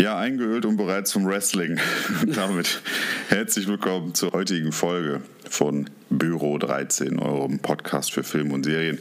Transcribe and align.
Ja, 0.00 0.16
eingeölt 0.16 0.64
und 0.64 0.78
bereit 0.78 1.06
zum 1.06 1.26
Wrestling. 1.26 1.78
damit 2.26 2.80
herzlich 3.28 3.68
willkommen 3.68 4.14
zur 4.14 4.32
heutigen 4.32 4.72
Folge 4.72 5.20
von 5.46 5.90
Büro 6.08 6.56
13, 6.56 7.18
eurem 7.18 7.58
Podcast 7.58 8.10
für 8.10 8.22
Film 8.22 8.50
und 8.50 8.64
Serien. 8.64 8.98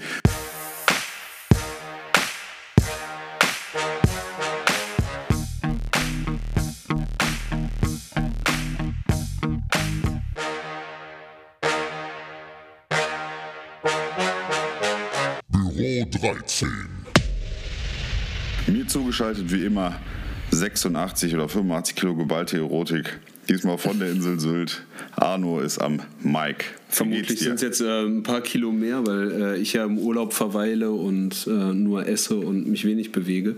Büro 15.47 16.05
13. 16.11 16.69
Mir 18.67 18.85
zugeschaltet 18.85 19.49
wie 19.49 19.63
immer 19.63 19.97
86 20.51 21.35
oder 21.35 21.47
85 21.47 21.95
Kilo 21.95 22.15
geballte 22.15 22.57
Erotik. 22.57 23.19
Diesmal 23.49 23.79
von 23.79 23.99
der 23.99 24.11
Insel 24.11 24.39
Sylt. 24.39 24.83
Arno 25.15 25.59
ist 25.59 25.79
am 25.79 26.01
Mike. 26.21 26.65
Vermutlich 26.87 27.39
sind 27.39 27.55
es 27.55 27.61
jetzt 27.61 27.81
äh, 27.81 28.03
ein 28.03 28.21
paar 28.21 28.41
Kilo 28.41 28.71
mehr, 28.71 29.05
weil 29.07 29.31
äh, 29.31 29.57
ich 29.57 29.73
ja 29.73 29.85
im 29.85 29.97
Urlaub 29.97 30.33
verweile 30.33 30.91
und 30.91 31.47
äh, 31.47 31.51
nur 31.51 32.07
esse 32.07 32.35
und 32.35 32.67
mich 32.67 32.85
wenig 32.85 33.11
bewege. 33.11 33.55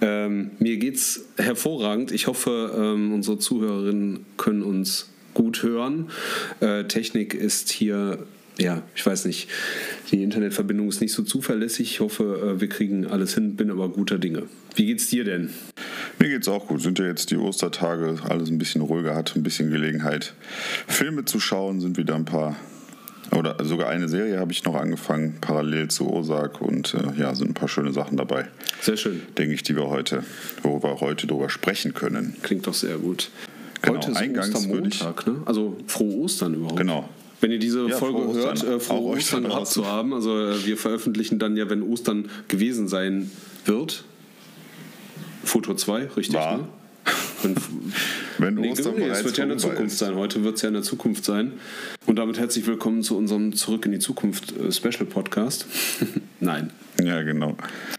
Ähm, 0.00 0.52
mir 0.58 0.78
geht's 0.78 1.26
hervorragend. 1.36 2.10
Ich 2.10 2.26
hoffe, 2.26 2.74
ähm, 2.74 3.12
unsere 3.12 3.38
Zuhörerinnen 3.38 4.24
können 4.38 4.62
uns 4.62 5.10
gut 5.34 5.62
hören. 5.62 6.08
Äh, 6.60 6.84
Technik 6.84 7.34
ist 7.34 7.70
hier 7.70 8.26
ja, 8.58 8.82
ich 8.96 9.06
weiß 9.06 9.24
nicht, 9.26 9.48
die 10.10 10.22
Internetverbindung 10.22 10.88
ist 10.88 11.00
nicht 11.00 11.12
so 11.12 11.22
zuverlässig. 11.22 11.92
Ich 11.92 12.00
hoffe, 12.00 12.56
äh, 12.56 12.60
wir 12.60 12.68
kriegen 12.68 13.06
alles 13.06 13.34
hin, 13.34 13.54
bin 13.54 13.70
aber 13.70 13.88
guter 13.88 14.18
Dinge. 14.18 14.44
Wie 14.74 14.86
geht's 14.86 15.08
dir 15.08 15.24
denn? 15.24 15.50
Mir 16.18 16.28
geht's 16.28 16.48
auch 16.48 16.66
gut. 16.66 16.80
Sind 16.82 16.98
ja 16.98 17.06
jetzt 17.06 17.30
die 17.30 17.36
Ostertage, 17.36 18.16
alles 18.28 18.48
ein 18.50 18.58
bisschen 18.58 18.80
ruhiger, 18.80 19.14
hat 19.14 19.34
ein 19.36 19.42
bisschen 19.42 19.70
Gelegenheit, 19.70 20.34
Filme 20.86 21.24
zu 21.24 21.38
schauen, 21.40 21.80
sind 21.80 21.96
wieder 21.96 22.14
ein 22.14 22.24
paar. 22.24 22.56
Oder 23.36 23.62
sogar 23.62 23.90
eine 23.90 24.08
Serie 24.08 24.40
habe 24.40 24.52
ich 24.52 24.64
noch 24.64 24.74
angefangen, 24.74 25.36
parallel 25.42 25.88
zu 25.88 26.08
Osak 26.10 26.62
und 26.62 26.94
äh, 26.94 27.20
ja, 27.20 27.34
sind 27.34 27.50
ein 27.50 27.54
paar 27.54 27.68
schöne 27.68 27.92
Sachen 27.92 28.16
dabei. 28.16 28.46
Sehr 28.80 28.96
schön. 28.96 29.20
Denke 29.36 29.52
ich, 29.54 29.62
die 29.62 29.76
wir 29.76 29.88
heute, 29.90 30.24
worüber 30.62 30.94
wir 30.94 31.00
heute 31.02 31.26
drüber 31.26 31.50
sprechen 31.50 31.92
können. 31.92 32.34
Klingt 32.42 32.66
doch 32.66 32.72
sehr 32.72 32.96
gut. 32.96 33.30
Genau, 33.82 33.96
Heute 33.96 34.12
ist 34.12 34.16
eingangs 34.16 34.54
Ostermontag, 34.54 35.26
ne? 35.26 35.36
Also 35.44 35.76
frohe 35.86 36.14
Ostern 36.16 36.54
überhaupt. 36.54 36.78
Genau. 36.78 37.08
Wenn 37.42 37.52
ihr 37.52 37.58
diese 37.58 37.86
Ja, 37.86 37.96
Folge 37.96 38.18
frohe 38.22 38.34
hört, 38.34 38.64
äh, 38.64 38.80
frohe 38.80 39.16
Ostern 39.18 39.42
gehabt 39.44 39.58
draußen. 39.60 39.82
zu 39.82 39.86
haben. 39.88 40.14
Also 40.14 40.36
äh, 40.40 40.64
wir 40.66 40.76
veröffentlichen 40.78 41.38
dann 41.38 41.54
ja, 41.56 41.68
wenn 41.68 41.82
Ostern 41.82 42.30
gewesen 42.48 42.88
sein 42.88 43.30
wird. 43.66 44.04
Foto 45.48 45.74
2, 45.74 46.08
richtig, 46.16 46.36
War. 46.36 46.58
ne? 46.58 47.54
Wenn, 48.38 48.54
nee, 48.54 48.70
Ostern 48.70 48.94
nee, 48.94 49.00
bereits 49.00 49.18
es 49.18 49.24
wird 49.24 49.36
ja 49.38 49.42
in 49.44 49.48
der 49.50 49.58
Zukunft 49.58 49.92
ist. 49.92 49.98
sein. 49.98 50.14
Heute 50.14 50.44
wird 50.44 50.56
es 50.56 50.62
ja 50.62 50.68
in 50.68 50.74
der 50.74 50.84
Zukunft 50.84 51.24
sein. 51.24 51.52
Und 52.06 52.16
damit 52.16 52.38
herzlich 52.38 52.66
willkommen 52.68 53.02
zu 53.02 53.16
unserem 53.16 53.52
Zurück 53.52 53.84
in 53.84 53.92
die 53.92 53.98
Zukunft 53.98 54.56
äh, 54.56 54.70
Special 54.70 55.06
Podcast. 55.06 55.66
Nein. 56.40 56.70
Ja, 57.02 57.22
genau. 57.22 57.56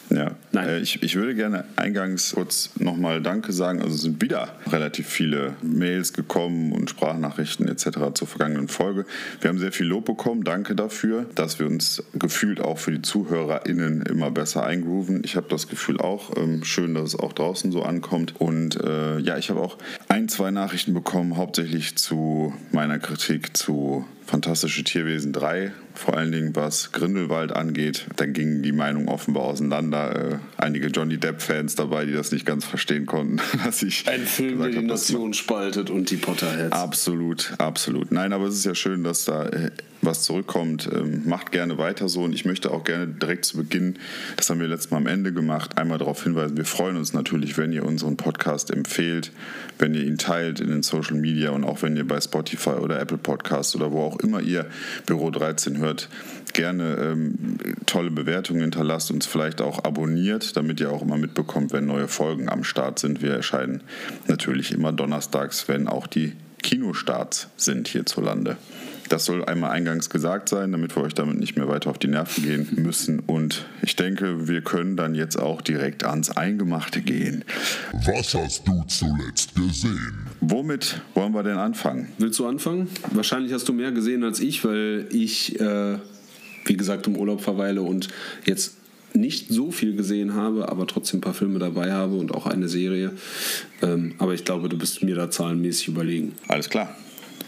Ja. 0.10 0.36
Nein. 0.52 0.68
Äh, 0.68 0.80
ich, 0.80 1.04
ich 1.04 1.16
würde 1.16 1.36
gerne 1.36 1.66
eingangs 1.76 2.34
kurz 2.34 2.72
nochmal 2.80 3.22
Danke 3.22 3.54
sagen. 3.54 3.82
Also 3.82 3.96
es 3.96 4.02
sind 4.02 4.22
wieder 4.22 4.56
relativ 4.72 5.08
viele 5.08 5.56
Mails 5.62 6.14
gekommen 6.14 6.72
und 6.72 6.90
Sprachnachrichten 6.90 7.68
etc. 7.68 8.14
zur 8.14 8.28
vergangenen 8.28 8.68
Folge. 8.68 9.06
Wir 9.42 9.50
haben 9.50 9.60
sehr 9.60 9.72
viel 9.72 9.86
Lob 9.86 10.06
bekommen. 10.06 10.44
Danke 10.44 10.76
dafür, 10.76 11.26
dass 11.36 11.60
wir 11.60 11.68
uns 11.68 12.04
gefühlt 12.14 12.62
auch 12.62 12.78
für 12.78 12.92
die 12.92 13.02
ZuhörerInnen 13.02 14.02
immer 14.04 14.32
besser 14.32 14.66
eingrooven. 14.66 15.22
Ich 15.24 15.36
habe 15.36 15.48
das 15.50 15.68
Gefühl 15.68 16.00
auch. 16.00 16.36
Ähm, 16.36 16.64
schön, 16.64 16.96
dass 16.96 17.14
es 17.14 17.20
auch 17.20 17.34
draußen 17.34 17.72
so 17.72 17.84
ankommt. 17.84 18.34
Und 18.40 18.82
äh, 18.82 19.20
ja, 19.20 19.38
ich 19.38 19.50
habe 19.50 19.60
auch 19.60 19.78
ein, 20.08 20.29
zwei 20.30 20.52
Nachrichten 20.52 20.94
bekommen, 20.94 21.38
hauptsächlich 21.38 21.96
zu 21.96 22.54
meiner 22.72 23.00
Kritik 23.00 23.56
zu 23.58 24.06
Fantastische 24.30 24.84
Tierwesen 24.84 25.34
3, 25.34 25.72
vor 25.96 26.16
allen 26.16 26.32
Dingen 26.32 26.56
was 26.56 26.92
Grindelwald 26.92 27.52
angeht. 27.52 28.06
Dann 28.18 28.34
gingen 28.34 28.62
die 28.62 28.72
Meinungen 28.72 29.10
offenbar 29.10 29.46
auseinander. 29.46 30.34
Äh, 30.34 30.38
einige 30.56 30.90
Johnny 30.90 31.18
Depp-Fans 31.18 31.74
dabei, 31.74 32.06
die 32.06 32.14
das 32.14 32.32
nicht 32.32 32.46
ganz 32.46 32.64
verstehen 32.64 33.08
konnten, 33.08 33.42
dass 33.66 33.82
ich 33.82 34.08
Ein 34.08 34.28
Film, 34.28 34.62
der 34.62 34.70
die 34.70 34.84
Nation 34.84 35.34
spaltet 35.34 35.90
und 35.90 36.12
die 36.12 36.18
Potterheads. 36.18 36.74
Absolut, 36.74 37.54
absolut. 37.58 38.12
Nein, 38.12 38.32
aber 38.32 38.46
es 38.46 38.56
ist 38.56 38.66
ja 38.66 38.76
schön, 38.76 39.04
dass 39.04 39.26
da 39.26 39.48
äh, 39.48 39.72
was 40.02 40.24
zurückkommt. 40.24 40.90
Ähm, 40.92 41.24
macht 41.26 41.52
gerne 41.52 41.78
weiter 41.78 42.10
so 42.10 42.24
und 42.24 42.34
ich 42.34 42.46
möchte 42.46 42.72
auch 42.72 42.84
gerne 42.84 43.08
direkt 43.08 43.46
zu 43.46 43.58
Beginn, 43.58 43.98
das 44.38 44.50
haben 44.50 44.60
wir 44.60 44.68
letztes 44.68 44.92
Mal 44.92 44.98
am 44.98 45.08
Ende 45.08 45.34
gemacht, 45.34 45.78
einmal 45.78 45.98
darauf 45.98 46.24
hinweisen, 46.24 46.58
wir 46.58 46.66
freuen 46.66 46.98
uns 46.98 47.14
natürlich, 47.14 47.58
wenn 47.58 47.74
ihr 47.74 47.86
unseren 47.86 48.18
Podcast 48.18 48.72
empfehlt, 48.72 49.32
wenn 49.78 49.94
ihr 49.94 50.04
ihn 50.04 50.18
teilt 50.18 50.60
in 50.60 50.70
den 50.70 50.84
Social 50.84 51.16
Media 51.16 51.52
und 51.52 51.64
auch 51.64 51.82
wenn 51.82 51.96
ihr 51.96 52.08
bei 52.08 52.20
Spotify 52.20 52.72
oder 52.72 53.00
Apple 53.00 53.18
Podcasts 53.18 53.76
oder 53.76 53.92
wo 53.92 54.02
auch 54.02 54.20
immer 54.20 54.42
ihr 54.42 54.66
Büro 55.06 55.32
13 55.32 55.78
hört, 55.78 56.10
gerne 56.54 56.98
ähm, 57.00 57.58
tolle 57.86 58.12
Bewertungen 58.12 58.62
hinterlasst, 58.62 59.12
uns 59.12 59.26
vielleicht 59.26 59.62
auch 59.62 59.84
abonniert, 59.84 60.58
damit 60.58 60.80
ihr 60.80 60.92
auch 60.92 61.02
immer 61.02 61.18
mitbekommt, 61.18 61.74
wenn 61.74 61.86
neue 61.86 62.08
Folgen 62.08 62.50
am 62.50 62.64
Start 62.64 63.00
sind. 63.00 63.22
Wir 63.22 63.34
erscheinen 63.34 63.82
natürlich 64.28 64.72
immer 64.72 64.92
donnerstags, 64.92 65.68
wenn 65.68 65.88
auch 65.88 66.08
die 66.08 66.34
Kinostarts 66.62 67.48
sind 67.58 67.88
hierzulande. 67.88 68.58
Das 69.10 69.26
soll 69.26 69.44
einmal 69.44 69.72
eingangs 69.72 70.10
gesagt 70.10 70.50
sein, 70.50 70.72
damit 70.72 70.96
wir 70.96 71.04
euch 71.04 71.16
damit 71.16 71.40
nicht 71.40 71.58
mehr 71.58 71.68
weiter 71.68 71.90
auf 71.90 71.98
die 71.98 72.08
Nerven 72.08 72.44
gehen 72.44 72.68
müssen. 72.78 73.20
Und 73.20 73.66
ich 73.82 73.96
denke, 73.96 74.48
wir 74.48 74.62
können 74.62 74.96
dann 74.96 75.16
jetzt 75.16 75.38
auch 75.38 75.62
direkt 75.62 76.04
ans 76.04 76.30
Eingemachte 76.30 77.02
gehen. 77.02 77.44
Was 78.06 78.34
hast 78.36 78.68
du 78.68 78.84
zuletzt 78.88 79.56
gesehen? 79.56 80.28
Womit 80.42 81.02
wollen 81.16 81.34
wir 81.34 81.44
denn 81.44 81.58
anfangen? 81.58 82.10
Willst 82.20 82.40
du 82.40 82.48
anfangen? 82.48 82.88
Wahrscheinlich 83.12 83.52
hast 83.52 83.68
du 83.68 83.74
mehr 83.74 83.92
gesehen 83.92 84.24
als 84.24 84.40
ich, 84.40 84.64
weil 84.64 85.08
ich, 85.12 85.60
äh, 85.60 85.98
wie 86.66 86.78
gesagt, 86.78 87.08
im 87.08 87.18
Urlaub 87.18 87.42
verweile 87.42 87.82
und 87.82 88.10
jetzt 88.46 88.76
nicht 89.14 89.50
so 89.50 89.72
viel 89.72 89.96
gesehen 89.96 90.36
habe, 90.36 90.70
aber 90.70 90.86
trotzdem 90.86 91.18
ein 91.18 91.22
paar 91.22 91.34
Filme 91.34 91.58
dabei 91.58 91.92
habe 91.92 92.16
und 92.16 92.34
auch 92.34 92.46
eine 92.46 92.70
Serie. 92.70 93.12
Ähm, 93.82 94.14
aber 94.20 94.34
ich 94.34 94.46
glaube, 94.46 94.70
du 94.70 94.78
bist 94.78 95.02
mir 95.02 95.16
da 95.16 95.32
zahlenmäßig 95.32 95.88
überlegen. 95.88 96.34
Alles 96.48 96.70
klar. 96.70 96.96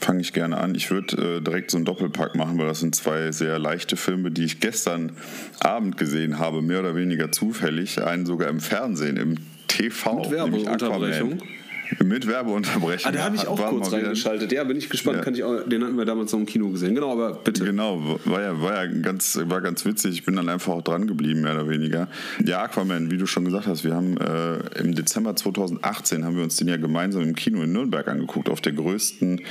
Fange 0.02 0.22
ich 0.22 0.34
gerne 0.34 0.58
an. 0.58 0.74
Ich 0.74 0.90
würde 0.90 1.38
äh, 1.38 1.42
direkt 1.42 1.70
so 1.70 1.78
einen 1.78 1.86
Doppelpack 1.86 2.36
machen, 2.36 2.58
weil 2.58 2.68
das 2.68 2.80
sind 2.80 2.96
zwei 2.96 3.32
sehr 3.32 3.60
leichte 3.60 3.96
Filme, 3.96 4.32
die 4.32 4.46
ich 4.46 4.60
gestern 4.60 5.12
Abend 5.60 5.98
gesehen 5.98 6.40
habe, 6.40 6.64
mehr 6.64 6.80
oder 6.80 6.96
weniger 6.96 7.32
zufällig. 7.32 8.02
Einen 8.02 8.26
sogar 8.26 8.50
im 8.50 8.60
Fernsehen, 8.60 9.18
im 9.18 9.36
TV. 9.68 10.22
Mit 10.22 10.32
Werbeunterbrechung? 10.32 11.34
Aquaman. 11.34 11.61
Mit 12.04 12.28
Werbeunterbrechung. 12.28 13.12
Ah, 13.12 13.12
da 13.12 13.24
habe 13.24 13.36
ich 13.36 13.48
auch 13.48 13.60
kurz 13.70 13.92
reingeschaltet. 13.92 14.52
Ja, 14.52 14.64
bin 14.64 14.78
ich 14.78 14.90
gespannt. 14.90 15.18
Ja. 15.18 15.24
Kann 15.24 15.36
ich 15.36 15.44
auch, 15.44 15.68
den 15.68 15.84
hatten 15.84 15.98
wir 15.98 16.06
damals 16.06 16.32
noch 16.32 16.40
im 16.40 16.46
Kino 16.46 16.70
gesehen. 16.70 16.96
Genau, 16.96 17.12
aber 17.12 17.34
bitte. 17.34 17.64
Genau, 17.64 18.20
war 18.26 18.42
ja, 18.42 18.62
war 18.62 18.86
ja 18.86 18.92
ganz, 19.02 19.40
war 19.44 19.62
ganz 19.62 19.86
witzig. 19.86 20.14
Ich 20.14 20.26
bin 20.26 20.36
dann 20.36 20.50
einfach 20.50 20.74
auch 20.74 20.82
dran 20.82 21.08
geblieben, 21.08 21.42
mehr 21.42 21.54
oder 21.54 21.70
weniger. 21.70 22.08
Ja, 22.46 22.64
Aquaman, 22.64 23.12
wie 23.12 23.18
du 23.18 23.26
schon 23.26 23.46
gesagt 23.46 23.68
hast, 23.68 23.84
wir 23.84 23.94
haben 23.94 24.18
äh, 24.18 24.80
im 24.80 24.96
Dezember 24.96 25.36
2018 25.36 26.24
haben 26.26 26.36
wir 26.36 26.44
uns 26.44 26.56
den 26.58 26.68
ja 26.68 26.78
gemeinsam 26.78 27.24
im 27.24 27.36
Kino 27.36 27.62
in 27.62 27.74
Nürnberg 27.74 28.08
angeguckt, 28.08 28.50
auf 28.50 28.62
der 28.62 28.74
größten 28.74 29.42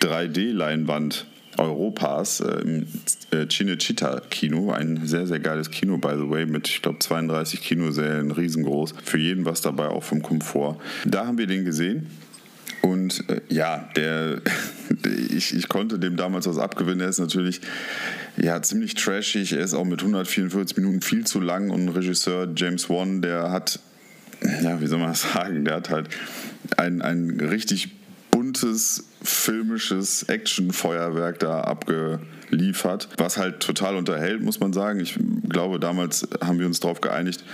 3D-Leinwand 0.00 1.26
Europas 1.58 2.40
äh, 2.40 2.60
im 2.60 2.86
äh, 3.30 3.46
Cinecittà 3.46 4.22
Kino. 4.30 4.72
Ein 4.72 5.06
sehr, 5.06 5.26
sehr 5.26 5.40
geiles 5.40 5.70
Kino, 5.70 5.98
by 5.98 6.14
the 6.16 6.28
way, 6.28 6.46
mit, 6.46 6.68
ich 6.68 6.82
glaube, 6.82 6.98
32 6.98 7.60
Kinosälen, 7.60 8.30
riesengroß. 8.30 8.94
Für 9.04 9.18
jeden 9.18 9.44
was 9.44 9.60
dabei, 9.60 9.88
auch 9.88 10.04
vom 10.04 10.22
Komfort. 10.22 10.76
Da 11.04 11.26
haben 11.26 11.38
wir 11.38 11.46
den 11.46 11.64
gesehen. 11.64 12.06
Und 12.82 13.28
äh, 13.28 13.40
ja, 13.48 13.88
der, 13.96 14.40
ich, 15.30 15.54
ich 15.54 15.68
konnte 15.68 15.98
dem 15.98 16.16
damals 16.16 16.46
was 16.46 16.58
abgewinnen. 16.58 17.00
Er 17.00 17.08
ist 17.08 17.18
natürlich 17.18 17.60
ja, 18.36 18.62
ziemlich 18.62 18.94
trashig. 18.94 19.52
Er 19.52 19.60
ist 19.60 19.74
auch 19.74 19.84
mit 19.84 20.00
144 20.00 20.76
Minuten 20.76 21.00
viel 21.00 21.26
zu 21.26 21.40
lang. 21.40 21.70
Und 21.70 21.88
Regisseur 21.88 22.48
James 22.54 22.88
Wan, 22.88 23.20
der 23.20 23.50
hat, 23.50 23.80
ja, 24.62 24.80
wie 24.80 24.86
soll 24.86 25.00
man 25.00 25.08
das 25.08 25.22
sagen, 25.32 25.64
der 25.64 25.76
hat 25.76 25.90
halt 25.90 26.08
ein, 26.76 27.02
ein 27.02 27.40
richtig 27.40 27.97
buntes, 28.30 29.04
filmisches 29.22 30.24
Actionfeuerwerk 30.24 31.38
da 31.38 31.62
abgeliefert, 31.62 33.08
was 33.18 33.36
halt 33.36 33.60
total 33.60 33.96
unterhält, 33.96 34.42
muss 34.42 34.60
man 34.60 34.72
sagen. 34.72 35.00
Ich 35.00 35.18
glaube, 35.48 35.80
damals 35.80 36.28
haben 36.42 36.58
wir 36.58 36.66
uns 36.66 36.80
darauf 36.80 37.00
geeinigt, 37.00 37.44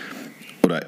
oder 0.63 0.87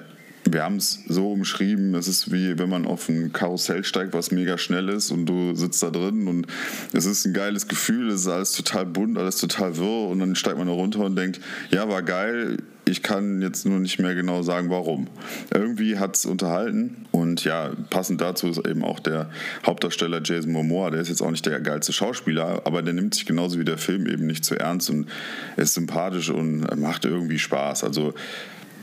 wir 0.49 0.63
haben 0.63 0.77
es 0.77 1.03
so 1.09 1.33
umschrieben, 1.33 1.95
es 1.95 2.09
ist 2.09 2.33
wie 2.33 2.59
wenn 2.59 2.69
man 2.69 2.87
auf 2.87 3.09
ein 3.09 3.33
Karussell 3.33 3.85
steigt, 3.85 4.15
was 4.15 4.31
mega 4.31 4.59
schnell 4.59 4.89
ist 4.89 5.11
und 5.11 5.27
du 5.27 5.55
sitzt 5.55 5.83
da 5.83 5.91
drin 5.91 6.29
und 6.29 6.47
es 6.93 7.05
ist 7.05 7.27
ein 7.27 7.35
geiles 7.35 7.69
Gefühl, 7.69 8.11
es 8.11 8.23
ist 8.23 8.29
alles 8.29 8.53
total 8.53 8.87
bunt, 8.87 9.19
alles 9.19 9.39
total 9.39 9.77
wirr 9.77 10.09
und 10.09 10.21
dann 10.21 10.37
steigt 10.37 10.59
man 10.59 10.69
da 10.69 10.73
runter 10.73 11.01
und 11.01 11.17
denkt, 11.17 11.41
ja, 11.71 11.89
war 11.89 12.03
geil, 12.03 12.59
ich 12.89 13.03
kann 13.03 13.43
jetzt 13.43 13.67
nur 13.67 13.81
nicht 13.81 13.99
mehr 13.99 14.15
genau 14.15 14.43
sagen, 14.43 14.71
warum. 14.71 15.09
Irgendwie 15.53 15.99
hat 15.99 16.17
es 16.17 16.25
unterhalten 16.25 17.07
und 17.11 17.43
ja, 17.43 17.73
passend 17.91 18.21
dazu 18.21 18.49
ist 18.49 18.65
eben 18.65 18.85
auch 18.85 19.01
der 19.01 19.29
Hauptdarsteller 19.67 20.21
Jason 20.23 20.53
Momoa, 20.53 20.91
der 20.91 21.01
ist 21.01 21.09
jetzt 21.09 21.21
auch 21.21 21.33
nicht 21.33 21.45
der 21.45 21.61
geilste 21.61 21.93
Schauspieler, 21.93 22.63
aber 22.65 22.83
der 22.83 22.95
nimmt 22.95 23.15
sich 23.15 23.27
genauso 23.27 23.59
wie 23.59 23.65
der 23.65 23.77
Film 23.77 24.07
eben 24.07 24.27
nicht 24.27 24.45
zu 24.45 24.55
ernst 24.55 24.89
und 24.91 25.09
ist 25.57 25.75
sympathisch 25.75 26.31
und 26.31 26.61
macht 26.81 27.05
irgendwie 27.05 27.41
Spaß. 27.41 27.83
Also 27.83 28.15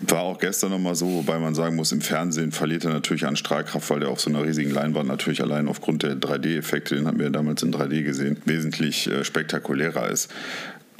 war 0.02 0.24
auch 0.24 0.38
gestern 0.38 0.72
nochmal 0.72 0.96
so, 0.96 1.10
wobei 1.10 1.40
man 1.40 1.56
sagen 1.56 1.78
muss, 1.78 1.94
im 1.94 2.02
Fernsehen 2.02 2.52
verliert 2.52 2.84
er 2.84 2.92
natürlich 2.92 3.26
an 3.26 3.38
Strahlkraft, 3.38 3.90
weil 3.90 4.02
der 4.02 4.10
auf 4.10 4.20
so 4.20 4.30
einer 4.30 4.44
riesigen 4.44 4.72
Leinwand 4.72 5.08
natürlich 5.08 5.42
allein 5.42 5.70
aufgrund 5.70 6.04
der 6.04 6.16
3D-Effekte, 6.16 6.96
den 6.96 7.08
hatten 7.08 7.20
wir 7.20 7.30
damals 7.30 7.64
in 7.64 7.74
3D 7.74 8.04
gesehen, 8.04 8.36
wesentlich 8.44 9.10
äh, 9.10 9.24
spektakulärer 9.24 10.10
ist. 10.10 10.30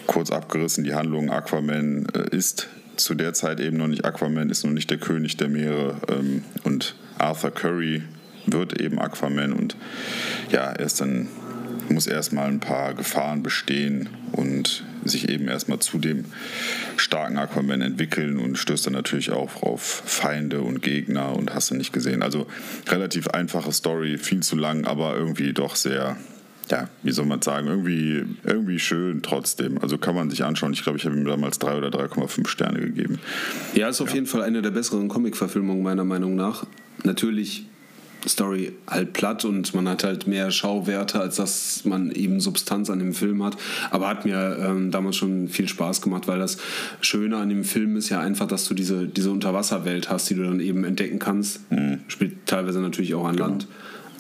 Kurz 0.08 0.32
abgerissen, 0.32 0.86
die 0.86 0.94
Handlung 0.94 1.32
Aquaman 1.32 2.08
äh, 2.14 2.34
ist 2.34 2.70
zu 2.96 3.16
der 3.16 3.34
Zeit 3.34 3.60
eben 3.60 3.78
noch 3.78 3.88
nicht 3.88 4.06
Aquaman, 4.06 4.50
ist 4.50 4.64
noch 4.64 4.72
nicht 4.72 4.90
der 4.90 4.98
König 4.98 5.38
der 5.38 5.50
Meere 5.50 5.98
ähm, 6.10 6.44
und 6.64 6.96
Arthur 7.18 7.52
Curry 7.52 8.04
wird 8.46 8.80
eben 8.82 9.00
Aquaman 9.00 9.54
und 9.54 9.76
ja, 10.52 10.72
er 10.72 10.86
ist 10.86 11.02
dann 11.02 11.28
muss 11.90 12.08
erstmal 12.08 12.48
ein 12.48 12.60
paar 12.60 12.94
Gefahren 12.94 13.44
bestehen 13.44 14.10
und 14.32 14.84
sich 15.06 15.30
eben 15.30 15.48
erstmal 15.48 15.80
zu 15.80 15.98
dem 15.98 16.26
starken 16.98 17.38
Aquaman 17.38 17.82
entwickeln 17.82 18.38
und 18.40 18.58
stößt 18.58 18.88
dann 18.88 18.94
natürlich 18.94 19.32
auch 19.32 19.62
auf 19.64 19.82
Feinde 19.82 20.62
und 20.62 20.82
Gegner 20.82 21.36
und 21.36 21.54
hast 21.54 21.72
du 21.72 21.76
nicht 21.76 21.94
gesehen. 21.94 22.24
Also 22.24 22.48
relativ 22.88 23.28
einfache 23.28 23.72
Story, 23.72 24.18
viel 24.18 24.42
zu 24.42 24.56
lang, 24.56 24.86
aber 24.86 25.16
irgendwie 25.16 25.54
doch 25.54 25.76
sehr, 25.76 26.18
ja, 26.70 26.90
wie 27.02 27.12
soll 27.12 27.26
man 27.26 27.42
sagen, 27.42 27.68
irgendwie, 27.68 28.24
irgendwie 28.44 28.80
schön 28.80 29.22
trotzdem. 29.22 29.78
Also 29.80 29.98
kann 29.98 30.16
man 30.16 30.30
sich 30.30 30.44
anschauen. 30.44 30.74
Ich 30.74 30.84
glaube, 30.84 30.98
ich 30.98 31.06
habe 31.06 31.16
ihm 31.16 31.26
damals 31.26 31.60
3 31.60 31.78
oder 31.78 31.90
3,5 31.90 32.48
Sterne 32.48 32.80
gegeben. 32.80 33.20
Ja, 33.74 33.90
ist 33.90 34.02
auf 34.02 34.10
ja. 34.10 34.16
jeden 34.16 34.28
Fall 34.28 34.42
eine 34.42 34.62
der 34.62 34.72
besseren 34.72 35.08
Comic-Verfilmungen 35.08 35.84
meiner 35.84 36.06
Meinung 36.06 36.36
nach. 36.36 36.66
Natürlich 37.04 37.66
Story 38.28 38.74
halt 38.88 39.14
platt 39.14 39.46
und 39.46 39.74
man 39.74 39.88
hat 39.90 40.04
halt 40.04 40.28
mehr 40.28 40.52
Schauwerte, 40.52 41.20
als 41.20 41.36
dass 41.36 41.84
man 41.86 42.12
eben 42.12 42.40
Substanz 42.40 42.90
an 42.90 43.00
dem 43.00 43.14
Film 43.14 43.44
hat. 43.44 43.58
Aber 43.92 44.08
hat 44.08 44.26
mir 44.26 44.58
ähm, 44.62 44.92
damals 44.92 45.18
schon 45.18 45.48
viel 45.48 45.68
Spaß 45.68 46.02
gemacht, 46.02 46.28
weil 46.28 46.40
das 46.40 46.58
Schöne 47.02 47.38
an 47.38 47.50
dem 47.50 47.64
Film 47.64 47.98
ist 47.98 48.10
ja 48.10 48.20
einfach, 48.20 48.48
dass 48.48 48.66
du 48.68 48.74
diese, 48.74 49.08
diese 49.08 49.32
Unterwasserwelt 49.32 50.10
hast, 50.10 50.30
die 50.30 50.36
du 50.36 50.44
dann 50.44 50.60
eben 50.60 50.84
entdecken 50.84 51.20
kannst. 51.20 51.70
Mhm. 51.72 52.00
Spielt 52.08 52.46
teilweise 52.46 52.80
natürlich 52.80 53.14
auch 53.16 53.26
an 53.26 53.36
genau. 53.36 53.50
Land. 53.50 53.68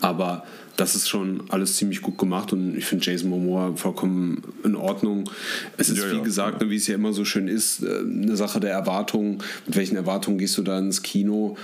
Aber 0.02 0.44
das 0.76 0.96
ist 0.96 1.08
schon 1.08 1.44
alles 1.50 1.76
ziemlich 1.76 2.02
gut 2.02 2.18
gemacht 2.18 2.52
und 2.52 2.76
ich 2.76 2.86
finde 2.86 3.06
Jason 3.06 3.30
Momoa 3.30 3.76
vollkommen 3.76 4.42
in 4.64 4.76
Ordnung. 4.76 5.30
Es 5.78 5.90
ist, 5.90 6.00
ja, 6.00 6.12
wie 6.12 6.18
ja, 6.18 6.24
gesagt, 6.24 6.62
ja. 6.62 6.70
wie 6.70 6.76
es 6.76 6.88
ja 6.88 6.96
immer 6.96 7.14
so 7.14 7.26
schön 7.26 7.48
ist, 7.48 7.84
äh, 7.84 8.00
eine 8.00 8.36
Sache 8.36 8.60
der 8.60 8.72
Erwartungen. 8.72 9.40
Mit 9.68 9.76
welchen 9.76 9.96
Erwartungen 9.96 10.38
gehst 10.38 10.58
du 10.58 10.64
da 10.64 10.80
ins 10.80 11.04
Kino? 11.04 11.58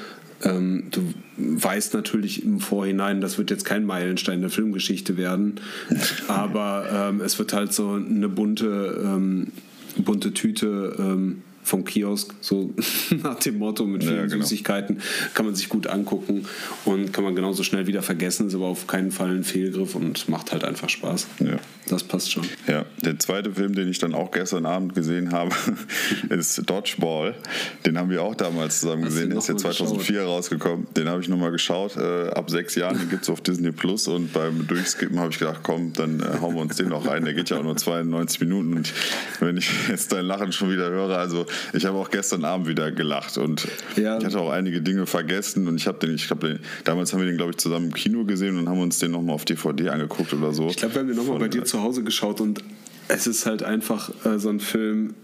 Ähm, 0.44 0.86
du 0.92 1.02
weißt 1.38 1.94
natürlich 1.96 2.44
im 2.46 2.60
Vorhinein, 2.60 3.20
das 3.20 3.38
wird 3.38 3.50
jetzt 3.50 3.66
kein 3.66 3.84
Meilenstein 3.86 4.42
der 4.42 4.50
Filmgeschichte 4.50 5.18
werden, 5.18 5.60
aber 6.28 7.10
ähm, 7.10 7.22
es 7.22 7.38
wird 7.40 7.52
halt 7.52 7.74
so 7.74 7.94
eine 7.94 8.30
bunte, 8.30 9.02
ähm, 9.04 9.48
bunte 9.98 10.34
Tüte 10.34 10.96
ähm, 10.98 11.42
vom 11.70 11.86
Kiosk, 11.86 12.34
so 12.42 12.74
nach 13.24 13.40
dem 13.40 13.58
Motto 13.60 13.86
mit 13.86 14.04
vielen 14.04 14.16
ja, 14.16 14.26
genau. 14.26 14.44
Süßigkeiten, 14.44 15.02
kann 15.34 15.46
man 15.46 15.56
sich 15.56 15.70
gut 15.70 15.88
angucken 15.88 16.46
und 16.86 17.14
kann 17.14 17.24
man 17.24 17.36
genauso 17.36 17.64
schnell 17.64 17.88
wieder 17.88 18.02
vergessen, 18.02 18.48
ist 18.48 18.56
aber 18.56 18.66
auf 18.66 18.88
keinen 18.88 19.12
Fall 19.12 19.30
ein 19.30 19.44
Fehlgriff 19.44 19.96
und 19.96 20.28
macht 20.28 20.52
halt 20.52 20.64
einfach 20.64 20.90
Spaß. 20.90 21.28
Ja. 21.40 21.60
Das 21.90 22.04
passt 22.04 22.32
schon. 22.32 22.46
Ja, 22.68 22.86
der 23.04 23.18
zweite 23.18 23.52
Film, 23.52 23.74
den 23.74 23.90
ich 23.90 23.98
dann 23.98 24.14
auch 24.14 24.30
gestern 24.30 24.68
Abend 24.68 24.94
gesehen 24.94 25.32
habe, 25.32 25.50
ist 26.30 26.70
Dodgeball. 26.70 27.36
Den 27.84 27.98
haben 27.98 28.12
wir 28.12 28.22
auch 28.22 28.36
damals 28.36 28.82
zusammen 28.82 29.06
Hast 29.06 29.14
gesehen. 29.14 29.32
Der 29.32 29.40
ist 29.40 29.50
ja 29.50 29.58
2004 29.58 30.20
geschaut? 30.20 30.30
rausgekommen. 30.30 30.88
Den 30.96 31.10
habe 31.10 31.22
ich 31.22 31.30
nochmal 31.30 31.52
geschaut. 31.52 31.98
Äh, 31.98 32.30
ab 32.30 32.52
sechs 32.52 32.76
Jahren, 32.76 33.00
den 33.00 33.10
gibt 33.10 33.24
es 33.24 33.30
auf 33.30 33.42
Disney 33.42 33.72
Plus 33.72 34.08
und 34.08 34.32
beim 34.34 34.68
Durchskippen 34.68 35.20
habe 35.20 35.32
ich 35.32 35.40
gedacht, 35.40 35.62
komm, 35.64 35.94
dann 35.94 36.20
äh, 36.20 36.40
hauen 36.40 36.54
wir 36.54 36.62
uns 36.62 36.76
den 36.76 36.90
noch 36.90 37.08
rein. 37.08 37.26
Der 37.26 37.34
geht 37.34 37.50
ja 37.50 37.58
auch 37.58 37.64
nur 37.64 37.76
92 37.76 38.42
Minuten 38.42 38.76
und 38.76 38.94
wenn 39.40 39.58
ich 39.58 39.70
jetzt 39.90 40.12
dein 40.12 40.26
Lachen 40.26 40.52
schon 40.52 40.72
wieder 40.72 40.90
höre, 40.92 41.18
also 41.18 41.48
ich 41.74 41.86
habe 41.86 41.98
auch 41.98 42.10
gestern 42.10 42.46
Abend 42.46 42.68
wieder 42.68 42.92
gelacht 42.92 43.38
und 43.38 43.68
ja. 43.96 44.18
ich 44.18 44.26
hatte 44.26 44.40
auch 44.40 44.52
einige 44.52 44.82
Dinge 44.82 45.06
vergessen 45.06 45.68
und 45.68 45.76
ich 45.76 45.88
habe 45.88 46.00
den, 46.00 46.16
ich 46.16 46.28
glaube, 46.28 46.60
damals 46.84 47.14
haben 47.14 47.20
wir 47.20 47.28
den, 47.28 47.38
glaube 47.38 47.52
ich, 47.52 47.58
zusammen 47.58 47.88
im 47.88 47.94
Kino 47.94 48.26
gesehen 48.26 48.58
und 48.58 48.70
haben 48.70 48.80
uns 48.80 49.00
den 49.00 49.12
nochmal 49.12 49.36
auf 49.36 49.46
DVD 49.46 49.90
angeguckt 49.90 50.34
oder 50.34 50.54
so. 50.54 50.68
Ich 50.68 50.78
glaube, 50.78 50.96
wir 50.96 51.02
haben 51.02 51.08
den 51.08 51.18
nochmal 51.18 51.40
bei 51.40 51.48
dir 51.48 51.64
zu 51.64 51.82
Hause 51.82 52.04
geschaut 52.04 52.42
und 52.42 52.64
es 53.08 53.28
ist 53.28 53.46
halt 53.46 53.64
einfach 53.64 54.12
äh, 54.26 54.40
so 54.40 54.50
ein 54.50 54.60
Film, 54.60 55.16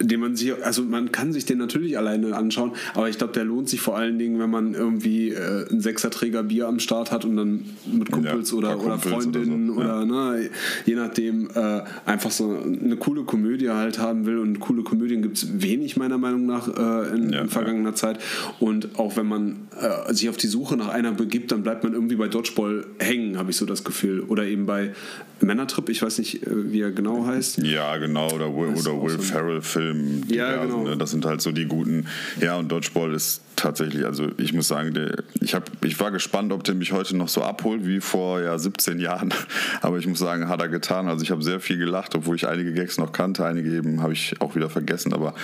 den 0.00 0.20
man 0.20 0.36
sich, 0.36 0.52
also 0.64 0.82
man 0.82 1.12
kann 1.12 1.32
sich 1.32 1.44
den 1.44 1.58
natürlich 1.58 1.98
alleine 1.98 2.36
anschauen, 2.36 2.72
aber 2.94 3.08
ich 3.08 3.18
glaube, 3.18 3.32
der 3.32 3.44
lohnt 3.44 3.68
sich 3.68 3.80
vor 3.80 3.96
allen 3.96 4.18
Dingen, 4.18 4.38
wenn 4.38 4.50
man 4.50 4.74
irgendwie 4.74 5.30
äh, 5.30 5.68
einen 5.68 5.80
Sechserträger 5.80 6.42
Bier 6.42 6.68
am 6.68 6.78
Start 6.78 7.10
hat 7.12 7.24
und 7.24 7.36
dann 7.36 7.64
mit 7.86 8.10
Kumpels 8.10 8.50
ja, 8.50 8.56
oder, 8.56 8.76
Kumpels 8.76 9.06
oder 9.06 9.16
Freundinnen 9.16 9.70
oder, 9.70 10.06
so. 10.06 10.14
oder 10.14 10.32
ne, 10.36 10.50
je 10.86 10.94
nachdem 10.94 11.48
äh, 11.54 11.82
einfach 12.06 12.30
so 12.30 12.58
eine 12.58 12.96
coole 12.96 13.24
Komödie 13.24 13.70
halt 13.70 13.98
haben 13.98 14.26
will 14.26 14.38
und 14.38 14.60
coole 14.60 14.82
Komödien 14.82 15.22
gibt 15.22 15.38
es 15.38 15.62
wenig 15.62 15.96
meiner 15.96 16.18
Meinung 16.18 16.46
nach 16.46 16.68
äh, 16.68 17.16
in, 17.16 17.32
ja, 17.32 17.40
in, 17.42 17.48
vergangener. 17.48 17.94
Zeit 17.94 18.18
und 18.60 18.98
auch 18.98 19.16
wenn 19.16 19.26
man 19.26 19.56
äh, 19.80 20.12
sich 20.12 20.28
auf 20.28 20.36
die 20.36 20.46
Suche 20.46 20.76
nach 20.76 20.88
einer 20.88 21.12
begibt, 21.12 21.52
dann 21.52 21.62
bleibt 21.62 21.84
man 21.84 21.94
irgendwie 21.94 22.16
bei 22.16 22.28
Dodgeball 22.28 22.86
hängen, 22.98 23.38
habe 23.38 23.50
ich 23.50 23.56
so 23.56 23.66
das 23.66 23.84
Gefühl 23.84 24.20
oder 24.20 24.44
eben 24.44 24.66
bei 24.66 24.92
Männertrip, 25.40 25.88
ich 25.88 26.02
weiß 26.02 26.18
nicht, 26.18 26.46
äh, 26.46 26.72
wie 26.72 26.80
er 26.80 26.90
genau 26.90 27.26
heißt. 27.26 27.58
Ja, 27.58 27.96
genau, 27.96 28.30
oder, 28.32 28.50
oder 28.50 29.02
Will 29.02 29.10
so 29.10 29.18
Ferrell 29.18 29.62
Film. 29.62 29.87
Ja, 30.28 30.64
genau. 30.64 30.84
Ne? 30.84 30.96
Das 30.96 31.10
sind 31.10 31.24
halt 31.24 31.40
so 31.40 31.52
die 31.52 31.66
guten. 31.66 32.06
Ja, 32.40 32.56
und 32.56 32.70
Dodgeball 32.70 33.14
ist 33.14 33.42
tatsächlich, 33.58 34.04
also 34.04 34.28
ich 34.36 34.52
muss 34.52 34.68
sagen, 34.68 34.94
der, 34.94 35.24
ich, 35.40 35.54
hab, 35.54 35.70
ich 35.84 35.98
war 35.98 36.10
gespannt, 36.10 36.52
ob 36.52 36.64
der 36.64 36.74
mich 36.74 36.92
heute 36.92 37.16
noch 37.16 37.28
so 37.28 37.42
abholt 37.42 37.84
wie 37.86 38.00
vor 38.00 38.40
ja, 38.40 38.56
17 38.56 38.98
Jahren. 39.00 39.34
Aber 39.82 39.98
ich 39.98 40.06
muss 40.06 40.18
sagen, 40.18 40.48
hat 40.48 40.60
er 40.60 40.68
getan. 40.68 41.08
Also 41.08 41.22
ich 41.22 41.30
habe 41.30 41.42
sehr 41.42 41.60
viel 41.60 41.76
gelacht, 41.76 42.14
obwohl 42.14 42.36
ich 42.36 42.46
einige 42.46 42.72
Gags 42.72 42.98
noch 42.98 43.12
kannte. 43.12 43.44
Einige 43.44 43.70
eben 43.70 44.00
habe 44.00 44.12
ich 44.12 44.40
auch 44.40 44.54
wieder 44.54 44.70
vergessen. 44.70 45.12
Aber 45.12 45.34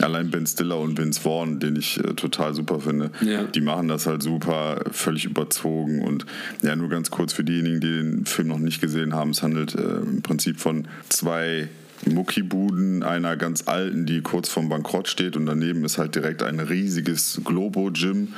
allein 0.00 0.30
Ben 0.30 0.46
Stiller 0.46 0.78
und 0.78 0.98
Vince 0.98 1.20
Vaughn, 1.20 1.60
den 1.60 1.76
ich 1.76 1.98
äh, 1.98 2.14
total 2.14 2.54
super 2.54 2.80
finde, 2.80 3.10
ja. 3.20 3.44
die 3.44 3.60
machen 3.60 3.88
das 3.88 4.06
halt 4.06 4.22
super, 4.22 4.84
völlig 4.90 5.26
überzogen. 5.26 6.02
Und 6.02 6.24
ja, 6.62 6.74
nur 6.74 6.88
ganz 6.88 7.10
kurz 7.10 7.32
für 7.32 7.44
diejenigen, 7.44 7.80
die 7.80 7.88
den 7.88 8.26
Film 8.26 8.48
noch 8.48 8.58
nicht 8.58 8.80
gesehen 8.80 9.14
haben, 9.14 9.30
es 9.30 9.42
handelt 9.42 9.74
äh, 9.74 9.98
im 9.98 10.22
Prinzip 10.22 10.58
von 10.58 10.88
zwei 11.08 11.68
Muckibuden 12.06 13.02
einer 13.02 13.36
ganz 13.36 13.66
alten, 13.66 14.06
die 14.06 14.20
kurz 14.22 14.48
vorm 14.48 14.68
Bankrott 14.68 15.08
steht 15.08 15.36
und 15.36 15.46
daneben 15.46 15.84
ist 15.84 15.98
halt 15.98 16.14
direkt 16.14 16.42
ein 16.42 16.60
riesiges 16.60 17.40
Globo-Gym 17.44 18.28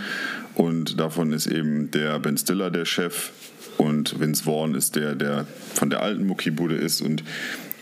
und 0.55 0.99
davon 0.99 1.33
ist 1.33 1.47
eben 1.47 1.91
der 1.91 2.19
Ben 2.19 2.37
Stiller 2.37 2.71
der 2.71 2.85
Chef 2.85 3.31
und 3.79 4.21
Vince 4.21 4.45
Vaughn 4.45 4.75
ist 4.75 4.97
der, 4.97 5.15
der 5.15 5.47
von 5.75 5.91
der 5.91 6.03
alten 6.03 6.27
Muckibude 6.27 6.77
ist 6.77 7.01
und 7.01 7.25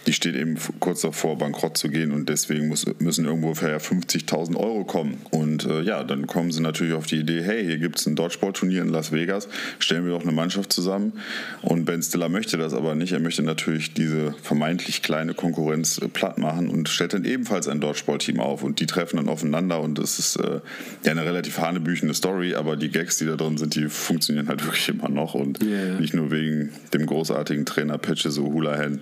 die 0.09 0.15
steht 0.15 0.37
eben 0.37 0.57
kurz 0.81 1.03
davor, 1.03 1.37
bankrott 1.37 1.77
zu 1.77 1.91
gehen 1.91 2.13
und 2.13 2.31
deswegen 2.31 2.69
muss, 2.69 2.87
müssen 2.99 3.27
irgendwo 3.27 3.53
für 3.53 3.77
50.000 3.77 4.57
Euro 4.57 4.85
kommen. 4.85 5.19
Und 5.31 5.67
äh, 5.67 5.83
ja, 5.83 6.03
dann 6.03 6.27
kommen 6.27 6.51
sie 6.51 6.63
natürlich 6.63 6.95
auf 6.95 7.05
die 7.05 7.17
Idee, 7.17 7.43
hey, 7.43 7.63
hier 7.63 7.77
gibt 7.77 7.99
es 8.01 8.07
ein 8.07 8.17
Dodgeball-Turnier 8.17 8.81
in 8.81 8.89
Las 8.89 9.13
Vegas, 9.13 9.49
stellen 9.79 10.07
wir 10.07 10.13
doch 10.13 10.23
eine 10.23 10.33
Mannschaft 10.33 10.73
zusammen. 10.73 11.13
Und 11.61 11.85
Ben 11.85 12.03
Stiller 12.03 12.31
möchte 12.31 12.57
das 12.57 12.73
aber 12.73 12.95
nicht. 12.95 13.13
Er 13.13 13.21
möchte 13.21 13.43
natürlich 13.43 13.93
diese 13.93 14.35
vermeintlich 14.43 15.03
kleine 15.03 15.35
Konkurrenz 15.35 15.99
äh, 15.99 16.09
platt 16.09 16.39
machen 16.39 16.71
und 16.71 16.89
stellt 16.89 17.13
dann 17.13 17.27
ebenfalls 17.27 17.69
ein 17.69 17.83
Dodgeball-Team 17.83 18.41
auf. 18.41 18.63
Und 18.63 18.81
die 18.81 18.87
treffen 18.87 19.19
dann 19.19 19.29
aufeinander 19.29 19.83
und 19.83 19.99
das 19.99 20.19
ist 20.19 20.37
äh, 20.37 20.61
ja 21.05 21.13
eine 21.13 21.27
relativ 21.27 21.59
hanebüchene 21.59 22.15
Story, 22.15 22.55
aber 22.55 22.77
die 22.77 22.89
Gags, 22.89 23.19
die 23.19 23.27
da 23.27 23.37
drin 23.37 23.59
sind, 23.59 23.75
die 23.75 23.91
funktionieren 23.91 24.49
halt 24.49 24.65
wirklich 24.65 24.89
immer 24.89 25.11
noch 25.11 25.35
und 25.35 25.63
yeah. 25.63 26.01
nicht 26.01 26.15
nur 26.15 26.31
wegen 26.31 26.71
dem 26.95 27.05
großartigen 27.05 27.67
Trainer 27.67 27.99
Patches 27.99 28.39
O'Hulahan. 28.39 29.01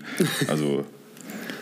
Also 0.49 0.85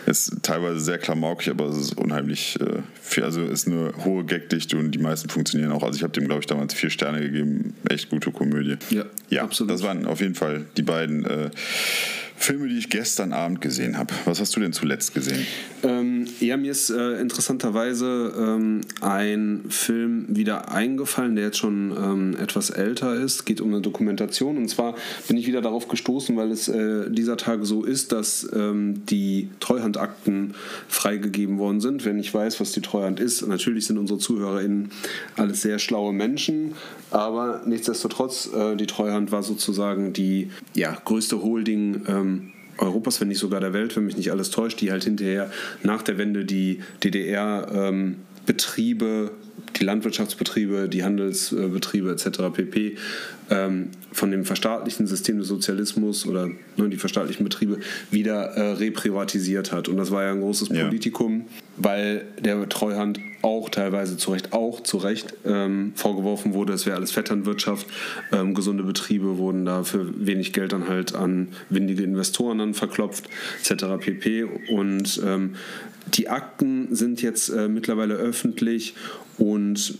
ist 0.05 0.43
teilweise 0.43 0.79
sehr 0.79 0.97
klamaukig, 0.97 1.49
aber 1.49 1.65
es 1.65 1.77
ist 1.77 1.97
unheimlich 1.97 2.59
äh, 2.61 2.81
viel. 3.01 3.23
Also 3.23 3.43
ist 3.43 3.67
eine 3.67 3.93
hohe 4.03 4.23
Gagdichte 4.23 4.77
und 4.77 4.91
die 4.91 4.99
meisten 4.99 5.29
funktionieren 5.29 5.71
auch. 5.71 5.83
Also 5.83 5.97
ich 5.97 6.03
habe 6.03 6.13
dem, 6.13 6.25
glaube 6.25 6.41
ich, 6.41 6.47
damals 6.47 6.73
vier 6.73 6.89
Sterne 6.89 7.21
gegeben. 7.21 7.73
Echt 7.89 8.09
gute 8.09 8.31
Komödie. 8.31 8.77
Ja, 8.89 9.05
ja 9.29 9.43
absolut. 9.43 9.73
Das 9.73 9.83
waren 9.83 10.05
auf 10.05 10.21
jeden 10.21 10.35
Fall 10.35 10.65
die 10.77 10.83
beiden 10.83 11.25
äh, 11.25 11.49
Filme, 12.37 12.67
die 12.67 12.77
ich 12.77 12.89
gestern 12.89 13.33
Abend 13.33 13.61
gesehen 13.61 13.97
habe. 13.97 14.13
Was 14.25 14.39
hast 14.39 14.55
du 14.55 14.59
denn 14.59 14.73
zuletzt 14.73 15.13
gesehen? 15.13 15.45
Ähm, 15.83 16.27
ja, 16.39 16.57
mir 16.57 16.71
ist 16.71 16.89
äh, 16.89 17.19
interessanterweise 17.19 18.33
ähm, 18.37 18.81
ein 19.01 19.63
Film 19.69 20.25
wieder 20.29 20.71
eingefallen, 20.71 21.35
der 21.35 21.45
jetzt 21.45 21.57
schon 21.57 21.91
ähm, 21.91 22.37
etwas 22.39 22.69
älter 22.69 23.15
ist. 23.15 23.45
Geht 23.45 23.61
um 23.61 23.69
eine 23.69 23.81
Dokumentation. 23.81 24.57
Und 24.57 24.67
zwar 24.69 24.95
bin 25.27 25.37
ich 25.37 25.47
wieder 25.47 25.61
darauf 25.61 25.87
gestoßen, 25.87 26.35
weil 26.35 26.51
es 26.51 26.67
äh, 26.67 27.09
dieser 27.09 27.37
Tage 27.37 27.65
so 27.65 27.83
ist, 27.83 28.11
dass 28.11 28.47
ähm, 28.53 29.05
die 29.05 29.49
Treuhandakten 29.59 30.53
freigegeben 30.87 31.57
worden 31.57 31.81
sind. 31.81 32.05
Wenn 32.05 32.19
ich 32.19 32.33
weiß, 32.33 32.59
was 32.59 32.71
die 32.71 32.81
Treuhand 32.81 33.19
ist, 33.19 33.47
natürlich 33.47 33.87
sind 33.87 33.97
unsere 33.97 34.19
ZuhörerInnen 34.19 34.91
alles 35.35 35.61
sehr 35.61 35.79
schlaue 35.79 36.13
Menschen, 36.13 36.73
aber 37.11 37.61
nichtsdestotrotz, 37.65 38.49
äh, 38.53 38.75
die 38.75 38.87
Treuhand 38.87 39.31
war 39.31 39.43
sozusagen 39.43 40.13
die 40.13 40.49
ja, 40.73 40.97
größte 41.05 41.41
Holding 41.41 42.01
ähm, 42.25 42.51
Europas, 42.77 43.21
wenn 43.21 43.29
nicht 43.29 43.39
sogar 43.39 43.61
der 43.61 43.71
Welt, 43.73 43.95
wenn 43.95 44.05
mich 44.05 44.17
nicht 44.17 44.31
alles 44.31 44.51
täuscht, 44.51 44.81
die 44.81 44.91
halt 44.91 45.05
hinterher 45.05 45.49
nach 45.83 46.01
der 46.01 46.17
Wende 46.17 46.43
die 46.43 46.81
DDR-Betriebe 47.03 49.31
die 49.79 49.83
Landwirtschaftsbetriebe, 49.83 50.89
die 50.89 51.03
Handelsbetriebe 51.03 52.11
etc. 52.11 52.27
pp. 52.53 52.97
Ähm, 53.49 53.89
von 54.15 54.31
dem 54.31 54.45
verstaatlichten 54.45 55.07
System 55.07 55.39
des 55.39 55.49
Sozialismus 55.49 56.25
oder 56.25 56.47
ne, 56.47 56.89
die 56.89 56.95
verstaatlichten 56.95 57.43
Betriebe 57.43 57.79
wieder 58.11 58.45
äh, 58.51 58.71
reprivatisiert 58.71 59.73
hat. 59.73 59.89
Und 59.89 59.97
das 59.97 60.09
war 60.09 60.23
ja 60.23 60.31
ein 60.31 60.39
großes 60.39 60.69
ja. 60.69 60.85
Politikum, 60.85 61.47
weil 61.75 62.25
der 62.39 62.67
Treuhand 62.69 63.19
auch 63.41 63.69
teilweise 63.69 64.15
zu 64.15 64.31
Recht, 64.31 64.53
auch 64.53 64.81
zu 64.81 64.97
Recht 64.97 65.33
ähm, 65.45 65.91
vorgeworfen 65.95 66.53
wurde, 66.53 66.71
es 66.71 66.85
wäre 66.85 66.95
alles 66.95 67.11
Vetternwirtschaft. 67.11 67.87
Ähm, 68.31 68.53
gesunde 68.53 68.83
Betriebe 68.83 69.37
wurden 69.37 69.65
da 69.65 69.83
für 69.83 70.25
wenig 70.25 70.53
Geld 70.53 70.71
dann 70.71 70.87
halt 70.87 71.13
an 71.13 71.49
windige 71.69 72.03
Investoren 72.03 72.59
dann 72.59 72.73
verklopft, 72.73 73.25
etc. 73.59 73.83
pp. 73.99 74.45
Und 74.71 75.21
ähm, 75.25 75.55
die 76.13 76.29
Akten 76.29 76.95
sind 76.95 77.21
jetzt 77.21 77.49
äh, 77.49 77.67
mittlerweile 77.67 78.13
öffentlich 78.13 78.95
und 79.37 79.99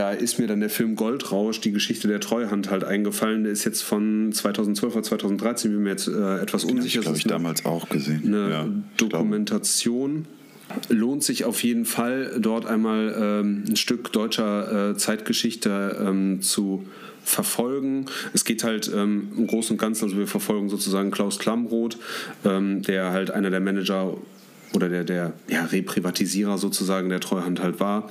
da 0.00 0.12
ist 0.12 0.38
mir 0.38 0.46
dann 0.46 0.60
der 0.60 0.70
Film 0.70 0.96
Goldrausch, 0.96 1.60
die 1.60 1.72
Geschichte 1.72 2.08
der 2.08 2.20
Treuhand 2.20 2.70
halt 2.70 2.84
eingefallen. 2.84 3.44
Der 3.44 3.52
ist 3.52 3.64
jetzt 3.64 3.82
von 3.82 4.32
2012 4.32 4.94
oder 4.94 5.02
2013, 5.02 5.72
bin 5.72 5.82
mir 5.82 5.90
jetzt 5.90 6.08
äh, 6.08 6.38
etwas 6.38 6.64
unsicher. 6.64 7.00
Das 7.00 7.08
habe 7.08 7.18
ich 7.18 7.24
damals 7.24 7.66
auch 7.66 7.86
gesehen. 7.90 8.22
Eine 8.24 8.50
ja, 8.50 8.68
Dokumentation. 8.96 10.24
Lohnt 10.88 11.22
sich 11.22 11.44
auf 11.44 11.62
jeden 11.62 11.84
Fall, 11.84 12.38
dort 12.40 12.64
einmal 12.64 13.14
ähm, 13.14 13.64
ein 13.68 13.76
Stück 13.76 14.10
deutscher 14.10 14.92
äh, 14.92 14.96
Zeitgeschichte 14.96 15.98
ähm, 16.00 16.40
zu 16.40 16.86
verfolgen. 17.22 18.06
Es 18.32 18.46
geht 18.46 18.64
halt 18.64 18.90
ähm, 18.94 19.28
im 19.36 19.48
Großen 19.48 19.74
und 19.74 19.78
Ganzen, 19.78 20.04
also 20.04 20.16
wir 20.16 20.26
verfolgen 20.26 20.70
sozusagen 20.70 21.10
Klaus 21.10 21.38
Klamroth, 21.38 21.98
ähm, 22.46 22.80
der 22.80 23.10
halt 23.10 23.32
einer 23.32 23.50
der 23.50 23.60
Manager 23.60 24.16
oder 24.72 24.88
der, 24.88 25.04
der 25.04 25.34
ja, 25.46 25.66
Reprivatisierer 25.66 26.56
sozusagen 26.56 27.10
der 27.10 27.20
Treuhand 27.20 27.60
halt 27.60 27.80
war. 27.80 28.08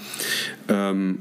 Ähm, 0.67 1.19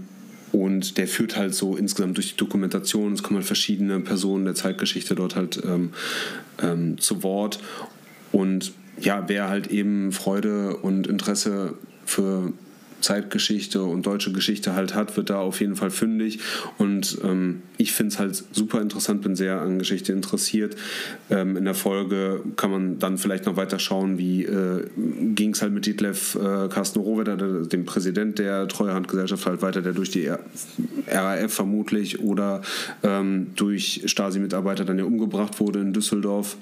und 0.53 0.97
der 0.99 1.09
führt 1.09 1.37
halt 1.37 1.55
so 1.55 1.77
insgesamt 1.77 2.17
durch 2.17 2.31
die 2.31 2.37
Dokumentation, 2.37 3.13
es 3.13 3.23
kommen 3.23 3.37
halt 3.37 3.47
verschiedene 3.47 4.01
Personen 4.01 4.45
der 4.45 4.55
Zeitgeschichte 4.55 5.15
dort 5.15 5.37
halt 5.37 5.61
ähm, 5.65 5.91
ähm, 6.63 6.99
zu 6.99 7.23
Wort. 7.23 7.61
Und 8.33 8.73
ja, 9.01 9.29
wer 9.29 9.49
halt 9.49 9.69
eben 9.69 10.13
Freude 10.13 10.77
und 10.77 11.07
Interesse 11.07 11.75
für 12.05 12.53
Zeitgeschichte 13.01 13.83
und 13.83 14.07
deutsche 14.07 14.33
Geschichte 14.33 14.75
halt 14.75 14.95
hat, 14.95 15.17
wird 15.17 15.31
da 15.31 15.39
auf 15.39 15.61
jeden 15.61 15.77
Fall 15.77 15.91
fündig. 15.91 16.41
Und 16.79 17.19
ähm, 17.23 17.63
ich 17.77 17.93
finde 17.93 18.13
es 18.13 18.19
halt 18.19 18.45
super 18.53 18.81
interessant, 18.81 19.23
bin 19.23 19.37
sehr 19.37 19.61
an 19.61 19.79
Geschichte 19.79 20.13
interessiert. 20.13 20.77
Ähm, 21.31 21.57
in 21.57 21.65
der 21.65 21.75
Folge 21.75 22.43
kann 22.57 22.71
man 22.71 22.99
dann 22.99 23.19
vielleicht 23.19 23.47
noch 23.47 23.57
weiter 23.57 23.79
schauen, 23.79 24.19
wie 24.19 24.45
äh, 24.45 24.85
ging 25.35 25.53
es 25.53 25.63
halt 25.63 25.73
mit 25.73 25.87
Dietlev 25.87 26.35
äh, 26.35 26.69
Carsten 26.69 27.01
Rohwetter, 27.01 27.37
dem 27.37 27.85
Präsident 27.85 28.39
der 28.39 28.69
Treuhandgesellschaft, 28.69 29.47
halt 29.47 29.63
weiter, 29.63 29.83
der 29.83 29.93
durch 29.93 30.11
die 30.11 30.31
RAF 31.07 31.53
vermutlich 31.53 32.21
oder 32.21 32.63
ähm, 33.03 33.49
durch 33.57 34.03
Stasi-Mitarbeiter 34.07 34.85
dann 34.85 34.99
ja 34.99 35.05
umgebracht 35.05 35.61
wurde 35.61 35.81
in 35.81 35.93
Düsseldorf. 35.93 36.57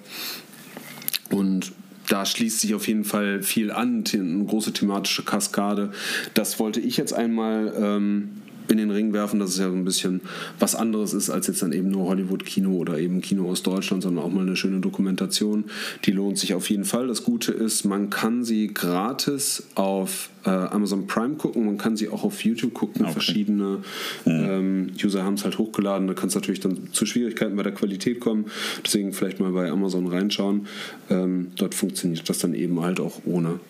Und 1.30 1.72
da 2.08 2.24
schließt 2.24 2.60
sich 2.60 2.74
auf 2.74 2.88
jeden 2.88 3.04
Fall 3.04 3.42
viel 3.42 3.70
an, 3.70 4.04
eine 4.12 4.44
große 4.44 4.72
thematische 4.72 5.24
Kaskade. 5.24 5.92
Das 6.34 6.58
wollte 6.58 6.80
ich 6.80 6.96
jetzt 6.96 7.12
einmal 7.12 7.72
ähm, 7.78 8.42
in 8.70 8.78
den 8.78 8.90
Ring 8.90 9.12
werfen, 9.12 9.40
dass 9.40 9.50
es 9.50 9.58
ja 9.58 9.68
so 9.68 9.76
ein 9.76 9.84
bisschen 9.84 10.20
was 10.58 10.74
anderes 10.74 11.12
ist 11.14 11.30
als 11.30 11.46
jetzt 11.46 11.62
dann 11.62 11.72
eben 11.72 11.90
nur 11.90 12.08
Hollywood-Kino 12.08 12.70
oder 12.70 12.98
eben 12.98 13.20
Kino 13.20 13.48
aus 13.50 13.62
Deutschland, 13.62 14.02
sondern 14.02 14.24
auch 14.24 14.30
mal 14.30 14.42
eine 14.42 14.56
schöne 14.56 14.80
Dokumentation. 14.80 15.64
Die 16.04 16.12
lohnt 16.12 16.38
sich 16.38 16.54
auf 16.54 16.68
jeden 16.70 16.84
Fall. 16.84 17.06
Das 17.06 17.24
Gute 17.24 17.52
ist, 17.52 17.84
man 17.84 18.10
kann 18.10 18.44
sie 18.44 18.68
gratis 18.68 19.64
auf 19.74 20.30
äh, 20.44 20.50
Amazon 20.50 21.06
Prime 21.06 21.34
gucken, 21.34 21.66
man 21.66 21.78
kann 21.78 21.96
sie 21.96 22.08
auch 22.08 22.24
auf 22.24 22.44
YouTube 22.44 22.74
gucken. 22.74 23.02
Okay. 23.02 23.12
Verschiedene 23.12 23.78
ähm, 24.24 24.92
User 25.02 25.24
haben 25.24 25.34
es 25.34 25.44
halt 25.44 25.58
hochgeladen. 25.58 26.06
Da 26.06 26.14
kann 26.14 26.28
es 26.28 26.34
natürlich 26.34 26.60
dann 26.60 26.92
zu 26.92 27.06
Schwierigkeiten 27.06 27.56
bei 27.56 27.62
der 27.62 27.72
Qualität 27.72 28.20
kommen. 28.20 28.46
Deswegen 28.84 29.12
vielleicht 29.12 29.40
mal 29.40 29.52
bei 29.52 29.70
Amazon 29.70 30.06
reinschauen. 30.06 30.66
Ähm, 31.10 31.48
dort 31.56 31.74
funktioniert 31.74 32.28
das 32.28 32.38
dann 32.38 32.54
eben 32.54 32.80
halt 32.80 33.00
auch 33.00 33.20
ohne 33.24 33.60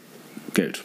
Geld. 0.55 0.85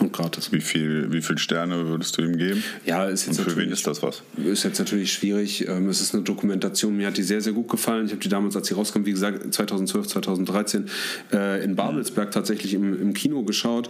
Und 0.00 0.12
gratis. 0.12 0.52
Wie 0.52 0.60
viel, 0.60 1.12
wie 1.12 1.22
viele 1.22 1.38
Sterne 1.38 1.88
würdest 1.88 2.16
du 2.16 2.22
ihm 2.22 2.36
geben? 2.36 2.62
Ja, 2.86 3.06
ist 3.06 3.26
jetzt 3.26 3.38
Und 3.40 3.50
für 3.50 3.56
wen 3.56 3.70
ist 3.70 3.86
das 3.86 4.02
was? 4.02 4.22
Ist 4.36 4.64
jetzt 4.64 4.78
natürlich 4.78 5.12
schwierig. 5.12 5.66
Ähm, 5.66 5.88
es 5.88 6.00
ist 6.00 6.14
eine 6.14 6.22
Dokumentation, 6.22 6.96
mir 6.96 7.08
hat 7.08 7.16
die 7.16 7.22
sehr, 7.22 7.40
sehr 7.40 7.52
gut 7.52 7.68
gefallen. 7.68 8.06
Ich 8.06 8.12
habe 8.12 8.20
die 8.20 8.28
damals, 8.28 8.54
als 8.54 8.68
sie 8.68 8.74
rauskam, 8.74 9.04
wie 9.04 9.12
gesagt, 9.12 9.52
2012, 9.52 10.06
2013 10.06 10.88
äh, 11.32 11.64
in 11.64 11.74
Babelsberg 11.74 12.30
tatsächlich 12.30 12.74
im, 12.74 13.00
im 13.00 13.12
Kino 13.12 13.42
geschaut. 13.42 13.88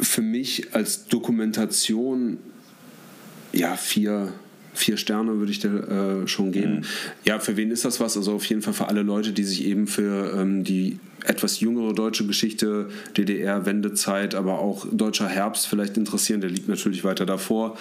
Für 0.00 0.22
mich 0.22 0.74
als 0.74 1.06
Dokumentation 1.08 2.38
ja 3.52 3.76
vier 3.76 4.32
vier 4.80 4.96
Sterne 4.96 5.38
würde 5.38 5.52
ich 5.52 5.60
dir 5.60 6.22
äh, 6.22 6.26
schon 6.26 6.52
geben. 6.52 6.76
Mhm. 6.76 6.84
Ja, 7.24 7.38
für 7.38 7.56
wen 7.56 7.70
ist 7.70 7.84
das 7.84 8.00
was? 8.00 8.16
Also 8.16 8.34
auf 8.34 8.44
jeden 8.46 8.62
Fall 8.62 8.72
für 8.72 8.88
alle 8.88 9.02
Leute, 9.02 9.32
die 9.32 9.44
sich 9.44 9.64
eben 9.64 9.86
für 9.86 10.34
ähm, 10.36 10.64
die 10.64 10.98
etwas 11.24 11.60
jüngere 11.60 11.92
deutsche 11.92 12.26
Geschichte, 12.26 12.88
DDR, 13.16 13.66
Wendezeit, 13.66 14.34
aber 14.34 14.58
auch 14.58 14.86
deutscher 14.90 15.28
Herbst 15.28 15.66
vielleicht 15.66 15.96
interessieren. 15.96 16.40
Der 16.40 16.50
liegt 16.50 16.68
natürlich 16.68 17.04
weiter 17.04 17.26
davor, 17.26 17.76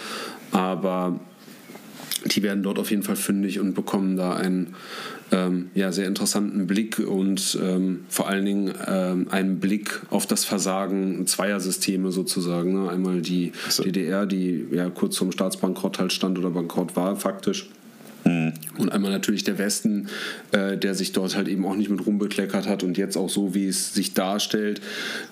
aber 0.51 1.20
die 2.25 2.44
werden 2.44 2.63
dort 2.63 2.79
auf 2.79 2.91
jeden 2.91 3.03
Fall 3.03 3.15
fündig 3.15 3.60
und 3.60 3.74
bekommen 3.74 4.18
da 4.18 4.36
einen 4.36 4.75
ähm, 5.32 5.70
ja, 5.76 5.92
sehr 5.92 6.08
interessanten 6.08 6.68
Blick 6.68 7.00
und 7.00 7.58
ähm, 7.62 8.06
vor 8.10 8.28
allen 8.28 8.46
Dingen 8.46 8.74
ähm, 8.88 9.28
einen 9.30 9.60
Blick 9.60 10.02
auf 10.10 10.26
das 10.26 10.46
Versagen 10.46 11.26
zweier 11.28 11.60
Systeme 11.60 12.12
sozusagen. 12.12 12.84
Ne? 12.84 12.90
Einmal 12.90 13.22
die 13.22 13.52
so. 13.70 13.84
DDR, 13.84 14.26
die 14.26 14.68
ja 14.72 14.90
kurz 14.90 15.16
zum 15.16 15.32
Staatsbankrott 15.32 16.00
halt 16.00 16.14
stand 16.14 16.38
oder 16.38 16.50
bankrott 16.50 16.96
war 16.96 17.16
faktisch 17.16 17.70
Mhm. 18.24 18.54
Und 18.78 18.92
einmal 18.92 19.12
natürlich 19.12 19.44
der 19.44 19.58
Westen, 19.58 20.08
äh, 20.52 20.78
der 20.78 20.96
sich 20.96 21.12
dort 21.12 21.36
halt 21.36 21.48
eben 21.48 21.66
auch 21.66 21.76
nicht 21.76 21.90
mit 21.90 22.06
rumbekleckert 22.06 22.68
hat. 22.68 22.84
Und 22.84 22.98
jetzt 22.98 23.18
auch 23.18 23.30
so, 23.30 23.54
wie 23.54 23.68
es 23.68 23.94
sich 23.94 24.14
darstellt, 24.14 24.82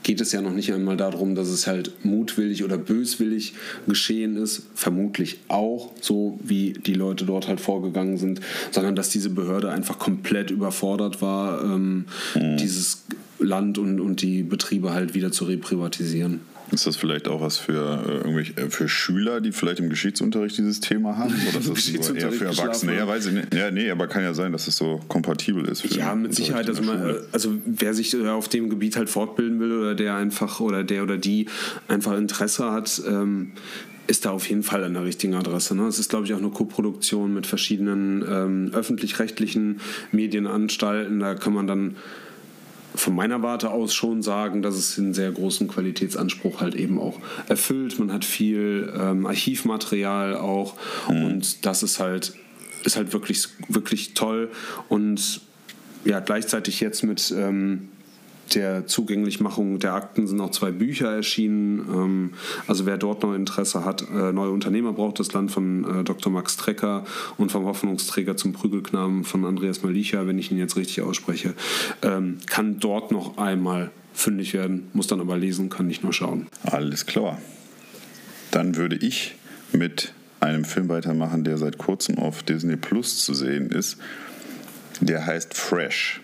geht 0.03 0.21
es 0.21 0.31
ja 0.31 0.41
noch 0.41 0.53
nicht 0.53 0.73
einmal 0.73 0.97
darum, 0.97 1.35
dass 1.35 1.47
es 1.47 1.67
halt 1.67 1.91
mutwillig 2.03 2.63
oder 2.63 2.77
böswillig 2.77 3.53
geschehen 3.87 4.37
ist. 4.37 4.63
Vermutlich 4.75 5.39
auch, 5.47 5.91
so 6.01 6.39
wie 6.43 6.73
die 6.73 6.93
Leute 6.93 7.25
dort 7.25 7.47
halt 7.47 7.61
vorgegangen 7.61 8.17
sind, 8.17 8.41
sondern 8.71 8.95
dass 8.95 9.09
diese 9.09 9.29
Behörde 9.29 9.71
einfach 9.71 9.99
komplett 9.99 10.51
überfordert 10.51 11.21
war, 11.21 11.63
ähm, 11.63 12.05
mhm. 12.35 12.57
dieses 12.57 13.03
Land 13.39 13.77
und, 13.77 13.99
und 13.99 14.21
die 14.21 14.43
Betriebe 14.43 14.93
halt 14.93 15.13
wieder 15.13 15.31
zu 15.31 15.45
reprivatisieren. 15.45 16.41
Ist 16.71 16.85
das 16.85 16.97
vielleicht 16.97 17.27
auch 17.27 17.39
was 17.39 17.57
für, 17.57 18.03
äh, 18.05 18.17
irgendwelche, 18.17 18.57
äh, 18.57 18.69
für 18.69 18.89
Schüler, 18.89 19.39
die 19.39 19.51
vielleicht 19.51 19.79
im 19.79 19.89
Geschichtsunterricht 19.89 20.57
dieses 20.57 20.79
Thema 20.81 21.17
haben? 21.17 21.33
Oder 21.49 21.59
ist 21.59 21.97
das 21.97 22.09
eher 22.09 22.31
für 22.31 22.45
Erwachsene? 22.45 22.95
Ja, 22.95 23.07
weiß 23.07 23.27
ich 23.27 23.33
nicht. 23.33 23.53
Ja, 23.53 23.71
nee, 23.71 23.89
aber 23.89 24.07
kann 24.07 24.23
ja 24.23 24.33
sein, 24.33 24.51
dass 24.51 24.67
es 24.67 24.75
so 24.75 24.99
kompatibel 25.07 25.65
ist. 25.65 25.85
ja, 25.95 26.13
mit 26.15 26.35
Sicherheit. 26.35 26.67
Also, 26.67 26.81
man, 26.81 27.15
also 27.31 27.53
wer 27.65 27.93
sich 27.93 28.13
äh, 28.13 28.27
auf 28.27 28.49
dem 28.49 28.69
Gebiet 28.69 28.97
halt 28.97 29.09
fortbilden 29.09 29.59
will 29.59 29.71
oder 29.71 29.95
der 29.95 30.15
einfach 30.15 30.59
oder 30.59 30.83
der 30.83 31.03
oder 31.03 31.17
die 31.17 31.47
einfach 31.87 32.17
Interesse 32.17 32.71
hat, 32.71 33.01
ähm, 33.07 33.53
ist 34.07 34.25
da 34.25 34.31
auf 34.31 34.47
jeden 34.49 34.63
Fall 34.63 34.83
an 34.83 34.93
der 34.93 35.03
richtigen 35.03 35.35
Adresse. 35.35 35.75
Ne? 35.75 35.87
Es 35.87 35.99
ist, 35.99 36.09
glaube 36.09 36.25
ich, 36.25 36.33
auch 36.33 36.39
eine 36.39 36.49
Koproduktion 36.49 37.33
mit 37.33 37.45
verschiedenen 37.45 38.23
ähm, 38.27 38.71
öffentlich-rechtlichen 38.73 39.81
Medienanstalten. 40.11 41.19
Da 41.19 41.35
kann 41.35 41.53
man 41.53 41.67
dann 41.67 41.95
von 42.97 43.15
meiner 43.15 43.41
Warte 43.41 43.71
aus 43.71 43.93
schon 43.93 44.21
sagen, 44.21 44.61
dass 44.61 44.75
es 44.75 44.97
einen 44.97 45.13
sehr 45.13 45.31
großen 45.31 45.67
Qualitätsanspruch 45.67 46.61
halt 46.61 46.75
eben 46.75 46.99
auch 46.99 47.19
erfüllt. 47.47 47.99
Man 47.99 48.11
hat 48.11 48.25
viel 48.25 48.93
ähm, 48.97 49.25
Archivmaterial 49.25 50.35
auch 50.35 50.75
mhm. 51.09 51.25
und 51.25 51.65
das 51.65 51.83
ist 51.83 51.99
halt, 51.99 52.33
ist 52.83 52.97
halt 52.97 53.13
wirklich, 53.13 53.47
wirklich 53.67 54.13
toll. 54.13 54.49
Und 54.89 55.41
ja, 56.05 56.19
gleichzeitig 56.19 56.79
jetzt 56.79 57.03
mit 57.03 57.33
ähm, 57.35 57.89
der 58.55 58.87
Zugänglichmachung 58.87 59.79
der 59.79 59.93
Akten 59.93 60.27
sind 60.27 60.39
auch 60.41 60.51
zwei 60.51 60.71
Bücher 60.71 61.11
erschienen. 61.11 61.79
Ähm, 61.79 62.33
also 62.67 62.85
wer 62.85 62.97
dort 62.97 63.23
noch 63.23 63.33
Interesse 63.33 63.85
hat, 63.85 64.03
äh, 64.09 64.31
neue 64.31 64.51
Unternehmer 64.51 64.93
braucht 64.93 65.19
das 65.19 65.33
Land 65.33 65.51
von 65.51 65.99
äh, 65.99 66.03
Dr. 66.03 66.31
Max 66.31 66.57
Trecker 66.57 67.05
und 67.37 67.51
vom 67.51 67.65
Hoffnungsträger 67.65 68.37
zum 68.37 68.53
Prügelknaben 68.53 69.23
von 69.23 69.45
Andreas 69.45 69.83
Malicha, 69.83 70.25
wenn 70.27 70.39
ich 70.39 70.51
ihn 70.51 70.57
jetzt 70.57 70.75
richtig 70.75 71.01
ausspreche, 71.01 71.53
ähm, 72.01 72.37
kann 72.47 72.79
dort 72.79 73.11
noch 73.11 73.37
einmal 73.37 73.91
fündig 74.13 74.53
werden, 74.53 74.89
muss 74.93 75.07
dann 75.07 75.21
aber 75.21 75.37
lesen, 75.37 75.69
kann 75.69 75.87
nicht 75.87 76.03
nur 76.03 76.13
schauen. 76.13 76.47
Alles 76.63 77.05
klar. 77.05 77.39
Dann 78.51 78.75
würde 78.75 78.95
ich 78.95 79.35
mit 79.71 80.13
einem 80.39 80.65
Film 80.65 80.89
weitermachen, 80.89 81.43
der 81.43 81.57
seit 81.57 81.77
kurzem 81.77 82.17
auf 82.17 82.43
Disney 82.43 82.77
Plus 82.77 83.23
zu 83.23 83.33
sehen 83.33 83.69
ist. 83.69 83.97
Der 85.01 85.25
heißt 85.25 85.53
Fresh. 85.53 86.21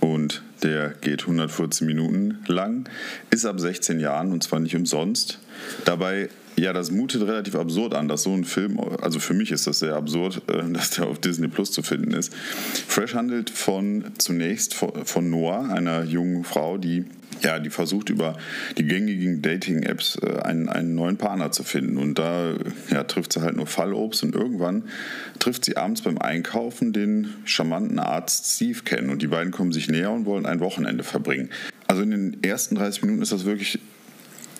Und 0.00 0.42
der 0.62 0.90
geht 1.00 1.22
114 1.22 1.86
Minuten 1.86 2.38
lang, 2.46 2.88
ist 3.30 3.46
ab 3.46 3.60
16 3.60 4.00
Jahren 4.00 4.32
und 4.32 4.42
zwar 4.42 4.60
nicht 4.60 4.76
umsonst. 4.76 5.38
Dabei, 5.84 6.28
ja, 6.56 6.72
das 6.72 6.90
mutet 6.90 7.22
relativ 7.22 7.54
absurd 7.54 7.94
an, 7.94 8.08
dass 8.08 8.24
so 8.24 8.34
ein 8.34 8.44
Film, 8.44 8.80
also 9.00 9.18
für 9.18 9.34
mich 9.34 9.50
ist 9.50 9.66
das 9.66 9.78
sehr 9.78 9.94
absurd, 9.94 10.42
äh, 10.48 10.62
dass 10.72 10.90
der 10.90 11.06
auf 11.06 11.20
Disney 11.20 11.48
Plus 11.48 11.72
zu 11.72 11.82
finden 11.82 12.12
ist. 12.12 12.34
Fresh 12.34 13.14
handelt 13.14 13.50
von 13.50 14.04
zunächst 14.18 14.74
von 14.74 15.30
Noah, 15.30 15.68
einer 15.70 16.04
jungen 16.04 16.44
Frau, 16.44 16.78
die 16.78 17.04
ja, 17.42 17.58
die 17.58 17.70
versucht 17.70 18.10
über 18.10 18.36
die 18.76 18.84
gängigen 18.84 19.42
Dating-Apps 19.42 20.18
äh, 20.22 20.40
einen, 20.42 20.68
einen 20.68 20.94
neuen 20.94 21.16
Partner 21.16 21.50
zu 21.50 21.62
finden. 21.62 21.96
Und 21.96 22.18
da 22.18 22.54
ja, 22.90 23.04
trifft 23.04 23.32
sie 23.32 23.40
halt 23.40 23.56
nur 23.56 23.66
Fallobst 23.66 24.22
und 24.22 24.34
irgendwann 24.34 24.84
trifft 25.38 25.64
sie 25.64 25.76
abends 25.76 26.02
beim 26.02 26.18
Einkaufen 26.18 26.92
den 26.92 27.34
charmanten 27.44 27.98
Arzt 27.98 28.56
Steve 28.56 28.80
kennen 28.84 29.10
und 29.10 29.22
die 29.22 29.28
beiden 29.28 29.52
kommen 29.52 29.72
sich 29.72 29.88
näher 29.88 30.10
und 30.10 30.26
wollen 30.26 30.46
ein 30.46 30.60
Wochenende 30.60 31.04
verbringen. 31.04 31.50
Also 31.86 32.02
in 32.02 32.10
den 32.10 32.42
ersten 32.42 32.74
30 32.74 33.02
Minuten 33.02 33.22
ist 33.22 33.32
das 33.32 33.44
wirklich 33.44 33.78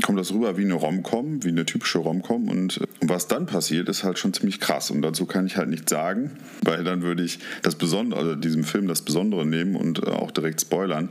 kommt 0.03 0.19
das 0.19 0.33
rüber 0.33 0.57
wie 0.57 0.65
eine 0.65 0.75
Romcom, 0.75 1.43
wie 1.45 1.49
eine 1.49 1.67
typische 1.67 1.99
Romcom. 1.99 2.49
Und 2.49 2.81
was 3.01 3.27
dann 3.27 3.47
passiert, 3.47 3.89
ist 3.89 4.05
halt 4.05 4.19
schon 4.19 4.33
ziemlich 4.33 4.61
krass. 4.61 4.91
Und 4.91 5.03
dazu 5.03 5.27
kann 5.27 5.47
ich 5.47 5.57
halt 5.57 5.69
nichts 5.69 5.91
sagen, 5.91 6.31
weil 6.63 6.85
dann 6.85 7.03
würde 7.03 7.23
ich 7.23 7.39
das 7.63 7.75
Besondere, 7.75 8.21
also 8.21 8.35
diesem 8.35 8.65
Film 8.65 8.87
das 8.87 9.03
Besondere 9.03 9.45
nehmen 9.45 9.77
und 9.77 10.07
äh, 10.07 10.11
auch 10.11 10.31
direkt 10.31 10.61
spoilern. 10.61 11.09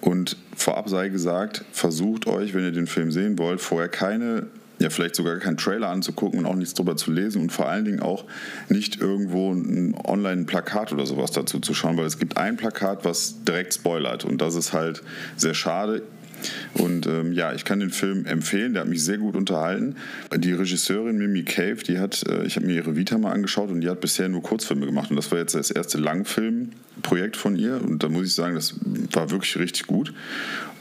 Und 0.00 0.36
vorab 0.56 0.88
sei 0.88 1.08
gesagt, 1.08 1.64
versucht 1.72 2.26
euch, 2.26 2.54
wenn 2.54 2.64
ihr 2.64 2.72
den 2.72 2.86
Film 2.86 3.10
sehen 3.10 3.38
wollt, 3.38 3.60
vorher 3.60 3.88
keine 3.88 4.46
ja, 4.80 4.88
vielleicht 4.88 5.14
sogar 5.14 5.36
keinen 5.36 5.58
Trailer 5.58 5.90
anzugucken 5.90 6.38
und 6.38 6.46
auch 6.46 6.54
nichts 6.54 6.72
drüber 6.72 6.96
zu 6.96 7.12
lesen 7.12 7.42
und 7.42 7.52
vor 7.52 7.68
allen 7.68 7.84
Dingen 7.84 8.00
auch 8.00 8.24
nicht 8.70 8.98
irgendwo 8.98 9.52
ein 9.52 9.94
Online-Plakat 9.94 10.92
oder 10.92 11.04
sowas 11.04 11.32
dazu 11.32 11.60
zu 11.60 11.74
schauen, 11.74 11.98
weil 11.98 12.06
es 12.06 12.18
gibt 12.18 12.38
ein 12.38 12.56
Plakat, 12.56 13.04
was 13.04 13.44
direkt 13.44 13.74
spoilert. 13.74 14.24
Und 14.24 14.40
das 14.40 14.54
ist 14.54 14.72
halt 14.72 15.02
sehr 15.36 15.52
schade. 15.52 16.02
Und 16.74 17.06
ähm, 17.06 17.32
ja, 17.32 17.52
ich 17.52 17.64
kann 17.64 17.80
den 17.80 17.90
Film 17.90 18.26
empfehlen, 18.26 18.74
der 18.74 18.82
hat 18.82 18.88
mich 18.88 19.04
sehr 19.04 19.18
gut 19.18 19.36
unterhalten. 19.36 19.96
Die 20.36 20.52
Regisseurin 20.52 21.18
Mimi 21.18 21.44
Cave, 21.44 21.76
die 21.76 21.98
hat, 21.98 22.24
äh, 22.28 22.44
ich 22.44 22.56
habe 22.56 22.66
mir 22.66 22.76
ihre 22.76 22.96
Vita 22.96 23.18
mal 23.18 23.32
angeschaut 23.32 23.70
und 23.70 23.80
die 23.80 23.88
hat 23.88 24.00
bisher 24.00 24.28
nur 24.28 24.42
Kurzfilme 24.42 24.86
gemacht. 24.86 25.10
Und 25.10 25.16
das 25.16 25.30
war 25.30 25.38
jetzt 25.38 25.54
das 25.54 25.70
erste 25.70 25.98
Langfilmprojekt 25.98 27.36
von 27.36 27.56
ihr. 27.56 27.80
Und 27.82 28.02
da 28.02 28.08
muss 28.08 28.26
ich 28.26 28.34
sagen, 28.34 28.54
das 28.54 28.74
war 29.12 29.30
wirklich 29.30 29.58
richtig 29.58 29.86
gut. 29.86 30.12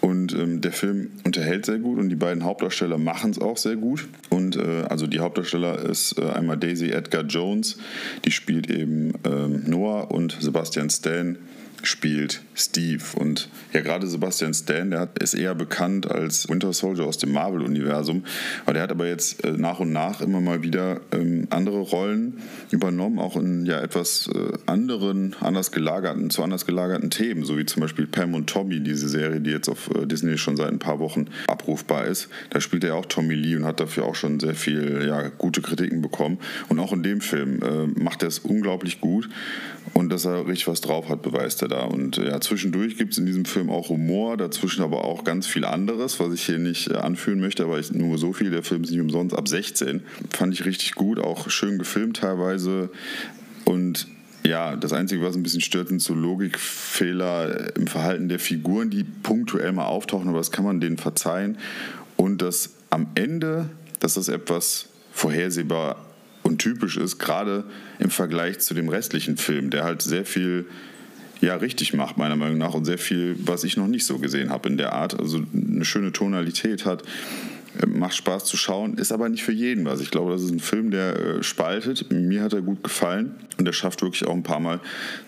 Und 0.01 0.34
ähm, 0.34 0.62
der 0.62 0.72
Film 0.72 1.12
unterhält 1.25 1.66
sehr 1.66 1.78
gut 1.78 2.00
und 2.00 2.10
die 2.10 2.16
beiden 2.16 2.44
Hauptdarsteller 2.46 2.98
machen 2.98 3.32
es 3.32 3.39
auch 3.39 3.58
sehr 3.58 3.75
gut. 3.75 4.08
Und 4.30 4.56
äh, 4.56 4.84
also 4.88 5.08
die 5.08 5.20
Hauptdarsteller 5.20 5.80
ist 5.89 6.18
äh, 6.18 6.30
einmal 6.30 6.58
Daisy 6.58 6.92
Edgar 6.92 7.24
Jones, 7.24 7.78
die 8.24 8.32
spielt 8.32 8.70
eben 8.70 9.13
ähm, 9.25 9.63
Noah 9.68 10.10
und 10.12 10.38
Sebastian 10.39 10.89
Stan 10.89 11.38
spielt 11.83 12.41
Steve. 12.55 13.03
Und 13.15 13.50
ja, 13.74 13.81
gerade 13.81 14.07
Sebastian 14.07 14.53
Stan, 14.53 14.89
der 14.89 15.09
ist 15.19 15.33
eher 15.33 15.55
bekannt 15.55 16.09
als 16.09 16.50
Winter 16.50 16.74
Soldier 16.74 17.05
aus 17.05 17.17
dem 17.17 17.31
Marvel-Universum. 17.31 18.24
Aber 18.65 18.74
der 18.74 18.83
hat 18.83 18.91
aber 18.91 19.07
jetzt 19.07 19.43
äh, 19.43 19.51
nach 19.51 19.79
und 19.79 19.91
nach 19.91 20.21
immer 20.21 20.41
mal 20.41 20.63
wieder 20.63 21.01
ähm, 21.12 21.48
andere 21.50 21.79
Rollen 21.79 22.41
übernommen, 22.71 23.19
auch 23.19 23.36
in 23.36 23.65
ja 23.65 23.79
etwas 23.79 24.29
äh, 24.33 24.57
anderen, 24.65 25.36
anders 25.39 25.71
gelagerten, 25.71 26.29
zu 26.29 26.43
anders 26.43 26.65
gelagerten 26.65 27.09
Themen, 27.09 27.43
so 27.43 27.57
wie 27.57 27.65
zum 27.65 27.81
Beispiel 27.81 28.07
Pam 28.07 28.33
und 28.33 28.50
Tommy, 28.50 28.81
diese 28.81 29.07
Serie, 29.07 29.39
die 29.39 29.51
jetzt 29.51 29.69
auf 29.69 29.89
äh, 29.95 30.05
Disney 30.05 30.38
schon 30.38 30.57
seit 30.57 30.69
ein 30.69 30.79
paar 30.79 31.00
Wochen 31.00 31.27
abrufbar 31.48 32.05
ist. 32.05 32.29
Da 32.50 32.62
spielt 32.62 32.83
er 32.83 32.95
auch 32.95 33.05
Tommy 33.05 33.36
Lee 33.36 33.55
und 33.55 33.65
hat 33.65 33.79
dafür 33.79 34.05
auch 34.05 34.15
schon 34.15 34.39
sehr 34.39 34.55
viel 34.55 35.05
ja, 35.07 35.29
gute 35.29 35.62
Kritiken 35.62 36.01
bekommen. 36.01 36.39
Und 36.67 36.79
auch 36.79 36.93
in 36.93 37.03
dem 37.03 37.21
Film 37.21 37.62
äh, 37.62 38.00
macht 38.00 38.24
er 38.24 38.27
es 38.27 38.39
unglaublich 38.39 39.00
gut. 39.00 39.29
Und 39.93 40.09
dass 40.09 40.25
er 40.25 40.48
richtig 40.48 40.67
was 40.67 40.81
drauf 40.81 41.09
hat, 41.09 41.21
beweist 41.21 41.62
er 41.62 41.67
da. 41.70 41.84
Und 41.84 42.18
ja, 42.18 42.42
zwischendurch 42.42 42.98
gibt 42.98 43.14
es 43.14 43.18
in 43.18 43.26
diesem 43.26 43.46
Film 43.46 43.70
auch 43.70 43.90
Humor, 43.90 44.36
dazwischen 44.38 44.84
aber 44.84 45.06
auch 45.06 45.24
ganz 45.24 45.48
viel 45.48 45.66
anderes, 45.66 46.20
was 46.20 46.34
ich 46.34 46.44
hier 46.46 46.60
nicht 46.60 46.90
äh, 46.90 46.96
anführen 46.96 47.40
möchte, 47.40 47.64
aber 47.64 47.80
ich, 47.80 47.92
nur 47.92 48.18
so 48.18 48.34
viel. 48.34 48.52
Der 48.52 48.64
Film 48.64 48.84
ist 48.84 48.92
nicht 48.92 49.00
umsonst 49.00 49.36
ab 49.36 49.48
16. 49.48 50.02
Fand 50.32 50.54
ich 50.54 50.66
richtig 50.66 50.96
gut, 50.96 51.20
auch 51.20 51.50
schön 51.50 51.78
gefilmt 51.78 52.18
teilweise. 52.18 52.90
Und 53.66 54.08
ja, 54.44 54.76
das 54.76 54.94
Einzige, 54.94 55.22
was 55.22 55.36
ein 55.36 55.44
bisschen 55.44 55.62
stört, 55.62 55.90
sind 55.90 56.02
so 56.02 56.14
Logikfehler 56.14 57.76
im 57.76 57.88
Verhalten 57.88 58.30
der 58.30 58.40
Figuren, 58.40 58.90
die 58.90 59.04
punktuell 59.04 59.72
mal 59.72 59.86
auftauchen, 59.86 60.30
aber 60.30 60.38
das 60.38 60.52
kann 60.52 60.66
man 60.66 60.80
denen 60.80 60.98
verzeihen. 60.98 61.58
Und 62.16 62.42
dass 62.42 62.76
am 62.90 63.08
Ende, 63.16 63.70
dass 64.00 64.16
das 64.16 64.28
etwas 64.28 64.90
vorhersehbar 65.12 66.06
und 66.44 66.60
typisch 66.60 66.98
ist, 66.98 67.20
gerade 67.20 67.66
im 68.00 68.10
Vergleich 68.10 68.60
zu 68.60 68.74
dem 68.74 68.90
restlichen 68.90 69.38
Film, 69.38 69.70
der 69.70 69.84
halt 69.84 70.02
sehr 70.02 70.26
viel 70.26 70.66
ja, 71.41 71.55
richtig 71.55 71.93
macht, 71.93 72.17
meiner 72.17 72.36
Meinung 72.36 72.58
nach, 72.58 72.74
und 72.74 72.86
sehr 72.86 72.98
viel, 72.98 73.36
was 73.39 73.63
ich 73.63 73.77
noch 73.77 73.88
nicht 73.88 74.05
so 74.05 74.17
gesehen 74.19 74.50
habe 74.50 74.69
in 74.69 74.77
der 74.77 74.93
Art. 74.93 75.19
Also 75.19 75.41
eine 75.53 75.86
schöne 75.86 76.12
Tonalität 76.12 76.86
hat, 76.86 77.03
äh, 77.81 77.86
macht 77.86 78.15
Spaß 78.15 78.46
zu 78.46 78.58
schauen, 78.58 78.98
ist 78.98 79.12
aber 79.12 79.29
nicht 79.29 79.43
für 79.43 79.51
jeden 79.51 79.86
was. 79.86 80.01
Ich 80.01 80.12
glaube, 80.12 80.31
das 80.31 80.43
ist 80.43 80.51
ein 80.51 80.60
Film, 80.60 80.91
der 80.91 81.15
äh, 81.15 81.43
spaltet. 81.43 82.12
Mir 82.12 82.43
hat 82.43 82.53
er 82.53 82.62
gut 82.62 82.84
gefallen 82.84 83.36
und 83.58 83.65
der 83.65 83.74
schafft 83.74 84.01
wirklich 84.01 84.25
auch 84.25 84.34
ein 84.34 84.43
paar 84.43 84.60
Mal 84.60 84.79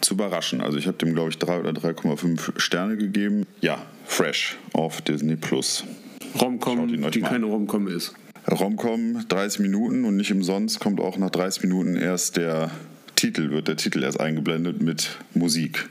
zu 0.02 0.16
überraschen. 0.16 0.62
Also 0.62 0.78
ich 0.78 0.88
habe 0.88 0.98
dem, 0.98 1.14
glaube 1.14 1.30
ich, 1.30 1.38
3 1.38 1.60
oder 1.60 1.72
3,5 1.72 2.60
Sterne 2.60 2.98
gegeben. 2.98 3.46
Ja, 3.62 3.86
Fresh 4.06 4.58
auf 4.74 5.02
Disney 5.02 5.36
Plus. 5.36 5.84
Romcom, 6.40 7.12
die 7.12 7.22
keine 7.22 7.46
Romcom 7.46 7.88
ist. 7.88 8.14
Romcom 8.50 9.26
30 9.28 9.60
Minuten 9.60 10.06
und 10.06 10.16
nicht 10.16 10.32
umsonst 10.32 10.80
kommt 10.80 11.00
auch 11.00 11.18
nach 11.18 11.30
30 11.30 11.64
Minuten 11.64 11.96
erst 11.96 12.38
der 12.38 12.72
Titel, 13.16 13.52
wird 13.52 13.68
der 13.68 13.78
Titel 13.78 14.04
erst 14.04 14.20
eingeblendet 14.20 14.82
mit 14.82 15.18
Musik. 15.36 15.90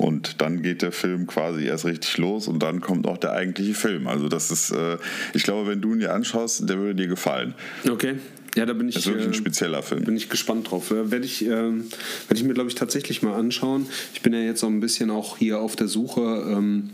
Und 0.00 0.40
dann 0.40 0.62
geht 0.62 0.80
der 0.80 0.92
Film 0.92 1.26
quasi 1.26 1.66
erst 1.66 1.84
richtig 1.84 2.16
los 2.16 2.48
und 2.48 2.62
dann 2.62 2.80
kommt 2.80 3.06
auch 3.06 3.18
der 3.18 3.32
eigentliche 3.32 3.74
Film. 3.74 4.06
Also 4.06 4.28
das 4.28 4.50
ist, 4.50 4.70
äh, 4.70 4.96
ich 5.34 5.42
glaube, 5.42 5.68
wenn 5.68 5.82
du 5.82 5.92
ihn 5.92 5.98
dir 5.98 6.14
anschaust, 6.14 6.66
der 6.66 6.78
würde 6.78 6.94
dir 6.94 7.06
gefallen. 7.06 7.52
Okay. 7.86 8.14
Ja, 8.56 8.64
da 8.64 8.72
bin 8.72 8.88
ich. 8.88 8.94
Das 8.94 9.04
ist 9.04 9.10
wirklich 9.10 9.26
ein 9.26 9.32
äh, 9.32 9.36
spezieller 9.36 9.82
Film. 9.82 10.04
Bin 10.04 10.16
ich 10.16 10.30
gespannt 10.30 10.70
drauf. 10.70 10.90
Äh, 10.90 11.10
werde 11.10 11.26
ich, 11.26 11.44
äh, 11.44 11.48
werd 11.50 11.84
ich 12.32 12.44
mir, 12.44 12.54
glaube 12.54 12.70
ich, 12.70 12.76
tatsächlich 12.76 13.20
mal 13.20 13.34
anschauen. 13.34 13.88
Ich 14.14 14.22
bin 14.22 14.32
ja 14.32 14.40
jetzt 14.40 14.64
auch 14.64 14.68
ein 14.68 14.80
bisschen 14.80 15.10
auch 15.10 15.36
hier 15.36 15.60
auf 15.60 15.76
der 15.76 15.86
Suche. 15.86 16.46
Ähm 16.48 16.90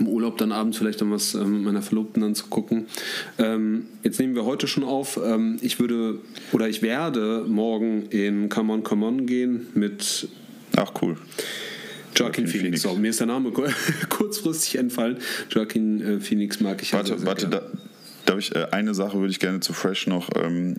im 0.00 0.08
Urlaub 0.08 0.38
dann 0.38 0.50
abends 0.50 0.76
vielleicht 0.76 1.00
dann 1.00 1.12
was 1.12 1.34
ähm, 1.34 1.52
mit 1.52 1.62
meiner 1.62 1.80
Verlobten 1.80 2.20
dann 2.20 2.34
zu 2.34 2.46
gucken. 2.46 2.86
Ähm, 3.38 3.86
jetzt 4.02 4.18
nehmen 4.18 4.34
wir 4.34 4.44
heute 4.44 4.66
schon 4.66 4.82
auf. 4.82 5.20
Ähm, 5.24 5.58
ich 5.60 5.78
würde 5.78 6.18
oder 6.50 6.68
ich 6.68 6.82
werde 6.82 7.44
morgen 7.46 8.06
in 8.10 8.48
Come 8.48 8.72
On 8.72 8.82
Come 8.82 9.06
On 9.06 9.24
gehen 9.24 9.68
mit. 9.74 10.26
Ach 10.74 10.90
cool. 11.00 11.16
Joaquin 12.14 12.46
Phoenix. 12.46 12.82
Phoenix. 12.82 12.82
So, 12.82 12.94
mir 12.94 13.10
ist 13.10 13.20
der 13.20 13.26
Name 13.26 13.52
kurzfristig 14.08 14.78
entfallen. 14.78 15.18
Joaquin 15.50 16.00
äh, 16.00 16.20
Phoenix 16.20 16.60
mag 16.60 16.82
ich 16.82 16.92
Warte, 16.92 17.14
also 17.14 17.26
warte, 17.26 17.48
da, 17.48 17.62
darf 18.26 18.38
ich, 18.38 18.54
äh, 18.54 18.66
eine 18.70 18.94
Sache 18.94 19.18
würde 19.18 19.30
ich 19.30 19.40
gerne 19.40 19.60
zu 19.60 19.72
Fresh 19.72 20.06
noch 20.06 20.30
ähm, 20.36 20.76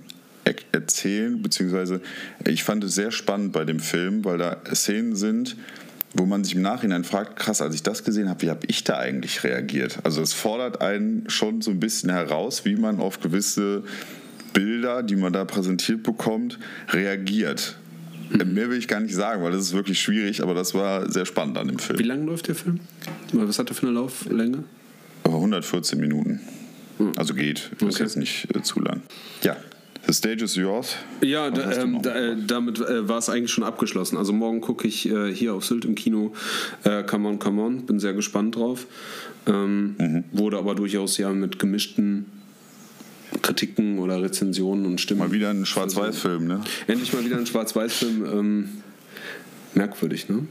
erzählen, 0.71 1.41
beziehungsweise 1.41 2.01
ich 2.47 2.63
fand 2.63 2.83
es 2.83 2.95
sehr 2.95 3.11
spannend 3.11 3.51
bei 3.51 3.65
dem 3.65 3.79
Film, 3.79 4.23
weil 4.25 4.37
da 4.37 4.61
Szenen 4.73 5.15
sind, 5.15 5.55
wo 6.13 6.25
man 6.25 6.43
sich 6.43 6.55
im 6.55 6.61
Nachhinein 6.61 7.03
fragt, 7.03 7.37
krass, 7.37 7.61
als 7.61 7.75
ich 7.75 7.83
das 7.83 8.03
gesehen 8.03 8.29
habe, 8.29 8.41
wie 8.43 8.49
habe 8.49 8.65
ich 8.67 8.83
da 8.83 8.97
eigentlich 8.97 9.43
reagiert? 9.43 9.99
Also 10.03 10.21
es 10.21 10.33
fordert 10.33 10.81
einen 10.81 11.29
schon 11.29 11.61
so 11.61 11.71
ein 11.71 11.79
bisschen 11.79 12.09
heraus, 12.09 12.63
wie 12.63 12.75
man 12.75 12.99
auf 12.99 13.19
gewisse 13.19 13.83
Bilder, 14.53 15.03
die 15.03 15.17
man 15.17 15.33
da 15.33 15.43
präsentiert 15.43 16.03
bekommt, 16.03 16.59
reagiert. 16.89 17.77
Mhm. 18.29 18.53
Mehr 18.53 18.69
will 18.69 18.77
ich 18.77 18.87
gar 18.87 18.99
nicht 18.99 19.15
sagen, 19.15 19.43
weil 19.43 19.51
das 19.51 19.61
ist 19.61 19.73
wirklich 19.73 19.99
schwierig, 19.99 20.41
aber 20.41 20.53
das 20.53 20.73
war 20.73 21.11
sehr 21.11 21.25
spannend 21.25 21.57
an 21.57 21.67
dem 21.67 21.79
Film. 21.79 21.99
Wie 21.99 22.03
lange 22.03 22.25
läuft 22.25 22.47
der 22.47 22.55
Film? 22.55 22.79
Was 23.33 23.59
hat 23.59 23.69
er 23.69 23.75
für 23.75 23.87
eine 23.87 23.95
Lauflänge? 23.95 24.63
114 25.23 25.99
Minuten. 25.99 26.39
Mhm. 26.99 27.11
Also 27.17 27.33
geht, 27.33 27.71
ist 27.73 27.83
okay. 27.83 28.03
jetzt 28.03 28.17
nicht 28.17 28.47
äh, 28.55 28.61
zu 28.61 28.79
lang. 28.79 29.01
Ja, 29.43 29.57
The 30.07 30.13
stage 30.13 30.43
is 30.43 30.55
yours. 30.55 30.97
Ja, 31.21 31.49
da, 31.49 31.71
ähm, 31.71 32.01
da, 32.01 32.13
äh, 32.15 32.35
damit 32.45 32.79
äh, 32.79 33.07
war 33.07 33.17
es 33.17 33.29
eigentlich 33.29 33.51
schon 33.51 33.63
abgeschlossen. 33.63 34.17
Also 34.17 34.33
morgen 34.33 34.61
gucke 34.61 34.87
ich 34.87 35.09
äh, 35.09 35.33
hier 35.33 35.55
auf 35.55 35.65
Sylt 35.65 35.83
im 35.83 35.95
Kino 35.95 36.33
äh, 36.83 37.03
Come 37.03 37.27
On, 37.27 37.39
Come 37.39 37.61
On. 37.63 37.85
Bin 37.85 37.99
sehr 37.99 38.13
gespannt 38.13 38.55
drauf. 38.55 38.85
Ähm, 39.47 39.95
mhm. 39.97 40.23
Wurde 40.31 40.57
aber 40.57 40.75
durchaus 40.75 41.17
ja 41.17 41.31
mit 41.31 41.57
gemischten 41.57 42.25
Kritiken 43.41 43.99
oder 43.99 44.21
Rezensionen 44.21 44.85
und 44.85 45.01
Stimmen. 45.01 45.19
Mal 45.19 45.31
wieder 45.31 45.49
ein 45.49 45.65
Schwarz-Weiß-Film, 45.65 46.47
ne? 46.47 46.61
Endlich 46.87 47.13
mal 47.13 47.23
wieder 47.25 47.37
ein 47.37 47.45
Schwarz-Weiß-Film. 47.45 48.25
Ähm, 48.25 48.69
merkwürdig, 49.73 50.29
ne? 50.29 50.47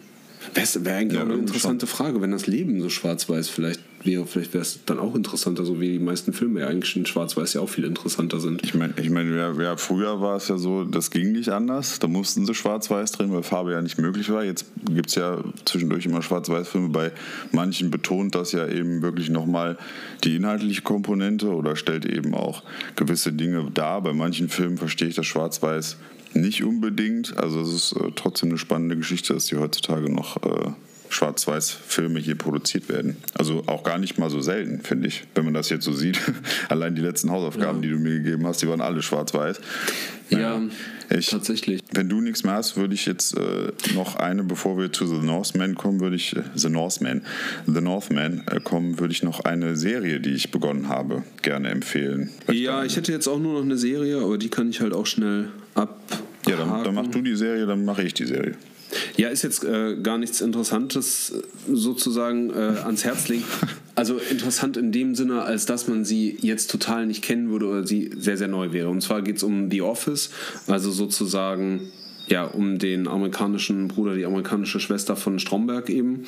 Wäre 0.55 0.97
eigentlich 0.97 1.19
ja, 1.19 1.25
auch 1.25 1.31
eine 1.31 1.39
interessante 1.39 1.87
schon. 1.87 1.97
Frage, 1.97 2.21
wenn 2.21 2.31
das 2.31 2.47
Leben 2.47 2.81
so 2.81 2.89
schwarz-weiß 2.89 3.49
vielleicht 3.49 3.81
wäre. 4.05 4.27
Vielleicht 4.27 4.55
wäre 4.55 4.63
es 4.63 4.81
dann 4.87 4.99
auch 4.99 5.15
interessanter, 5.15 5.65
so 5.65 5.81
wie 5.81 5.93
die 5.93 5.99
meisten 5.99 6.33
Filme 6.33 6.61
ja 6.61 6.69
eigentlich 6.69 6.97
in 6.97 7.07
schwarz-weiß 7.07 7.55
ja 7.55 7.61
auch 7.61 7.69
viel 7.69 7.85
interessanter 7.85 8.41
sind. 8.41 8.63
Ich 8.63 8.75
meine, 8.75 8.95
ich 9.01 9.11
mein, 9.11 9.35
ja, 9.35 9.53
ja, 9.53 9.77
früher 9.77 10.21
war 10.21 10.37
es 10.37 10.49
ja 10.49 10.57
so, 10.57 10.85
das 10.85 11.11
ging 11.11 11.33
nicht 11.33 11.49
anders. 11.49 11.99
Da 11.99 12.09
mussten 12.09 12.47
sie 12.47 12.55
schwarz-weiß 12.55 13.13
drehen, 13.13 13.33
weil 13.33 13.43
Farbe 13.43 13.73
ja 13.73 13.83
nicht 13.83 13.99
möglich 13.99 14.31
war. 14.31 14.45
Jetzt 14.45 14.67
gibt 14.91 15.09
es 15.09 15.15
ja 15.15 15.43
zwischendurch 15.65 16.07
immer 16.07 16.23
schwarz-weiß-Filme. 16.23 16.91
Bei 16.91 17.13
manchen 17.53 17.91
betont 17.91 18.35
das 18.35 18.53
ja 18.53 18.69
eben 18.69 19.03
wirklich 19.03 19.31
nochmal 19.31 19.77
die 20.25 20.37
inhaltliche 20.37 20.83
Komponente 20.83 21.49
oder 21.49 21.77
stellt 21.77 22.05
eben 22.05 22.35
auch 22.35 22.63
gewisse 22.97 23.33
Dinge 23.33 23.71
dar. 23.73 24.03
Bei 24.03 24.13
manchen 24.13 24.49
Filmen 24.49 24.79
verstehe 24.79 25.09
ich 25.09 25.15
das 25.15 25.27
schwarz-weiß 25.27 25.97
nicht 26.35 26.65
unbedingt. 26.65 27.37
Also 27.37 27.61
es 27.61 27.73
ist 27.73 27.93
äh, 27.93 28.11
trotzdem 28.15 28.51
eine 28.51 28.59
spannende 28.59 28.97
Geschichte, 28.97 29.35
dass 29.35 29.47
die 29.47 29.57
heutzutage 29.57 30.13
noch 30.13 30.37
äh, 30.43 30.73
Schwarz-Weiß-Filme 31.09 32.19
hier 32.19 32.35
produziert 32.35 32.89
werden. 32.89 33.17
Also 33.35 33.63
auch 33.67 33.85
gar 33.85 33.99
nicht 33.99 34.19
mal 34.19 34.31
so 34.31 34.41
selten, 34.41 34.81
finde 34.83 35.09
ich, 35.09 35.25
wenn 35.35 35.45
man 35.45 35.55
das 35.55 35.69
jetzt 35.69 35.85
so 35.85 35.93
sieht. 35.93 36.21
Allein 36.69 36.95
die 36.95 37.03
letzten 37.03 37.31
Hausaufgaben, 37.31 37.83
ja. 37.83 37.83
die 37.83 37.91
du 37.91 37.99
mir 37.99 38.19
gegeben 38.19 38.47
hast, 38.47 38.63
die 38.63 38.69
waren 38.69 38.81
alle 38.81 39.03
schwarz-weiß. 39.03 39.61
Ja, 40.31 40.61
ich, 41.11 41.29
tatsächlich. 41.29 41.83
Wenn 41.93 42.09
du 42.09 42.21
nichts 42.21 42.45
mehr 42.45 42.55
hast, 42.55 42.77
würde 42.77 42.95
ich 42.95 43.07
jetzt 43.07 43.37
äh, 43.37 43.73
noch 43.95 44.17
eine, 44.17 44.43
bevor 44.43 44.79
wir 44.79 44.93
zu 44.93 45.07
The 45.07 45.25
Northman 45.25 45.75
kommen, 45.75 46.01
würde 46.01 46.17
ich, 46.17 46.35
äh, 46.35 46.43
The 46.55 46.71
Northman, 46.71 47.23
The 47.67 47.81
Northman 47.81 48.43
äh, 48.51 48.61
kommen, 48.61 48.99
würde 48.99 49.13
ich 49.13 49.23
noch 49.23 49.41
eine 49.41 49.77
Serie, 49.77 50.21
die 50.21 50.31
ich 50.31 50.51
begonnen 50.51 50.89
habe, 50.89 51.23
gerne 51.43 51.69
empfehlen. 51.69 52.31
Ja, 52.51 52.85
ich 52.85 52.97
hätte 52.97 53.13
jetzt 53.13 53.29
auch 53.29 53.39
nur 53.39 53.55
noch 53.55 53.63
eine 53.63 53.77
Serie, 53.77 54.19
aber 54.19 54.39
die 54.39 54.49
kann 54.49 54.71
ich 54.71 54.81
halt 54.81 54.95
auch 54.95 55.07
schnell 55.07 55.51
ab. 55.75 56.01
Ja, 56.49 56.57
dann, 56.57 56.85
dann 56.85 56.95
mach 56.95 57.07
du 57.07 57.21
die 57.21 57.37
Serie, 57.37 57.67
dann 57.67 57.85
mache 57.85 58.03
ich 58.03 58.15
die 58.15 58.27
Serie. 58.27 58.55
Ja, 59.17 59.29
ist 59.29 59.43
jetzt 59.43 59.65
äh, 59.65 59.97
gar 59.97 60.19
nichts 60.19 60.41
Interessantes 60.41 61.31
äh, 61.31 61.75
sozusagen 61.75 62.51
äh, 62.51 62.81
ans 62.85 63.05
Herz 63.05 63.29
legen. 63.29 63.45
Also 63.95 64.19
interessant 64.19 64.77
in 64.77 64.91
dem 64.91 65.15
Sinne, 65.15 65.43
als 65.43 65.67
dass 65.67 65.87
man 65.87 66.05
sie 66.05 66.37
jetzt 66.41 66.71
total 66.71 67.07
nicht 67.07 67.23
kennen 67.23 67.51
würde 67.51 67.67
oder 67.67 67.87
sie 67.87 68.11
sehr, 68.17 68.37
sehr 68.37 68.49
neu 68.49 68.73
wäre. 68.73 68.89
Und 68.89 69.03
zwar 69.03 69.23
geht 69.23 69.37
es 69.37 69.43
um 69.43 69.71
The 69.71 69.83
Office, 69.83 70.31
also 70.67 70.91
sozusagen 70.91 71.93
ja, 72.27 72.45
um 72.45 72.79
den 72.79 73.07
amerikanischen 73.07 73.89
Bruder, 73.89 74.15
die 74.15 74.25
amerikanische 74.25 74.81
Schwester 74.81 75.15
von 75.15 75.39
Stromberg 75.39 75.91
eben. 75.91 76.25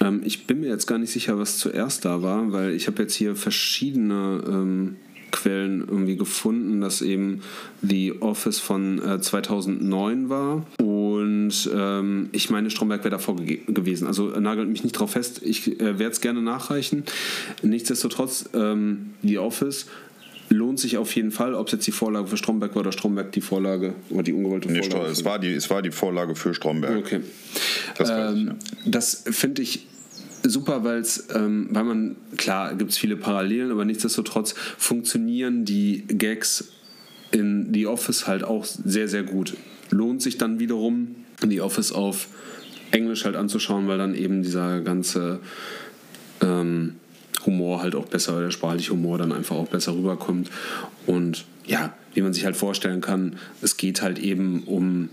Ähm, 0.00 0.22
ich 0.24 0.46
bin 0.46 0.60
mir 0.60 0.68
jetzt 0.68 0.86
gar 0.86 0.98
nicht 0.98 1.12
sicher, 1.12 1.38
was 1.38 1.58
zuerst 1.58 2.04
da 2.04 2.22
war, 2.22 2.52
weil 2.52 2.72
ich 2.72 2.86
habe 2.86 3.02
jetzt 3.02 3.14
hier 3.14 3.36
verschiedene 3.36 4.42
ähm, 4.46 4.96
Quellen 5.34 5.80
irgendwie 5.80 6.16
gefunden, 6.16 6.80
dass 6.80 7.02
eben 7.02 7.42
The 7.82 8.20
Office 8.20 8.60
von 8.60 9.02
äh, 9.02 9.20
2009 9.20 10.28
war. 10.28 10.64
Und 10.78 11.70
ähm, 11.74 12.28
ich 12.30 12.50
meine, 12.50 12.70
Stromberg 12.70 13.00
wäre 13.00 13.10
davor 13.10 13.36
ge 13.36 13.60
gewesen. 13.66 14.06
Also 14.06 14.28
nagelt 14.28 14.68
mich 14.68 14.84
nicht 14.84 14.92
drauf 14.92 15.10
fest. 15.12 15.40
Ich 15.44 15.80
äh, 15.80 15.98
werde 15.98 16.12
es 16.12 16.20
gerne 16.20 16.40
nachreichen. 16.40 17.02
Nichtsdestotrotz, 17.62 18.48
ähm, 18.54 19.14
The 19.22 19.38
Office 19.38 19.86
lohnt 20.50 20.78
sich 20.78 20.98
auf 20.98 21.14
jeden 21.16 21.32
Fall, 21.32 21.54
ob 21.54 21.66
es 21.66 21.72
jetzt 21.72 21.86
die 21.86 21.92
Vorlage 21.92 22.28
für 22.28 22.36
Stromberg 22.36 22.74
war 22.76 22.80
oder 22.80 22.92
Stromberg 22.92 23.32
die 23.32 23.40
Vorlage 23.40 23.94
oder 24.10 24.22
die 24.22 24.32
ungewollte 24.32 24.70
nee, 24.70 24.82
Vorlage. 24.82 25.10
Es 25.10 25.24
war, 25.24 25.38
die, 25.40 25.52
es 25.52 25.68
war 25.68 25.82
die 25.82 25.90
Vorlage 25.90 26.36
für 26.36 26.54
Stromberg. 26.54 26.96
Okay. 26.96 27.20
Das, 27.96 28.10
ähm, 28.10 28.46
ja. 28.46 28.54
das 28.86 29.24
finde 29.30 29.62
ich 29.62 29.86
super, 30.44 30.84
weil's, 30.84 31.28
ähm, 31.34 31.68
weil 31.70 31.84
man, 31.84 32.16
klar, 32.36 32.74
gibt 32.74 32.92
es 32.92 32.98
viele 32.98 33.16
Parallelen, 33.16 33.70
aber 33.70 33.84
nichtsdestotrotz 33.84 34.54
funktionieren 34.78 35.64
die 35.64 36.04
Gags 36.06 36.72
in 37.30 37.72
The 37.72 37.86
Office 37.86 38.26
halt 38.26 38.44
auch 38.44 38.64
sehr, 38.64 39.08
sehr 39.08 39.22
gut. 39.22 39.56
Lohnt 39.90 40.22
sich 40.22 40.38
dann 40.38 40.58
wiederum, 40.58 41.16
The 41.40 41.60
Office 41.60 41.92
auf 41.92 42.28
Englisch 42.90 43.24
halt 43.24 43.36
anzuschauen, 43.36 43.88
weil 43.88 43.98
dann 43.98 44.14
eben 44.14 44.42
dieser 44.42 44.80
ganze 44.80 45.40
ähm, 46.40 46.94
Humor 47.44 47.82
halt 47.82 47.94
auch 47.94 48.06
besser, 48.06 48.40
der 48.40 48.50
sprachliche 48.50 48.92
Humor 48.92 49.18
dann 49.18 49.32
einfach 49.32 49.56
auch 49.56 49.68
besser 49.68 49.94
rüberkommt. 49.94 50.50
Und 51.06 51.44
ja, 51.66 51.94
wie 52.14 52.22
man 52.22 52.32
sich 52.32 52.44
halt 52.44 52.56
vorstellen 52.56 53.00
kann, 53.00 53.36
es 53.62 53.76
geht 53.76 54.02
halt 54.02 54.18
eben 54.18 54.62
um 54.64 55.08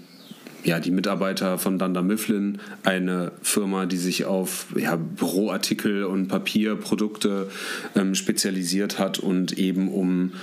ja, 0.64 0.80
die 0.80 0.92
Mitarbeiter 0.92 1.58
von 1.58 1.80
Dunder 1.80 2.04
Mifflin, 2.04 2.60
eine 2.84 3.32
Firma, 3.42 3.86
die 3.86 3.98
sich 3.98 4.26
auf 4.26 4.68
ja, 4.76 4.96
Büroartikel 4.96 6.04
und 6.04 6.28
Papierprodukte 6.28 7.50
ähm, 7.96 8.16
spezialisiert 8.16 9.00
hat 9.00 9.20
und 9.20 9.58
eben 9.58 9.92
um 9.92 10.34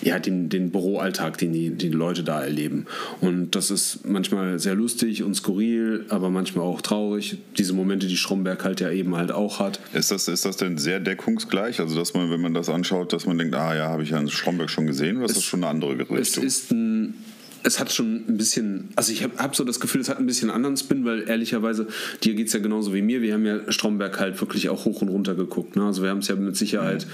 ja, 0.00 0.18
den, 0.18 0.48
den 0.48 0.70
Büroalltag, 0.70 1.38
den 1.38 1.52
die, 1.52 1.70
die 1.70 1.88
Leute 1.88 2.22
da 2.22 2.42
erleben. 2.42 2.86
Und 3.20 3.56
das 3.56 3.70
ist 3.70 4.06
manchmal 4.06 4.58
sehr 4.58 4.74
lustig 4.74 5.22
und 5.22 5.34
skurril, 5.34 6.06
aber 6.08 6.30
manchmal 6.30 6.64
auch 6.64 6.80
traurig. 6.80 7.38
Diese 7.56 7.72
Momente, 7.72 8.06
die 8.06 8.16
Stromberg 8.16 8.64
halt 8.64 8.80
ja 8.80 8.90
eben 8.90 9.16
halt 9.16 9.32
auch 9.32 9.58
hat. 9.58 9.80
Ist 9.92 10.10
das, 10.10 10.28
ist 10.28 10.44
das 10.44 10.56
denn 10.56 10.78
sehr 10.78 11.00
deckungsgleich? 11.00 11.80
Also, 11.80 11.96
dass 11.96 12.14
man, 12.14 12.30
wenn 12.30 12.40
man 12.40 12.54
das 12.54 12.68
anschaut, 12.68 13.12
dass 13.12 13.26
man 13.26 13.38
denkt, 13.38 13.54
ah 13.54 13.74
ja, 13.74 13.88
habe 13.88 14.02
ich 14.02 14.10
ja 14.10 14.18
in 14.18 14.28
Stromberg 14.28 14.70
schon 14.70 14.86
gesehen, 14.86 15.16
oder 15.16 15.26
ist 15.26 15.36
das 15.36 15.44
schon 15.44 15.64
eine 15.64 15.70
andere 15.70 15.98
Richtung? 15.98 16.16
Es 16.16 16.36
ist 16.36 16.70
ein 16.70 17.14
es 17.62 17.80
hat 17.80 17.92
schon 17.92 18.24
ein 18.28 18.36
bisschen, 18.36 18.88
also 18.96 19.12
ich 19.12 19.22
habe 19.22 19.36
hab 19.38 19.56
so 19.56 19.64
das 19.64 19.80
Gefühl, 19.80 20.00
es 20.00 20.08
hat 20.08 20.18
ein 20.18 20.26
bisschen 20.26 20.50
anderen 20.50 20.76
Spin, 20.76 21.04
weil 21.04 21.28
ehrlicherweise, 21.28 21.86
dir 22.22 22.34
geht 22.34 22.48
es 22.48 22.52
ja 22.52 22.60
genauso 22.60 22.94
wie 22.94 23.02
mir. 23.02 23.22
Wir 23.22 23.34
haben 23.34 23.44
ja 23.44 23.70
Stromberg 23.70 24.18
halt 24.20 24.40
wirklich 24.40 24.68
auch 24.68 24.84
hoch 24.84 25.02
und 25.02 25.08
runter 25.08 25.34
geguckt. 25.34 25.76
Ne? 25.76 25.84
Also 25.84 26.02
wir 26.02 26.10
haben 26.10 26.18
es 26.18 26.28
ja 26.28 26.36
mit 26.36 26.56
Sicherheit, 26.56 27.06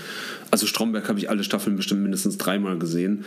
also 0.51 0.67
Stromberg 0.67 1.09
habe 1.09 1.19
ich 1.19 1.31
alle 1.31 1.45
Staffeln 1.45 1.77
bestimmt 1.77 2.03
mindestens 2.03 2.39
dreimal 2.39 2.79
gesehen. 2.79 3.25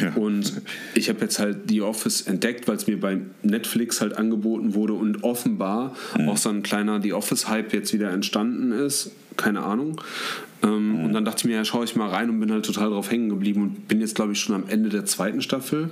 Ja. 0.00 0.12
Und 0.14 0.52
ich 0.94 1.08
habe 1.08 1.20
jetzt 1.20 1.38
halt 1.38 1.68
The 1.68 1.82
Office 1.82 2.22
entdeckt, 2.22 2.66
weil 2.66 2.76
es 2.76 2.86
mir 2.86 2.98
bei 2.98 3.18
Netflix 3.42 4.00
halt 4.00 4.16
angeboten 4.16 4.74
wurde 4.74 4.94
und 4.94 5.22
offenbar 5.22 5.94
mhm. 6.18 6.28
auch 6.28 6.36
so 6.36 6.48
ein 6.48 6.62
kleiner 6.62 7.00
The 7.00 7.12
Office-Hype 7.12 7.72
jetzt 7.72 7.92
wieder 7.92 8.10
entstanden 8.10 8.72
ist. 8.72 9.12
Keine 9.36 9.62
Ahnung. 9.62 10.00
Ähm, 10.64 10.92
mhm. 10.92 11.04
Und 11.04 11.12
dann 11.12 11.24
dachte 11.24 11.40
ich 11.40 11.44
mir, 11.44 11.56
ja, 11.56 11.64
schaue 11.64 11.84
ich 11.84 11.96
mal 11.96 12.08
rein 12.08 12.30
und 12.30 12.40
bin 12.40 12.50
halt 12.50 12.64
total 12.64 12.90
drauf 12.90 13.10
hängen 13.10 13.28
geblieben 13.28 13.62
und 13.62 13.88
bin 13.88 14.00
jetzt, 14.00 14.14
glaube 14.14 14.32
ich, 14.32 14.40
schon 14.40 14.54
am 14.54 14.64
Ende 14.68 14.88
der 14.88 15.04
zweiten 15.04 15.42
Staffel. 15.42 15.90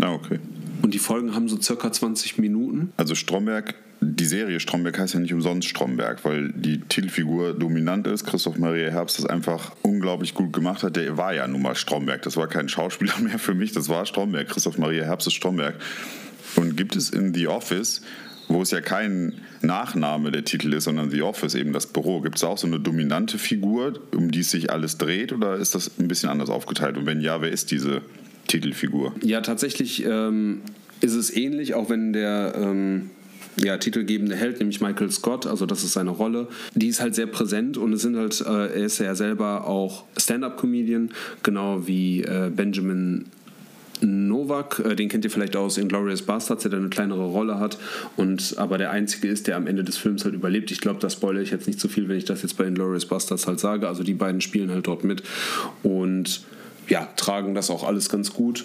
Ah, 0.00 0.12
okay. 0.12 0.38
Und 0.82 0.92
die 0.92 0.98
Folgen 0.98 1.34
haben 1.34 1.48
so 1.48 1.60
circa 1.60 1.90
20 1.90 2.38
Minuten. 2.38 2.92
Also 2.96 3.14
Stromberg, 3.14 3.74
die 4.00 4.26
Serie 4.26 4.60
Stromberg 4.60 4.98
heißt 4.98 5.14
ja 5.14 5.20
nicht 5.20 5.32
umsonst 5.32 5.68
Stromberg, 5.68 6.24
weil 6.24 6.52
die 6.52 6.80
Titelfigur 6.80 7.54
dominant 7.54 8.06
ist. 8.06 8.24
Christoph 8.26 8.58
Maria 8.58 8.90
Herbst 8.90 9.18
das 9.18 9.26
einfach 9.26 9.72
unglaublich 9.82 10.34
gut 10.34 10.52
gemacht 10.52 10.82
hat. 10.82 10.96
Der 10.96 11.16
war 11.16 11.32
ja 11.32 11.46
nun 11.46 11.62
mal 11.62 11.74
Stromberg. 11.74 12.22
Das 12.22 12.36
war 12.36 12.48
kein 12.48 12.68
Schauspieler 12.68 13.18
mehr 13.22 13.38
für 13.38 13.54
mich, 13.54 13.72
das 13.72 13.88
war 13.88 14.04
Stromberg. 14.04 14.48
Christoph 14.48 14.78
Maria 14.78 15.04
Herbst 15.04 15.26
ist 15.26 15.34
Stromberg. 15.34 15.76
Und 16.56 16.76
gibt 16.76 16.96
es 16.96 17.10
in 17.10 17.34
The 17.34 17.48
Office 17.48 18.02
wo 18.48 18.62
es 18.62 18.70
ja 18.70 18.80
kein 18.80 19.34
Nachname 19.62 20.30
der 20.30 20.44
Titel 20.44 20.72
ist, 20.72 20.84
sondern 20.84 21.10
The 21.10 21.22
Office, 21.22 21.54
eben 21.54 21.72
das 21.72 21.86
Büro. 21.86 22.20
Gibt 22.20 22.36
es 22.36 22.44
auch 22.44 22.58
so 22.58 22.66
eine 22.66 22.80
dominante 22.80 23.38
Figur, 23.38 23.94
um 24.14 24.30
die 24.30 24.42
sich 24.42 24.70
alles 24.70 24.98
dreht, 24.98 25.32
oder 25.32 25.56
ist 25.56 25.74
das 25.74 25.98
ein 25.98 26.08
bisschen 26.08 26.28
anders 26.28 26.50
aufgeteilt? 26.50 26.96
Und 26.96 27.06
wenn 27.06 27.20
ja, 27.20 27.40
wer 27.40 27.50
ist 27.50 27.70
diese 27.70 28.02
Titelfigur? 28.54 29.14
Ja, 29.22 29.40
tatsächlich 29.40 30.04
ähm, 30.04 30.60
ist 31.00 31.14
es 31.14 31.34
ähnlich, 31.34 31.74
auch 31.74 31.90
wenn 31.90 32.12
der. 32.12 32.54
Ähm 32.56 33.10
ja, 33.56 33.76
titelgebende 33.76 34.34
Held, 34.34 34.58
nämlich 34.58 34.80
Michael 34.80 35.12
Scott, 35.12 35.46
also 35.46 35.64
das 35.64 35.84
ist 35.84 35.92
seine 35.92 36.10
Rolle, 36.10 36.48
die 36.74 36.88
ist 36.88 37.00
halt 37.00 37.14
sehr 37.14 37.26
präsent 37.26 37.76
und 37.76 37.92
es 37.92 38.02
sind 38.02 38.16
halt, 38.16 38.40
äh, 38.40 38.50
er 38.50 38.74
ist 38.74 38.98
ja 38.98 39.14
selber 39.14 39.68
auch 39.68 40.02
Stand-up-Comedian, 40.16 41.10
genau 41.44 41.86
wie 41.86 42.22
äh, 42.22 42.50
Benjamin 42.52 43.26
Novak, 44.00 44.82
äh, 44.84 44.96
den 44.96 45.08
kennt 45.08 45.24
ihr 45.24 45.30
vielleicht 45.30 45.54
aus 45.54 45.78
Inglourious 45.78 46.22
Bastards, 46.22 46.64
der 46.64 46.72
eine 46.72 46.88
kleinere 46.88 47.26
Rolle 47.26 47.60
hat 47.60 47.78
und 48.16 48.56
aber 48.58 48.76
der 48.76 48.90
einzige 48.90 49.28
ist, 49.28 49.46
der 49.46 49.56
am 49.56 49.68
Ende 49.68 49.84
des 49.84 49.98
Films 49.98 50.24
halt 50.24 50.34
überlebt. 50.34 50.72
Ich 50.72 50.80
glaube, 50.80 50.98
da 50.98 51.08
spoilere 51.08 51.42
ich 51.42 51.52
jetzt 51.52 51.68
nicht 51.68 51.78
zu 51.78 51.86
so 51.86 51.94
viel, 51.94 52.08
wenn 52.08 52.18
ich 52.18 52.24
das 52.24 52.42
jetzt 52.42 52.56
bei 52.56 52.64
Inglourious 52.64 53.06
Bastards 53.06 53.46
halt 53.46 53.60
sage. 53.60 53.86
Also 53.86 54.02
die 54.02 54.14
beiden 54.14 54.40
spielen 54.40 54.72
halt 54.72 54.88
dort 54.88 55.04
mit 55.04 55.22
und 55.84 56.42
ja, 56.88 57.08
tragen 57.16 57.54
das 57.54 57.70
auch 57.70 57.84
alles 57.84 58.08
ganz 58.08 58.32
gut. 58.32 58.64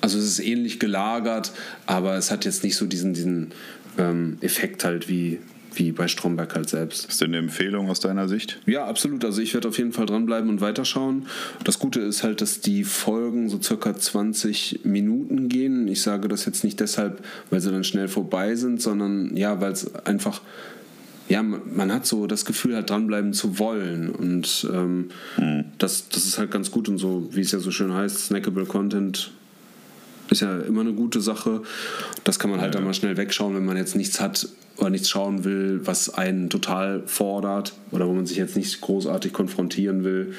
Also 0.00 0.18
es 0.18 0.24
ist 0.24 0.40
ähnlich 0.40 0.80
gelagert, 0.80 1.52
aber 1.86 2.16
es 2.16 2.30
hat 2.30 2.44
jetzt 2.44 2.64
nicht 2.64 2.76
so 2.76 2.86
diesen, 2.86 3.12
diesen 3.12 3.52
ähm, 3.98 4.38
Effekt 4.40 4.84
halt 4.84 5.08
wie, 5.08 5.38
wie 5.74 5.92
bei 5.92 6.08
Stromberg 6.08 6.54
halt 6.54 6.70
selbst. 6.70 7.06
Ist 7.06 7.20
denn 7.20 7.30
eine 7.30 7.38
Empfehlung 7.38 7.90
aus 7.90 8.00
deiner 8.00 8.26
Sicht? 8.28 8.58
Ja, 8.66 8.86
absolut. 8.86 9.24
Also 9.24 9.42
ich 9.42 9.52
werde 9.52 9.68
auf 9.68 9.78
jeden 9.78 9.92
Fall 9.92 10.06
dranbleiben 10.06 10.48
und 10.48 10.60
weiterschauen. 10.60 11.26
Das 11.64 11.78
Gute 11.78 12.00
ist 12.00 12.22
halt, 12.22 12.40
dass 12.40 12.60
die 12.60 12.84
Folgen 12.84 13.50
so 13.50 13.60
circa 13.60 13.94
20 13.94 14.80
Minuten 14.84 15.48
gehen. 15.48 15.86
Ich 15.86 16.00
sage 16.00 16.28
das 16.28 16.46
jetzt 16.46 16.64
nicht 16.64 16.80
deshalb, 16.80 17.22
weil 17.50 17.60
sie 17.60 17.70
dann 17.70 17.84
schnell 17.84 18.08
vorbei 18.08 18.54
sind, 18.54 18.80
sondern 18.80 19.36
ja, 19.36 19.60
weil 19.60 19.72
es 19.72 19.94
einfach 20.06 20.40
ja, 21.30 21.44
man 21.44 21.92
hat 21.92 22.06
so 22.06 22.26
das 22.26 22.44
Gefühl, 22.44 22.74
halt 22.74 22.90
dranbleiben 22.90 23.32
zu 23.32 23.60
wollen. 23.60 24.10
Und 24.10 24.68
ähm, 24.74 25.10
mhm. 25.36 25.66
das, 25.78 26.08
das 26.08 26.26
ist 26.26 26.38
halt 26.38 26.50
ganz 26.50 26.72
gut 26.72 26.88
und 26.88 26.98
so, 26.98 27.28
wie 27.30 27.40
es 27.40 27.52
ja 27.52 27.60
so 27.60 27.70
schön 27.70 27.94
heißt, 27.94 28.26
snackable 28.26 28.66
Content 28.66 29.30
ist 30.28 30.40
ja 30.40 30.58
immer 30.58 30.80
eine 30.80 30.92
gute 30.92 31.20
Sache. 31.20 31.62
Das 32.24 32.40
kann 32.40 32.50
man 32.50 32.60
halt 32.60 32.74
ja, 32.74 32.80
dann 32.80 32.84
mal 32.84 32.94
schnell 32.94 33.16
wegschauen, 33.16 33.54
wenn 33.54 33.64
man 33.64 33.76
jetzt 33.76 33.94
nichts 33.94 34.20
hat 34.20 34.48
oder 34.76 34.90
nichts 34.90 35.08
schauen 35.08 35.44
will, 35.44 35.80
was 35.84 36.12
einen 36.12 36.50
total 36.50 37.02
fordert 37.06 37.74
oder 37.92 38.08
wo 38.08 38.12
man 38.12 38.26
sich 38.26 38.36
jetzt 38.36 38.56
nicht 38.56 38.80
großartig 38.80 39.32
konfrontieren 39.32 40.02
will. 40.02 40.34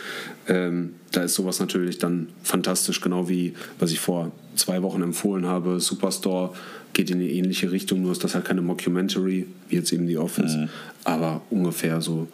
Ähm, 0.47 0.95
da 1.11 1.23
ist 1.23 1.35
sowas 1.35 1.61
natürlich 1.61 1.99
dann 1.99 2.27
fantastisch, 2.43 2.99
genau 2.99 3.29
wie 3.29 3.53
was 3.79 3.91
ich 3.91 3.99
vor 4.01 4.31
zwei 4.55 4.81
Wochen 4.81 5.03
empfohlen 5.03 5.45
habe. 5.45 5.79
Superstore 5.79 6.53
geht 6.93 7.09
in 7.09 7.17
eine 7.17 7.29
ähnliche 7.29 7.71
Richtung, 7.71 8.01
nur 8.01 8.11
ist 8.11 8.23
das 8.23 8.35
halt 8.35 8.45
keine 8.45 8.61
Mockumentary, 8.61 9.47
wie 9.69 9.75
jetzt 9.75 9.91
eben 9.93 10.07
The 10.07 10.17
Office, 10.17 10.55
mhm. 10.55 10.69
aber 11.03 11.41
ungefähr 11.49 12.01
so 12.01 12.27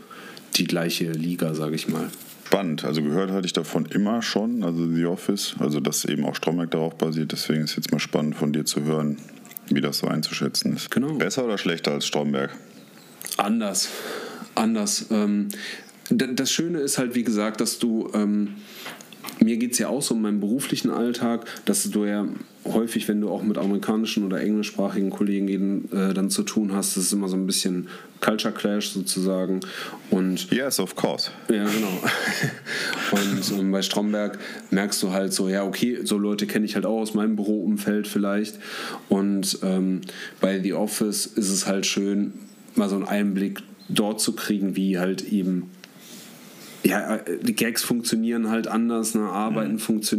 die 0.55 0.65
gleiche 0.65 1.11
Liga, 1.11 1.53
sage 1.53 1.75
ich 1.75 1.87
mal 1.87 2.09
spannend. 2.47 2.85
Also 2.85 3.03
gehört 3.03 3.31
hatte 3.31 3.45
ich 3.45 3.53
davon 3.53 3.85
immer 3.85 4.21
schon, 4.21 4.63
also 4.63 4.89
The 4.89 5.05
Office, 5.05 5.55
also 5.59 5.79
dass 5.79 6.05
eben 6.05 6.25
auch 6.25 6.35
Stromberg 6.35 6.71
darauf 6.71 6.97
basiert. 6.97 7.31
Deswegen 7.31 7.63
ist 7.63 7.75
jetzt 7.75 7.91
mal 7.91 7.99
spannend 7.99 8.35
von 8.35 8.53
dir 8.53 8.65
zu 8.65 8.83
hören, 8.83 9.17
wie 9.69 9.81
das 9.81 9.99
so 9.99 10.07
einzuschätzen 10.07 10.75
ist. 10.75 10.89
Genau. 10.91 11.13
Besser 11.13 11.45
oder 11.45 11.57
schlechter 11.57 11.91
als 11.91 12.07
Stromberg? 12.07 12.55
Anders. 13.37 13.89
Anders. 14.55 15.07
Ähm, 15.11 15.49
das 16.09 16.51
Schöne 16.51 16.79
ist 16.79 16.97
halt, 16.97 17.15
wie 17.15 17.23
gesagt, 17.23 17.59
dass 17.59 17.79
du 17.79 18.09
ähm, 18.13 18.55
mir 19.47 19.55
geht 19.55 19.71
es 19.71 19.79
ja 19.79 19.87
auch 19.87 20.01
so 20.01 20.13
in 20.13 20.21
meinem 20.21 20.41
beruflichen 20.41 20.91
Alltag, 20.91 21.45
dass 21.63 21.89
du 21.89 22.03
ja 22.03 22.27
häufig, 22.65 23.07
wenn 23.07 23.21
du 23.21 23.29
auch 23.29 23.43
mit 23.43 23.57
amerikanischen 23.57 24.25
oder 24.25 24.41
englischsprachigen 24.41 25.09
Kollegen 25.09 25.89
äh, 25.93 26.13
dann 26.13 26.29
zu 26.29 26.43
tun 26.43 26.73
hast, 26.73 26.97
das 26.97 27.05
ist 27.05 27.13
immer 27.13 27.29
so 27.29 27.37
ein 27.37 27.45
bisschen 27.45 27.87
Culture 28.19 28.53
Clash 28.53 28.89
sozusagen. 28.89 29.61
Und 30.09 30.51
yes, 30.51 30.81
of 30.81 30.97
course. 30.97 31.31
Ja, 31.49 31.63
genau. 31.63 32.01
und 33.11 33.57
ähm, 33.57 33.71
bei 33.71 33.81
Stromberg 33.81 34.37
merkst 34.69 35.01
du 35.01 35.11
halt 35.13 35.31
so, 35.31 35.47
ja, 35.47 35.63
okay, 35.63 35.99
so 36.03 36.17
Leute 36.17 36.45
kenne 36.45 36.65
ich 36.65 36.75
halt 36.75 36.85
auch 36.85 36.99
aus 36.99 37.13
meinem 37.13 37.37
Büroumfeld 37.37 38.05
vielleicht. 38.05 38.59
Und 39.07 39.59
ähm, 39.63 40.01
bei 40.41 40.59
The 40.61 40.73
Office 40.73 41.25
ist 41.25 41.49
es 41.49 41.67
halt 41.67 41.85
schön, 41.85 42.33
mal 42.75 42.89
so 42.89 42.95
einen 42.95 43.07
Einblick 43.07 43.61
dort 43.87 44.19
zu 44.19 44.33
kriegen, 44.33 44.75
wie 44.75 44.99
halt 44.99 45.23
eben 45.31 45.71
ja, 46.87 47.17
die 47.41 47.55
Gags 47.55 47.83
funktionieren 47.83 48.49
halt 48.49 48.67
anders, 48.67 49.13
ne? 49.13 49.21
Arbeiten 49.21 49.73
mhm. 49.73 49.79
funktio 49.79 50.17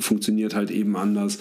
funktioniert 0.00 0.54
halt 0.54 0.70
eben 0.70 0.96
anders. 0.96 1.38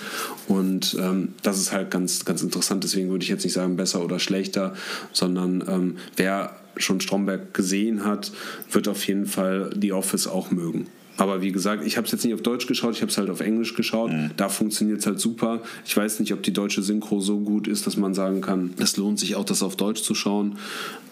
Und 0.47 0.95
ähm, 0.99 1.29
das 1.41 1.57
ist 1.57 1.71
halt 1.71 1.89
ganz, 1.89 2.23
ganz 2.25 2.41
interessant. 2.43 2.83
Deswegen 2.83 3.09
würde 3.09 3.23
ich 3.23 3.29
jetzt 3.29 3.43
nicht 3.43 3.53
sagen, 3.53 3.77
besser 3.77 4.03
oder 4.03 4.19
schlechter, 4.19 4.75
sondern 5.11 5.63
ähm, 5.67 5.97
wer 6.17 6.55
schon 6.77 7.01
Stromberg 7.01 7.53
gesehen 7.53 8.05
hat, 8.05 8.31
wird 8.71 8.87
auf 8.87 9.05
jeden 9.07 9.25
Fall 9.25 9.71
The 9.79 9.93
Office 9.93 10.27
auch 10.27 10.51
mögen. 10.51 10.87
Aber 11.19 11.41
wie 11.41 11.51
gesagt, 11.51 11.85
ich 11.85 11.97
habe 11.97 12.05
es 12.05 12.13
jetzt 12.13 12.23
nicht 12.23 12.33
auf 12.33 12.41
Deutsch 12.41 12.65
geschaut, 12.65 12.95
ich 12.95 13.01
habe 13.01 13.11
es 13.11 13.17
halt 13.17 13.29
auf 13.29 13.41
Englisch 13.41 13.75
geschaut. 13.75 14.09
Mhm. 14.11 14.31
Da 14.37 14.47
funktioniert 14.47 14.99
es 14.99 15.05
halt 15.05 15.19
super. 15.19 15.61
Ich 15.85 15.95
weiß 15.95 16.21
nicht, 16.21 16.33
ob 16.33 16.41
die 16.43 16.53
deutsche 16.53 16.81
Synchro 16.81 17.19
so 17.19 17.39
gut 17.39 17.67
ist, 17.67 17.85
dass 17.85 17.97
man 17.97 18.13
sagen 18.13 18.39
kann, 18.39 18.73
es 18.79 18.95
lohnt 18.95 19.19
sich 19.19 19.35
auch, 19.35 19.43
das 19.43 19.61
auf 19.61 19.75
Deutsch 19.75 20.01
zu 20.01 20.15
schauen. 20.15 20.57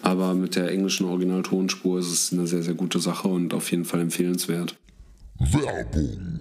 Aber 0.00 0.34
mit 0.34 0.56
der 0.56 0.70
englischen 0.70 1.06
Originaltonspur 1.06 1.98
ist 1.98 2.10
es 2.10 2.32
eine 2.32 2.46
sehr, 2.46 2.62
sehr 2.62 2.74
gute 2.74 3.00
Sache 3.00 3.28
und 3.28 3.52
auf 3.52 3.70
jeden 3.70 3.84
Fall 3.84 4.00
empfehlenswert. 4.00 4.76
Werbung. 5.38 6.40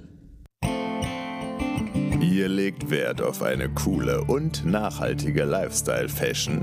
Ihr 2.21 2.47
legt 2.47 2.89
Wert 2.89 3.21
auf 3.21 3.41
eine 3.41 3.67
coole 3.69 4.23
und 4.23 4.65
nachhaltige 4.65 5.43
Lifestyle-Fashion? 5.43 6.61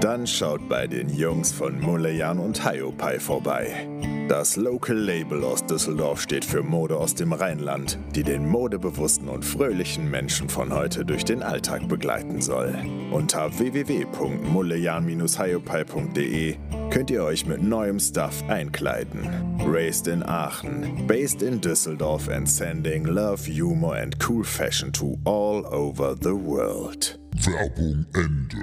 Dann 0.00 0.26
schaut 0.26 0.68
bei 0.68 0.86
den 0.86 1.08
Jungs 1.14 1.52
von 1.52 1.80
Mulejan 1.80 2.38
und 2.38 2.64
Hayopai 2.64 3.18
vorbei. 3.18 3.88
Das 4.28 4.56
Local 4.56 4.96
Label 4.96 5.44
aus 5.44 5.64
Düsseldorf 5.64 6.20
steht 6.20 6.44
für 6.44 6.64
Mode 6.64 6.96
aus 6.96 7.14
dem 7.14 7.32
Rheinland, 7.32 7.96
die 8.16 8.24
den 8.24 8.44
modebewussten 8.44 9.28
und 9.28 9.44
fröhlichen 9.44 10.10
Menschen 10.10 10.48
von 10.48 10.74
heute 10.74 11.04
durch 11.04 11.24
den 11.24 11.44
Alltag 11.44 11.86
begleiten 11.86 12.42
soll. 12.42 12.74
Unter 13.12 13.56
www.mullejan-hayopai.de 13.56 16.56
könnt 16.90 17.10
ihr 17.10 17.22
euch 17.22 17.46
mit 17.46 17.62
neuem 17.62 18.00
Stuff 18.00 18.42
einkleiden. 18.48 19.30
Raised 19.64 20.08
in 20.08 20.24
Aachen, 20.24 21.06
based 21.06 21.42
in 21.42 21.60
Düsseldorf 21.60 22.28
and 22.28 22.48
sending 22.48 23.04
love, 23.04 23.46
humor 23.46 23.94
and 23.94 24.16
cool 24.28 24.42
fashion 24.42 24.92
to 24.92 25.16
all 25.24 25.64
over 25.66 26.16
the 26.20 26.34
world. 26.34 27.16
Werbung 27.44 28.06
Ende. 28.12 28.56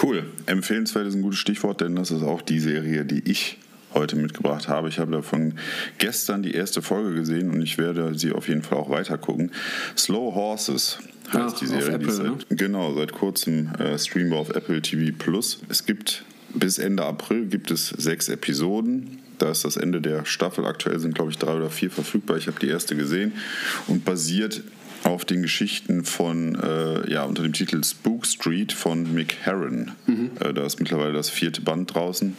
Cool. 0.00 0.22
Empfehlenswert 0.46 1.08
ist 1.08 1.16
ein 1.16 1.22
gutes 1.22 1.40
Stichwort, 1.40 1.80
denn 1.80 1.96
das 1.96 2.12
ist 2.12 2.22
auch 2.22 2.42
die 2.42 2.60
Serie, 2.60 3.04
die 3.04 3.28
ich 3.28 3.58
heute 3.94 4.16
mitgebracht 4.16 4.68
habe. 4.68 4.88
Ich 4.88 4.98
habe 4.98 5.12
davon 5.12 5.54
gestern 5.98 6.42
die 6.42 6.54
erste 6.54 6.82
Folge 6.82 7.14
gesehen 7.14 7.50
und 7.50 7.62
ich 7.62 7.78
werde 7.78 8.18
sie 8.18 8.32
auf 8.32 8.48
jeden 8.48 8.62
Fall 8.62 8.78
auch 8.78 8.90
weiter 8.90 9.18
gucken. 9.18 9.52
Slow 9.96 10.34
Horses 10.34 10.98
heißt 11.32 11.54
Ach, 11.56 11.58
die 11.58 11.66
Serie. 11.66 11.94
Apple, 11.94 12.12
seit, 12.12 12.26
ne? 12.26 12.36
Genau, 12.50 12.94
seit 12.94 13.12
kurzem 13.12 13.74
äh, 13.78 13.98
streambar 13.98 14.40
auf 14.40 14.50
Apple 14.50 14.82
TV 14.82 15.14
Plus. 15.16 15.60
Es 15.68 15.86
gibt 15.86 16.24
bis 16.54 16.78
Ende 16.78 17.04
April 17.04 17.46
gibt 17.46 17.70
es 17.70 17.88
sechs 17.88 18.28
Episoden. 18.28 19.18
Da 19.38 19.50
ist 19.50 19.64
das 19.64 19.76
Ende 19.76 20.00
der 20.00 20.24
Staffel. 20.24 20.64
Aktuell 20.64 21.00
sind, 21.00 21.14
glaube 21.14 21.30
ich, 21.30 21.38
drei 21.38 21.54
oder 21.54 21.70
vier 21.70 21.90
verfügbar. 21.90 22.36
Ich 22.36 22.46
habe 22.46 22.60
die 22.60 22.68
erste 22.68 22.94
gesehen 22.94 23.32
und 23.88 24.04
basiert 24.04 24.62
auf 25.02 25.24
den 25.24 25.42
Geschichten 25.42 26.04
von, 26.04 26.54
äh, 26.54 27.10
ja, 27.10 27.24
unter 27.24 27.42
dem 27.42 27.52
Titel 27.52 27.82
Spook 27.84 28.24
Street 28.24 28.72
von 28.72 29.12
Mick 29.12 29.36
Herron. 29.42 29.90
Mhm. 30.06 30.30
Äh, 30.40 30.54
da 30.54 30.64
ist 30.64 30.78
mittlerweile 30.78 31.12
das 31.12 31.28
vierte 31.28 31.60
Band 31.60 31.94
draußen. 31.94 32.36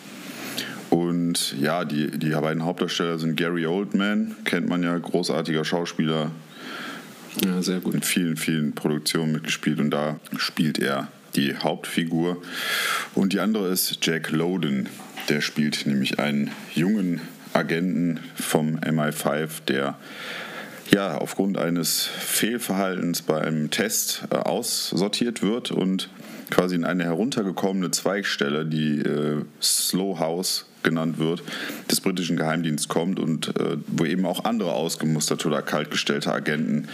Und 0.95 1.59
ja, 1.59 1.83
die, 1.83 2.09
die 2.09 2.29
beiden 2.29 2.63
Hauptdarsteller 2.63 3.19
sind 3.19 3.35
Gary 3.35 3.65
Oldman, 3.65 4.33
kennt 4.45 4.69
man 4.69 4.81
ja, 4.81 4.97
großartiger 4.97 5.65
Schauspieler. 5.65 6.31
Ja, 7.43 7.61
sehr 7.61 7.81
gut. 7.81 7.95
In 7.95 8.01
vielen, 8.01 8.37
vielen 8.37 8.73
Produktionen 8.73 9.33
mitgespielt 9.33 9.81
und 9.81 9.89
da 9.89 10.21
spielt 10.37 10.79
er 10.79 11.09
die 11.35 11.53
Hauptfigur. 11.53 12.41
Und 13.13 13.33
die 13.33 13.41
andere 13.41 13.67
ist 13.67 14.05
Jack 14.05 14.31
Loden. 14.31 14.87
Der 15.27 15.41
spielt 15.41 15.85
nämlich 15.85 16.19
einen 16.19 16.51
jungen 16.73 17.19
Agenten 17.51 18.21
vom 18.33 18.77
MI5, 18.77 19.65
der 19.67 19.97
ja 20.91 21.17
aufgrund 21.17 21.57
eines 21.57 22.05
Fehlverhaltens 22.05 23.21
beim 23.21 23.69
Test 23.69 24.23
äh, 24.29 24.35
aussortiert 24.35 25.41
wird 25.41 25.71
und 25.71 26.09
quasi 26.51 26.75
in 26.75 26.85
eine 26.85 27.03
heruntergekommene 27.03 27.91
Zweigstelle, 27.91 28.65
die 28.65 28.99
äh, 28.99 29.43
Slow 29.61 30.19
House 30.19 30.67
genannt 30.85 31.17
wird, 31.17 31.43
des 31.91 31.99
britischen 31.99 32.37
Geheimdienstes 32.37 32.87
kommt 32.87 33.19
und 33.19 33.49
äh, 33.59 33.75
wo 33.87 34.05
eben 34.05 34.25
auch 34.25 34.45
andere 34.45 34.71
ausgemusterte 34.71 35.49
oder 35.49 35.61
kaltgestellte 35.61 36.31
Agenten 36.31 36.87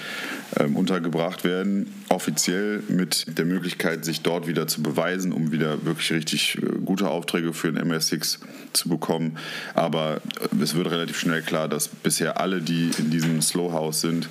äh, 0.56 0.64
untergebracht 0.64 1.44
werden, 1.44 1.94
offiziell 2.10 2.82
mit 2.88 3.38
der 3.38 3.46
Möglichkeit, 3.46 4.04
sich 4.04 4.22
dort 4.22 4.48
wieder 4.48 4.66
zu 4.66 4.82
beweisen, 4.82 5.32
um 5.32 5.52
wieder 5.52 5.86
wirklich 5.86 6.12
richtig 6.12 6.58
äh, 6.58 6.80
gute 6.84 7.10
Aufträge 7.10 7.54
für 7.54 7.72
den 7.72 7.88
MSX 7.88 8.40
zu 8.74 8.90
bekommen. 8.90 9.38
Aber 9.76 10.22
äh, 10.40 10.64
es 10.64 10.76
wird 10.76 10.90
relativ 10.90 11.20
schnell 11.20 11.44
klar, 11.44 11.68
dass 11.68 11.88
bisher 11.88 12.40
alle, 12.40 12.62
die 12.62 12.90
in 12.98 13.12
diesem 13.12 13.42
Slow 13.44 13.72
House 13.74 14.02
sind, 14.02 14.28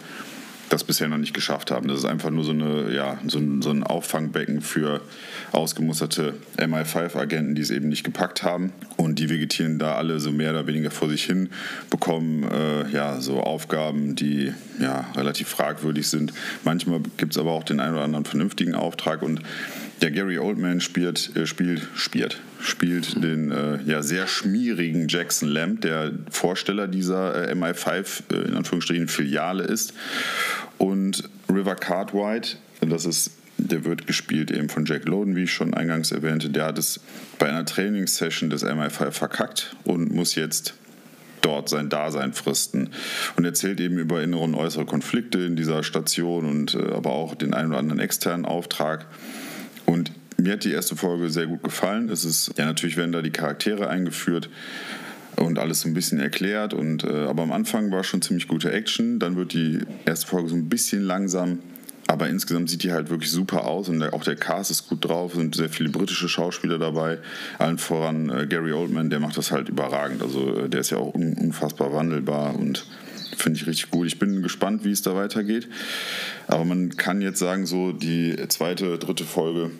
das 0.70 0.84
bisher 0.84 1.08
noch 1.08 1.18
nicht 1.18 1.34
geschafft 1.34 1.70
haben. 1.70 1.88
Das 1.88 1.98
ist 1.98 2.04
einfach 2.04 2.30
nur 2.30 2.44
so, 2.44 2.52
eine, 2.52 2.92
ja, 2.94 3.18
so, 3.26 3.40
so 3.60 3.70
ein 3.70 3.82
Auffangbecken 3.82 4.62
für 4.62 5.00
ausgemusterte 5.52 6.34
MI5-Agenten, 6.56 7.54
die 7.54 7.62
es 7.62 7.70
eben 7.70 7.88
nicht 7.88 8.04
gepackt 8.04 8.42
haben. 8.42 8.72
Und 8.96 9.18
die 9.18 9.28
vegetieren 9.28 9.78
da 9.78 9.96
alle 9.96 10.20
so 10.20 10.30
mehr 10.30 10.50
oder 10.50 10.66
weniger 10.66 10.90
vor 10.90 11.08
sich 11.08 11.24
hin, 11.24 11.50
bekommen 11.90 12.44
äh, 12.44 12.88
ja, 12.90 13.20
so 13.20 13.40
Aufgaben, 13.40 14.14
die 14.14 14.52
ja, 14.80 15.06
relativ 15.16 15.48
fragwürdig 15.48 16.08
sind. 16.08 16.32
Manchmal 16.64 17.00
gibt 17.16 17.32
es 17.32 17.38
aber 17.38 17.52
auch 17.52 17.64
den 17.64 17.80
einen 17.80 17.94
oder 17.94 18.04
anderen 18.04 18.24
vernünftigen 18.24 18.74
Auftrag 18.74 19.22
und 19.22 19.40
der 20.00 20.10
Gary 20.10 20.38
Oldman 20.38 20.80
spielt, 20.80 21.36
äh, 21.36 21.46
spielt, 21.46 21.86
spielt, 21.94 22.40
spielt 22.60 23.22
den 23.22 23.50
äh, 23.50 23.82
ja, 23.84 24.02
sehr 24.02 24.26
schmierigen 24.26 25.08
Jackson 25.08 25.48
Lamb, 25.48 25.82
der 25.82 26.12
Vorsteller 26.30 26.88
dieser 26.88 27.50
äh, 27.50 27.52
MI5 27.52 28.22
äh, 28.32 28.48
in 28.48 28.56
Anführungsstrichen 28.56 29.08
Filiale 29.08 29.64
ist. 29.64 29.92
Und 30.78 31.28
River 31.50 31.74
Cartwright, 31.74 32.58
das 32.80 33.04
ist 33.04 33.32
der 33.68 33.84
wird 33.84 34.06
gespielt 34.06 34.50
eben 34.50 34.68
von 34.68 34.84
Jack 34.84 35.06
Loden, 35.06 35.36
wie 35.36 35.44
ich 35.44 35.52
schon 35.52 35.74
eingangs 35.74 36.12
erwähnte. 36.12 36.50
Der 36.50 36.66
hat 36.66 36.78
es 36.78 37.00
bei 37.38 37.48
einer 37.48 37.64
Trainingssession 37.64 38.50
des 38.50 38.64
MI5 38.64 39.10
verkackt 39.10 39.76
und 39.84 40.12
muss 40.14 40.34
jetzt 40.34 40.74
dort 41.42 41.68
sein 41.68 41.88
Dasein 41.88 42.32
fristen 42.32 42.90
und 43.36 43.44
erzählt 43.44 43.80
eben 43.80 43.98
über 43.98 44.22
innere 44.22 44.42
und 44.42 44.54
äußere 44.54 44.84
Konflikte 44.84 45.38
in 45.38 45.56
dieser 45.56 45.82
Station 45.82 46.44
und 46.44 46.74
äh, 46.74 46.92
aber 46.92 47.10
auch 47.10 47.34
den 47.34 47.54
einen 47.54 47.70
oder 47.70 47.78
anderen 47.78 48.00
externen 48.00 48.44
Auftrag. 48.44 49.06
Und 49.86 50.12
mir 50.36 50.54
hat 50.54 50.64
die 50.64 50.72
erste 50.72 50.96
Folge 50.96 51.30
sehr 51.30 51.46
gut 51.46 51.62
gefallen. 51.62 52.08
Es 52.08 52.24
ist, 52.24 52.52
ja, 52.56 52.66
natürlich 52.66 52.96
werden 52.96 53.12
da 53.12 53.22
die 53.22 53.30
Charaktere 53.30 53.88
eingeführt 53.88 54.48
und 55.36 55.58
alles 55.58 55.80
so 55.80 55.88
ein 55.88 55.94
bisschen 55.94 56.20
erklärt. 56.20 56.74
Und, 56.74 57.04
äh, 57.04 57.08
aber 57.08 57.42
am 57.42 57.52
Anfang 57.52 57.90
war 57.90 58.04
schon 58.04 58.22
ziemlich 58.22 58.48
gute 58.48 58.72
Action. 58.72 59.18
Dann 59.18 59.36
wird 59.36 59.52
die 59.52 59.80
erste 60.06 60.26
Folge 60.26 60.48
so 60.48 60.54
ein 60.54 60.68
bisschen 60.68 61.02
langsam. 61.02 61.58
Aber 62.10 62.28
insgesamt 62.28 62.68
sieht 62.68 62.82
die 62.82 62.90
halt 62.90 63.08
wirklich 63.08 63.30
super 63.30 63.68
aus 63.68 63.88
und 63.88 64.00
der, 64.00 64.12
auch 64.14 64.24
der 64.24 64.34
Cast 64.34 64.72
ist 64.72 64.88
gut 64.88 65.04
drauf, 65.04 65.34
sind 65.34 65.54
sehr 65.54 65.68
viele 65.68 65.90
britische 65.90 66.28
Schauspieler 66.28 66.76
dabei. 66.76 67.18
Allen 67.56 67.78
voran 67.78 68.28
äh, 68.30 68.48
Gary 68.48 68.72
Oldman, 68.72 69.10
der 69.10 69.20
macht 69.20 69.36
das 69.36 69.52
halt 69.52 69.68
überragend. 69.68 70.20
Also 70.20 70.64
äh, 70.64 70.68
der 70.68 70.80
ist 70.80 70.90
ja 70.90 70.98
auch 70.98 71.14
un 71.14 71.34
unfassbar 71.34 71.94
wandelbar 71.94 72.56
und 72.56 72.84
finde 73.36 73.60
ich 73.60 73.68
richtig 73.68 73.92
gut. 73.92 74.08
Ich 74.08 74.18
bin 74.18 74.42
gespannt, 74.42 74.84
wie 74.84 74.90
es 74.90 75.02
da 75.02 75.14
weitergeht. 75.14 75.68
Aber 76.48 76.64
man 76.64 76.96
kann 76.96 77.22
jetzt 77.22 77.38
sagen, 77.38 77.64
so 77.64 77.92
die 77.92 78.36
zweite, 78.48 78.98
dritte 78.98 79.22
Folge 79.22 79.70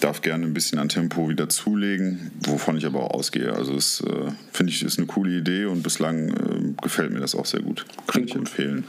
darf 0.00 0.22
gerne 0.22 0.46
ein 0.46 0.54
bisschen 0.54 0.78
an 0.78 0.88
Tempo 0.88 1.28
wieder 1.28 1.50
zulegen, 1.50 2.30
wovon 2.40 2.78
ich 2.78 2.86
aber 2.86 3.02
auch 3.02 3.10
ausgehe. 3.10 3.52
Also 3.52 3.74
es 3.74 4.00
äh, 4.00 4.32
finde 4.50 4.72
ich 4.72 4.82
ist 4.82 4.96
eine 4.96 5.06
coole 5.06 5.36
Idee 5.36 5.66
und 5.66 5.82
bislang 5.82 6.30
äh, 6.30 6.82
gefällt 6.82 7.12
mir 7.12 7.20
das 7.20 7.34
auch 7.34 7.46
sehr 7.46 7.60
gut. 7.60 7.84
Kann 8.06 8.06
Klingt 8.06 8.30
ich 8.30 8.36
empfehlen. 8.36 8.84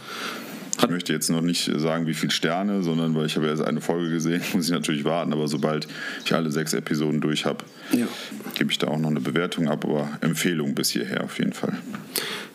Ich 0.80 0.90
möchte 0.90 1.14
jetzt 1.14 1.30
noch 1.30 1.42
nicht 1.42 1.72
sagen, 1.78 2.08
wie 2.08 2.14
viele 2.14 2.32
Sterne, 2.32 2.84
sondern 2.84 3.16
weil 3.16 3.26
ich 3.26 3.36
habe 3.36 3.48
erst 3.48 3.64
eine 3.64 3.82
Folge 3.82 4.12
gesehen, 4.12 4.42
muss 4.54 4.66
ich 4.66 4.72
natürlich 4.72 5.04
warten. 5.04 5.34
Aber 5.34 5.48
sobald 5.48 5.88
ich 6.26 6.34
alle 6.34 6.52
sechs 6.52 6.74
Episoden 6.74 7.22
durch 7.22 7.46
habe, 7.46 7.66
ja. 7.92 8.08
gebe 8.56 8.72
ich 8.72 8.78
da 8.78 8.88
auch 8.88 9.00
noch 9.00 9.10
eine 9.10 9.22
Bewertung 9.22 9.68
ab. 9.68 9.86
Aber 9.86 10.10
Empfehlung 10.22 10.76
bis 10.76 10.92
hierher 10.92 11.24
auf 11.24 11.40
jeden 11.40 11.54
Fall. 11.54 11.78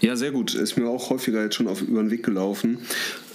Ja, 0.01 0.17
sehr 0.17 0.31
gut. 0.31 0.55
Ist 0.55 0.77
mir 0.77 0.89
auch 0.89 1.11
häufiger 1.11 1.43
jetzt 1.43 1.57
schon 1.57 1.69
auf, 1.69 1.83
über 1.83 2.03
den 2.03 2.11
Weg 2.11 2.23
gelaufen. 2.25 2.79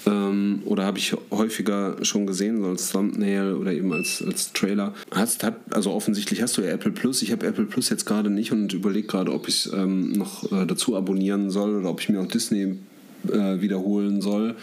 Ähm, 0.05 0.61
oder 0.65 0.85
habe 0.85 0.97
ich 0.97 1.15
häufiger 1.31 1.97
schon 2.03 2.27
gesehen, 2.27 2.61
so 2.61 2.69
als 2.69 2.91
Thumbnail 2.91 3.53
oder 3.53 3.73
eben 3.73 3.91
als, 3.91 4.23
als 4.25 4.53
Trailer. 4.53 4.93
Hast, 5.11 5.43
hat, 5.43 5.59
also 5.71 5.91
offensichtlich 5.91 6.41
hast 6.41 6.57
du 6.57 6.61
ja 6.61 6.69
Apple 6.69 6.91
Plus. 6.91 7.21
Ich 7.21 7.31
habe 7.31 7.45
Apple 7.45 7.65
Plus 7.65 7.89
jetzt 7.89 8.05
gerade 8.05 8.29
nicht 8.29 8.51
und 8.51 8.71
überlege 8.73 9.07
gerade, 9.07 9.33
ob 9.33 9.47
ich 9.47 9.65
es 9.65 9.73
ähm, 9.73 10.13
noch 10.13 10.49
äh, 10.51 10.65
dazu 10.65 10.95
abonnieren 10.95 11.49
soll 11.49 11.75
oder 11.75 11.89
ob 11.89 11.99
ich 11.99 12.09
mir 12.09 12.21
auch 12.21 12.27
Disney 12.27 12.77
äh, 13.31 13.61
wiederholen 13.61 14.21
soll. 14.21 14.55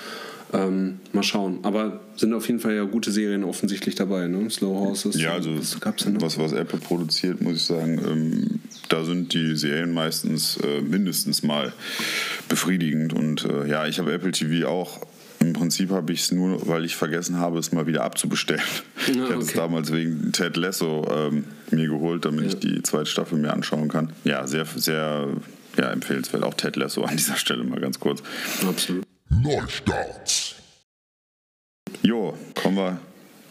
Ähm, 0.53 1.01
mal 1.13 1.23
schauen. 1.23 1.59
Aber 1.63 2.01
sind 2.17 2.33
auf 2.33 2.47
jeden 2.47 2.61
Fall 2.61 2.75
ja 2.75 2.85
gute 2.85 3.11
Serien 3.11 3.43
offensichtlich 3.43 3.97
dabei, 3.97 4.29
ne? 4.29 4.49
Slow 4.51 4.79
Horses. 4.79 5.21
Ja, 5.21 5.33
also 5.33 5.59
was 5.59 5.81
gab's 5.81 6.05
denn 6.05 6.13
noch? 6.13 6.23
was, 6.23 6.39
was 6.39 6.53
Apple 6.53 6.79
produziert, 6.79 7.41
muss 7.41 7.57
ich 7.57 7.63
sagen, 7.65 8.01
ähm, 8.07 8.61
da 8.89 9.05
sind 9.05 9.35
die 9.35 9.57
Serien 9.57 9.93
meistens 9.93 10.57
äh, 10.59 10.81
mindestens 10.81 11.43
mal 11.43 11.73
befriedigend. 12.49 13.13
Und 13.13 13.45
äh, 13.47 13.69
ja, 13.69 13.87
ich 13.87 13.99
habe 13.99 14.13
Apple 14.13 14.31
TV 14.31 14.69
auch. 14.69 15.01
Im 15.41 15.53
Prinzip 15.53 15.91
habe 15.91 16.13
ich 16.13 16.21
es 16.21 16.33
nur, 16.33 16.67
weil 16.69 16.85
ich 16.85 16.95
vergessen 16.95 17.39
habe, 17.39 17.59
es 17.59 17.73
mal 17.73 17.87
wieder 17.87 18.05
abzubestellen. 18.05 18.63
ich 19.09 19.19
hatte 19.19 19.35
es 19.35 19.49
okay. 19.49 19.59
damals 19.59 19.93
wegen 19.93 20.31
Ted 20.33 20.57
Lasso 20.57 21.07
ähm, 21.11 21.45
mir 21.71 21.89
geholt, 21.89 22.25
damit 22.25 22.45
ich 22.47 22.57
die 22.61 22.83
zweite 22.83 23.07
Staffel 23.07 23.39
mir 23.39 23.53
anschauen 23.53 23.89
kann. 23.89 24.11
Ja, 24.23 24.47
sehr, 24.47 24.65
sehr 24.65 25.29
ja, 25.77 25.91
empfehlenswert. 25.91 26.43
Auch 26.43 26.55
Ted 26.55 26.77
Lasso 26.77 27.05
an 27.05 27.17
dieser 27.17 27.37
Stelle 27.37 27.65
mal 27.65 27.81
ganz 27.81 28.01
kurz. 28.01 28.23
Absolut. 28.67 29.05
Neustarts. 29.29 30.57
Jo, 32.03 32.37
kommen 32.55 32.77
wir 32.77 32.99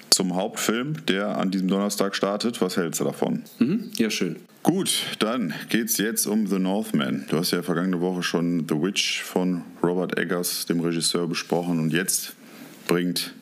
zum 0.09 0.35
Hauptfilm, 0.35 1.05
der 1.07 1.37
an 1.37 1.49
diesem 1.49 1.67
Donnerstag 1.67 2.15
startet. 2.15 2.61
Was 2.61 2.77
hältst 2.77 2.99
du 2.99 3.05
davon? 3.05 3.43
Mhm. 3.59 3.91
Ja, 3.97 4.09
schön. 4.09 4.37
Gut, 4.61 5.03
dann 5.19 5.53
geht's 5.69 5.97
jetzt 5.97 6.25
um 6.25 6.47
The 6.47 6.59
Northman. 6.59 7.25
Du 7.29 7.37
hast 7.37 7.51
ja 7.51 7.61
vergangene 7.63 7.99
Woche 7.99 8.23
schon 8.23 8.65
The 8.69 8.75
Witch 8.75 9.21
von 9.23 9.63
Robert 9.81 10.17
Eggers, 10.17 10.65
dem 10.67 10.79
Regisseur, 10.79 11.27
besprochen 11.27 11.79
und 11.79 11.91
jetzt 11.91 12.35
bringt 12.87 13.33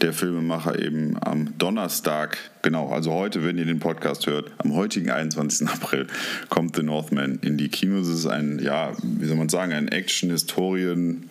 der 0.00 0.12
Filmemacher 0.12 0.78
eben 0.80 1.16
am 1.20 1.56
Donnerstag, 1.58 2.38
genau, 2.62 2.90
also 2.90 3.12
heute, 3.12 3.44
wenn 3.44 3.58
ihr 3.58 3.64
den 3.64 3.78
Podcast 3.78 4.26
hört, 4.26 4.50
am 4.58 4.74
heutigen 4.74 5.10
21. 5.10 5.68
April 5.68 6.06
kommt 6.48 6.76
The 6.76 6.82
Northman 6.82 7.38
in 7.42 7.58
die 7.58 7.68
Kinos. 7.68 8.08
Es 8.08 8.20
ist 8.20 8.26
ein, 8.26 8.58
ja, 8.58 8.92
wie 9.02 9.26
soll 9.26 9.36
man 9.36 9.48
sagen, 9.48 9.72
ein 9.72 9.88
Action-Historien- 9.88 11.28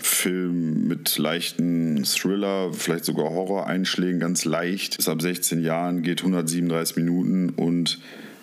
Film 0.00 0.86
mit 0.86 1.18
leichten 1.18 2.04
Thriller, 2.04 2.72
vielleicht 2.72 3.04
sogar 3.04 3.30
Horror-Einschlägen, 3.30 4.20
ganz 4.20 4.44
leicht. 4.44 4.96
Ist 4.96 5.08
ab 5.08 5.20
16 5.20 5.60
Jahren, 5.60 6.02
geht 6.02 6.20
137 6.20 6.96
Minuten 6.96 7.50
und 7.50 7.98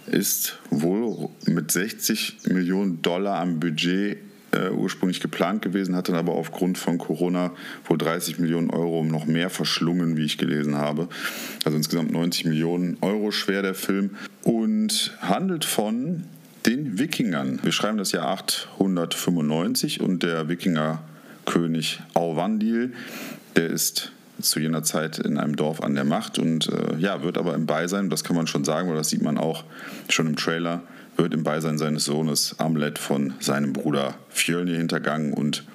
ist 0.07 0.59
wohl 0.69 1.29
mit 1.45 1.71
60 1.71 2.37
Millionen 2.49 3.01
Dollar 3.01 3.39
am 3.39 3.59
Budget 3.59 4.17
äh, 4.55 4.69
ursprünglich 4.71 5.19
geplant 5.19 5.61
gewesen, 5.61 5.95
hat 5.95 6.09
dann 6.09 6.15
aber 6.15 6.33
aufgrund 6.33 6.77
von 6.77 6.97
Corona 6.97 7.51
wohl 7.85 7.97
30 7.97 8.39
Millionen 8.39 8.69
Euro 8.69 9.03
noch 9.03 9.25
mehr 9.25 9.49
verschlungen, 9.49 10.17
wie 10.17 10.25
ich 10.25 10.37
gelesen 10.37 10.75
habe. 10.75 11.07
Also 11.63 11.77
insgesamt 11.77 12.11
90 12.11 12.45
Millionen 12.45 12.97
Euro 13.01 13.31
schwer 13.31 13.61
der 13.61 13.75
Film 13.75 14.11
und 14.43 15.15
handelt 15.21 15.65
von 15.65 16.23
den 16.65 16.97
Wikingern. 16.97 17.59
Wir 17.63 17.71
schreiben 17.71 17.97
das 17.97 18.11
Jahr 18.11 18.27
895 18.27 20.01
und 20.01 20.23
der 20.23 20.49
Wikingerkönig 20.49 22.01
Auwandil, 22.13 22.93
der 23.55 23.69
ist 23.69 24.11
zu 24.41 24.59
jener 24.59 24.83
Zeit 24.83 25.19
in 25.19 25.37
einem 25.37 25.55
Dorf 25.55 25.81
an 25.81 25.95
der 25.95 26.03
Macht 26.03 26.39
und 26.39 26.67
äh, 26.67 26.97
ja, 26.97 27.23
wird 27.23 27.37
aber 27.37 27.53
im 27.53 27.65
Beisein, 27.65 28.09
das 28.09 28.23
kann 28.23 28.35
man 28.35 28.47
schon 28.47 28.65
sagen, 28.65 28.89
weil 28.89 28.97
das 28.97 29.09
sieht 29.09 29.21
man 29.21 29.37
auch 29.37 29.63
schon 30.09 30.27
im 30.27 30.35
Trailer, 30.35 30.81
wird 31.17 31.33
im 31.33 31.43
Beisein 31.43 31.77
seines 31.77 32.05
Sohnes 32.05 32.55
Amlet 32.59 32.99
von 32.99 33.33
seinem 33.39 33.73
Bruder 33.73 34.15
Fjölnir 34.29 34.77
hintergangen 34.77 35.33
und 35.33 35.65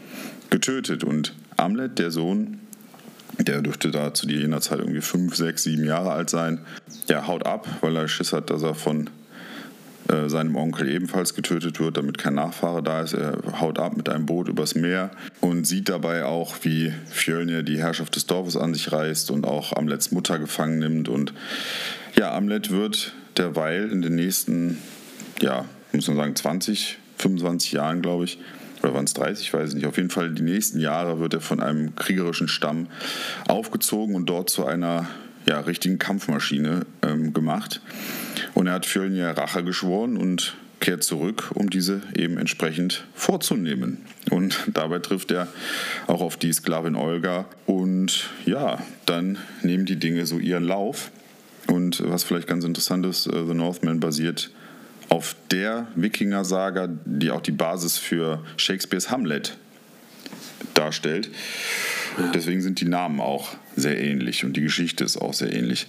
getötet. 0.50 1.05
Und 1.05 1.35
Amlet, 1.57 1.98
der 1.98 2.11
Sohn, 2.11 2.61
der 3.38 3.62
dürfte 3.62 3.90
da 3.90 4.12
zu 4.12 4.29
jener 4.29 4.61
Zeit 4.61 4.81
irgendwie 4.81 5.00
fünf, 5.00 5.37
sechs, 5.37 5.62
sieben 5.62 5.85
Jahre 5.85 6.12
alt 6.12 6.31
sein, 6.31 6.61
ja, 7.09 7.26
haut 7.26 7.46
ab, 7.46 7.66
weil 7.81 7.96
er 7.96 8.09
Schiss 8.09 8.33
hat, 8.33 8.50
dass 8.50 8.62
er 8.62 8.74
von 8.74 9.09
äh, 10.11 10.29
seinem 10.29 10.57
Onkel 10.57 10.88
ebenfalls 10.88 11.35
getötet 11.35 11.79
wird, 11.79 11.96
damit 11.96 12.18
kein 12.18 12.35
Nachfahre 12.35 12.83
da 12.83 13.03
ist. 13.03 13.12
Er 13.12 13.38
haut 13.61 13.79
ab 13.79 13.96
mit 13.96 14.09
einem 14.09 14.26
Boot 14.26 14.48
übers 14.48 14.74
Meer 14.74 15.11
und 15.40 15.66
sieht 15.66 15.88
dabei 15.88 16.24
auch, 16.24 16.57
wie 16.62 16.92
Fjölnir 17.11 17.62
die 17.62 17.79
Herrschaft 17.79 18.16
des 18.16 18.26
Dorfes 18.26 18.57
an 18.57 18.74
sich 18.74 18.90
reißt 18.90 19.31
und 19.31 19.46
auch 19.46 19.76
Amlets 19.76 20.11
Mutter 20.11 20.38
gefangen 20.38 20.79
nimmt. 20.79 21.09
Und 21.09 21.33
ja, 22.16 22.35
Amlet 22.35 22.70
wird 22.70 23.12
derweil 23.37 23.90
in 23.90 24.03
den 24.03 24.16
nächsten, 24.16 24.79
ja, 25.40 25.64
muss 25.92 26.09
man 26.09 26.16
sagen, 26.16 26.37
20, 26.37 26.98
25 27.18 27.72
Jahren, 27.72 28.03
glaube 28.03 28.24
ich, 28.24 28.38
oder 28.83 28.94
waren 28.94 29.05
es 29.05 29.14
30, 29.14 29.46
ich 29.46 29.53
weiß 29.53 29.68
es 29.68 29.74
nicht. 29.74 29.87
Auf 29.87 29.96
jeden 29.96 30.11
Fall 30.11 30.31
die 30.31 30.42
nächsten 30.42 30.81
Jahre 30.81 31.20
wird 31.20 31.35
er 31.35 31.40
von 31.40 31.61
einem 31.61 31.94
kriegerischen 31.96 32.48
Stamm 32.48 32.87
aufgezogen 33.46 34.14
und 34.14 34.26
dort 34.26 34.48
zu 34.50 34.64
einer 34.64 35.09
ja, 35.46 35.61
richtigen 35.61 35.98
Kampfmaschine 35.98 36.87
ähm, 37.03 37.33
gemacht. 37.33 37.81
Und 38.55 38.66
er 38.66 38.74
hat 38.74 38.87
Fjölnir 38.87 39.31
Rache 39.31 39.64
geschworen 39.64 40.16
und 40.16 40.57
kehrt 40.81 41.05
zurück, 41.05 41.50
um 41.55 41.68
diese 41.68 42.00
eben 42.16 42.38
entsprechend 42.38 43.05
vorzunehmen. 43.14 43.98
Und 44.31 44.59
dabei 44.72 44.98
trifft 44.98 45.31
er 45.31 45.48
auch 46.07 46.22
auf 46.22 46.37
die 46.37 46.53
Sklavin 46.53 46.96
Olga. 46.96 47.46
Und 47.66 48.31
ja, 48.46 48.83
dann 49.07 49.38
nehmen 49.62 49.85
die 49.85 49.96
Dinge 49.96 50.26
so 50.26 50.38
ihren 50.38 50.64
Lauf. 50.64 51.11
Und 51.66 52.03
was 52.09 52.24
vielleicht 52.24 52.48
ganz 52.48 52.64
interessant 52.64 53.07
ist, 53.07 53.26
äh, 53.26 53.46
The 53.46 53.55
Northman 53.55 54.00
basiert 54.00 54.50
auf 55.11 55.37
der 55.51 55.88
Wikinger-Saga, 55.96 56.88
die 57.05 57.31
auch 57.31 57.42
die 57.42 57.53
Basis 57.53 57.99
für 57.99 58.42
Shakespeares 58.57 59.11
Hamlet 59.11 59.59
darstellt. 60.75 61.29
Deswegen 62.35 62.62
sind 62.62 62.81
die 62.81 62.88
Namen 62.88 63.20
auch 63.20 63.51
sehr 63.77 64.01
ähnlich 64.01 64.44
und 64.44 64.57
die 64.57 64.62
Geschichte 64.62 65.05
ist 65.05 65.16
auch 65.16 65.35
sehr 65.35 65.53
ähnlich. 65.53 65.88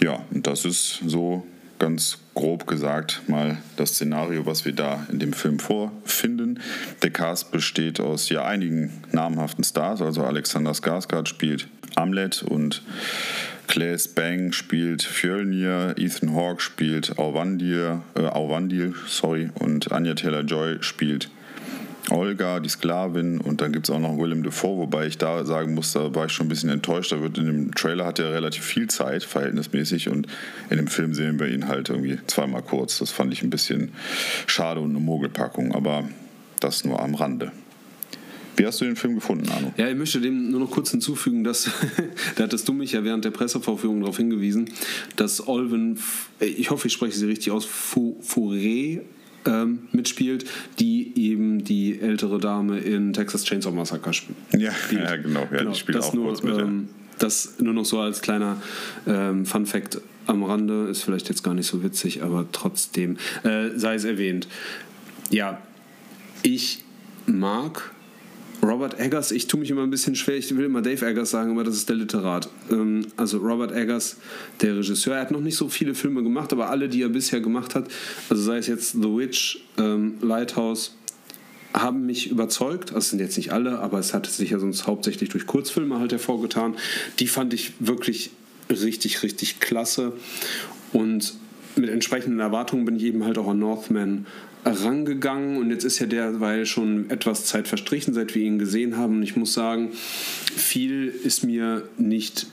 Ja, 0.00 0.24
und 0.30 0.46
das 0.46 0.64
ist 0.64 1.00
so 1.06 1.46
ganz 1.78 2.18
grob 2.34 2.66
gesagt 2.66 3.22
mal 3.28 3.58
das 3.76 3.90
Szenario, 3.90 4.46
was 4.46 4.64
wir 4.64 4.72
da 4.72 5.06
in 5.10 5.18
dem 5.18 5.32
Film 5.32 5.58
vorfinden. 5.58 6.60
Der 7.02 7.10
Cast 7.10 7.52
besteht 7.52 8.00
aus 8.00 8.28
ja 8.28 8.44
einigen 8.44 9.02
namhaften 9.12 9.64
Stars, 9.64 10.02
also 10.02 10.24
Alexander 10.24 10.72
Skarsgård 10.72 11.28
spielt 11.28 11.68
Amlet 11.94 12.42
und 12.42 12.82
Claes 13.66 14.08
Bang 14.08 14.52
spielt 14.52 15.02
Fjölnir, 15.02 15.94
Ethan 15.96 16.34
Hawke 16.34 16.60
spielt 16.60 17.18
Auwandil, 17.18 18.00
äh, 18.14 18.20
Auwandil 18.20 18.94
sorry, 19.06 19.50
und 19.54 19.92
Anya 19.92 20.14
Taylor-Joy 20.14 20.82
spielt 20.82 21.28
Olga, 22.10 22.60
die 22.60 22.68
Sklavin 22.68 23.40
und 23.40 23.60
dann 23.60 23.72
gibt 23.72 23.88
es 23.88 23.94
auch 23.94 23.98
noch 23.98 24.16
Willem 24.16 24.44
Dafoe, 24.44 24.78
wobei 24.78 25.06
ich 25.06 25.18
da 25.18 25.44
sagen 25.44 25.74
muss, 25.74 25.92
da 25.92 26.14
war 26.14 26.26
ich 26.26 26.32
schon 26.32 26.46
ein 26.46 26.48
bisschen 26.48 26.70
enttäuscht. 26.70 27.10
Da 27.10 27.20
wird 27.20 27.36
in 27.38 27.46
dem 27.46 27.74
Trailer 27.74 28.06
hat 28.06 28.18
er 28.20 28.32
relativ 28.32 28.64
viel 28.64 28.88
Zeit, 28.88 29.24
verhältnismäßig, 29.24 30.08
und 30.08 30.28
in 30.70 30.76
dem 30.76 30.86
Film 30.86 31.14
sehen 31.14 31.40
wir 31.40 31.48
ihn 31.48 31.66
halt 31.66 31.88
irgendwie 31.88 32.18
zweimal 32.28 32.62
kurz. 32.62 32.98
Das 32.98 33.10
fand 33.10 33.32
ich 33.32 33.42
ein 33.42 33.50
bisschen 33.50 33.92
schade 34.46 34.80
und 34.80 34.90
eine 34.90 35.00
Mogelpackung, 35.00 35.74
aber 35.74 36.08
das 36.60 36.84
nur 36.84 37.02
am 37.02 37.14
Rande. 37.14 37.50
Wie 38.56 38.66
hast 38.66 38.80
du 38.80 38.84
den 38.84 38.96
Film 38.96 39.14
gefunden, 39.14 39.48
Arno? 39.50 39.72
Ja, 39.76 39.88
ich 39.88 39.96
möchte 39.96 40.20
dem 40.20 40.50
nur 40.50 40.60
noch 40.60 40.70
kurz 40.70 40.90
hinzufügen, 40.90 41.44
dass, 41.44 41.70
da 42.36 42.44
hattest 42.44 42.66
du 42.68 42.72
mich 42.72 42.92
ja 42.92 43.04
während 43.04 43.24
der 43.24 43.30
Pressevorführung 43.30 44.00
darauf 44.00 44.16
hingewiesen, 44.16 44.70
dass 45.16 45.46
Olven, 45.46 45.98
ich 46.40 46.70
hoffe, 46.70 46.88
ich 46.88 46.94
spreche 46.94 47.16
sie 47.16 47.26
richtig 47.26 47.52
aus, 47.52 47.66
Fouré 47.66 49.00
ähm, 49.46 49.80
mitspielt, 49.92 50.46
die 50.78 51.12
eben 51.16 51.64
die 51.64 52.00
ältere 52.00 52.38
Dame 52.38 52.78
in 52.78 53.12
Texas 53.12 53.44
Chainsaw 53.44 53.72
Massacre 53.72 54.12
spielt. 54.12 54.38
Ja, 54.52 54.72
ja 54.90 55.16
genau, 55.16 55.46
ja, 55.52 55.64
die 55.64 55.74
spielt 55.74 55.98
auch 55.98 56.12
nur, 56.14 56.26
kurz 56.26 56.42
mit. 56.42 56.56
ja. 56.56 56.62
ähm, 56.62 56.88
Das 57.18 57.58
nur 57.58 57.74
noch 57.74 57.84
so 57.84 58.00
als 58.00 58.22
kleiner 58.22 58.60
ähm, 59.06 59.46
Fun 59.46 59.66
Fact 59.66 60.00
am 60.26 60.42
Rande, 60.42 60.88
ist 60.88 61.02
vielleicht 61.02 61.28
jetzt 61.28 61.42
gar 61.44 61.54
nicht 61.54 61.66
so 61.66 61.82
witzig, 61.84 62.22
aber 62.22 62.46
trotzdem 62.50 63.16
äh, 63.44 63.70
sei 63.76 63.94
es 63.94 64.04
erwähnt. 64.04 64.48
Ja, 65.30 65.60
ich 66.42 66.82
mag 67.26 67.92
Robert 68.62 68.98
Eggers, 68.98 69.30
ich 69.32 69.46
tue 69.46 69.60
mich 69.60 69.70
immer 69.70 69.82
ein 69.82 69.90
bisschen 69.90 70.14
schwer, 70.14 70.36
ich 70.36 70.54
will 70.56 70.64
immer 70.64 70.82
Dave 70.82 71.06
Eggers 71.06 71.30
sagen, 71.30 71.52
aber 71.52 71.64
das 71.64 71.76
ist 71.76 71.88
der 71.88 71.96
Literat. 71.96 72.48
Ähm, 72.70 73.06
also 73.16 73.38
Robert 73.38 73.72
Eggers, 73.72 74.16
der 74.60 74.76
Regisseur, 74.76 75.14
er 75.14 75.20
hat 75.22 75.30
noch 75.30 75.40
nicht 75.40 75.56
so 75.56 75.68
viele 75.68 75.94
Filme 75.94 76.22
gemacht, 76.22 76.52
aber 76.52 76.70
alle, 76.70 76.88
die 76.88 77.02
er 77.02 77.08
bisher 77.08 77.40
gemacht 77.40 77.74
hat, 77.74 77.88
also 78.28 78.42
sei 78.42 78.58
es 78.58 78.66
jetzt 78.66 78.92
The 78.92 79.16
Witch, 79.16 79.60
ähm, 79.78 80.14
Lighthouse, 80.20 80.96
haben 81.74 82.06
mich 82.06 82.30
überzeugt. 82.30 82.90
Also 82.90 82.98
es 82.98 83.10
sind 83.10 83.18
jetzt 83.20 83.36
nicht 83.36 83.52
alle, 83.52 83.78
aber 83.80 83.98
es 83.98 84.14
hat 84.14 84.26
sich 84.26 84.50
ja 84.50 84.58
sonst 84.58 84.86
hauptsächlich 84.86 85.28
durch 85.28 85.46
Kurzfilme 85.46 85.98
halt 85.98 86.12
hervorgetan. 86.12 86.74
Die 87.18 87.26
fand 87.26 87.52
ich 87.52 87.72
wirklich 87.80 88.30
richtig, 88.70 89.22
richtig 89.22 89.60
klasse. 89.60 90.14
Und 90.92 91.34
mit 91.76 91.90
entsprechenden 91.90 92.40
Erwartungen 92.40 92.86
bin 92.86 92.96
ich 92.96 93.02
eben 93.02 93.24
halt 93.24 93.36
auch 93.36 93.48
an 93.48 93.58
Northman 93.58 94.26
rangegangen 94.66 95.58
und 95.58 95.70
jetzt 95.70 95.84
ist 95.84 95.98
ja 95.98 96.06
derweil 96.06 96.66
schon 96.66 97.08
etwas 97.10 97.46
Zeit 97.46 97.68
verstrichen, 97.68 98.14
seit 98.14 98.34
wir 98.34 98.42
ihn 98.42 98.58
gesehen 98.58 98.96
haben 98.96 99.16
und 99.16 99.22
ich 99.22 99.36
muss 99.36 99.54
sagen, 99.54 99.92
viel 99.92 101.08
ist 101.08 101.44
mir 101.44 101.88
nicht 101.96 102.46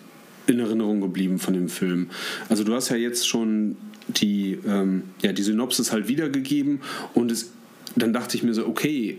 in 0.46 0.60
Erinnerung 0.60 1.02
geblieben 1.02 1.40
von 1.40 1.54
dem 1.54 1.70
Film. 1.70 2.10
Also 2.50 2.64
du 2.64 2.74
hast 2.74 2.90
ja 2.90 2.98
jetzt 2.98 3.28
schon 3.28 3.78
die, 4.08 4.60
ähm, 4.68 5.04
ja, 5.22 5.32
die 5.32 5.42
Synopsis 5.42 5.92
halt 5.92 6.08
wiedergegeben 6.08 6.82
und 7.14 7.32
es, 7.32 7.52
dann 7.96 8.14
dachte 8.14 8.38
ich 8.38 8.44
mir 8.44 8.54
so, 8.54 8.68
okay, 8.68 9.18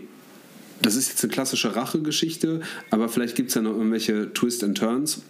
das 0.81 0.95
ist 0.95 1.09
jetzt 1.09 1.23
eine 1.23 1.33
klassische 1.33 1.75
Rachegeschichte, 1.75 2.61
aber 2.91 3.09
vielleicht 3.09 3.35
gibt 3.35 3.49
es 3.49 3.55
ja 3.55 3.61
noch 3.61 3.75
irgendwelche 3.75 4.31
Twist 4.33 4.63
and 4.63 4.77
Turns 4.77 5.21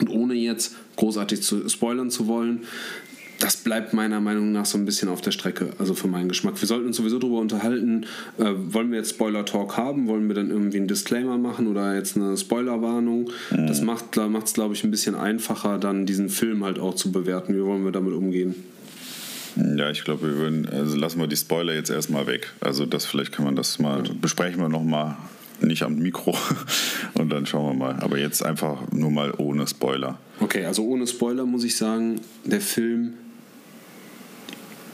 und 0.00 0.08
ohne 0.08 0.34
jetzt 0.34 0.74
großartig 0.96 1.42
zu 1.42 1.68
spoilern 1.68 2.10
zu 2.10 2.26
wollen, 2.26 2.62
das 3.38 3.56
bleibt 3.56 3.92
meiner 3.92 4.20
Meinung 4.20 4.52
nach 4.52 4.66
so 4.66 4.78
ein 4.78 4.84
bisschen 4.84 5.08
auf 5.08 5.20
der 5.20 5.30
Strecke, 5.30 5.70
also 5.78 5.94
für 5.94 6.08
meinen 6.08 6.28
Geschmack. 6.28 6.60
Wir 6.60 6.68
sollten 6.68 6.86
uns 6.86 6.96
sowieso 6.96 7.18
darüber 7.18 7.38
unterhalten, 7.38 8.06
äh, 8.38 8.52
wollen 8.56 8.90
wir 8.90 8.98
jetzt 8.98 9.10
Spoiler-Talk 9.10 9.76
haben, 9.76 10.06
wollen 10.06 10.28
wir 10.28 10.34
dann 10.34 10.50
irgendwie 10.50 10.78
einen 10.78 10.88
Disclaimer 10.88 11.38
machen 11.38 11.66
oder 11.66 11.94
jetzt 11.94 12.16
eine 12.16 12.36
Spoilerwarnung. 12.36 13.30
Mhm. 13.50 13.66
Das 13.66 13.80
macht 13.82 14.16
es, 14.16 14.54
glaube 14.54 14.74
ich, 14.74 14.84
ein 14.84 14.90
bisschen 14.90 15.14
einfacher, 15.14 15.78
dann 15.78 16.06
diesen 16.06 16.28
Film 16.28 16.64
halt 16.64 16.78
auch 16.78 16.94
zu 16.94 17.12
bewerten. 17.12 17.54
Wie 17.54 17.62
wollen 17.62 17.84
wir 17.84 17.92
damit 17.92 18.14
umgehen? 18.14 18.54
Ja, 19.56 19.90
ich 19.90 20.04
glaube, 20.04 20.28
wir 20.28 20.36
würden, 20.36 20.68
also 20.68 20.96
lassen 20.96 21.20
wir 21.20 21.26
die 21.26 21.36
Spoiler 21.36 21.74
jetzt 21.74 21.90
erstmal 21.90 22.26
weg. 22.26 22.52
Also 22.60 22.86
das 22.86 23.04
vielleicht 23.04 23.32
kann 23.32 23.44
man 23.44 23.54
das 23.54 23.78
mal, 23.78 24.02
besprechen 24.20 24.60
wir 24.60 24.68
nochmal 24.68 25.16
nicht 25.60 25.82
am 25.82 25.96
Mikro 25.96 26.36
und 27.14 27.30
dann 27.30 27.46
schauen 27.46 27.78
wir 27.78 27.86
mal. 27.86 27.96
Aber 28.00 28.18
jetzt 28.18 28.44
einfach 28.44 28.90
nur 28.90 29.10
mal 29.10 29.32
ohne 29.36 29.66
Spoiler. 29.66 30.18
Okay, 30.40 30.64
also 30.64 30.84
ohne 30.84 31.06
Spoiler 31.06 31.46
muss 31.46 31.64
ich 31.64 31.76
sagen, 31.76 32.20
der 32.44 32.60
Film 32.60 33.14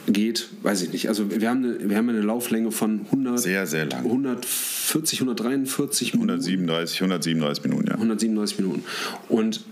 geht, 0.07 0.49
weiß 0.63 0.81
ich 0.83 0.91
nicht. 0.91 1.07
Also 1.07 1.29
wir 1.29 1.49
haben 1.49 1.63
eine, 1.63 1.89
wir 1.89 1.97
haben 1.97 2.09
eine 2.09 2.21
Lauflänge 2.21 2.71
von 2.71 3.01
100, 3.05 3.39
sehr, 3.39 3.67
sehr 3.67 3.85
lang. 3.85 4.05
140, 4.05 5.19
143 5.19 6.13
Minuten. 6.13 6.31
137, 6.31 7.01
137 7.01 7.63
Minuten, 7.65 7.87
ja. 7.87 7.93
137 7.95 8.59
Minuten. 8.59 8.83
Und 9.29 9.63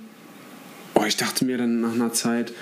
oh, 0.96 1.04
ich 1.06 1.18
dachte 1.18 1.46
mir 1.46 1.58
dann 1.58 1.82
nach 1.82 1.94
einer 1.94 2.14
Zeit, 2.14 2.54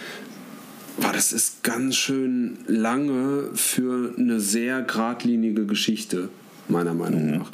war 0.97 1.13
das 1.13 1.31
ist 1.31 1.63
ganz 1.63 1.95
schön 1.95 2.57
lange 2.67 3.49
für 3.53 4.13
eine 4.17 4.39
sehr 4.39 4.81
geradlinige 4.81 5.65
Geschichte 5.65 6.29
meiner 6.69 6.93
Meinung 6.93 7.25
mhm. 7.25 7.37
nach. 7.37 7.51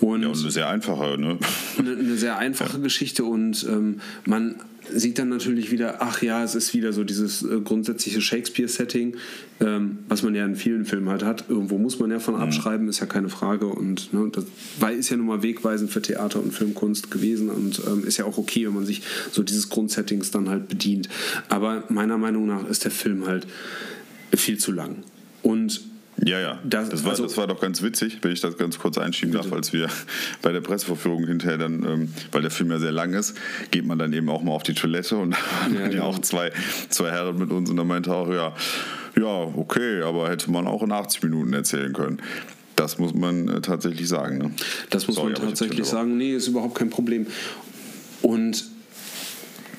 Und, 0.00 0.22
ja, 0.22 0.28
und 0.28 0.40
eine 0.40 0.50
sehr 0.50 0.68
einfache, 0.68 1.18
ne? 1.18 1.38
Eine, 1.78 1.92
eine 1.92 2.16
sehr 2.16 2.38
einfache 2.38 2.76
ja. 2.76 2.82
Geschichte 2.82 3.24
und 3.24 3.64
ähm, 3.68 4.00
man 4.24 4.56
sieht 4.92 5.18
dann 5.18 5.28
natürlich 5.28 5.70
wieder, 5.70 6.00
ach 6.00 6.22
ja, 6.22 6.42
es 6.42 6.54
ist 6.54 6.74
wieder 6.74 6.92
so 6.92 7.04
dieses 7.04 7.42
äh, 7.42 7.60
grundsätzliche 7.60 8.20
Shakespeare-Setting, 8.20 9.16
ähm, 9.60 9.98
was 10.08 10.22
man 10.22 10.34
ja 10.34 10.44
in 10.44 10.56
vielen 10.56 10.84
Filmen 10.84 11.08
halt 11.08 11.22
hat. 11.22 11.44
Irgendwo 11.48 11.78
muss 11.78 11.98
man 11.98 12.10
ja 12.10 12.18
von 12.18 12.34
mhm. 12.34 12.40
abschreiben, 12.40 12.88
ist 12.88 13.00
ja 13.00 13.06
keine 13.06 13.28
Frage. 13.28 13.66
Und 13.66 14.12
ne, 14.12 14.28
das 14.32 14.44
weil 14.78 14.96
ist 14.98 15.10
ja 15.10 15.16
nun 15.16 15.26
mal 15.26 15.42
wegweisend 15.42 15.90
für 15.90 16.02
Theater 16.02 16.42
und 16.42 16.52
Filmkunst 16.52 17.10
gewesen 17.10 17.50
und 17.50 17.80
ähm, 17.86 18.04
ist 18.04 18.16
ja 18.16 18.24
auch 18.24 18.38
okay, 18.38 18.66
wenn 18.66 18.74
man 18.74 18.86
sich 18.86 19.02
so 19.30 19.42
dieses 19.42 19.68
Grundsettings 19.68 20.30
dann 20.30 20.48
halt 20.48 20.68
bedient. 20.68 21.08
Aber 21.48 21.84
meiner 21.88 22.18
Meinung 22.18 22.46
nach 22.46 22.68
ist 22.68 22.84
der 22.84 22.90
Film 22.90 23.26
halt 23.26 23.46
viel 24.34 24.58
zu 24.58 24.72
lang. 24.72 24.96
Und 25.42 25.82
ja, 26.24 26.40
ja. 26.40 26.58
Das, 26.64 26.88
das, 26.88 27.04
war, 27.04 27.10
also, 27.10 27.24
das 27.24 27.36
war 27.36 27.46
doch 27.46 27.60
ganz 27.60 27.82
witzig, 27.82 28.18
wenn 28.22 28.32
ich 28.32 28.40
das 28.40 28.56
ganz 28.56 28.78
kurz 28.78 28.98
einschieben 28.98 29.32
bitte. 29.32 29.44
darf, 29.44 29.52
als 29.52 29.72
wir 29.72 29.88
bei 30.42 30.52
der 30.52 30.60
Pressevorführung 30.60 31.26
hinterher 31.26 31.58
dann, 31.58 31.84
ähm, 31.84 32.12
weil 32.32 32.42
der 32.42 32.50
Film 32.50 32.70
ja 32.70 32.78
sehr 32.78 32.92
lang 32.92 33.12
ist, 33.14 33.36
geht 33.70 33.86
man 33.86 33.98
dann 33.98 34.12
eben 34.12 34.28
auch 34.28 34.42
mal 34.42 34.52
auf 34.52 34.62
die 34.62 34.74
Toilette 34.74 35.16
und 35.16 35.30
da 35.30 35.36
waren 35.36 35.74
ja, 35.74 35.88
genau. 35.88 36.04
auch 36.04 36.18
zwei, 36.20 36.50
zwei 36.88 37.10
Herren 37.10 37.38
mit 37.38 37.50
uns 37.50 37.70
und 37.70 37.76
da 37.76 37.84
meinte 37.84 38.12
auch, 38.12 38.28
ja, 38.30 38.54
ja, 39.16 39.52
okay, 39.56 40.02
aber 40.02 40.28
hätte 40.30 40.50
man 40.50 40.66
auch 40.66 40.82
in 40.82 40.92
80 40.92 41.22
Minuten 41.22 41.52
erzählen 41.52 41.92
können. 41.92 42.20
Das 42.76 42.98
muss 42.98 43.12
man 43.12 43.48
äh, 43.48 43.60
tatsächlich 43.60 44.08
sagen. 44.08 44.38
Ne? 44.38 44.50
Das 44.90 45.08
muss 45.08 45.16
Sorry, 45.16 45.32
man 45.32 45.42
tatsächlich 45.42 45.84
sagen. 45.84 46.16
Nee, 46.16 46.34
ist 46.34 46.46
überhaupt 46.46 46.76
kein 46.76 46.90
Problem. 46.90 47.26
Und 48.22 48.64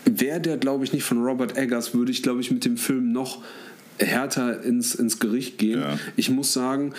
wäre 0.03 0.41
der, 0.41 0.57
glaube 0.57 0.83
ich, 0.83 0.91
nicht 0.91 1.03
von 1.03 1.23
Robert 1.23 1.57
Eggers, 1.57 1.93
würde 1.93 2.11
ich, 2.11 2.23
glaube 2.23 2.41
ich, 2.41 2.51
mit 2.51 2.65
dem 2.65 2.77
Film 2.77 3.11
noch 3.13 3.41
härter 3.99 4.63
ins, 4.63 4.95
ins 4.95 5.19
Gericht 5.19 5.57
gehen. 5.57 5.81
Ja. 5.81 5.99
Ich 6.15 6.29
muss 6.29 6.53
sagen, 6.53 6.93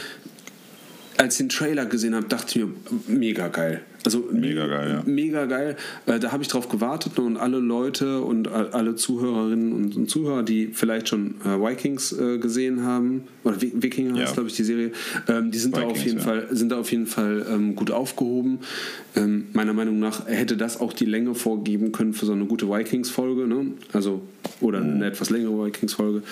als 1.17 1.35
ich 1.35 1.39
den 1.39 1.49
Trailer 1.49 1.87
gesehen 1.87 2.15
habe, 2.15 2.27
dachte 2.27 2.59
ich 2.59 2.65
mir, 2.65 2.75
mega 3.07 3.49
geil. 3.49 3.83
Also 4.05 4.29
mega 4.33 4.67
geil, 4.67 4.89
ja. 4.91 5.03
Mega 5.05 5.45
geil. 5.45 5.77
Äh, 6.07 6.19
da 6.19 6.33
habe 6.33 6.43
ich 6.43 6.49
drauf 6.49 6.69
gewartet 6.69 7.19
und 7.19 7.37
alle 7.37 7.59
Leute 7.59 8.23
und 8.23 8.49
alle 8.49 8.95
Zuhörerinnen 8.95 9.73
und, 9.73 10.11
Zuhörer, 10.11 10.43
die 10.43 10.69
vielleicht 10.73 11.09
schon 11.09 11.35
äh, 11.45 11.61
Vikings 11.61 12.13
äh, 12.13 12.39
gesehen 12.39 12.83
haben, 12.83 13.25
oder 13.45 13.61
Wikinger 13.61 14.17
ja. 14.17 14.23
heißt, 14.23 14.35
glaube 14.35 14.49
ich, 14.49 14.57
die 14.57 14.65
Serie, 14.65 14.93
ähm, 15.29 15.51
die 15.51 15.59
sind 15.59 15.77
Vikings, 15.77 15.93
da 15.93 16.01
auf 16.01 16.07
jeden 16.07 16.19
ja. 16.19 16.25
Fall, 16.25 16.49
sind 16.51 16.73
da 16.73 16.81
auf 16.81 16.91
jeden 16.91 17.07
Fall 17.07 17.47
ähm, 17.51 17.77
gut 17.77 17.91
aufgehoben. 17.91 18.61
Ähm, 19.17 19.47
meiner 19.53 19.75
Meinung 19.75 19.99
nach 19.99 20.27
hätte 20.27 20.57
das 20.57 20.81
auch 20.81 20.95
die 20.95 21.05
Länge 21.05 21.35
vorgeben 21.35 21.93
können 21.93 22.15
für 22.15 22.25
so 22.25 22.33
eine 22.33 22.47
gute 22.47 22.69
Vikings-Folge, 22.71 23.47
ne? 23.47 23.73
Also, 23.93 24.23
oder 24.61 24.81
mhm. 24.81 24.95
eine 24.95 25.07
etwas 25.07 25.29
längere 25.29 25.67
Vikings-Folge. 25.67 26.23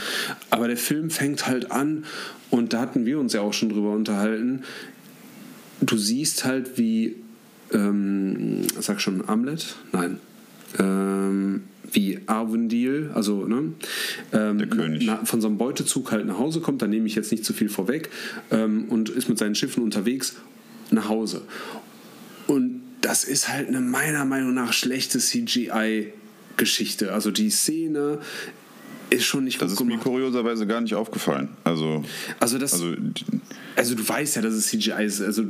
Aber 0.48 0.68
der 0.68 0.78
Film 0.78 1.10
fängt 1.10 1.46
halt 1.46 1.70
an 1.70 2.04
und 2.50 2.72
da 2.72 2.80
hatten 2.80 3.04
wir 3.04 3.18
uns 3.18 3.34
ja 3.34 3.42
auch 3.42 3.52
schon 3.52 3.68
drüber 3.68 3.92
unterhalten. 3.92 4.62
Du 5.80 5.96
siehst 5.96 6.44
halt, 6.44 6.78
wie 6.78 7.16
ähm, 7.72 8.62
sag 8.78 9.00
schon 9.00 9.28
Amlet? 9.28 9.76
Nein. 9.92 10.18
Ähm, 10.78 11.62
wie 11.90 12.20
Arvendil, 12.26 13.10
also 13.14 13.46
ne, 13.46 13.72
ähm, 14.32 14.58
Der 14.58 14.66
König. 14.66 15.04
Na, 15.06 15.24
von 15.24 15.40
so 15.40 15.48
einem 15.48 15.56
Beutezug 15.58 16.12
halt 16.12 16.26
nach 16.26 16.38
Hause 16.38 16.60
kommt, 16.60 16.82
da 16.82 16.86
nehme 16.86 17.06
ich 17.06 17.14
jetzt 17.14 17.30
nicht 17.32 17.44
zu 17.44 17.52
viel 17.52 17.68
vorweg, 17.68 18.10
ähm, 18.50 18.84
und 18.88 19.08
ist 19.08 19.28
mit 19.28 19.38
seinen 19.38 19.54
Schiffen 19.54 19.82
unterwegs 19.82 20.36
nach 20.90 21.08
Hause. 21.08 21.42
Und 22.46 22.82
das 23.00 23.24
ist 23.24 23.48
halt 23.48 23.68
eine 23.68 23.80
meiner 23.80 24.24
Meinung 24.24 24.54
nach 24.54 24.72
schlechte 24.72 25.18
CGI-Geschichte. 25.18 27.12
Also 27.12 27.30
die 27.30 27.50
Szene 27.50 28.18
ist 29.10 29.24
schon 29.24 29.44
nicht 29.44 29.60
Das 29.60 29.72
ist 29.72 29.78
gemacht. 29.78 29.96
mir 29.96 30.02
kurioserweise 30.02 30.66
gar 30.66 30.80
nicht 30.80 30.94
aufgefallen. 30.94 31.48
Also, 31.64 32.04
also, 32.40 32.58
das, 32.58 32.72
also, 32.74 32.94
also 33.76 33.94
du 33.94 34.08
weißt 34.08 34.36
ja, 34.36 34.42
dass 34.42 34.54
es 34.54 34.66
CGI 34.68 35.04
ist. 35.04 35.20
Also, 35.20 35.44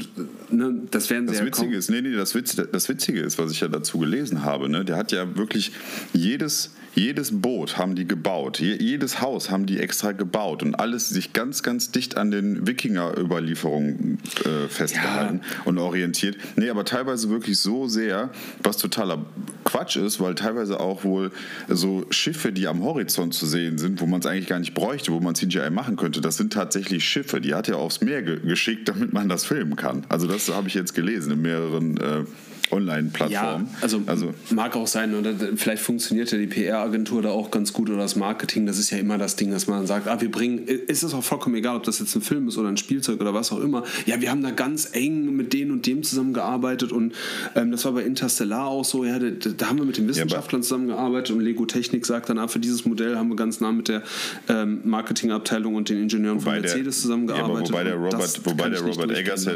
ne, 0.51 0.83
das 0.91 1.11
werden 1.11 1.27
das 1.27 1.45
Witzige 1.45 1.77
ist, 1.77 1.91
nee, 1.91 2.01
nee, 2.01 2.15
das, 2.15 2.35
Witz, 2.35 2.57
das 2.57 2.89
Witzige 2.89 3.21
ist, 3.21 3.39
was 3.39 3.53
ich 3.53 3.61
ja 3.61 3.69
dazu 3.69 3.99
gelesen 3.99 4.45
habe, 4.45 4.69
ne, 4.69 4.85
der 4.85 4.97
hat 4.97 5.13
ja 5.13 5.37
wirklich 5.37 5.73
jedes 6.13 6.73
jedes 6.95 7.41
Boot 7.41 7.78
haben 7.78 7.95
die 7.95 8.07
gebaut, 8.07 8.59
jedes 8.59 9.20
Haus 9.20 9.51
haben 9.51 9.66
die 9.66 9.78
extra 9.78 10.12
gebaut 10.12 10.62
und 10.62 10.74
alles 10.74 11.09
sich 11.09 11.32
ganz, 11.32 11.62
ganz 11.62 11.91
dicht 11.91 12.16
an 12.16 12.30
den 12.30 12.66
Wikinger-Überlieferungen 12.66 14.18
äh, 14.45 14.68
festgehalten 14.68 15.41
ja. 15.43 15.62
und 15.64 15.78
orientiert. 15.78 16.36
Nee, 16.57 16.70
aber 16.70 16.84
teilweise 16.84 17.30
wirklich 17.30 17.59
so 17.61 17.86
sehr, 17.86 18.30
was 18.62 18.76
totaler 18.78 19.24
Quatsch 19.64 19.97
ist, 19.97 20.20
weil 20.20 20.34
teilweise 20.34 20.80
auch 20.80 21.05
wohl 21.05 21.30
so 21.68 22.07
Schiffe, 22.11 22.53
die 22.53 22.66
am 22.66 22.82
Horizont 22.82 23.34
zu 23.34 23.47
sehen 23.47 23.78
sind, 23.78 24.01
wo 24.01 24.07
man 24.07 24.20
es 24.20 24.26
eigentlich 24.26 24.47
gar 24.49 24.59
nicht 24.59 24.74
bräuchte, 24.74 25.12
wo 25.12 25.20
man 25.20 25.34
CGI 25.34 25.70
machen 25.70 25.97
könnte, 25.97 26.20
das 26.20 26.36
sind 26.36 26.53
tatsächlich 26.53 27.05
Schiffe, 27.05 27.41
die 27.41 27.55
hat 27.55 27.68
er 27.68 27.78
aufs 27.78 28.01
Meer 28.01 28.22
ge 28.22 28.39
geschickt, 28.41 28.89
damit 28.89 29.12
man 29.12 29.28
das 29.28 29.45
filmen 29.45 29.76
kann. 29.76 30.05
Also 30.09 30.26
das 30.26 30.49
habe 30.49 30.68
ich 30.68 30.74
jetzt 30.74 30.95
gelesen 30.95 31.32
in 31.32 31.43
mehreren 31.43 31.97
äh, 31.99 32.24
Online-Plattform. 32.71 33.31
Ja, 33.33 33.66
also, 33.81 34.03
also, 34.07 34.35
mag 34.51 34.77
auch 34.77 34.87
sein, 34.87 35.14
oder 35.14 35.35
vielleicht 35.57 35.83
funktioniert 35.83 36.31
ja 36.31 36.39
die 36.39 36.47
PR-Agentur 36.47 37.23
da 37.23 37.31
auch 37.31 37.51
ganz 37.51 37.73
gut 37.73 37.89
oder 37.91 37.99
das 37.99 38.16
Marketing. 38.16 38.66
Das 38.66 38.79
ist 38.79 38.91
ja 38.91 38.99
immer 38.99 39.19
das 39.19 39.37
Ding, 39.37 39.51
dass 39.51 39.66
man 39.66 39.87
sagt, 39.87 40.09
ah, 40.09 40.21
wir 40.21 40.31
bringen, 40.31 40.66
ist 40.66 41.03
es 41.03 41.14
auch 41.14 41.23
vollkommen 41.23 41.57
egal, 41.57 41.77
ob 41.77 41.85
das 41.85 41.99
jetzt 41.99 42.14
ein 42.14 42.23
Film 42.23 42.49
ist 42.49 42.59
oder 42.59 42.69
ein 42.69 42.77
Spielzeug 42.77 43.21
oder 43.21 43.35
was 43.35 43.53
auch 43.53 43.61
immer. 43.61 43.85
Ja, 44.07 44.21
wir 44.21 44.31
haben 44.31 44.43
da 44.43 44.51
ganz 44.51 44.91
eng 44.93 45.37
mit 45.37 45.53
denen 45.53 45.71
und 45.71 45.87
dem 45.87 46.03
zusammengearbeitet 46.03 46.93
und 46.93 47.14
ähm, 47.55 47.71
das 47.71 47.85
war 47.85 47.93
bei 47.93 48.03
Interstellar 48.03 48.66
auch 48.66 48.85
so. 48.85 49.05
Ja, 49.05 49.19
da, 49.19 49.31
da 49.31 49.69
haben 49.69 49.79
wir 49.79 49.85
mit 49.85 49.97
den 49.97 50.09
Wissenschaftlern 50.09 50.62
ja, 50.62 50.64
zusammengearbeitet 50.64 51.35
und 51.35 51.41
Lego 51.41 51.66
Technik 51.66 52.07
sagt 52.07 52.29
dann, 52.29 52.39
ah, 52.39 52.49
für 52.49 52.59
dieses 52.59 52.85
Modell 52.85 53.16
haben 53.16 53.29
wir 53.29 53.37
ganz 53.37 53.61
nah 53.61 53.73
mit 53.73 53.89
der 53.89 54.03
ähm, 54.49 54.81
Marketingabteilung 54.85 55.75
und 55.75 55.89
den 55.89 56.03
Ingenieuren 56.03 56.41
von 56.41 56.53
Mercedes 56.53 56.83
der, 56.83 56.93
zusammengearbeitet. 56.93 57.69
Ja, 57.69 57.75
wobei 57.75 57.85
der 57.85 57.95
Robert, 57.95 58.41
wobei 58.45 58.69
der 58.69 58.81
Robert 58.81 59.11
Eggers 59.11 59.47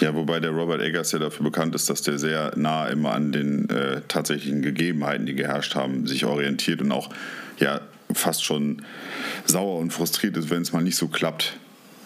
ja, 0.00 0.14
wobei 0.14 0.40
der 0.40 0.50
Robert 0.50 0.80
Eggers 0.80 1.12
ja 1.12 1.18
dafür 1.18 1.44
bekannt 1.44 1.74
ist, 1.74 1.90
dass 1.90 2.02
der 2.02 2.18
sehr 2.18 2.52
nah 2.56 2.86
immer 2.86 3.12
an 3.12 3.32
den 3.32 3.68
äh, 3.70 4.02
tatsächlichen 4.08 4.62
Gegebenheiten, 4.62 5.26
die 5.26 5.34
geherrscht 5.34 5.74
haben, 5.74 6.06
sich 6.06 6.24
orientiert 6.24 6.80
und 6.80 6.92
auch 6.92 7.10
ja 7.58 7.80
fast 8.12 8.44
schon 8.44 8.82
sauer 9.44 9.78
und 9.78 9.92
frustriert 9.92 10.36
ist, 10.36 10.50
wenn 10.50 10.62
es 10.62 10.72
mal 10.72 10.82
nicht 10.82 10.96
so 10.96 11.08
klappt 11.08 11.58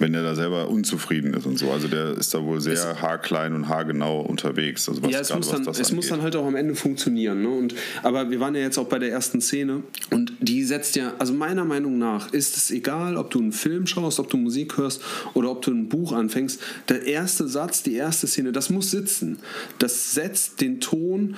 wenn 0.02 0.14
er 0.14 0.22
da 0.24 0.34
selber 0.34 0.68
unzufrieden 0.68 1.32
ist 1.32 1.46
und 1.46 1.58
so. 1.58 1.70
Also 1.70 1.86
der 1.86 2.18
ist 2.18 2.34
da 2.34 2.42
wohl 2.42 2.60
sehr 2.60 2.72
es, 2.72 2.84
haarklein 2.84 3.54
und 3.54 3.68
haargenau 3.68 4.20
unterwegs. 4.20 4.88
Also 4.88 5.00
ja, 5.08 5.20
es, 5.20 5.28
grad, 5.28 5.38
muss, 5.38 5.50
dann, 5.50 5.66
es 5.68 5.92
muss 5.92 6.08
dann 6.08 6.22
halt 6.22 6.34
auch 6.34 6.44
am 6.44 6.56
Ende 6.56 6.74
funktionieren. 6.74 7.42
Ne? 7.42 7.48
Und, 7.48 7.74
aber 8.02 8.28
wir 8.28 8.40
waren 8.40 8.54
ja 8.54 8.62
jetzt 8.62 8.78
auch 8.78 8.88
bei 8.88 8.98
der 8.98 9.10
ersten 9.10 9.40
Szene 9.40 9.84
und 10.10 10.32
die 10.40 10.64
setzt 10.64 10.96
ja, 10.96 11.14
also 11.18 11.32
meiner 11.32 11.64
Meinung 11.64 11.98
nach 11.98 12.32
ist 12.32 12.56
es 12.56 12.70
egal, 12.72 13.16
ob 13.16 13.30
du 13.30 13.38
einen 13.38 13.52
Film 13.52 13.86
schaust, 13.86 14.18
ob 14.18 14.28
du 14.28 14.36
Musik 14.36 14.76
hörst 14.76 15.00
oder 15.34 15.50
ob 15.52 15.62
du 15.62 15.70
ein 15.70 15.88
Buch 15.88 16.12
anfängst. 16.12 16.60
Der 16.88 17.06
erste 17.06 17.46
Satz, 17.46 17.84
die 17.84 17.94
erste 17.94 18.26
Szene, 18.26 18.50
das 18.50 18.70
muss 18.70 18.90
sitzen. 18.90 19.38
Das 19.78 20.14
setzt 20.14 20.60
den 20.60 20.80
Ton 20.80 21.36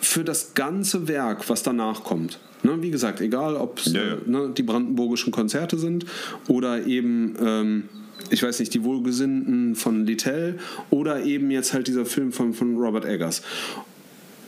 für 0.00 0.22
das 0.22 0.54
ganze 0.54 1.08
Werk, 1.08 1.48
was 1.48 1.64
danach 1.64 2.04
kommt. 2.04 2.38
Ne, 2.62 2.80
wie 2.80 2.90
gesagt, 2.90 3.20
egal 3.20 3.56
ob 3.56 3.78
es 3.78 3.92
ja, 3.92 4.02
ja. 4.02 4.16
ne, 4.24 4.50
die 4.56 4.62
brandenburgischen 4.62 5.32
Konzerte 5.32 5.76
sind 5.76 6.06
oder 6.48 6.86
eben 6.86 7.36
ähm, 7.38 7.88
ich 8.34 8.42
weiß 8.42 8.58
nicht, 8.58 8.74
die 8.74 8.82
Wohlgesinnten 8.84 9.74
von 9.76 10.04
Littell 10.04 10.58
oder 10.90 11.22
eben 11.24 11.50
jetzt 11.50 11.72
halt 11.72 11.86
dieser 11.86 12.04
Film 12.04 12.32
von, 12.32 12.52
von 12.52 12.76
Robert 12.76 13.04
Eggers. 13.04 13.42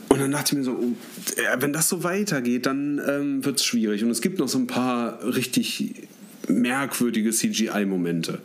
Und 0.08 0.20
dann 0.20 0.30
dachte 0.32 0.52
ich 0.54 0.58
mir 0.58 0.64
so, 0.64 0.72
oh, 0.72 0.92
wenn 1.58 1.72
das 1.72 1.88
so 1.88 2.02
weitergeht, 2.04 2.66
dann 2.66 3.00
ähm, 3.08 3.44
wird 3.44 3.58
es 3.58 3.64
schwierig. 3.64 4.02
Und 4.04 4.10
es 4.10 4.20
gibt 4.20 4.38
noch 4.38 4.48
so 4.48 4.58
ein 4.58 4.66
paar 4.66 5.18
richtig 5.24 6.08
merkwürdige 6.48 7.30
CGI-Momente. 7.30 8.38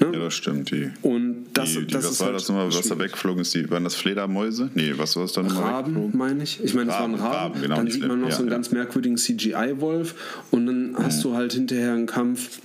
Ja, 0.00 0.12
das 0.12 0.34
stimmt. 0.34 0.70
Die, 0.70 0.90
Und 1.02 1.46
das, 1.54 1.72
die, 1.72 1.80
die, 1.80 1.86
das 1.88 2.04
was 2.04 2.12
ist 2.12 2.20
war 2.20 2.26
halt 2.28 2.36
das 2.36 2.48
nochmal, 2.48 2.68
was 2.68 2.76
da 2.76 2.82
schwierig. 2.82 2.98
wegflogen 3.12 3.40
ist? 3.42 3.54
Die, 3.54 3.68
waren 3.70 3.84
das 3.84 3.96
Fledermäuse? 3.96 4.70
Nee, 4.74 4.92
was 4.96 5.16
war 5.16 5.24
das 5.24 5.32
da 5.32 5.42
nochmal? 5.42 5.62
Raben, 5.64 6.16
meine 6.16 6.44
ich. 6.44 6.62
Ich 6.62 6.72
meine, 6.74 6.90
es 6.90 6.96
waren 6.96 7.14
Raben, 7.16 7.34
Raben. 7.54 7.62
Genau, 7.62 7.76
dann 7.76 7.90
sieht 7.90 8.06
man 8.06 8.20
noch 8.20 8.26
Flip- 8.28 8.32
so 8.36 8.42
einen 8.42 8.48
ja, 8.50 8.54
ganz 8.54 8.70
merkwürdigen 8.70 9.16
CGI-Wolf 9.16 10.14
und 10.52 10.66
dann 10.66 10.96
hast 10.98 11.24
du 11.24 11.34
halt 11.34 11.52
hinterher 11.52 11.92
einen 11.94 12.06
Kampf. 12.06 12.60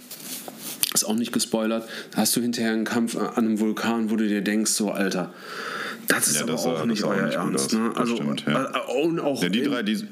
Ist 1.04 1.10
auch 1.10 1.16
nicht 1.16 1.32
gespoilert. 1.34 1.88
Hast 2.16 2.36
du 2.36 2.42
hinterher 2.42 2.72
einen 2.72 2.86
Kampf 2.86 3.16
an 3.18 3.30
einem 3.36 3.60
Vulkan, 3.60 4.10
wo 4.10 4.16
du 4.16 4.28
dir 4.28 4.42
denkst, 4.42 4.72
so 4.72 4.92
Alter, 4.92 5.34
das 6.08 6.28
ist 6.28 6.36
Ja, 6.38 6.44
aber 6.44 6.54
das 6.54 6.66
auch 6.66 6.86
nicht 6.86 7.04
auch 7.04 7.10
euer 7.10 7.26
nicht 7.26 7.38
gut 7.40 7.50
Ernst. 7.52 7.74
Ne? 7.74 7.90
Das 7.90 7.98
Also 7.98 8.16
stimmt, 8.16 8.46
ja. 8.48 8.72
äh, 8.74 9.02
und 9.04 9.20
auch 9.20 9.42
Ja, 9.44 9.50
die 9.50 9.64
drei, 9.64 9.84
die, 9.84 10.06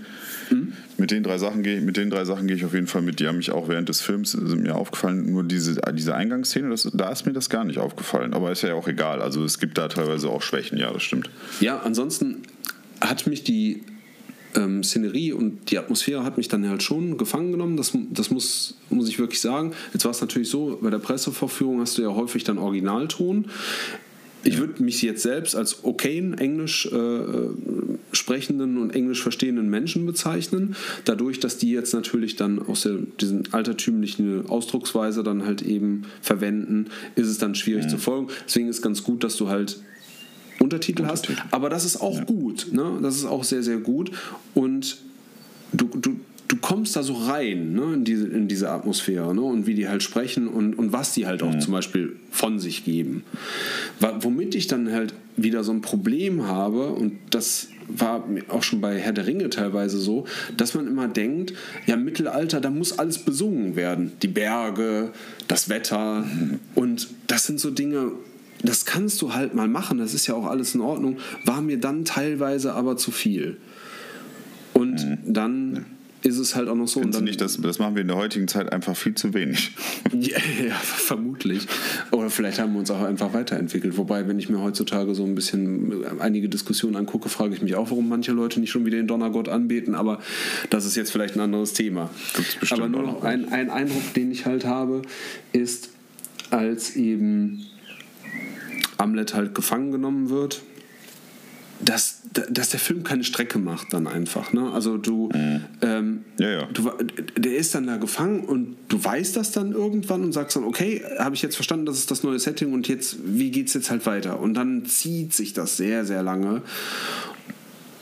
Hm? 0.49 0.73
mit 0.97 1.11
den 1.11 1.23
drei 1.23 1.37
Sachen 1.37 1.63
gehe 1.63 1.79
mit 1.79 1.95
den 1.95 2.09
drei 2.09 2.25
Sachen 2.25 2.45
gehe 2.47 2.57
ich 2.57 2.65
auf 2.65 2.73
jeden 2.73 2.87
Fall 2.87 3.01
mit. 3.01 3.19
Die 3.21 3.27
haben 3.27 3.37
mich 3.37 3.51
auch 3.51 3.69
während 3.69 3.87
des 3.87 4.01
Films 4.01 4.31
sind 4.31 4.61
mir 4.63 4.75
aufgefallen. 4.75 5.31
Nur 5.31 5.43
diese, 5.45 5.75
diese 5.93 6.13
Eingangsszene, 6.13 6.69
das, 6.69 6.89
da 6.93 7.09
ist 7.09 7.25
mir 7.25 7.31
das 7.31 7.49
gar 7.49 7.63
nicht 7.63 7.79
aufgefallen. 7.79 8.33
Aber 8.33 8.51
ist 8.51 8.61
ja 8.61 8.73
auch 8.73 8.87
egal. 8.89 9.21
Also 9.21 9.45
es 9.45 9.59
gibt 9.59 9.77
da 9.77 9.87
teilweise 9.87 10.29
auch 10.29 10.41
Schwächen. 10.41 10.77
Ja, 10.77 10.91
das 10.91 11.03
stimmt. 11.03 11.29
Ja, 11.61 11.79
ansonsten 11.79 12.41
hat 12.99 13.27
mich 13.27 13.45
die 13.45 13.83
ähm, 14.55 14.83
Szenerie 14.83 15.33
und 15.33 15.71
die 15.71 15.77
Atmosphäre 15.77 16.23
hat 16.23 16.37
mich 16.37 16.47
dann 16.47 16.67
halt 16.67 16.83
schon 16.83 17.17
gefangen 17.17 17.51
genommen. 17.51 17.77
Das, 17.77 17.93
das 18.09 18.29
muss, 18.29 18.75
muss 18.89 19.09
ich 19.09 19.19
wirklich 19.19 19.41
sagen. 19.41 19.73
Jetzt 19.93 20.05
war 20.05 20.11
es 20.11 20.21
natürlich 20.21 20.49
so, 20.49 20.79
bei 20.81 20.89
der 20.89 20.99
Pressevorführung 20.99 21.79
hast 21.79 21.97
du 21.97 22.01
ja 22.01 22.09
häufig 22.09 22.43
dann 22.43 22.57
Originalton. 22.57 23.45
Ich 24.43 24.57
würde 24.57 24.81
mich 24.81 25.01
jetzt 25.03 25.21
selbst 25.21 25.55
als 25.55 25.83
okayen 25.83 26.35
Englisch 26.37 26.87
äh, 26.87 27.19
sprechenden 28.11 28.77
und 28.77 28.89
Englisch 28.95 29.21
verstehenden 29.21 29.69
Menschen 29.69 30.05
bezeichnen. 30.05 30.75
Dadurch, 31.05 31.39
dass 31.39 31.57
die 31.57 31.71
jetzt 31.71 31.93
natürlich 31.93 32.37
dann 32.37 32.59
aus 32.59 32.81
der, 32.81 32.97
diesen 33.19 33.53
altertümlichen 33.53 34.49
Ausdrucksweise 34.49 35.21
dann 35.21 35.45
halt 35.45 35.61
eben 35.61 36.03
verwenden, 36.21 36.87
ist 37.15 37.27
es 37.27 37.37
dann 37.37 37.53
schwierig 37.53 37.87
zu 37.87 37.99
folgen. 37.99 38.29
Deswegen 38.47 38.67
ist 38.67 38.81
ganz 38.81 39.03
gut, 39.03 39.23
dass 39.23 39.37
du 39.37 39.49
halt 39.49 39.79
Untertitel, 40.61 41.05
hast. 41.05 41.27
Aber 41.51 41.69
das 41.69 41.85
ist 41.85 42.01
auch 42.01 42.25
gut. 42.25 42.67
Ne? 42.71 42.99
Das 43.01 43.15
ist 43.15 43.25
auch 43.25 43.43
sehr, 43.43 43.63
sehr 43.63 43.77
gut. 43.77 44.11
Und 44.53 44.97
du, 45.73 45.87
du, 45.87 46.19
du 46.47 46.57
kommst 46.57 46.95
da 46.95 47.03
so 47.03 47.13
rein 47.13 47.73
ne? 47.73 47.93
in, 47.93 48.03
diese, 48.03 48.27
in 48.27 48.47
diese 48.47 48.69
Atmosphäre 48.69 49.33
ne? 49.33 49.41
und 49.41 49.67
wie 49.67 49.73
die 49.73 49.87
halt 49.87 50.03
sprechen 50.03 50.47
und, 50.47 50.75
und 50.75 50.91
was 50.91 51.13
die 51.13 51.25
halt 51.25 51.43
auch 51.43 51.57
zum 51.59 51.73
Beispiel 51.73 52.17
von 52.29 52.59
sich 52.59 52.83
geben. 52.83 53.23
Womit 54.19 54.55
ich 54.55 54.67
dann 54.67 54.91
halt 54.91 55.13
wieder 55.37 55.63
so 55.63 55.71
ein 55.71 55.81
Problem 55.81 56.47
habe 56.47 56.87
und 56.87 57.13
das 57.29 57.69
war 57.87 58.23
auch 58.49 58.63
schon 58.63 58.81
bei 58.81 58.97
Herr 58.97 59.13
der 59.13 59.27
Ringe 59.27 59.49
teilweise 59.49 59.97
so, 59.97 60.25
dass 60.57 60.73
man 60.73 60.87
immer 60.87 61.07
denkt, 61.07 61.53
ja, 61.87 61.95
Mittelalter, 61.95 62.61
da 62.61 62.69
muss 62.69 62.97
alles 62.99 63.17
besungen 63.19 63.75
werden. 63.75 64.11
Die 64.21 64.27
Berge, 64.27 65.11
das 65.47 65.69
Wetter 65.69 66.25
und 66.75 67.07
das 67.27 67.45
sind 67.45 67.59
so 67.59 67.71
Dinge, 67.71 68.11
das 68.63 68.85
kannst 68.85 69.21
du 69.21 69.33
halt 69.33 69.53
mal 69.53 69.67
machen, 69.67 69.97
das 69.97 70.13
ist 70.13 70.27
ja 70.27 70.35
auch 70.35 70.45
alles 70.45 70.75
in 70.75 70.81
Ordnung, 70.81 71.17
war 71.45 71.61
mir 71.61 71.79
dann 71.79 72.05
teilweise 72.05 72.73
aber 72.73 72.97
zu 72.97 73.11
viel. 73.11 73.57
Und 74.73 75.17
dann 75.25 75.85
ist 76.23 76.37
es 76.37 76.55
halt 76.55 76.67
auch 76.67 76.75
noch 76.75 76.87
so. 76.87 76.99
Und 76.99 77.05
Findest 77.05 77.19
dann, 77.19 77.23
nicht, 77.25 77.41
das, 77.41 77.59
das 77.59 77.79
machen 77.79 77.95
wir 77.95 78.01
in 78.01 78.07
der 78.07 78.17
heutigen 78.17 78.47
Zeit 78.47 78.71
einfach 78.71 78.95
viel 78.95 79.15
zu 79.15 79.33
wenig. 79.33 79.71
ja, 80.13 80.37
ja, 80.63 80.75
vermutlich. 80.75 81.67
Oder 82.11 82.29
vielleicht 82.29 82.59
haben 82.59 82.73
wir 82.73 82.79
uns 82.79 82.91
auch 82.91 83.01
einfach 83.01 83.33
weiterentwickelt. 83.33 83.97
Wobei, 83.97 84.27
wenn 84.27 84.37
ich 84.37 84.49
mir 84.49 84.61
heutzutage 84.61 85.15
so 85.15 85.25
ein 85.25 85.35
bisschen 85.35 86.05
einige 86.19 86.47
Diskussionen 86.47 86.95
angucke, 86.95 87.29
frage 87.29 87.55
ich 87.55 87.61
mich 87.61 87.75
auch, 87.75 87.89
warum 87.89 88.07
manche 88.07 88.31
Leute 88.31 88.59
nicht 88.59 88.71
schon 88.71 88.85
wieder 88.85 88.97
den 88.97 89.07
Donnergott 89.07 89.49
anbeten. 89.49 89.95
Aber 89.95 90.19
das 90.69 90.85
ist 90.85 90.95
jetzt 90.95 91.11
vielleicht 91.11 91.35
ein 91.35 91.41
anderes 91.41 91.73
Thema. 91.73 92.09
Aber 92.69 92.87
nur 92.87 93.03
noch. 93.03 93.23
ein, 93.23 93.51
ein 93.51 93.69
Eindruck, 93.69 94.13
den 94.13 94.31
ich 94.31 94.45
halt 94.45 94.65
habe, 94.65 95.01
ist, 95.53 95.89
als 96.51 96.95
eben 96.95 97.65
Amlet 99.01 99.33
halt 99.33 99.55
gefangen 99.55 99.91
genommen 99.91 100.29
wird, 100.29 100.61
dass, 101.83 102.21
dass 102.49 102.69
der 102.69 102.79
Film 102.79 103.03
keine 103.03 103.23
Strecke 103.23 103.57
macht 103.57 103.93
dann 103.93 104.07
einfach. 104.07 104.53
Ne? 104.53 104.71
Also 104.71 104.97
du, 104.97 105.29
ähm, 105.81 106.23
Ja, 106.37 106.49
ja. 106.49 106.65
du, 106.71 106.91
der 107.37 107.55
ist 107.55 107.73
dann 107.73 107.87
da 107.87 107.97
gefangen 107.97 108.41
und 108.41 108.77
du 108.87 109.03
weißt 109.03 109.35
das 109.35 109.51
dann 109.51 109.71
irgendwann 109.71 110.23
und 110.23 110.31
sagst 110.31 110.55
dann, 110.55 110.63
okay, 110.63 111.03
habe 111.17 111.35
ich 111.35 111.41
jetzt 111.41 111.55
verstanden, 111.55 111.85
das 111.85 111.97
ist 111.97 112.11
das 112.11 112.23
neue 112.23 112.39
Setting 112.39 112.73
und 112.73 112.87
jetzt, 112.87 113.17
wie 113.23 113.51
geht 113.51 113.67
es 113.67 113.73
jetzt 113.73 113.89
halt 113.89 114.05
weiter? 114.05 114.39
Und 114.39 114.53
dann 114.53 114.85
zieht 114.85 115.33
sich 115.33 115.53
das 115.53 115.77
sehr, 115.77 116.05
sehr 116.05 116.23
lange. 116.23 116.61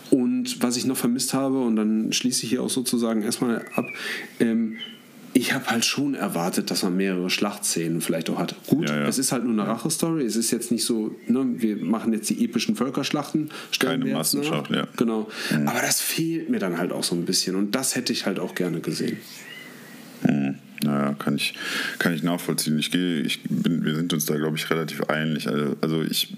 Und 0.09 0.61
was 0.61 0.75
ich 0.75 0.85
noch 0.85 0.97
vermisst 0.97 1.33
habe, 1.33 1.61
und 1.61 1.75
dann 1.75 2.11
schließe 2.11 2.43
ich 2.43 2.49
hier 2.49 2.63
auch 2.63 2.69
sozusagen 2.69 3.21
erstmal 3.21 3.65
ab, 3.75 3.85
ähm, 4.39 4.77
ich 5.33 5.53
habe 5.53 5.65
halt 5.67 5.85
schon 5.85 6.15
erwartet, 6.15 6.71
dass 6.71 6.83
man 6.83 6.95
mehrere 6.97 7.29
Schlachtszenen 7.29 8.01
vielleicht 8.01 8.29
auch 8.29 8.39
hat. 8.39 8.55
Gut, 8.67 8.89
Ja, 8.89 9.01
ja. 9.01 9.07
es 9.07 9.17
ist 9.17 9.31
halt 9.31 9.43
nur 9.43 9.53
eine 9.53 9.67
Rache-Story. 9.67 10.23
Es 10.25 10.35
ist 10.35 10.51
jetzt 10.51 10.71
nicht 10.71 10.85
so, 10.85 11.15
ne, 11.27 11.45
wir 11.57 11.77
machen 11.77 12.13
jetzt 12.13 12.29
die 12.29 12.43
epischen 12.43 12.75
Völkerschlachten. 12.75 13.49
Keine 13.79 14.05
nach. 14.05 14.13
Massenschlacht, 14.19 14.71
ja. 14.71 14.87
Genau. 14.97 15.29
Aber 15.65 15.81
das 15.81 16.01
fehlt 16.01 16.49
mir 16.49 16.59
dann 16.59 16.77
halt 16.77 16.91
auch 16.91 17.03
so 17.03 17.15
ein 17.15 17.25
bisschen. 17.25 17.55
Und 17.55 17.75
das 17.75 17.95
hätte 17.95 18.13
ich 18.13 18.25
halt 18.25 18.39
auch 18.39 18.55
gerne 18.55 18.79
gesehen. 18.79 19.17
Naja, 20.83 21.13
kann 21.19 21.35
ich, 21.35 21.53
kann 21.97 22.13
ich 22.13 22.23
nachvollziehen. 22.23 22.79
Ich 22.79 22.91
gehe, 22.91 23.21
ich 23.21 23.41
bin, 23.43 23.83
wir 23.83 23.95
sind 23.95 24.13
uns 24.13 24.25
da, 24.25 24.37
glaube 24.37 24.57
ich, 24.57 24.69
relativ 24.69 25.03
einig. 25.03 25.47
Also, 25.47 25.75
also 25.81 26.01
ich, 26.03 26.33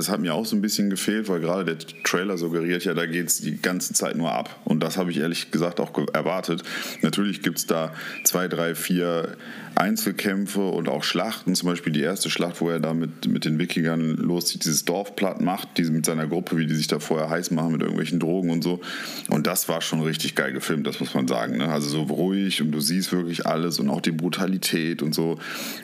das 0.00 0.08
hat 0.08 0.20
mir 0.20 0.32
auch 0.32 0.46
so 0.46 0.56
ein 0.56 0.62
bisschen 0.62 0.88
gefehlt, 0.88 1.28
weil 1.28 1.40
gerade 1.40 1.76
der 1.76 1.86
Trailer 2.04 2.38
suggeriert 2.38 2.84
ja, 2.84 2.94
da 2.94 3.04
geht 3.04 3.26
es 3.28 3.42
die 3.42 3.60
ganze 3.60 3.92
Zeit 3.92 4.16
nur 4.16 4.32
ab. 4.32 4.58
Und 4.64 4.82
das 4.82 4.96
habe 4.96 5.10
ich 5.10 5.18
ehrlich 5.18 5.50
gesagt 5.50 5.78
auch 5.78 5.92
erwartet. 6.14 6.62
Natürlich 7.02 7.42
gibt 7.42 7.58
es 7.58 7.66
da 7.66 7.92
zwei, 8.24 8.48
drei, 8.48 8.74
vier 8.74 9.36
Einzelkämpfe 9.74 10.60
und 10.60 10.88
auch 10.88 11.04
Schlachten. 11.04 11.54
Zum 11.54 11.68
Beispiel 11.68 11.92
die 11.92 12.02
erste 12.02 12.30
Schlacht, 12.30 12.60
wo 12.60 12.68
er 12.68 12.80
da 12.80 12.94
mit, 12.94 13.26
mit 13.28 13.44
den 13.44 13.58
Wikingern 13.58 14.16
loszieht, 14.16 14.64
dieses 14.64 14.84
Dorf 14.84 15.16
platt 15.16 15.40
macht, 15.40 15.78
diese 15.78 15.92
mit 15.92 16.04
seiner 16.04 16.26
Gruppe, 16.26 16.56
wie 16.56 16.66
die 16.66 16.74
sich 16.74 16.86
da 16.86 16.98
vorher 16.98 17.30
heiß 17.30 17.50
machen 17.50 17.72
mit 17.72 17.80
irgendwelchen 17.80 18.20
Drogen 18.20 18.50
und 18.50 18.62
so. 18.62 18.80
Und 19.28 19.46
das 19.46 19.68
war 19.68 19.80
schon 19.80 20.00
richtig 20.02 20.34
geil 20.34 20.52
gefilmt, 20.52 20.86
das 20.86 21.00
muss 21.00 21.14
man 21.14 21.28
sagen. 21.28 21.58
Ne? 21.58 21.68
Also 21.68 21.88
so 21.88 22.02
ruhig 22.02 22.60
und 22.62 22.72
du 22.72 22.80
siehst 22.80 23.12
wirklich 23.12 23.46
alles 23.46 23.78
und 23.78 23.88
auch 23.88 24.00
die 24.00 24.12
Brutalität 24.12 25.02
und 25.02 25.14
so. 25.14 25.38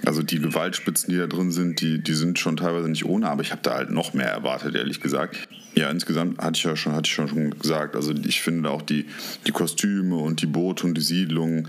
Also 0.04 0.22
die 0.22 0.40
Gewaltspitzen, 0.40 1.12
die 1.12 1.18
da 1.18 1.26
drin 1.26 1.50
sind, 1.50 1.80
die, 1.80 2.02
die 2.02 2.14
sind 2.14 2.38
schon 2.38 2.56
teilweise 2.56 2.88
nicht 2.88 3.04
ohne, 3.04 3.28
aber 3.28 3.42
ich 3.42 3.52
habe 3.52 3.62
da 3.62 3.74
halt 3.74 3.90
noch 3.90 4.14
mehr 4.14 4.30
erwartet, 4.30 4.74
ehrlich 4.74 5.00
gesagt. 5.00 5.36
Ja, 5.78 5.90
insgesamt 5.90 6.38
hatte 6.38 6.56
ich 6.56 6.64
ja 6.64 6.74
schon, 6.74 6.94
hatte 6.94 7.06
ich 7.06 7.12
schon, 7.12 7.50
gesagt. 7.50 7.96
Also 7.96 8.12
ich 8.12 8.40
finde 8.40 8.70
auch 8.70 8.80
die, 8.80 9.04
die 9.46 9.50
Kostüme 9.50 10.16
und 10.16 10.40
die 10.40 10.46
Boote 10.46 10.86
und 10.86 10.94
die 10.94 11.02
Siedlungen, 11.02 11.68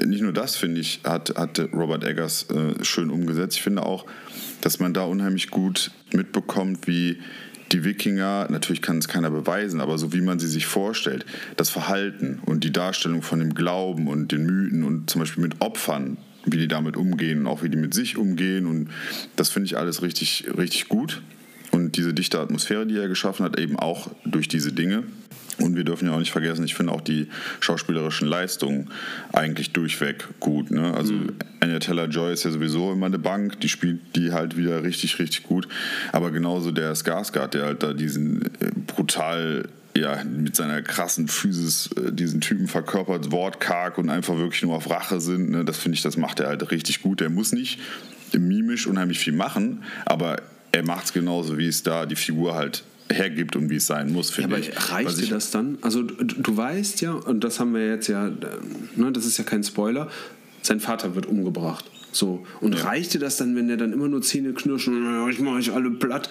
nicht 0.00 0.22
nur 0.22 0.32
das, 0.32 0.54
finde 0.54 0.80
ich, 0.80 1.00
hat, 1.02 1.34
hat 1.36 1.58
Robert 1.72 2.04
Eggers 2.04 2.46
äh, 2.50 2.84
schön 2.84 3.10
umgesetzt. 3.10 3.56
Ich 3.56 3.62
finde 3.62 3.84
auch, 3.84 4.06
dass 4.60 4.78
man 4.78 4.94
da 4.94 5.02
unheimlich 5.02 5.50
gut 5.50 5.90
mitbekommt, 6.12 6.86
wie 6.86 7.18
die 7.72 7.82
Wikinger, 7.82 8.46
natürlich 8.48 8.80
kann 8.80 8.98
es 8.98 9.08
keiner 9.08 9.30
beweisen, 9.30 9.80
aber 9.80 9.98
so 9.98 10.12
wie 10.12 10.20
man 10.20 10.38
sie 10.38 10.46
sich 10.46 10.66
vorstellt, 10.66 11.26
das 11.56 11.68
Verhalten 11.68 12.40
und 12.46 12.62
die 12.62 12.72
Darstellung 12.72 13.22
von 13.22 13.40
dem 13.40 13.54
Glauben 13.54 14.06
und 14.06 14.30
den 14.30 14.46
Mythen 14.46 14.84
und 14.84 15.10
zum 15.10 15.20
Beispiel 15.20 15.42
mit 15.42 15.60
Opfern, 15.60 16.16
wie 16.44 16.58
die 16.58 16.68
damit 16.68 16.96
umgehen 16.96 17.40
und 17.40 17.46
auch 17.48 17.64
wie 17.64 17.68
die 17.68 17.76
mit 17.76 17.92
sich 17.92 18.16
umgehen 18.16 18.66
und 18.66 18.88
das 19.34 19.50
finde 19.50 19.66
ich 19.66 19.76
alles 19.76 20.00
richtig, 20.00 20.46
richtig 20.56 20.88
gut. 20.88 21.20
Und 21.78 21.96
diese 21.96 22.12
dichte 22.12 22.40
Atmosphäre, 22.40 22.86
die 22.86 22.98
er 22.98 23.06
geschaffen 23.06 23.44
hat, 23.44 23.56
eben 23.56 23.78
auch 23.78 24.10
durch 24.24 24.48
diese 24.48 24.72
Dinge. 24.72 25.04
Und 25.60 25.76
wir 25.76 25.84
dürfen 25.84 26.08
ja 26.08 26.14
auch 26.14 26.18
nicht 26.18 26.32
vergessen, 26.32 26.64
ich 26.64 26.74
finde 26.74 26.92
auch 26.92 27.00
die 27.00 27.28
schauspielerischen 27.60 28.26
Leistungen 28.26 28.90
eigentlich 29.32 29.72
durchweg 29.72 30.26
gut. 30.40 30.72
Ne? 30.72 30.92
Also 30.92 31.14
Anya 31.60 31.78
Taylor-Joy 31.78 32.32
ist 32.32 32.44
ja 32.44 32.50
sowieso 32.50 32.92
immer 32.92 33.06
eine 33.06 33.20
Bank, 33.20 33.60
die 33.60 33.68
spielt 33.68 34.16
die 34.16 34.32
halt 34.32 34.56
wieder 34.56 34.82
richtig, 34.82 35.20
richtig 35.20 35.44
gut. 35.44 35.68
Aber 36.10 36.32
genauso 36.32 36.72
der 36.72 36.94
Skarsgård, 36.94 37.54
der 37.54 37.64
halt 37.64 37.84
da 37.84 37.92
diesen 37.92 38.42
äh, 38.60 38.70
brutal 38.88 39.68
ja, 39.96 40.22
mit 40.24 40.56
seiner 40.56 40.82
krassen 40.82 41.28
Physis 41.28 41.90
äh, 41.92 42.12
diesen 42.12 42.40
Typen 42.40 42.66
verkörpert, 42.66 43.30
wortkarg 43.30 43.98
und 43.98 44.10
einfach 44.10 44.36
wirklich 44.36 44.62
nur 44.62 44.74
auf 44.74 44.90
Rache 44.90 45.20
sind. 45.20 45.50
Ne? 45.50 45.64
Das 45.64 45.78
finde 45.78 45.94
ich, 45.94 46.02
das 46.02 46.16
macht 46.16 46.40
er 46.40 46.48
halt 46.48 46.68
richtig 46.72 47.02
gut. 47.02 47.20
Der 47.20 47.30
muss 47.30 47.52
nicht 47.52 47.78
mimisch 48.36 48.88
unheimlich 48.88 49.20
viel 49.20 49.32
machen, 49.32 49.84
aber 50.04 50.42
er 50.72 50.84
macht 50.84 51.06
es 51.06 51.12
genauso, 51.12 51.58
wie 51.58 51.66
es 51.66 51.82
da 51.82 52.06
die 52.06 52.16
Figur 52.16 52.54
halt 52.54 52.84
hergibt 53.10 53.56
und 53.56 53.70
wie 53.70 53.76
es 53.76 53.86
sein 53.86 54.12
muss, 54.12 54.30
finde 54.30 54.56
Aber 54.56 54.58
ich. 54.58 54.90
reicht 54.90 55.08
Was 55.08 55.16
dir 55.16 55.28
das 55.28 55.50
dann? 55.50 55.78
Also 55.80 56.02
du, 56.02 56.24
du 56.24 56.56
weißt 56.56 57.00
ja, 57.00 57.12
und 57.12 57.42
das 57.42 57.58
haben 57.58 57.74
wir 57.74 57.86
jetzt 57.88 58.08
ja, 58.08 58.30
ne, 58.96 59.12
das 59.12 59.24
ist 59.24 59.38
ja 59.38 59.44
kein 59.44 59.64
Spoiler, 59.64 60.10
sein 60.62 60.80
Vater 60.80 61.14
wird 61.14 61.26
umgebracht. 61.26 61.84
So. 62.10 62.44
Und 62.60 62.72
reicht 62.84 63.12
dir 63.14 63.18
das 63.18 63.36
dann, 63.36 63.54
wenn 63.54 63.68
der 63.68 63.76
dann 63.76 63.92
immer 63.92 64.08
nur 64.08 64.22
Zähne 64.22 64.52
knirschen 64.52 64.96
und 64.96 65.04
"Ja, 65.04 65.28
ich 65.28 65.38
mache 65.40 65.56
euch 65.56 65.72
alle 65.72 65.90
platt? 65.90 66.28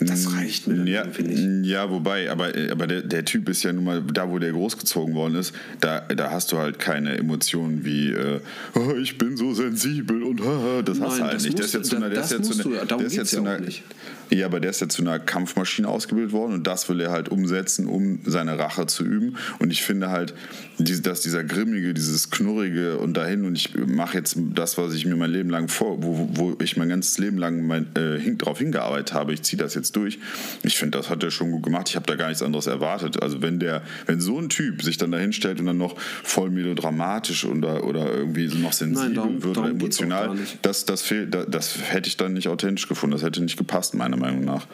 Das 0.00 0.32
reicht 0.34 0.66
mir, 0.68 0.84
ja, 0.88 1.04
finde 1.10 1.32
ich. 1.32 1.66
Ja, 1.70 1.90
wobei, 1.90 2.30
aber, 2.30 2.52
aber 2.70 2.86
der, 2.86 3.02
der 3.02 3.24
Typ 3.24 3.48
ist 3.48 3.62
ja 3.62 3.72
nun 3.72 3.84
mal, 3.84 4.02
da 4.02 4.30
wo 4.30 4.38
der 4.38 4.52
großgezogen 4.52 5.14
worden 5.14 5.34
ist, 5.36 5.54
da, 5.80 6.00
da 6.00 6.30
hast 6.30 6.52
du 6.52 6.58
halt 6.58 6.78
keine 6.78 7.16
Emotionen 7.18 7.84
wie, 7.84 8.10
äh, 8.10 8.40
oh, 8.74 8.94
ich 9.00 9.18
bin 9.18 9.36
so 9.36 9.52
sensibel 9.54 10.22
und 10.22 10.40
haha, 10.42 10.82
das 10.84 11.00
hast 11.00 11.08
Nein, 11.10 11.18
du 11.18 11.24
halt 11.24 11.34
das 11.34 11.42
nicht. 11.44 11.58
Der 11.58 11.64
musst 11.64 11.74
ist 11.74 11.74
ja 11.74 11.80
du- 11.80 11.88
zu 11.88 11.96
einer, 11.96 12.08
der 12.10 12.20
das 12.20 12.32
ist 12.32 12.48
ja 12.48 12.62
zu 12.62 12.68
einer, 12.68 12.84
darum 12.86 12.98
der 13.02 13.06
ist 13.06 13.16
ja 13.16 13.24
zu 13.24 13.36
ja 13.36 13.42
einer, 13.42 13.58
nicht. 13.60 13.82
Ja, 14.30 14.46
aber 14.46 14.60
der 14.60 14.70
ist 14.70 14.80
ja 14.80 14.88
zu 14.88 15.02
einer 15.02 15.18
Kampfmaschine 15.18 15.88
ausgebildet 15.88 16.32
worden 16.32 16.54
und 16.54 16.66
das 16.66 16.88
will 16.88 17.00
er 17.00 17.10
halt 17.10 17.28
umsetzen, 17.28 17.86
um 17.86 18.20
seine 18.24 18.58
Rache 18.58 18.86
zu 18.86 19.04
üben. 19.04 19.36
Und 19.58 19.72
ich 19.72 19.82
finde 19.82 20.10
halt, 20.10 20.34
dass 20.78 21.20
dieser 21.20 21.44
grimmige, 21.44 21.94
dieses 21.94 22.30
knurrige 22.30 22.98
und 22.98 23.16
dahin 23.16 23.44
und 23.44 23.56
ich 23.56 23.74
mache 23.74 24.16
jetzt 24.18 24.36
das, 24.54 24.78
was 24.78 24.94
ich 24.94 25.06
mir 25.06 25.16
mein 25.16 25.30
Leben 25.30 25.50
lang 25.50 25.68
vor, 25.68 26.02
wo, 26.02 26.28
wo 26.32 26.56
ich 26.62 26.76
mein 26.76 26.88
ganzes 26.88 27.18
Leben 27.18 27.38
lang 27.38 27.66
mein, 27.66 27.86
äh, 27.96 28.18
hin, 28.18 28.38
drauf 28.38 28.58
hingearbeitet 28.58 29.14
habe, 29.14 29.32
ich 29.32 29.42
ziehe 29.42 29.60
das 29.60 29.74
jetzt 29.74 29.96
durch. 29.96 30.18
Ich 30.62 30.76
finde, 30.76 30.98
das 30.98 31.10
hat 31.10 31.22
er 31.22 31.30
schon 31.30 31.50
gut 31.50 31.62
gemacht. 31.62 31.88
Ich 31.88 31.96
habe 31.96 32.06
da 32.06 32.14
gar 32.14 32.28
nichts 32.28 32.42
anderes 32.42 32.66
erwartet. 32.66 33.22
Also 33.22 33.42
wenn 33.42 33.58
der, 33.58 33.82
wenn 34.06 34.20
so 34.20 34.38
ein 34.38 34.48
Typ 34.48 34.82
sich 34.82 34.98
dann 34.98 35.10
dahin 35.10 35.32
stellt 35.32 35.60
und 35.60 35.66
dann 35.66 35.78
noch 35.78 35.98
voll 35.98 36.50
melodramatisch 36.50 37.44
oder, 37.44 37.84
oder 37.84 38.12
irgendwie 38.12 38.48
so 38.48 38.58
noch 38.58 38.72
sensibel 38.72 39.14
darum- 39.14 39.42
wird 39.42 39.56
oder 39.56 39.62
darum 39.62 39.70
auch 39.70 39.80
emotional, 39.80 40.36
das, 40.62 40.84
das, 40.84 41.02
fehlt, 41.02 41.34
das, 41.34 41.46
das 41.48 41.78
hätte 41.90 42.08
ich 42.08 42.16
dann 42.16 42.34
nicht 42.34 42.48
authentisch 42.48 42.88
gefunden. 42.88 43.14
Das 43.14 43.22
hätte 43.22 43.42
nicht 43.42 43.56
gepasst, 43.56 43.94
meiner 43.94 44.17
Meinung 44.18 44.44
nach. 44.44 44.66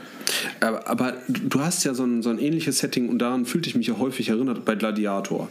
Aber, 0.61 0.89
aber 0.89 1.15
du 1.29 1.61
hast 1.61 1.85
ja 1.85 1.95
so 1.95 2.05
ein, 2.05 2.23
so 2.23 2.31
ein 2.31 2.39
ähnliches 2.39 2.79
Setting 2.79 3.09
und 3.09 3.19
daran 3.19 3.47
fühlte 3.47 3.69
ich 3.69 3.75
mich 3.75 3.87
ja 3.87 3.99
häufig 3.99 4.29
erinnert 4.29 4.65
bei 4.65 4.75
Gladiator. 4.75 5.49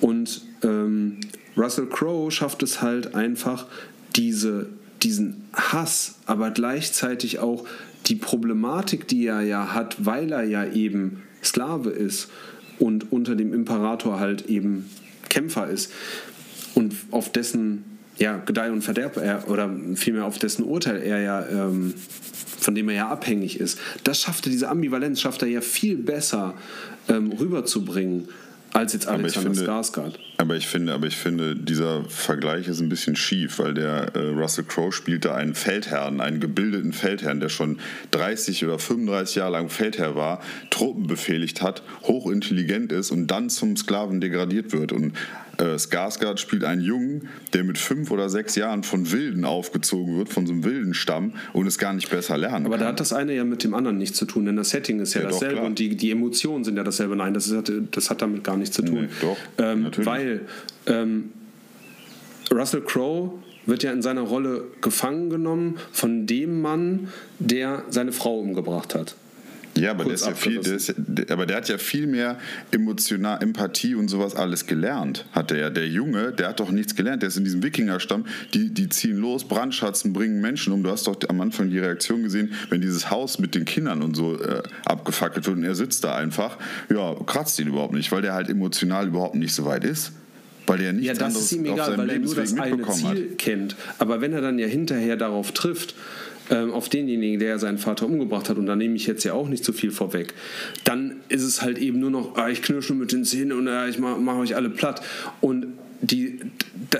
Und 0.00 0.42
ähm, 0.62 1.18
Russell 1.56 1.86
Crowe 1.86 2.30
schafft 2.30 2.62
es 2.62 2.80
halt 2.82 3.14
einfach, 3.14 3.66
diese, 4.16 4.66
diesen 5.02 5.44
Hass, 5.52 6.16
aber 6.26 6.50
gleichzeitig 6.50 7.38
auch 7.38 7.64
die 8.06 8.16
Problematik, 8.16 9.06
die 9.08 9.26
er 9.26 9.42
ja 9.42 9.74
hat, 9.74 10.04
weil 10.04 10.32
er 10.32 10.42
ja 10.44 10.64
eben 10.64 11.22
Sklave 11.42 11.90
ist 11.90 12.28
und 12.78 13.12
unter 13.12 13.36
dem 13.36 13.52
Imperator 13.52 14.18
halt 14.18 14.46
eben 14.46 14.90
Kämpfer 15.28 15.68
ist 15.68 15.92
und 16.74 16.94
auf 17.10 17.30
dessen 17.30 17.84
ja, 18.18 18.36
Gedeih 18.36 18.70
und 18.70 18.82
Verderb 18.82 19.16
er, 19.16 19.48
oder 19.48 19.70
vielmehr 19.94 20.26
auf 20.26 20.38
dessen 20.38 20.64
Urteil 20.64 21.02
er 21.02 21.20
ja, 21.20 21.46
ähm, 21.48 21.94
von 22.60 22.74
dem 22.74 22.88
er 22.88 22.94
ja 22.94 23.08
abhängig 23.08 23.58
ist, 23.58 23.78
das 24.04 24.20
schafft 24.20 24.46
er, 24.46 24.52
diese 24.52 24.68
Ambivalenz 24.68 25.20
schafft 25.20 25.42
er 25.42 25.48
ja 25.48 25.60
viel 25.60 25.96
besser 25.96 26.54
ähm, 27.08 27.32
rüberzubringen 27.32 28.28
als 28.72 28.92
jetzt 28.92 29.08
Alexander 29.08 29.50
finde- 29.54 29.64
Skarsgård. 29.64 30.18
Aber 30.40 30.56
ich 30.56 30.68
finde, 30.68 30.94
aber 30.94 31.06
ich 31.06 31.18
finde, 31.18 31.54
dieser 31.54 32.02
Vergleich 32.04 32.66
ist 32.66 32.80
ein 32.80 32.88
bisschen 32.88 33.14
schief, 33.14 33.58
weil 33.58 33.74
der 33.74 34.14
äh, 34.14 34.28
Russell 34.28 34.64
Crowe 34.64 34.90
spielte 34.90 35.34
einen 35.34 35.54
Feldherrn, 35.54 36.22
einen 36.22 36.40
gebildeten 36.40 36.94
Feldherrn, 36.94 37.40
der 37.40 37.50
schon 37.50 37.78
30 38.12 38.64
oder 38.64 38.78
35 38.78 39.36
Jahre 39.36 39.52
lang 39.52 39.68
Feldherr 39.68 40.16
war, 40.16 40.40
Truppen 40.70 41.06
befehligt 41.06 41.60
hat, 41.60 41.82
hochintelligent 42.04 42.90
ist 42.90 43.10
und 43.10 43.26
dann 43.26 43.50
zum 43.50 43.76
Sklaven 43.76 44.22
degradiert 44.22 44.72
wird. 44.72 44.92
Und 44.92 45.12
äh, 45.60 45.76
Skarsgård 45.78 46.38
spielt 46.38 46.64
einen 46.64 46.80
Jungen, 46.80 47.28
der 47.52 47.64
mit 47.64 47.76
fünf 47.76 48.10
oder 48.10 48.28
sechs 48.28 48.56
Jahren 48.56 48.82
von 48.82 49.12
Wilden 49.12 49.44
aufgezogen 49.44 50.16
wird, 50.16 50.30
von 50.30 50.46
so 50.46 50.52
einem 50.52 50.64
wilden 50.64 50.94
Stamm 50.94 51.34
und 51.52 51.66
es 51.66 51.76
gar 51.76 51.92
nicht 51.92 52.10
besser 52.10 52.38
lernen 52.38 52.66
Aber 52.66 52.76
kann. 52.76 52.84
da 52.84 52.88
hat 52.88 53.00
das 53.00 53.12
eine 53.12 53.34
ja 53.34 53.44
mit 53.44 53.62
dem 53.62 53.74
anderen 53.74 53.98
nichts 53.98 54.16
zu 54.18 54.24
tun, 54.24 54.46
denn 54.46 54.56
das 54.56 54.70
Setting 54.70 55.00
ist 55.00 55.14
ja, 55.14 55.20
Ja, 55.22 55.28
doch, 55.28 55.34
dasselbe 55.34 55.56
klar. 55.56 55.66
und 55.66 55.78
die, 55.78 55.96
die 55.96 56.10
Emotionen 56.10 56.64
sind 56.64 56.76
ja 56.76 56.82
dasselbe. 56.82 57.14
Nein, 57.16 57.34
das, 57.34 57.48
ist, 57.48 57.72
das 57.90 58.10
hat 58.10 58.22
damit 58.22 58.42
gar 58.42 58.56
nichts 58.56 58.74
zu 58.76 58.82
tun. 58.82 59.02
Nee, 59.02 59.08
doch, 59.20 59.36
ähm, 59.58 59.82
natürlich. 59.82 60.06
weil 60.06 60.29
ähm, 60.86 61.32
Russell 62.52 62.82
Crowe 62.82 63.32
wird 63.66 63.82
ja 63.82 63.92
in 63.92 64.02
seiner 64.02 64.22
Rolle 64.22 64.64
gefangen 64.80 65.30
genommen 65.30 65.78
von 65.92 66.26
dem 66.26 66.60
Mann, 66.60 67.08
der 67.38 67.84
seine 67.90 68.12
Frau 68.12 68.38
umgebracht 68.38 68.94
hat. 68.94 69.14
Ja, 69.76 69.92
aber 69.92 70.04
der, 70.04 70.14
ist 70.14 70.26
ja 70.26 70.34
viel, 70.34 70.60
der, 70.60 70.74
ist, 70.74 70.94
aber 71.30 71.46
der 71.46 71.58
hat 71.58 71.68
ja 71.68 71.78
viel 71.78 72.06
mehr 72.06 72.38
emotional 72.70 73.42
Empathie 73.42 73.94
und 73.94 74.08
sowas 74.08 74.34
alles 74.34 74.66
gelernt. 74.66 75.24
Hat 75.32 75.50
der 75.50 75.58
ja. 75.58 75.70
Der 75.70 75.88
Junge, 75.88 76.32
der 76.32 76.48
hat 76.48 76.60
doch 76.60 76.70
nichts 76.70 76.96
gelernt. 76.96 77.22
Der 77.22 77.28
ist 77.28 77.36
in 77.36 77.44
diesem 77.44 77.62
Wikingerstamm. 77.62 78.26
Die, 78.52 78.74
die 78.74 78.88
ziehen 78.88 79.16
los, 79.16 79.44
Brandschatzen, 79.44 80.12
bringen 80.12 80.40
Menschen 80.40 80.72
um. 80.72 80.82
Du 80.82 80.90
hast 80.90 81.06
doch 81.06 81.16
am 81.28 81.40
Anfang 81.40 81.70
die 81.70 81.78
Reaktion 81.78 82.22
gesehen, 82.22 82.52
wenn 82.68 82.80
dieses 82.80 83.10
Haus 83.10 83.38
mit 83.38 83.54
den 83.54 83.64
Kindern 83.64 84.02
und 84.02 84.16
so 84.16 84.40
äh, 84.40 84.62
abgefackelt 84.84 85.46
wird 85.46 85.56
und 85.56 85.64
er 85.64 85.74
sitzt 85.74 86.04
da 86.04 86.16
einfach. 86.16 86.58
Ja, 86.88 87.14
kratzt 87.24 87.58
ihn 87.60 87.68
überhaupt 87.68 87.94
nicht, 87.94 88.10
weil 88.12 88.22
der 88.22 88.34
halt 88.34 88.48
emotional 88.48 89.06
überhaupt 89.06 89.36
nicht 89.36 89.54
so 89.54 89.64
weit 89.64 89.84
ist. 89.84 90.12
Weil 90.66 90.78
der 90.78 90.92
nichts 90.92 91.06
Ja, 91.08 91.14
das 91.14 91.22
anderes 91.22 91.44
ist 91.46 91.52
ihm 91.52 91.66
auf 91.66 91.72
egal, 91.74 91.86
seinem 91.86 91.98
weil 91.98 92.10
er 92.10 92.18
nur 92.18 92.34
das 92.34 92.52
eine 92.52 92.76
mitbekommen 92.76 93.04
hat. 93.04 93.16
Ziel 93.16 93.34
kennt. 93.36 93.76
Aber 93.98 94.20
wenn 94.20 94.32
er 94.32 94.40
dann 94.40 94.58
ja 94.58 94.66
hinterher 94.66 95.16
darauf 95.16 95.52
trifft, 95.52 95.94
ähm, 96.50 96.72
auf 96.72 96.88
denjenigen, 96.88 97.38
der 97.38 97.58
seinen 97.58 97.78
Vater 97.78 98.06
umgebracht 98.06 98.48
hat, 98.48 98.58
und 98.58 98.66
da 98.66 98.76
nehme 98.76 98.96
ich 98.96 99.06
jetzt 99.06 99.24
ja 99.24 99.32
auch 99.32 99.48
nicht 99.48 99.64
so 99.64 99.72
viel 99.72 99.90
vorweg, 99.90 100.34
dann 100.84 101.16
ist 101.28 101.42
es 101.42 101.62
halt 101.62 101.78
eben 101.78 101.98
nur 102.00 102.10
noch, 102.10 102.36
ah, 102.36 102.48
ich 102.48 102.62
knirsche 102.62 102.94
mit 102.94 103.12
den 103.12 103.24
Zähnen 103.24 103.52
und 103.52 103.68
ah, 103.68 103.88
ich 103.88 103.98
mache 103.98 104.20
mach 104.20 104.36
euch 104.36 104.56
alle 104.56 104.70
platt. 104.70 105.00
Und 105.40 105.66
die, 106.02 106.40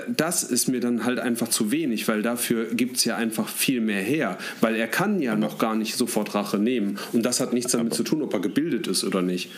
das 0.07 0.43
ist 0.43 0.67
mir 0.67 0.79
dann 0.79 1.05
halt 1.05 1.19
einfach 1.19 1.47
zu 1.47 1.71
wenig, 1.71 2.07
weil 2.07 2.21
dafür 2.21 2.65
gibt 2.73 2.97
es 2.97 3.05
ja 3.05 3.15
einfach 3.15 3.49
viel 3.49 3.81
mehr 3.81 4.01
her. 4.01 4.37
Weil 4.61 4.75
er 4.75 4.87
kann 4.87 5.19
ja 5.19 5.35
noch 5.35 5.57
gar 5.57 5.75
nicht 5.75 5.95
sofort 5.95 6.35
Rache 6.35 6.59
nehmen. 6.59 6.97
Und 7.11 7.25
das 7.25 7.39
hat 7.39 7.53
nichts 7.53 7.71
damit 7.71 7.93
zu 7.93 8.03
tun, 8.03 8.21
ob 8.21 8.33
er 8.33 8.39
gebildet 8.39 8.87
ist 8.87 9.03
oder 9.03 9.21
nicht. 9.21 9.49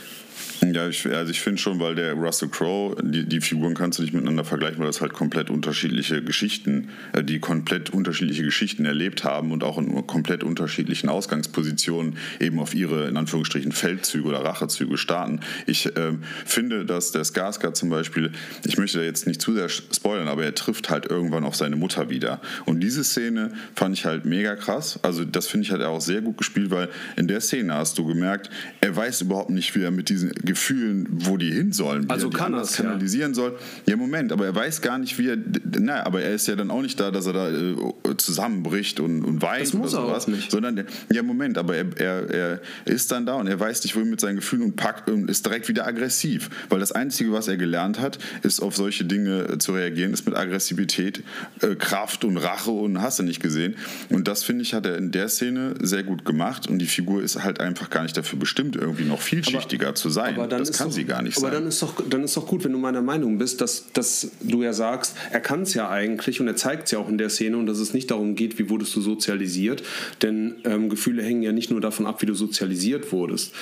Ja, 0.74 0.88
ich, 0.88 1.06
also 1.08 1.32
ich 1.32 1.42
finde 1.42 1.62
schon, 1.62 1.80
weil 1.80 1.96
der 1.96 2.14
Russell 2.14 2.50
Crowe, 2.50 2.96
die, 3.04 3.26
die 3.26 3.42
Figuren 3.42 3.74
kannst 3.74 4.00
du 4.00 4.04
nicht 4.04 4.14
miteinander 4.14 4.44
vergleichen, 4.44 4.80
weil 4.80 4.88
das 4.88 5.02
halt 5.02 5.14
komplett 5.14 5.50
unterschiedliche 5.50 6.24
Geschichten, 6.24 6.90
äh, 7.14 7.24
die 7.24 7.40
komplett 7.40 7.90
unterschiedliche 7.92 8.44
Geschichten 8.44 8.86
erlebt 8.86 9.24
haben 9.24 9.52
und 9.52 9.64
auch 9.64 9.78
in 9.78 10.08
komplett 10.08 10.44
unterschiedlichen 10.44 11.10
Ausgangspositionen 11.10 12.18
eben 12.40 12.60
auf 12.60 12.74
ihre, 12.74 13.08
in 13.08 13.18
Anführungsstrichen, 13.18 13.72
Feldzüge 13.72 14.28
oder 14.28 14.40
Rachezüge 14.40 14.98
starten. 14.98 15.42
Ich 15.68 15.92
ähm, 15.96 16.24
finde, 16.46 16.86
dass 16.86 17.12
der 17.12 17.24
Skarsgård 17.24 17.76
zum 17.76 17.90
Beispiel, 17.90 18.32
ich 18.66 18.78
möchte 18.78 19.00
da 19.00 19.04
jetzt 19.04 19.28
nicht 19.28 19.42
zu 19.42 19.54
sehr 19.54 19.70
spoilern, 19.70 20.28
aber 20.28 20.44
er 20.44 20.56
trifft 20.56 20.90
halt 20.90 21.06
irgendwann 21.06 21.44
auf 21.44 21.56
seine 21.56 21.76
Mutter 21.76 22.10
wieder. 22.10 22.42
Und 22.66 22.80
diese 22.80 23.04
Szene 23.04 23.52
fand 23.76 23.98
ich 23.98 24.06
halt 24.06 24.26
mega 24.26 24.56
krass. 24.56 25.00
Also 25.04 25.26
das 25.26 25.48
finde 25.48 25.66
ich 25.66 25.72
halt 25.72 25.84
auch 25.84 26.02
sehr 26.02 26.22
gut 26.22 26.38
gespielt, 26.38 26.72
weil 26.72 26.90
in 27.18 27.28
der 27.28 27.42
Szene 27.42 27.74
hast 27.74 27.98
du 27.98 28.06
gemerkt, 28.06 28.50
er 28.82 28.96
weiß 28.96 29.22
überhaupt 29.22 29.50
nicht, 29.50 29.76
wie 29.76 29.84
er 29.84 29.92
mit 29.92 30.10
diesen 30.10 30.32
Gefühlen, 30.54 31.08
wo 31.10 31.38
die 31.38 31.52
hin 31.52 31.72
sollen, 31.74 32.06
wie 32.06 32.10
Also 32.10 32.28
er 32.28 32.30
die 32.32 32.38
kann 32.38 32.54
anders 32.54 32.70
er's, 32.72 32.78
ja. 32.78 32.84
kanalisieren 32.86 33.34
soll. 33.34 33.58
Ja, 33.88 33.96
Moment, 33.96 34.32
aber 34.32 34.46
er 34.46 34.56
weiß 34.56 34.82
gar 34.82 34.98
nicht, 35.00 35.18
wie 35.18 35.30
er. 35.30 35.38
Naja, 35.80 36.06
aber 36.06 36.22
er 36.22 36.34
ist 36.34 36.48
ja 36.48 36.56
dann 36.56 36.70
auch 36.72 36.82
nicht 36.82 37.00
da, 37.00 37.12
dass 37.12 37.26
er 37.26 37.34
da 37.34 37.50
äh, 37.50 37.76
zusammenbricht 38.18 39.00
und, 39.00 39.24
und 39.24 39.42
weint 39.42 39.62
Das 39.62 39.74
muss 39.74 39.94
oder 39.94 40.04
er 40.04 40.06
auch 40.06 40.10
sowas. 40.10 40.28
nicht. 40.28 40.52
Sondern, 40.52 40.76
der- 40.76 40.86
ja, 41.12 41.24
Moment, 41.24 41.58
aber 41.58 41.76
er, 41.76 41.86
er, 41.98 42.30
er 42.30 42.62
ist 42.86 43.12
dann 43.12 43.26
da 43.26 43.36
und 43.36 43.48
er 43.48 43.60
weiß 43.60 43.84
nicht, 43.84 43.96
wohin 43.96 44.10
mit 44.10 44.20
seinen 44.22 44.36
Gefühlen 44.38 44.64
und 44.64 44.76
packt 44.76 45.10
und 45.10 45.30
ist 45.30 45.46
direkt 45.46 45.68
wieder 45.70 45.86
aggressiv. 45.88 46.50
Weil 46.70 46.80
das 46.80 46.92
Einzige, 46.92 47.32
was 47.32 47.48
er 47.48 47.58
gelernt 47.58 48.00
hat, 48.00 48.20
ist 48.44 48.62
auf 48.62 48.76
solche 48.76 49.06
Dinge 49.06 49.48
äh, 49.50 49.58
zu 49.58 49.74
reagieren, 49.74 50.14
ist 50.14 50.26
mit 50.26 50.36
Aggressivität, 50.36 51.24
äh, 51.62 51.76
Kraft 51.76 52.24
und 52.26 52.38
Rache 52.38 52.72
und 52.72 53.02
hast 53.02 53.20
du 53.20 53.24
nicht 53.24 53.42
gesehen. 53.42 53.76
Und 54.10 54.28
das, 54.28 54.44
finde 54.44 54.62
ich, 54.62 54.74
hat 54.74 54.86
er 54.86 54.98
in 54.98 55.12
der 55.12 55.30
Szene 55.30 55.74
sehr 55.82 56.04
gut 56.04 56.26
gemacht 56.26 56.68
und 56.68 56.80
die 56.80 56.86
Figur 56.86 57.22
ist 57.24 57.44
halt 57.44 57.60
einfach 57.60 57.90
gar 57.90 58.04
nicht 58.04 58.16
dafür 58.16 58.40
bestimmt, 58.40 58.76
irgendwie 58.76 59.04
noch 59.06 59.22
vielschichtiger 59.22 59.96
zu 59.96 60.10
sein. 60.10 60.36
Aber 60.44 60.50
dann 60.50 60.60
das 60.60 60.70
ist 60.70 60.78
kann 60.78 60.88
doch, 60.88 60.94
sie 60.94 61.06
gar 61.06 61.22
nicht 61.22 61.38
aber 61.38 61.48
sein. 61.48 61.54
dann 61.56 61.68
ist 61.68 61.82
doch 61.82 61.94
dann 62.10 62.24
ist 62.24 62.38
doch 62.38 62.48
gut, 62.48 62.64
wenn 62.64 62.72
du 62.72 62.78
meiner 62.78 63.02
Meinung 63.02 63.38
bist, 63.38 63.62
dass, 63.62 63.86
dass 63.94 64.32
du 64.42 64.64
ja 64.64 64.74
sagst, 64.74 65.16
er 65.32 65.40
kann 65.40 65.62
es 65.64 65.74
ja 65.74 65.90
eigentlich 65.90 66.40
und 66.42 66.48
er 66.48 66.56
zeigt 66.56 66.86
es 66.86 66.92
ja 66.92 67.00
auch 67.00 67.10
in 67.10 67.18
der 67.18 67.30
Szene 67.30 67.58
und 67.58 67.66
dass 67.66 67.80
es 67.80 67.94
nicht 67.94 68.12
darum 68.12 68.36
geht, 68.36 68.60
wie 68.60 68.70
wurdest 68.70 68.96
du 68.96 69.02
sozialisiert, 69.02 69.84
denn 70.22 70.56
ähm, 70.66 70.90
Gefühle 70.90 71.24
hängen 71.24 71.44
ja 71.44 71.52
nicht 71.52 71.72
nur 71.72 71.82
davon 71.82 72.06
ab, 72.06 72.22
wie 72.22 72.26
du 72.26 72.34
sozialisiert 72.34 73.12
wurdest, 73.12 73.54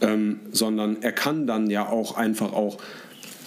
ähm, 0.00 0.40
sondern 0.52 1.02
er 1.02 1.12
kann 1.12 1.46
dann 1.46 1.70
ja 1.70 1.88
auch 1.88 2.16
einfach 2.16 2.52
auch 2.52 2.78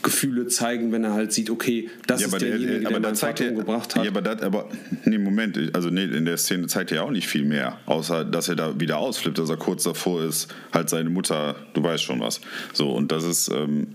Gefühle 0.05 0.45
zeigen, 0.47 0.91
wenn 0.91 1.03
er 1.03 1.13
halt 1.13 1.33
sieht, 1.33 1.49
okay, 1.49 1.89
das 2.05 2.21
Ja, 2.21 2.27
ist 2.27 2.33
der, 2.33 2.49
derjenige, 2.51 2.79
der, 2.79 2.87
aber 2.89 2.99
da 2.99 3.07
meinen 3.07 3.15
zeigt 3.15 3.39
Vater 3.39 3.49
er, 3.49 3.57
umgebracht 3.57 3.95
hat. 3.95 4.03
Ja, 4.03 4.11
aber 4.11 4.21
das, 4.21 4.41
aber 4.41 4.69
nee, 5.03 5.17
Moment, 5.17 5.57
also 5.73 5.89
nee, 5.89 6.03
in 6.05 6.25
der 6.25 6.37
Szene 6.37 6.67
zeigt 6.67 6.91
er 6.91 6.97
ja 6.97 7.03
auch 7.03 7.11
nicht 7.11 7.27
viel 7.27 7.43
mehr, 7.43 7.79
außer 7.87 8.23
dass 8.23 8.47
er 8.47 8.55
da 8.55 8.79
wieder 8.79 8.97
ausflippt, 8.97 9.39
dass 9.39 9.49
er 9.49 9.57
kurz 9.57 9.83
davor 9.83 10.23
ist, 10.23 10.53
halt 10.71 10.89
seine 10.89 11.09
Mutter, 11.09 11.55
du 11.73 11.83
weißt 11.83 12.03
schon 12.03 12.19
was. 12.19 12.39
So 12.71 12.91
und 12.91 13.11
das 13.11 13.23
ist 13.23 13.49
ähm, 13.49 13.87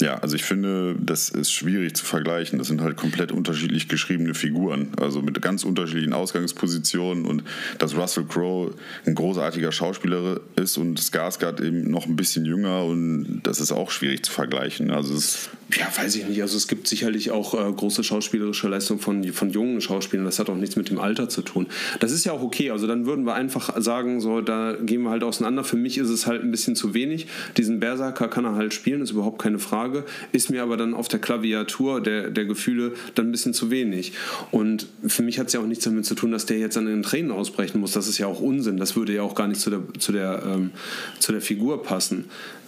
ja, 0.00 0.18
also 0.18 0.36
ich 0.36 0.44
finde, 0.44 0.94
das 0.98 1.28
ist 1.30 1.50
schwierig 1.50 1.96
zu 1.96 2.04
vergleichen. 2.04 2.58
Das 2.58 2.68
sind 2.68 2.80
halt 2.80 2.96
komplett 2.96 3.32
unterschiedlich 3.32 3.88
geschriebene 3.88 4.34
Figuren, 4.34 4.88
also 5.00 5.22
mit 5.22 5.40
ganz 5.40 5.64
unterschiedlichen 5.64 6.12
Ausgangspositionen 6.12 7.24
und 7.24 7.44
dass 7.78 7.96
Russell 7.96 8.24
Crowe 8.24 8.74
ein 9.06 9.14
großartiger 9.14 9.72
Schauspieler 9.72 10.40
ist 10.56 10.76
und 10.76 11.00
Skarsgård 11.00 11.62
eben 11.62 11.90
noch 11.90 12.06
ein 12.06 12.16
bisschen 12.16 12.44
jünger 12.44 12.84
und 12.84 13.40
das 13.44 13.60
ist 13.60 13.72
auch 13.72 13.90
schwierig 13.90 14.24
zu 14.24 14.32
vergleichen. 14.32 14.90
Also 14.90 15.14
es 15.14 15.48
ja, 15.74 15.88
weiß 15.96 16.14
ich 16.14 16.28
nicht. 16.28 16.40
Also 16.42 16.56
es 16.56 16.68
gibt 16.68 16.86
sicherlich 16.86 17.32
auch 17.32 17.54
äh, 17.54 17.72
große 17.72 18.04
schauspielerische 18.04 18.68
Leistungen 18.68 19.00
von, 19.00 19.24
von 19.32 19.50
jungen 19.50 19.80
Schauspielern. 19.80 20.24
Das 20.24 20.38
hat 20.38 20.48
auch 20.48 20.54
nichts 20.54 20.76
mit 20.76 20.90
dem 20.90 21.00
Alter 21.00 21.28
zu 21.28 21.42
tun. 21.42 21.66
Das 21.98 22.12
ist 22.12 22.24
ja 22.24 22.32
auch 22.32 22.42
okay. 22.42 22.70
Also 22.70 22.86
dann 22.86 23.04
würden 23.04 23.26
wir 23.26 23.34
einfach 23.34 23.74
sagen, 23.80 24.20
so, 24.20 24.40
da 24.40 24.74
gehen 24.80 25.02
wir 25.02 25.10
halt 25.10 25.24
auseinander. 25.24 25.64
Für 25.64 25.76
mich 25.76 25.98
ist 25.98 26.08
es 26.08 26.26
halt 26.26 26.42
ein 26.42 26.52
bisschen 26.52 26.76
zu 26.76 26.94
wenig. 26.94 27.26
Diesen 27.56 27.80
Berserker 27.80 28.28
kann 28.28 28.44
er 28.44 28.54
halt 28.54 28.74
spielen, 28.74 29.00
ist 29.00 29.10
überhaupt 29.10 29.42
keine 29.42 29.58
Frage. 29.58 30.04
Ist 30.30 30.50
mir 30.50 30.62
aber 30.62 30.76
dann 30.76 30.94
auf 30.94 31.08
der 31.08 31.18
Klaviatur 31.18 32.00
der, 32.00 32.30
der 32.30 32.44
Gefühle 32.44 32.92
dann 33.16 33.28
ein 33.28 33.32
bisschen 33.32 33.52
zu 33.52 33.68
wenig. 33.68 34.12
Und 34.52 34.86
für 35.04 35.24
mich 35.24 35.40
hat 35.40 35.48
es 35.48 35.52
ja 35.52 35.60
auch 35.60 35.66
nichts 35.66 35.84
damit 35.84 36.06
zu 36.06 36.14
tun, 36.14 36.30
dass 36.30 36.46
der 36.46 36.58
jetzt 36.58 36.78
an 36.78 36.86
den 36.86 37.02
Tränen 37.02 37.32
ausbrechen 37.32 37.80
muss. 37.80 37.90
Das 37.90 38.06
ist 38.06 38.18
ja 38.18 38.28
auch 38.28 38.40
Unsinn. 38.40 38.76
Das 38.76 38.94
würde 38.94 39.14
ja 39.14 39.22
auch 39.22 39.34
gar 39.34 39.48
nicht 39.48 39.60
zu 39.60 39.70
der, 39.70 39.80
zu 39.98 40.12
der, 40.12 40.44
ähm, 40.46 40.70
zu 41.18 41.32
der 41.32 41.40
Figur 41.40 41.82
passen. 41.82 42.26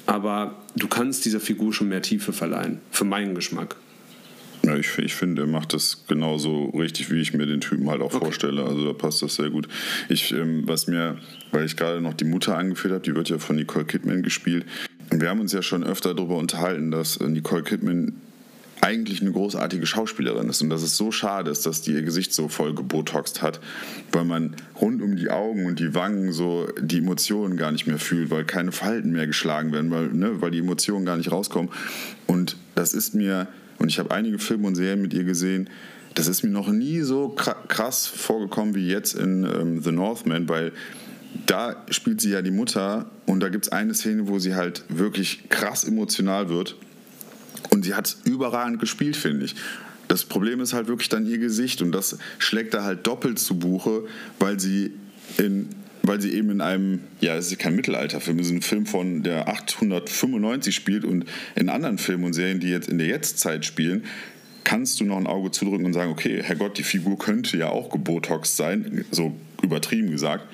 Aber 0.08 0.56
du 0.74 0.88
kannst 0.88 1.26
dieser 1.26 1.38
Figur 1.38 1.74
schon 1.74 1.90
mehr 1.90 2.00
Tiefe 2.00 2.32
verleihen, 2.32 2.80
für 2.90 3.04
meinen 3.04 3.34
Geschmack. 3.34 3.76
Ja, 4.64 4.74
ich, 4.74 4.98
ich 4.98 5.14
finde, 5.14 5.42
er 5.42 5.46
macht 5.46 5.74
das 5.74 6.06
genauso 6.08 6.70
richtig, 6.70 7.12
wie 7.12 7.20
ich 7.20 7.34
mir 7.34 7.44
den 7.44 7.60
Typen 7.60 7.90
halt 7.90 8.00
auch 8.00 8.14
okay. 8.14 8.24
vorstelle. 8.24 8.64
Also 8.64 8.86
da 8.86 8.94
passt 8.94 9.20
das 9.20 9.34
sehr 9.34 9.50
gut. 9.50 9.68
Ich, 10.08 10.32
ähm, 10.32 10.62
was 10.64 10.86
mir, 10.86 11.18
weil 11.52 11.66
ich 11.66 11.76
gerade 11.76 12.00
noch 12.00 12.14
die 12.14 12.24
Mutter 12.24 12.56
angeführt 12.56 12.94
habe, 12.94 13.04
die 13.04 13.14
wird 13.14 13.28
ja 13.28 13.38
von 13.38 13.56
Nicole 13.56 13.84
Kidman 13.84 14.22
gespielt. 14.22 14.64
Wir 15.10 15.28
haben 15.28 15.40
uns 15.40 15.52
ja 15.52 15.60
schon 15.60 15.84
öfter 15.84 16.14
darüber 16.14 16.38
unterhalten, 16.38 16.90
dass 16.90 17.18
äh, 17.18 17.28
Nicole 17.28 17.62
Kidman 17.62 18.14
eigentlich 18.80 19.20
eine 19.20 19.32
großartige 19.32 19.86
Schauspielerin 19.86 20.48
ist 20.48 20.62
und 20.62 20.70
dass 20.70 20.82
es 20.82 20.96
so 20.96 21.10
schade 21.10 21.50
ist, 21.50 21.66
dass 21.66 21.82
die 21.82 21.92
ihr 21.92 22.02
Gesicht 22.02 22.32
so 22.32 22.48
voll 22.48 22.74
gebotoxt 22.74 23.42
hat, 23.42 23.60
weil 24.12 24.24
man 24.24 24.54
rund 24.80 25.02
um 25.02 25.16
die 25.16 25.30
Augen 25.30 25.66
und 25.66 25.78
die 25.80 25.94
Wangen 25.94 26.32
so 26.32 26.68
die 26.80 26.98
Emotionen 26.98 27.56
gar 27.56 27.72
nicht 27.72 27.86
mehr 27.86 27.98
fühlt, 27.98 28.30
weil 28.30 28.44
keine 28.44 28.72
Falten 28.72 29.12
mehr 29.12 29.26
geschlagen 29.26 29.72
werden, 29.72 29.90
weil, 29.90 30.08
ne, 30.08 30.40
weil 30.40 30.50
die 30.50 30.58
Emotionen 30.58 31.04
gar 31.04 31.16
nicht 31.16 31.32
rauskommen. 31.32 31.70
Und 32.26 32.56
das 32.74 32.94
ist 32.94 33.14
mir, 33.14 33.48
und 33.78 33.88
ich 33.88 33.98
habe 33.98 34.10
einige 34.10 34.38
Filme 34.38 34.66
und 34.66 34.74
Serien 34.74 35.02
mit 35.02 35.12
ihr 35.14 35.24
gesehen, 35.24 35.68
das 36.14 36.26
ist 36.26 36.42
mir 36.42 36.50
noch 36.50 36.68
nie 36.68 37.00
so 37.00 37.28
krass 37.28 38.06
vorgekommen 38.06 38.74
wie 38.74 38.88
jetzt 38.88 39.14
in 39.14 39.44
ähm, 39.44 39.82
The 39.82 39.92
Northman, 39.92 40.48
weil 40.48 40.72
da 41.46 41.76
spielt 41.90 42.20
sie 42.20 42.30
ja 42.30 42.42
die 42.42 42.50
Mutter 42.50 43.06
und 43.26 43.40
da 43.40 43.48
gibt 43.48 43.66
es 43.66 43.72
eine 43.72 43.94
Szene, 43.94 44.28
wo 44.28 44.38
sie 44.38 44.54
halt 44.54 44.84
wirklich 44.88 45.48
krass 45.48 45.84
emotional 45.84 46.48
wird 46.48 46.76
und 47.70 47.84
sie 47.84 47.94
hat 47.94 48.16
überragend 48.24 48.80
gespielt, 48.80 49.16
finde 49.16 49.46
ich. 49.46 49.54
Das 50.08 50.24
Problem 50.24 50.60
ist 50.60 50.72
halt 50.72 50.88
wirklich 50.88 51.08
dann 51.08 51.26
ihr 51.26 51.38
Gesicht 51.38 51.82
und 51.82 51.92
das 51.92 52.18
schlägt 52.38 52.74
da 52.74 52.82
halt 52.82 53.06
doppelt 53.06 53.38
zu 53.38 53.58
Buche, 53.58 54.04
weil 54.38 54.58
sie 54.58 54.92
in 55.36 55.68
weil 56.08 56.22
sie 56.22 56.32
eben 56.32 56.50
in 56.50 56.60
einem, 56.62 57.00
ja, 57.20 57.36
es 57.36 57.52
ist 57.52 57.58
kein 57.58 57.76
Mittelalterfilm, 57.76 58.38
es 58.38 58.46
ist 58.46 58.52
ein 58.52 58.62
Film 58.62 58.86
von 58.86 59.22
der 59.22 59.46
895 59.46 60.74
spielt 60.74 61.04
und 61.04 61.26
in 61.54 61.68
anderen 61.68 61.98
Filmen 61.98 62.24
und 62.24 62.32
Serien, 62.32 62.60
die 62.60 62.70
jetzt 62.70 62.88
in 62.88 62.96
der 62.96 63.08
Jetztzeit 63.08 63.66
spielen, 63.66 64.04
kannst 64.64 65.00
du 65.00 65.04
noch 65.04 65.18
ein 65.18 65.26
Auge 65.26 65.50
zudrücken 65.50 65.84
und 65.84 65.92
sagen, 65.92 66.10
okay, 66.10 66.42
Herrgott, 66.42 66.78
die 66.78 66.82
Figur 66.82 67.18
könnte 67.18 67.58
ja 67.58 67.68
auch 67.68 67.90
gebotox 67.90 68.56
sein, 68.56 69.04
so 69.10 69.36
übertrieben 69.62 70.10
gesagt, 70.10 70.44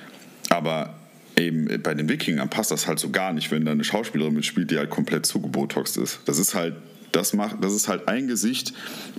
aber 0.51 0.99
eben 1.37 1.82
bei 1.82 1.95
den 1.95 2.09
Wikingern 2.09 2.51
passt 2.51 2.70
das 2.70 2.87
halt 2.87 2.99
so 2.99 3.11
gar 3.11 3.32
nicht, 3.32 3.51
wenn 3.51 3.64
da 3.64 3.72
eine 3.72 3.85
Schauspielerin 3.85 4.35
mitspielt, 4.35 4.70
die 4.70 4.78
halt 4.78 4.91
komplett 4.91 5.26
zugebotoxt 5.26 5.97
ist. 5.97 6.20
Das 6.26 6.39
ist 6.39 6.55
halt 6.55 6.74
das, 7.12 7.32
macht, 7.32 7.62
das 7.62 7.72
ist 7.72 7.89
halt 7.89 8.09
ein 8.09 8.26
Gesicht, 8.26 8.72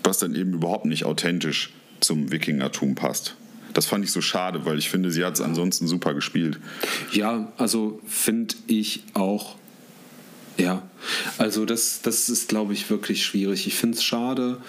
was 0.04 0.18
dann 0.18 0.36
eben 0.36 0.54
überhaupt 0.54 0.86
nicht 0.86 1.06
authentisch 1.06 1.74
zum 2.00 2.32
Wikingertum 2.32 2.96
passt. 2.96 3.36
Das 3.74 3.86
fand 3.86 4.06
ich 4.06 4.12
so 4.12 4.22
schade, 4.22 4.66
weil 4.66 4.78
ich 4.78 4.90
finde, 4.90 5.12
sie 5.12 5.26
hat 5.26 5.36
es 5.36 5.42
ansonsten 5.42 5.88
super 5.88 6.14
gespielt. 6.14 6.60
Ja, 7.12 7.52
also 7.58 8.00
finde 8.06 8.56
ich 8.68 9.04
auch. 9.14 9.58
Ja, 10.58 10.84
also 11.38 11.66
das, 11.66 12.02
das 12.02 12.30
ist, 12.30 12.48
glaube 12.48 12.72
ich, 12.72 12.90
wirklich 12.90 13.26
schwierig. 13.26 13.68
Ich 13.68 13.76
finde 13.76 13.98
es 13.98 14.04
schade. 14.04 14.62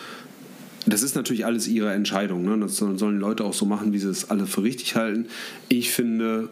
Das 0.87 1.03
ist 1.03 1.15
natürlich 1.15 1.47
alles 1.47 1.69
ihre 1.69 1.93
Entscheidung. 1.93 2.45
Ne? 2.45 2.59
Das 2.59 2.77
sollen 2.77 3.21
Leute 3.21 3.45
auch 3.45 3.55
so 3.55 3.65
machen, 3.65 3.93
wie 3.93 3.99
sie 3.99 4.09
es 4.09 4.31
alle 4.31 4.47
für 4.47 4.65
richtig 4.65 4.97
halten. 4.97 5.27
Ich 5.69 5.91
finde, 5.91 6.49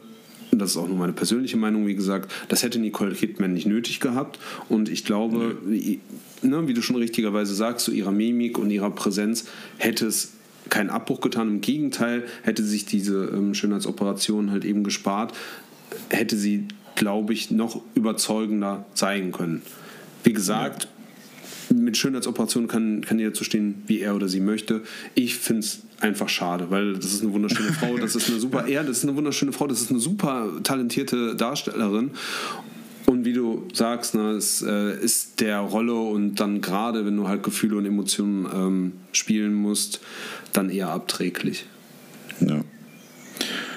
das 0.58 0.70
ist 0.70 0.76
auch 0.76 0.88
nur 0.88 0.98
meine 0.98 1.12
persönliche 1.12 1.56
Meinung, 1.56 1.86
wie 1.86 1.94
gesagt, 1.94 2.32
das 2.48 2.62
hätte 2.62 2.78
Nicole 2.78 3.14
Kidman 3.14 3.52
nicht 3.52 3.66
nötig 3.66 4.00
gehabt. 4.00 4.38
Und 4.68 4.88
ich 4.88 5.04
glaube, 5.04 5.56
nee. 5.64 6.00
ne, 6.42 6.68
wie 6.68 6.74
du 6.74 6.82
schon 6.82 6.96
richtigerweise 6.96 7.54
sagst, 7.54 7.84
zu 7.84 7.90
so 7.90 7.96
ihrer 7.96 8.12
Mimik 8.12 8.58
und 8.58 8.70
ihrer 8.70 8.90
Präsenz 8.90 9.46
hätte 9.78 10.06
es 10.06 10.32
keinen 10.70 10.90
Abbruch 10.90 11.20
getan. 11.20 11.48
Im 11.48 11.60
Gegenteil, 11.60 12.24
hätte 12.42 12.62
sich 12.62 12.86
diese 12.86 13.26
ähm, 13.26 13.54
Schönheitsoperation 13.54 14.50
halt 14.50 14.64
eben 14.64 14.84
gespart, 14.84 15.34
hätte 16.08 16.36
sie, 16.36 16.66
glaube 16.94 17.32
ich, 17.32 17.50
noch 17.50 17.80
überzeugender 17.94 18.84
zeigen 18.94 19.32
können. 19.32 19.62
Wie 20.22 20.32
gesagt. 20.32 20.88
Mit 21.72 21.96
Schönheitsoperationen 21.96 22.68
kann, 22.68 23.02
kann 23.02 23.18
jeder 23.18 23.32
zu 23.32 23.44
stehen, 23.44 23.82
wie 23.86 24.00
er 24.00 24.14
oder 24.14 24.28
sie 24.28 24.40
möchte. 24.40 24.82
Ich 25.14 25.36
finde 25.36 25.60
es 25.60 25.82
einfach 26.00 26.28
schade, 26.28 26.70
weil 26.70 26.94
das 26.94 27.06
ist 27.06 27.22
eine 27.22 27.32
wunderschöne 27.32 27.72
Frau, 27.80 27.96
das 27.96 28.16
ist 28.16 28.28
eine 28.28 28.40
super, 28.40 28.68
ja, 28.68 28.82
das 28.82 28.98
ist 28.98 29.04
eine 29.04 29.16
wunderschöne 29.16 29.52
Frau, 29.52 29.66
das 29.66 29.80
ist 29.80 29.90
eine 29.90 30.00
super 30.00 30.48
talentierte 30.62 31.34
Darstellerin. 31.36 32.10
Und 33.06 33.24
wie 33.26 33.34
du 33.34 33.68
sagst, 33.72 34.14
ne, 34.14 34.30
es 34.30 34.62
äh, 34.62 34.98
ist 34.98 35.40
der 35.40 35.58
Rolle 35.58 35.94
und 35.94 36.36
dann 36.36 36.60
gerade, 36.60 37.04
wenn 37.04 37.16
du 37.16 37.28
halt 37.28 37.42
Gefühle 37.42 37.76
und 37.76 37.84
Emotionen 37.84 38.46
ähm, 38.52 38.92
spielen 39.12 39.52
musst, 39.52 40.00
dann 40.52 40.70
eher 40.70 40.88
abträglich. 40.88 41.66
Ja. 42.40 42.62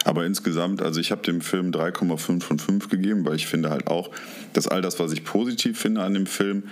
Aber 0.05 0.25
insgesamt, 0.25 0.81
also 0.81 1.01
ich 1.01 1.11
habe 1.11 1.21
dem 1.23 1.41
Film 1.41 1.71
3,5 1.71 2.41
von 2.41 2.59
5 2.59 2.87
gegeben, 2.87 3.25
weil 3.25 3.35
ich 3.35 3.47
finde 3.47 3.69
halt 3.69 3.87
auch, 3.87 4.09
dass 4.53 4.67
all 4.67 4.81
das, 4.81 4.99
was 4.99 5.11
ich 5.11 5.25
positiv 5.25 5.77
finde 5.77 6.01
an 6.01 6.13
dem 6.13 6.27
Film, 6.27 6.63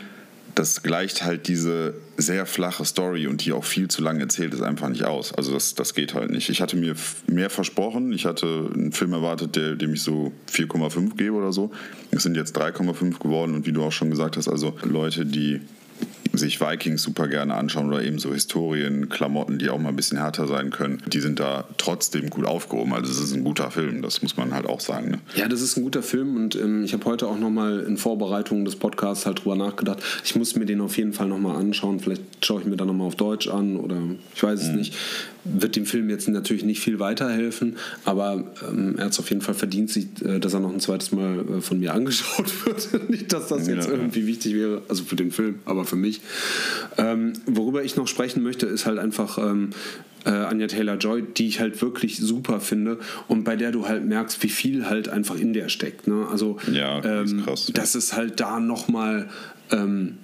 das 0.56 0.84
gleicht 0.84 1.24
halt 1.24 1.48
diese 1.50 1.96
sehr 2.18 2.46
flache 2.46 2.86
Story 2.86 3.28
und 3.28 3.46
die 3.46 3.52
auch 3.52 3.66
viel 3.66 3.90
zu 3.90 4.02
lange 4.02 4.22
erzählt 4.22 4.54
ist 4.54 4.62
einfach 4.62 4.88
nicht 4.88 5.04
aus. 5.04 5.34
Also 5.34 5.54
das, 5.54 5.76
das 5.76 5.94
geht 5.94 6.14
halt 6.14 6.32
nicht. 6.32 6.50
Ich 6.50 6.62
hatte 6.62 6.78
mir 6.78 6.96
mehr 7.28 7.50
versprochen. 7.50 8.14
Ich 8.14 8.26
hatte 8.26 8.70
einen 8.74 8.94
Film 8.94 9.12
erwartet, 9.12 9.58
der, 9.58 9.76
dem 9.76 9.94
ich 9.94 10.02
so 10.02 10.32
4,5 10.50 11.18
gebe 11.18 11.34
oder 11.34 11.52
so. 11.52 11.72
Es 12.12 12.24
sind 12.24 12.38
jetzt 12.38 12.58
3,5 12.58 13.20
geworden 13.20 13.54
und 13.54 13.66
wie 13.66 13.74
du 13.74 13.84
auch 13.84 13.92
schon 13.92 14.10
gesagt 14.10 14.38
hast, 14.38 14.48
also 14.48 14.76
Leute, 14.84 15.26
die 15.26 15.60
sich 16.38 16.62
Vikings 16.62 17.02
super 17.04 17.28
gerne 17.28 17.56
anschauen 17.56 17.88
oder 17.88 18.04
eben 18.04 18.20
so 18.20 18.34
Historien, 18.34 19.10
Klamotten, 19.10 19.58
die 19.58 19.70
auch 19.70 19.80
mal 19.80 19.90
ein 19.90 19.96
bisschen 19.96 20.18
härter 20.18 20.48
sein 20.48 20.70
können, 20.70 21.02
die 21.08 21.20
sind 21.20 21.40
da 21.40 21.66
trotzdem 21.78 22.30
gut 22.30 22.46
aufgehoben. 22.46 22.94
Also 22.94 23.12
es 23.12 23.20
ist 23.20 23.34
ein 23.34 23.44
guter 23.44 23.72
Film, 23.72 24.02
das 24.02 24.22
muss 24.22 24.38
man 24.38 24.54
halt 24.54 24.66
auch 24.66 24.80
sagen. 24.80 25.12
Ne? 25.12 25.20
Ja, 25.36 25.48
das 25.48 25.62
ist 25.62 25.78
ein 25.78 25.84
guter 25.84 26.04
Film 26.04 26.36
und 26.36 26.56
ähm, 26.56 26.84
ich 26.84 26.94
habe 26.94 27.06
heute 27.06 27.28
auch 27.28 27.38
nochmal 27.38 27.82
in 27.82 27.98
Vorbereitung 27.98 28.66
des 28.66 28.76
Podcasts 28.76 29.26
halt 29.26 29.44
drüber 29.44 29.56
nachgedacht. 29.56 30.00
Ich 30.24 30.36
muss 30.36 30.56
mir 30.56 30.66
den 30.66 30.82
auf 30.82 30.98
jeden 30.98 31.14
Fall 31.14 31.28
nochmal 31.28 31.58
anschauen. 31.58 32.00
Vielleicht 32.00 32.24
schaue 32.44 32.62
ich 32.62 32.68
mir 32.68 32.78
dann 32.78 32.88
nochmal 32.88 33.08
auf 33.08 33.16
Deutsch 33.16 33.48
an 33.48 33.78
oder 33.78 33.98
ich 34.34 34.44
weiß 34.44 34.62
es 34.62 34.70
mhm. 34.70 34.76
nicht 34.76 34.94
wird 35.46 35.76
dem 35.76 35.86
Film 35.86 36.10
jetzt 36.10 36.28
natürlich 36.28 36.64
nicht 36.64 36.80
viel 36.80 37.00
weiterhelfen, 37.00 37.78
aber 38.04 38.52
ähm, 38.68 38.96
er 38.98 39.06
hat 39.06 39.12
es 39.14 39.20
auf 39.20 39.30
jeden 39.30 39.42
Fall 39.42 39.54
verdient, 39.54 39.92
sich, 39.92 40.08
äh, 40.24 40.40
dass 40.40 40.54
er 40.54 40.60
noch 40.60 40.74
ein 40.74 40.80
zweites 40.80 41.12
Mal 41.12 41.40
äh, 41.40 41.62
von 41.62 41.80
mir 41.80 41.94
angeschaut 41.94 42.52
wird. 42.66 43.10
nicht, 43.10 43.32
dass 43.32 43.48
das 43.48 43.68
jetzt 43.68 43.88
ja, 43.88 43.94
irgendwie 43.94 44.28
wichtig 44.28 44.56
wäre, 44.56 44.82
also 44.90 45.04
für 45.04 45.16
den 45.16 45.32
Film, 45.32 45.60
aber 45.66 45.86
für 45.86 45.96
mich. 45.96 46.22
Ähm, 46.98 47.34
worüber 47.46 47.84
ich 47.84 47.96
noch 47.96 48.08
sprechen 48.08 48.44
möchte, 48.44 48.66
ist 48.66 48.86
halt 48.86 48.98
einfach 48.98 49.38
ähm, 49.38 49.70
äh, 50.26 50.30
Anja 50.30 50.68
Taylor-Joy, 50.68 51.24
die 51.38 51.48
ich 51.48 51.60
halt 51.60 51.82
wirklich 51.82 52.18
super 52.18 52.60
finde 52.60 53.00
und 53.28 53.44
bei 53.44 53.56
der 53.56 53.72
du 53.72 53.88
halt 53.88 54.04
merkst, 54.04 54.42
wie 54.42 54.50
viel 54.50 54.90
halt 54.90 55.10
einfach 55.10 55.36
in 55.36 55.54
der 55.54 55.70
steckt. 55.70 56.08
Ne? 56.08 56.28
Also 56.32 56.58
ja, 56.72 57.00
das 57.02 57.26
ist 57.26 57.32
ähm, 57.32 57.46
krass. 57.46 57.72
Das 57.74 57.96
ist 57.96 58.16
halt 58.16 58.40
da 58.40 58.60
nochmal... 58.60 59.30
Ähm, 59.72 60.18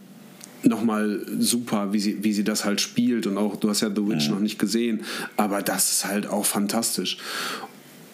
nochmal 0.64 1.22
super, 1.40 1.94
wie 1.94 2.00
sie, 2.00 2.24
wie 2.24 2.34
sie 2.34 2.44
das 2.44 2.66
halt 2.66 2.82
spielt. 2.82 3.28
Und 3.28 3.38
auch, 3.38 3.56
du 3.56 3.70
hast 3.70 3.82
ja 3.82 3.90
The 3.90 4.08
Witch 4.08 4.28
mhm. 4.28 4.36
noch 4.36 4.42
nicht 4.42 4.60
gesehen, 4.60 5.02
aber 5.38 5.62
das 5.62 5.92
ist 5.92 6.06
halt 6.06 6.28
auch 6.28 6.46
fantastisch. 6.46 7.18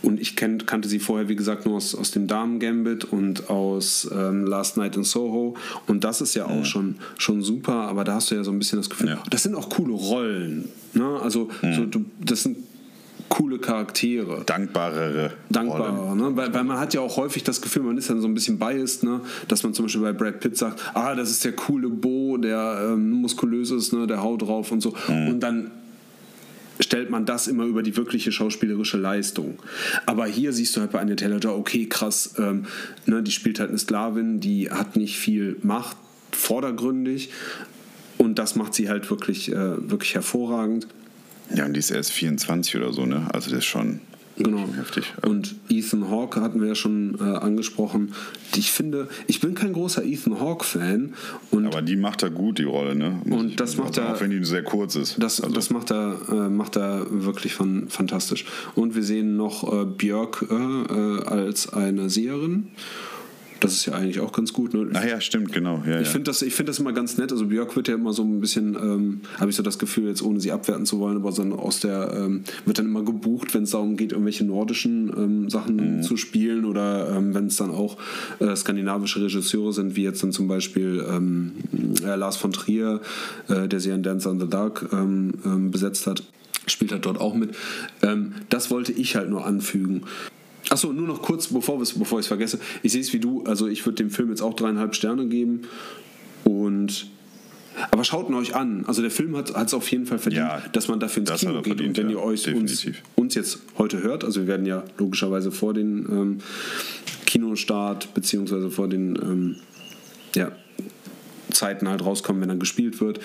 Und 0.04 0.22
ich 0.22 0.36
kennt, 0.36 0.68
kannte 0.68 0.88
sie 0.88 1.00
vorher, 1.00 1.28
wie 1.28 1.36
gesagt, 1.36 1.66
nur 1.66 1.76
aus, 1.76 1.96
aus 1.96 2.12
dem 2.12 2.28
Damen-Gambit 2.28 3.06
und 3.06 3.50
aus 3.50 4.08
ähm, 4.14 4.46
Last 4.46 4.78
Night 4.78 4.96
in 4.96 5.04
Soho. 5.04 5.56
Und 5.88 6.04
das 6.04 6.22
ist 6.22 6.36
ja 6.36 6.46
auch 6.46 6.60
mhm. 6.60 6.66
schon, 6.66 6.96
schon 7.18 7.42
super, 7.42 7.74
aber 7.74 8.04
da 8.04 8.16
hast 8.16 8.30
du 8.32 8.36
ja 8.36 8.44
so 8.44 8.52
ein 8.52 8.60
bisschen 8.60 8.80
das 8.80 8.90
Gefühl, 8.90 9.10
ja. 9.10 9.24
das 9.30 9.44
sind 9.44 9.56
auch 9.56 9.70
coole 9.70 9.94
Rollen. 9.94 10.70
Ne? 10.94 11.20
Also, 11.22 11.50
mhm. 11.62 11.74
so, 11.74 11.86
du, 11.86 12.06
das 12.24 12.44
sind 12.44 12.58
coole 13.38 13.60
Charaktere. 13.60 14.42
Dankbarere. 14.46 15.32
Dankbarer, 15.50 16.16
ne? 16.16 16.36
weil, 16.36 16.52
weil 16.54 16.64
man 16.64 16.80
hat 16.80 16.96
ja 16.96 17.02
auch 17.02 17.18
häufig 17.18 17.44
das 17.44 17.62
Gefühl, 17.62 17.84
man 17.84 17.96
ist 17.98 18.10
dann 18.10 18.20
so 18.20 18.28
ein 18.28 18.34
bisschen 18.34 18.58
biased, 18.58 19.04
ne? 19.04 19.22
dass 19.48 19.62
man 19.62 19.76
zum 19.76 19.86
Beispiel 19.86 20.02
bei 20.02 20.12
Brad 20.12 20.40
Pitt 20.40 20.58
sagt, 20.58 20.82
ah, 20.96 21.14
das 21.14 21.30
ist 21.30 21.46
der 21.46 21.52
coole 21.52 21.88
Bo, 21.88 22.38
der 22.38 22.90
ähm, 22.94 23.12
muskulös 23.12 23.70
ist, 23.70 23.94
ne? 23.94 24.08
der 24.08 24.24
haut 24.24 24.42
drauf 24.42 24.72
und 24.72 24.82
so. 24.82 24.96
Mhm. 25.08 25.28
Und 25.28 25.40
dann 25.42 25.72
stellt 26.80 27.12
man 27.12 27.28
das 27.28 27.48
immer 27.48 27.66
über 27.66 27.84
die 27.84 27.96
wirkliche 27.96 28.32
schauspielerische 28.32 28.98
Leistung. 28.98 29.60
Aber 30.08 30.26
hier 30.26 30.52
siehst 30.52 30.76
du 30.76 30.82
halt 30.82 30.92
bei 30.92 31.00
Anya 31.00 31.16
Taylor-Joy, 31.16 31.54
okay, 31.54 31.86
krass, 31.86 32.34
ähm, 32.40 32.66
ne, 33.06 33.22
die 33.22 33.32
spielt 33.32 33.60
halt 33.60 33.70
eine 33.70 33.78
Sklavin, 33.78 34.40
die 34.40 34.72
hat 34.72 34.96
nicht 34.96 35.18
viel 35.18 35.58
Macht, 35.62 35.98
vordergründig. 36.32 37.30
Und 38.18 38.40
das 38.40 38.56
macht 38.56 38.74
sie 38.74 38.90
halt 38.90 39.12
wirklich, 39.12 39.52
äh, 39.52 39.90
wirklich 39.90 40.16
hervorragend. 40.16 40.88
Ja, 41.56 41.66
und 41.66 41.74
die 41.74 41.80
ist 41.80 41.92
erst 41.92 42.12
24 42.12 42.76
oder 42.78 42.92
so, 42.94 43.06
ne? 43.06 43.28
Also 43.34 43.50
das 43.50 43.60
ist 43.60 43.66
schon. 43.66 44.02
Genau. 44.40 44.68
Heftig. 44.78 45.12
Und 45.24 45.56
Ethan 45.68 46.12
Hawke 46.12 46.42
hatten 46.42 46.62
wir 46.62 46.68
ja 46.68 46.76
schon 46.76 47.18
äh, 47.20 47.24
angesprochen. 47.24 48.14
Ich 48.56 48.70
finde, 48.72 49.10
ich 49.26 49.40
bin 49.40 49.56
kein 49.56 49.74
großer 49.74 50.06
Ethan 50.06 50.40
Hawke-Fan. 50.40 51.16
Aber 51.52 51.82
die 51.82 51.96
macht 51.96 52.22
er 52.22 52.30
gut, 52.30 52.60
die 52.60 52.64
Rolle, 52.64 52.94
ne? 52.94 53.20
Muss 53.26 53.40
Und 53.42 53.60
das 53.60 53.78
macht 53.78 53.98
er- 53.98 54.14
Auch 54.14 54.22
wenn 54.22 54.30
die 54.30 54.44
sehr 54.46 54.62
kurz 54.64 54.96
ist. 54.96 55.16
das, 55.18 55.42
Also, 55.42 55.56
das 55.56 55.72
macht, 55.72 55.90
er, 55.90 56.18
äh, 56.30 56.50
macht 56.50 56.76
er 56.78 57.08
wirklich 57.10 57.56
fan, 57.56 57.88
fantastisch. 57.90 58.46
Und 58.76 58.94
wir 58.94 59.02
sehen 59.02 59.38
noch 59.38 59.74
äh, 59.74 59.86
Björk 59.86 60.46
äh, 60.52 60.54
äh, 60.54 61.24
als 61.26 61.74
eine 61.74 62.12
Seherin. 62.12 62.68
Das 63.60 63.74
ist 63.74 63.86
ja 63.86 63.94
eigentlich 63.94 64.20
auch 64.20 64.32
ganz 64.32 64.54
gut. 64.54 64.74
Ne? 64.74 64.90
Ach 64.94 65.06
ja, 65.06 65.20
stimmt, 65.22 65.52
genau. 65.52 65.84
Ja, 65.86 66.00
Ich 66.00 66.08
ja. 66.08 66.12
finde 66.12 66.26
das, 66.26 66.42
ich 66.42 66.54
find 66.54 66.70
das 66.70 66.80
immer 66.80 66.94
ganz 66.94 67.18
nett. 67.18 67.32
Also 67.32 67.48
Björk 67.48 67.76
wird 67.76 67.88
ja 67.88 67.96
immer 67.96 68.14
so 68.14 68.24
ein 68.24 68.40
bisschen, 68.40 68.76
ähm, 68.76 69.22
habe 69.40 69.50
ich 69.50 69.56
so 69.56 69.64
das 69.64 69.80
Gefühl, 69.80 70.08
jetzt 70.08 70.22
ohne 70.22 70.40
sie 70.40 70.52
abwerten 70.52 70.86
zu 70.86 71.00
wollen, 71.00 71.18
aber 71.18 71.32
so 71.32 71.44
aus 71.44 71.80
der, 71.80 72.14
ähm, 72.16 72.44
wird 72.66 72.80
dann 72.80 72.86
immer 72.86 73.04
gebucht, 73.04 73.54
wenn 73.54 73.64
es 73.64 73.72
darum 73.72 73.98
geht, 73.98 74.12
irgendwelche 74.12 74.46
nordischen 74.46 75.10
ähm, 75.16 75.50
Sachen 75.50 76.04
zu 76.04 76.18
spielen 76.18 76.66
oder 76.66 77.16
ähm, 77.16 77.34
wenn 77.34 77.48
es 77.48 77.56
dann 77.56 77.72
auch 77.72 77.98
äh, 78.40 78.56
skandinavische 78.56 79.22
Regisseure 79.22 79.74
sind, 79.74 79.96
wie 79.96 80.04
jetzt 80.04 80.24
dann 80.24 80.32
zum 80.32 80.48
Beispiel 80.48 81.06
ähm, 81.10 81.54
äh, 82.04 82.16
Lars 82.16 82.38
von 82.38 82.52
Trier, 82.52 83.02
äh, 83.48 83.68
der 83.68 83.80
sie 83.80 83.90
in 83.90 84.04
Dancer 84.04 84.32
in 84.32 84.40
the 84.40 84.48
Dark 84.48 84.88
ähm, 84.92 85.72
besetzt 85.72 86.08
hat, 86.08 86.24
spielt 86.68 86.92
halt 86.92 87.06
dort 87.06 87.20
auch 87.20 87.34
mit. 87.34 87.56
Das 88.50 88.70
wollte 88.72 88.92
ich 88.92 89.16
halt 89.16 89.30
nur 89.30 89.46
anfügen. 89.46 90.04
Achso, 90.70 90.92
nur 90.92 91.08
noch 91.08 91.22
kurz, 91.22 91.48
bevor, 91.48 91.80
bevor 91.80 92.20
ich 92.20 92.24
es 92.24 92.28
vergesse. 92.28 92.60
Ich 92.84 92.92
sehe 92.92 93.02
es 93.02 93.14
wie 93.14 93.20
du, 93.20 93.44
also 93.44 93.68
ich 93.68 93.86
würde 93.86 93.96
dem 93.96 94.10
Film 94.10 94.30
jetzt 94.30 94.42
auch 94.42 94.54
dreieinhalb 94.54 94.96
Sterne 94.96 95.28
geben. 95.28 95.62
Und. 96.44 97.08
Aber 97.92 98.04
schaut 98.04 98.28
ihn 98.28 98.34
euch 98.34 98.56
an. 98.56 98.86
Also 98.88 99.04
der 99.04 99.12
Film 99.12 99.38
hat 99.38 99.52
es 99.56 99.74
auf 99.76 99.90
jeden 99.92 100.08
Fall 100.08 100.18
verdient, 100.18 100.46
Ja, 100.48 100.64
dass 100.74 100.88
man 100.88 101.00
dafür 101.00 101.22
ins 101.22 101.40
Kino 101.40 101.62
geht. 101.62 101.66
verdient, 101.68 101.90
Und 101.90 101.98
wenn 101.98 102.10
ihr 102.10 102.20
euch 102.20 102.52
uns, 102.52 102.88
uns 103.16 103.36
jetzt 103.36 103.60
heute 103.78 104.02
hört, 104.02 104.24
also 104.24 104.40
wir 104.42 104.48
werden 104.48 104.66
ja 104.66 104.84
logischerweise 104.98 105.52
vor 105.52 105.76
den 105.76 106.00
ähm, 106.10 106.38
Kinostart 107.28 108.16
beziehungsweise 108.16 108.72
vor 108.72 108.88
den 108.88 109.16
ähm, 109.22 109.56
ja, 110.36 110.52
Zeiten 111.52 111.88
halt 111.88 112.04
rauskommen, 112.04 112.42
wenn 112.42 112.50
er 112.50 112.56
gespielt 112.56 113.00
wird. 113.00 113.20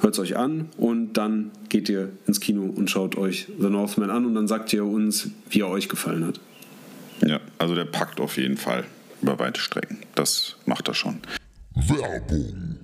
Hört 0.00 0.14
es 0.14 0.20
euch 0.20 0.36
an 0.36 0.70
und 0.78 1.12
dann 1.14 1.50
geht 1.68 1.90
ihr 1.90 2.08
ins 2.26 2.40
Kino 2.40 2.62
und 2.64 2.90
schaut 2.90 3.16
euch 3.18 3.48
The 3.60 3.68
Northman 3.68 4.08
an 4.08 4.24
und 4.24 4.34
dann 4.34 4.48
sagt 4.48 4.72
ihr 4.72 4.86
uns, 4.86 5.28
wie 5.50 5.60
er 5.60 5.68
euch 5.68 5.90
gefallen 5.90 6.24
hat. 6.26 6.40
Ja, 7.20 7.40
also 7.58 7.74
der 7.74 7.84
packt 7.84 8.20
auf 8.20 8.36
jeden 8.36 8.56
Fall 8.56 8.84
über 9.22 9.38
weite 9.38 9.60
Strecken. 9.60 10.00
Das 10.14 10.56
macht 10.66 10.88
er 10.88 10.94
schon. 10.94 11.20
Werbung. 11.74 12.78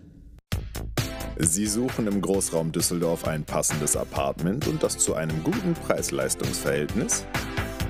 Sie 1.38 1.66
suchen 1.66 2.06
im 2.06 2.20
Großraum 2.20 2.70
Düsseldorf 2.70 3.26
ein 3.26 3.44
passendes 3.44 3.96
Apartment 3.96 4.66
und 4.66 4.82
das 4.82 4.98
zu 4.98 5.14
einem 5.14 5.42
guten 5.42 5.72
Preis-Leistungs-Verhältnis? 5.72 7.24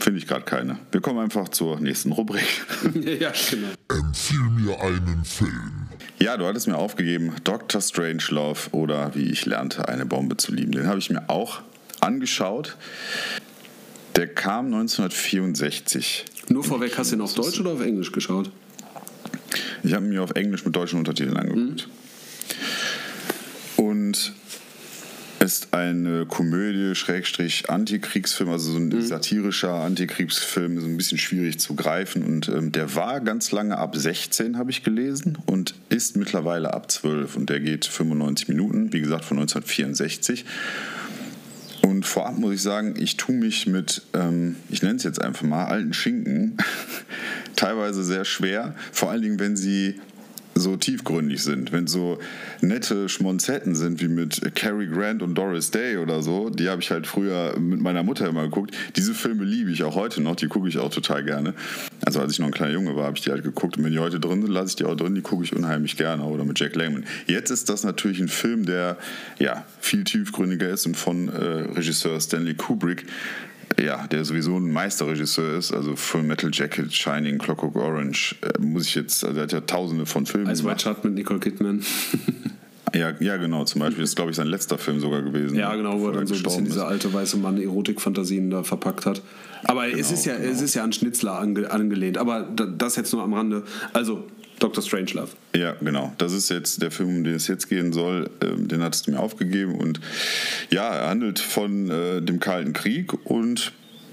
Finde 0.00 0.18
ich 0.18 0.26
gerade 0.26 0.44
keine. 0.44 0.78
Wir 0.92 1.00
kommen 1.00 1.18
einfach 1.18 1.48
zur 1.48 1.80
nächsten 1.80 2.12
Rubrik. 2.12 2.46
ja, 2.94 3.32
genau. 3.50 3.68
Empfiehl 3.88 4.50
mir 4.50 4.80
einen 4.80 5.24
Film. 5.24 5.88
Ja, 6.18 6.36
du 6.36 6.46
hattest 6.46 6.66
mir 6.66 6.76
aufgegeben, 6.76 7.32
Dr. 7.44 7.80
Strangelove 7.80 8.70
oder 8.72 9.14
wie 9.14 9.30
ich 9.30 9.46
lernte, 9.46 9.88
eine 9.88 10.06
Bombe 10.06 10.36
zu 10.36 10.52
lieben. 10.52 10.72
Den 10.72 10.86
habe 10.86 10.98
ich 10.98 11.10
mir 11.10 11.28
auch 11.28 11.60
angeschaut. 12.00 12.76
Der 14.16 14.28
kam 14.28 14.66
1964. 14.66 16.24
Nur 16.48 16.64
vorweg, 16.64 16.96
hast 16.96 17.12
du 17.12 17.16
ihn 17.16 17.20
auf 17.20 17.34
Deutsch 17.34 17.60
oder 17.60 17.72
auf 17.72 17.80
Englisch 17.80 18.12
geschaut? 18.12 18.50
Ich 19.82 19.92
habe 19.92 20.06
ihn 20.06 20.10
mir 20.10 20.22
auf 20.22 20.30
Englisch 20.32 20.64
mit 20.64 20.74
deutschen 20.74 20.98
Untertiteln 20.98 21.36
angeguckt. 21.36 21.88
Und 23.76 24.32
ist 25.46 25.72
eine 25.72 26.26
Komödie, 26.26 26.96
Schrägstrich, 26.96 27.70
Antikriegsfilm, 27.70 28.50
also 28.50 28.72
so 28.72 28.78
ein 28.78 29.00
satirischer 29.00 29.74
Antikriegsfilm, 29.74 30.80
so 30.80 30.86
ein 30.88 30.96
bisschen 30.96 31.18
schwierig 31.18 31.60
zu 31.60 31.76
greifen. 31.76 32.24
Und 32.24 32.48
ähm, 32.48 32.72
der 32.72 32.96
war 32.96 33.20
ganz 33.20 33.52
lange 33.52 33.78
ab 33.78 33.94
16, 33.94 34.58
habe 34.58 34.72
ich 34.72 34.82
gelesen, 34.82 35.38
und 35.46 35.76
ist 35.88 36.16
mittlerweile 36.16 36.74
ab 36.74 36.90
12. 36.90 37.36
Und 37.36 37.48
der 37.48 37.60
geht 37.60 37.86
95 37.86 38.48
Minuten, 38.48 38.92
wie 38.92 39.00
gesagt, 39.00 39.24
von 39.24 39.38
1964. 39.38 40.44
Und 41.82 42.04
vorab 42.04 42.36
muss 42.38 42.54
ich 42.54 42.62
sagen, 42.62 42.96
ich 42.98 43.16
tue 43.16 43.36
mich 43.36 43.68
mit, 43.68 44.02
ähm, 44.14 44.56
ich 44.68 44.82
nenne 44.82 44.96
es 44.96 45.04
jetzt 45.04 45.22
einfach 45.22 45.46
mal, 45.46 45.66
alten 45.66 45.92
Schinken 45.92 46.56
teilweise 47.54 48.02
sehr 48.02 48.24
schwer. 48.24 48.74
Vor 48.90 49.12
allen 49.12 49.22
Dingen, 49.22 49.38
wenn 49.38 49.56
sie 49.56 50.00
so 50.58 50.76
tiefgründig 50.76 51.42
sind, 51.42 51.72
wenn 51.72 51.86
so 51.86 52.18
nette 52.60 53.08
Schmonzetten 53.08 53.74
sind 53.74 54.00
wie 54.00 54.08
mit 54.08 54.54
Cary 54.54 54.86
Grant 54.86 55.22
und 55.22 55.34
Doris 55.34 55.70
Day 55.70 55.98
oder 55.98 56.22
so, 56.22 56.50
die 56.50 56.68
habe 56.68 56.80
ich 56.80 56.90
halt 56.90 57.06
früher 57.06 57.58
mit 57.58 57.80
meiner 57.80 58.02
Mutter 58.02 58.26
immer 58.26 58.44
geguckt. 58.44 58.74
Diese 58.96 59.14
Filme 59.14 59.44
liebe 59.44 59.70
ich 59.70 59.82
auch 59.84 59.94
heute 59.94 60.22
noch, 60.22 60.36
die 60.36 60.48
gucke 60.48 60.68
ich 60.68 60.78
auch 60.78 60.90
total 60.90 61.24
gerne. 61.24 61.54
Also 62.04 62.20
als 62.20 62.32
ich 62.32 62.38
noch 62.38 62.46
ein 62.46 62.52
kleiner 62.52 62.72
Junge 62.72 62.96
war, 62.96 63.04
habe 63.04 63.16
ich 63.16 63.22
die 63.22 63.30
halt 63.30 63.42
geguckt 63.42 63.76
und 63.76 63.84
wenn 63.84 63.92
die 63.92 63.98
heute 63.98 64.18
drin 64.18 64.42
sind, 64.42 64.50
lasse 64.50 64.70
ich 64.70 64.76
die 64.76 64.84
auch 64.84 64.96
drin, 64.96 65.14
die 65.14 65.20
gucke 65.20 65.44
ich 65.44 65.54
unheimlich 65.54 65.96
gerne 65.96 66.24
oder 66.24 66.44
mit 66.44 66.58
Jack 66.58 66.74
Lemmon. 66.74 67.04
Jetzt 67.26 67.50
ist 67.50 67.68
das 67.68 67.84
natürlich 67.84 68.20
ein 68.20 68.28
Film, 68.28 68.64
der 68.64 68.96
ja 69.38 69.64
viel 69.80 70.04
tiefgründiger 70.04 70.70
ist 70.70 70.86
und 70.86 70.96
von 70.96 71.28
äh, 71.28 71.32
Regisseur 71.34 72.18
Stanley 72.20 72.54
Kubrick 72.54 73.04
ja, 73.80 74.06
der 74.06 74.24
sowieso 74.24 74.56
ein 74.56 74.72
Meisterregisseur 74.72 75.58
ist, 75.58 75.72
also 75.72 75.96
Full 75.96 76.22
Metal 76.22 76.50
Jacket, 76.52 76.92
Shining, 76.92 77.38
Clockwork 77.38 77.76
Orange, 77.76 78.36
äh, 78.42 78.58
muss 78.60 78.86
ich 78.86 78.94
jetzt, 78.94 79.24
also 79.24 79.36
er 79.36 79.42
hat 79.44 79.52
ja 79.52 79.60
tausende 79.60 80.06
von 80.06 80.26
Filmen 80.26 80.48
Als 80.48 80.64
White. 80.64 80.82
Shot 80.82 81.04
mit 81.04 81.14
Nicole 81.14 81.40
Kidman. 81.40 81.82
Ja, 82.94 83.12
ja, 83.18 83.36
genau, 83.36 83.64
zum 83.64 83.80
Beispiel. 83.80 84.02
Das 84.02 84.10
ist, 84.10 84.16
glaube 84.16 84.30
ich, 84.30 84.36
sein 84.36 84.46
letzter 84.46 84.78
Film 84.78 85.00
sogar 85.00 85.20
gewesen. 85.20 85.56
ja, 85.56 85.74
genau, 85.74 86.00
wo 86.00 86.06
er 86.06 86.12
dann 86.12 86.26
so 86.28 86.34
ein 86.36 86.42
bisschen 86.42 86.66
ist. 86.66 86.78
alte 86.78 87.12
weiße 87.12 87.36
Mann 87.36 87.60
Erotikfantasien 87.60 88.48
da 88.48 88.62
verpackt 88.62 89.04
hat. 89.04 89.22
Aber 89.64 89.88
es, 89.88 90.12
ist 90.12 90.24
ja, 90.24 90.34
es 90.34 90.62
ist 90.62 90.74
ja 90.74 90.84
an 90.84 90.92
Schnitzler 90.92 91.38
ange, 91.38 91.68
angelehnt. 91.70 92.16
Aber 92.16 92.42
da- 92.42 92.64
das 92.64 92.94
jetzt 92.96 93.12
nur 93.12 93.22
am 93.24 93.34
Rande. 93.34 93.64
Also, 93.92 94.24
Dr. 94.58 94.82
Strangelove. 94.82 95.32
Ja, 95.54 95.72
genau. 95.80 96.12
Das 96.18 96.32
ist 96.32 96.48
jetzt 96.48 96.82
der 96.82 96.90
Film, 96.90 97.08
um 97.08 97.24
den 97.24 97.34
es 97.34 97.46
jetzt 97.46 97.68
gehen 97.68 97.92
soll. 97.92 98.30
Ähm, 98.42 98.68
den 98.68 98.82
hattest 98.82 99.06
du 99.06 99.10
mir 99.10 99.20
aufgegeben. 99.20 99.74
Und 99.74 100.00
ja, 100.70 100.88
er 100.94 101.10
handelt 101.10 101.38
von 101.38 101.90
äh, 101.90 102.22
dem 102.22 102.40
Kalten 102.40 102.72
Krieg 102.72 103.12
und 103.24 103.72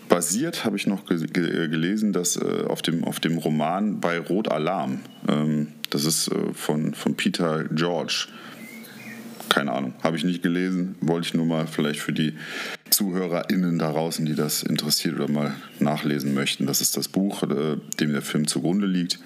basiert, 0.09 0.65
habe 0.65 0.77
ich 0.77 0.85
noch 0.85 1.05
ge 1.05 1.25
ge 1.25 1.67
gelesen, 1.69 2.13
dass 2.13 2.35
äh, 2.35 2.65
auf, 2.67 2.81
dem, 2.81 3.03
auf 3.03 3.19
dem 3.19 3.37
Roman 3.37 3.99
bei 3.99 4.19
Rot 4.19 4.51
Alarm. 4.51 4.99
Ähm, 5.27 5.69
das 5.89 6.05
ist 6.05 6.27
äh, 6.27 6.53
von, 6.53 6.93
von 6.93 7.15
Peter 7.15 7.63
George. 7.71 8.27
Keine 9.49 9.71
Ahnung, 9.71 9.93
habe 10.03 10.17
ich 10.17 10.23
nicht 10.23 10.43
gelesen. 10.43 10.95
Wollte 11.01 11.27
ich 11.27 11.33
nur 11.33 11.45
mal 11.45 11.67
vielleicht 11.67 11.99
für 11.99 12.13
die 12.13 12.33
ZuhörerInnen 12.89 13.79
da 13.79 13.91
draußen, 13.91 14.25
die 14.25 14.35
das 14.35 14.63
interessiert 14.63 15.15
oder 15.15 15.29
mal 15.29 15.53
nachlesen 15.79 16.33
möchten. 16.33 16.65
Das 16.65 16.81
ist 16.81 16.97
das 16.97 17.07
Buch, 17.07 17.43
äh, 17.43 17.77
dem 17.99 18.11
der 18.11 18.21
Film 18.21 18.47
zugrunde 18.47 18.87
liegt. 18.87 19.19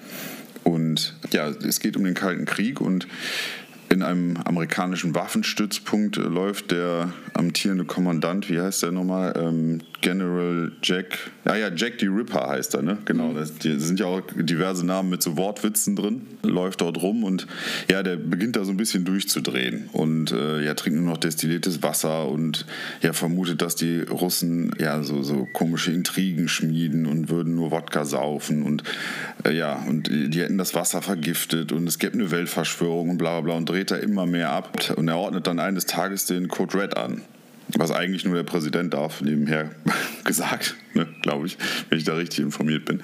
Und 0.68 1.14
ja, 1.32 1.48
es 1.48 1.80
geht 1.80 1.96
um 1.96 2.04
den 2.04 2.12
Kalten 2.12 2.44
Krieg 2.44 2.82
und 2.82 3.08
in 3.88 4.02
einem 4.02 4.36
amerikanischen 4.36 5.14
Waffenstützpunkt 5.14 6.18
äh, 6.18 6.20
läuft 6.20 6.72
der 6.72 7.14
amtierende 7.38 7.84
Kommandant, 7.84 8.50
wie 8.50 8.60
heißt 8.60 8.82
der 8.82 8.92
nochmal? 8.92 9.34
Ähm, 9.36 9.80
General 10.00 10.72
Jack, 10.82 11.30
ja, 11.44 11.56
ja, 11.56 11.70
Jack 11.74 11.94
the 12.00 12.06
Ripper 12.06 12.48
heißt 12.48 12.74
er, 12.74 12.82
ne? 12.82 12.98
Genau, 13.04 13.32
das, 13.32 13.54
die 13.54 13.78
sind 13.78 13.98
ja 14.00 14.06
auch 14.06 14.22
diverse 14.36 14.86
Namen 14.86 15.10
mit 15.10 15.22
so 15.22 15.36
Wortwitzen 15.36 15.96
drin, 15.96 16.26
läuft 16.42 16.80
dort 16.80 17.02
rum 17.02 17.24
und 17.24 17.46
ja, 17.90 18.02
der 18.02 18.16
beginnt 18.16 18.56
da 18.56 18.64
so 18.64 18.70
ein 18.70 18.76
bisschen 18.76 19.04
durchzudrehen 19.04 19.88
und 19.92 20.32
äh, 20.32 20.64
ja, 20.64 20.74
trinkt 20.74 21.00
nur 21.00 21.10
noch 21.10 21.18
destilliertes 21.18 21.82
Wasser 21.82 22.28
und 22.28 22.66
ja, 23.02 23.12
vermutet, 23.12 23.62
dass 23.62 23.74
die 23.74 24.00
Russen 24.02 24.72
ja 24.78 25.02
so, 25.02 25.22
so 25.22 25.48
komische 25.52 25.92
Intrigen 25.92 26.48
schmieden 26.48 27.06
und 27.06 27.28
würden 27.28 27.54
nur 27.54 27.70
Wodka 27.70 28.04
saufen 28.04 28.62
und 28.62 28.84
äh, 29.44 29.56
ja, 29.56 29.74
und 29.88 30.08
die 30.08 30.38
die 30.38 30.44
hätten 30.44 30.58
das 30.58 30.74
Wasser 30.74 31.02
vergiftet 31.02 31.72
und 31.72 31.88
es 31.88 31.98
gäbe 31.98 32.14
eine 32.14 32.30
Weltverschwörung 32.30 33.10
und 33.10 33.18
bla 33.18 33.40
bla 33.40 33.40
bla 33.40 33.54
und 33.56 33.68
dreht 33.68 33.90
da 33.90 33.96
immer 33.96 34.26
mehr 34.26 34.50
ab 34.50 34.94
und 34.96 35.08
er 35.08 35.16
ordnet 35.16 35.46
dann 35.46 35.58
eines 35.58 35.86
Tages 35.86 36.26
den 36.26 36.48
Code 36.48 36.78
Red 36.78 36.96
an. 36.96 37.22
Was 37.76 37.90
eigentlich 37.90 38.24
nur 38.24 38.34
der 38.34 38.44
Präsident 38.44 38.94
darf, 38.94 39.20
nebenher 39.20 39.70
gesagt, 40.24 40.76
ne, 40.94 41.06
glaube 41.22 41.46
ich, 41.46 41.58
wenn 41.88 41.98
ich 41.98 42.04
da 42.04 42.14
richtig 42.14 42.40
informiert 42.40 42.84
bin. 42.84 43.02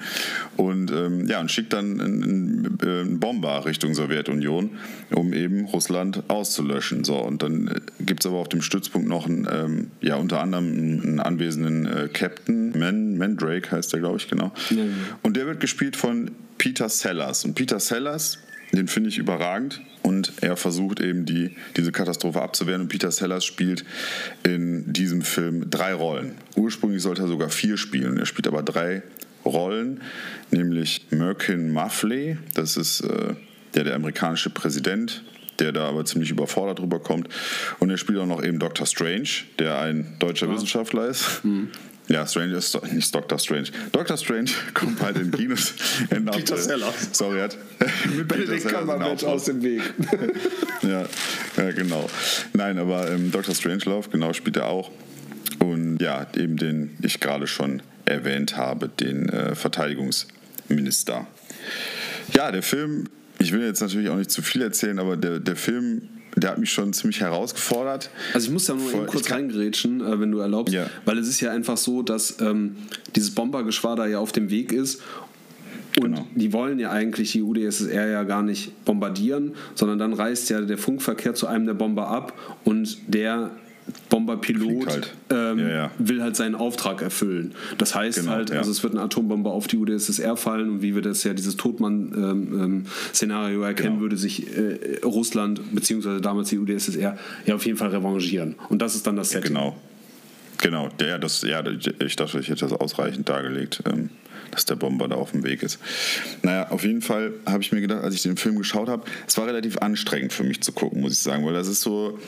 Und 0.57 0.91
ähm, 0.91 1.27
ja, 1.27 1.39
und 1.39 1.51
schickt 1.51 1.73
dann 1.73 2.01
einen, 2.01 2.77
einen, 2.81 3.19
Bomber 3.19 3.65
Richtung 3.65 3.93
Sowjetunion, 3.93 4.71
um 5.11 5.33
eben 5.33 5.65
Russland 5.65 6.23
auszulöschen. 6.29 7.03
So, 7.03 7.17
und 7.17 7.43
dann 7.43 7.67
äh, 7.67 8.03
gibt 8.03 8.21
es 8.23 8.27
aber 8.27 8.37
auf 8.37 8.49
dem 8.49 8.61
Stützpunkt 8.61 9.07
noch 9.07 9.25
einen, 9.25 9.47
ähm, 9.51 9.91
ja, 10.01 10.15
unter 10.15 10.41
anderem 10.41 10.65
einen 10.65 11.19
anwesenden 11.19 11.85
äh, 11.85 12.09
Captain, 12.11 12.77
Man, 12.77 13.17
Mandrake 13.17 13.71
heißt 13.71 13.93
der, 13.93 13.99
glaube 13.99 14.17
ich, 14.17 14.27
genau. 14.27 14.51
Ja, 14.69 14.77
ja. 14.77 14.85
Und 15.21 15.37
der 15.37 15.45
wird 15.45 15.59
gespielt 15.59 15.95
von 15.95 16.31
Peter 16.57 16.89
Sellers. 16.89 17.45
Und 17.45 17.55
Peter 17.55 17.79
Sellers 17.79 18.39
den 18.71 18.87
finde 18.87 19.09
ich 19.09 19.17
überragend 19.17 19.81
und 20.03 20.33
er 20.41 20.57
versucht 20.57 20.99
eben 20.99 21.25
die, 21.25 21.55
diese 21.77 21.91
Katastrophe 21.91 22.41
abzuwehren. 22.41 22.81
Und 22.81 22.87
Peter 22.89 23.11
Sellers 23.11 23.45
spielt 23.45 23.85
in 24.43 24.91
diesem 24.91 25.21
Film 25.21 25.69
drei 25.69 25.93
Rollen. 25.93 26.35
Ursprünglich 26.55 27.01
sollte 27.01 27.23
er 27.23 27.27
sogar 27.27 27.49
vier 27.49 27.77
spielen. 27.77 28.17
Er 28.17 28.25
spielt 28.25 28.47
aber 28.47 28.63
drei 28.63 29.03
Rollen, 29.45 30.01
nämlich 30.51 31.07
Merkin 31.11 31.71
Muffley, 31.71 32.37
das 32.55 32.77
ist 32.77 33.01
äh, 33.01 33.35
der, 33.75 33.83
der 33.83 33.95
amerikanische 33.95 34.49
Präsident, 34.49 35.23
der 35.59 35.71
da 35.71 35.87
aber 35.87 36.03
ziemlich 36.05 36.31
überfordert 36.31 36.79
rüberkommt. 36.79 37.29
Und 37.79 37.89
er 37.89 37.97
spielt 37.97 38.19
auch 38.19 38.25
noch 38.25 38.43
eben 38.43 38.59
Dr. 38.59 38.85
Strange, 38.85 39.29
der 39.59 39.79
ein 39.79 40.15
deutscher 40.19 40.47
ja. 40.47 40.53
Wissenschaftler 40.53 41.07
ist. 41.07 41.43
Mhm. 41.43 41.69
Ja, 42.07 42.27
Strange 42.27 42.55
ist 42.55 42.79
nicht 42.91 43.13
Doctor 43.13 43.39
Strange. 43.39 43.69
Doctor 43.91 44.17
Strange 44.17 44.51
kommt 44.73 44.99
bei 44.99 45.11
den 45.11 45.31
Kinos. 45.31 45.73
Peter 46.09 46.57
Sellers. 46.57 47.09
Sorry, 47.11 47.39
hat 47.39 47.57
mit 48.15 48.27
Benedict 48.27 48.67
Cumberbatch 48.67 49.23
aus 49.23 49.45
dem 49.45 49.61
Weg. 49.63 49.81
ja, 50.83 51.05
ja, 51.57 51.71
genau. 51.71 52.09
Nein, 52.53 52.77
aber 52.77 53.11
ähm, 53.11 53.31
Dr. 53.31 53.55
Strangelove, 53.55 54.09
genau, 54.09 54.33
spielt 54.33 54.57
er 54.57 54.67
auch. 54.67 54.91
Und 55.59 55.97
ja, 55.99 56.27
eben 56.37 56.57
den 56.57 56.97
ich 57.01 57.19
gerade 57.19 57.47
schon 57.47 57.81
erwähnt 58.05 58.55
habe, 58.55 58.87
den 58.87 59.29
äh, 59.29 59.55
Verteidigungsminister. 59.55 61.27
Ja, 62.33 62.51
der 62.51 62.61
Film, 62.61 63.05
ich 63.39 63.51
will 63.51 63.65
jetzt 63.65 63.81
natürlich 63.81 64.09
auch 64.09 64.17
nicht 64.17 64.31
zu 64.31 64.41
viel 64.41 64.61
erzählen, 64.61 64.99
aber 64.99 65.17
der, 65.17 65.39
der 65.39 65.55
Film 65.55 66.09
der 66.35 66.51
hat 66.51 66.57
mich 66.57 66.71
schon 66.71 66.93
ziemlich 66.93 67.21
herausgefordert. 67.21 68.09
Also 68.33 68.47
ich 68.47 68.53
muss 68.53 68.65
da 68.65 68.73
nur 68.73 68.93
eben 68.93 69.05
kurz 69.05 69.31
reingerätschen, 69.31 70.01
äh, 70.01 70.19
wenn 70.19 70.31
du 70.31 70.39
erlaubst, 70.39 70.73
ja. 70.73 70.87
weil 71.05 71.17
es 71.17 71.27
ist 71.27 71.41
ja 71.41 71.51
einfach 71.51 71.77
so, 71.77 72.01
dass 72.01 72.39
ähm, 72.41 72.75
dieses 73.15 73.31
Bombergeschwader 73.31 74.07
ja 74.07 74.19
auf 74.19 74.31
dem 74.31 74.49
Weg 74.49 74.71
ist 74.71 75.01
und 75.97 76.11
genau. 76.11 76.27
die 76.35 76.51
wollen 76.51 76.79
ja 76.79 76.91
eigentlich 76.91 77.31
die 77.31 77.41
UdSSR 77.41 78.07
ja 78.07 78.23
gar 78.23 78.43
nicht 78.43 78.83
bombardieren, 78.83 79.53
sondern 79.75 79.97
dann 79.97 80.13
reißt 80.13 80.49
ja 80.49 80.61
der 80.61 80.77
Funkverkehr 80.77 81.35
zu 81.35 81.47
einem 81.47 81.65
der 81.65 81.73
Bomber 81.73 82.07
ab 82.07 82.33
und 82.65 82.97
der 83.07 83.51
Bomberpilot 84.09 84.87
halt. 84.87 85.13
ähm, 85.29 85.59
ja, 85.59 85.69
ja. 85.69 85.91
will 85.99 86.23
halt 86.23 86.35
seinen 86.35 86.55
Auftrag 86.55 87.01
erfüllen. 87.01 87.53
Das 87.77 87.93
heißt 87.93 88.19
genau, 88.19 88.31
halt, 88.31 88.49
ja. 88.49 88.57
also 88.57 88.71
es 88.71 88.81
wird 88.81 88.93
eine 88.93 89.03
Atombombe 89.03 89.49
auf 89.49 89.67
die 89.67 89.77
UdSSR 89.77 90.37
fallen 90.37 90.69
und 90.69 90.81
wie 90.81 90.95
wir 90.95 91.01
das 91.01 91.23
ja 91.23 91.33
dieses 91.33 91.57
Todmann-Szenario 91.57 93.57
ähm, 93.57 93.61
ähm 93.61 93.63
erkennen, 93.63 93.89
genau. 93.89 94.01
würde 94.01 94.17
sich 94.17 94.47
äh, 94.57 94.99
Russland 95.03 95.61
beziehungsweise 95.73 96.21
damals 96.21 96.49
die 96.49 96.57
UdSSR 96.57 97.17
ja 97.45 97.55
auf 97.55 97.65
jeden 97.65 97.77
Fall 97.77 97.89
revanchieren. 97.89 98.55
Und 98.69 98.81
das 98.81 98.95
ist 98.95 99.05
dann 99.05 99.15
das 99.15 99.29
Setting. 99.29 99.53
Genau. 99.53 99.75
Genau, 100.61 100.89
ja, 101.01 101.17
das, 101.17 101.41
ja, 101.41 101.61
ich 101.99 102.15
dachte, 102.15 102.39
ich 102.39 102.49
hätte 102.49 102.61
das 102.61 102.71
ausreichend 102.71 103.27
dargelegt. 103.27 103.83
Dass 104.51 104.65
der 104.65 104.75
Bomber 104.75 105.07
da 105.07 105.15
auf 105.15 105.31
dem 105.31 105.43
Weg 105.43 105.63
ist. 105.63 105.79
Naja, 106.43 106.69
auf 106.69 106.83
jeden 106.83 107.01
Fall 107.01 107.33
habe 107.45 107.61
ich 107.61 107.71
mir 107.71 107.81
gedacht, 107.81 108.03
als 108.03 108.15
ich 108.15 108.23
den 108.23 108.37
Film 108.37 108.57
geschaut 108.57 108.89
habe, 108.89 109.03
es 109.27 109.37
war 109.37 109.47
relativ 109.47 109.77
anstrengend 109.77 110.33
für 110.33 110.43
mich 110.43 110.61
zu 110.61 110.71
gucken, 110.71 111.01
muss 111.01 111.13
ich 111.13 111.19
sagen, 111.19 111.45
weil 111.45 111.53
das 111.53 111.67
ist 111.67 111.81
so, 111.81 112.19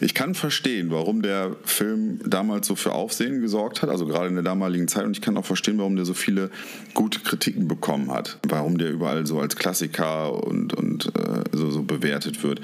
ich 0.00 0.14
kann 0.14 0.34
verstehen, 0.34 0.90
warum 0.90 1.22
der 1.22 1.56
Film 1.64 2.20
damals 2.24 2.66
so 2.66 2.76
für 2.76 2.92
Aufsehen 2.92 3.40
gesorgt 3.40 3.82
hat, 3.82 3.88
also 3.88 4.06
gerade 4.06 4.28
in 4.28 4.34
der 4.34 4.44
damaligen 4.44 4.88
Zeit, 4.88 5.04
und 5.04 5.16
ich 5.16 5.22
kann 5.22 5.36
auch 5.36 5.44
verstehen, 5.44 5.78
warum 5.78 5.96
der 5.96 6.04
so 6.04 6.14
viele 6.14 6.50
gute 6.94 7.20
Kritiken 7.20 7.68
bekommen 7.68 8.10
hat, 8.12 8.38
warum 8.48 8.78
der 8.78 8.90
überall 8.90 9.26
so 9.26 9.40
als 9.40 9.56
Klassiker 9.56 10.44
und, 10.44 10.74
und 10.74 11.06
äh, 11.06 11.44
so, 11.52 11.70
so 11.70 11.82
bewertet 11.82 12.42
wird. 12.42 12.60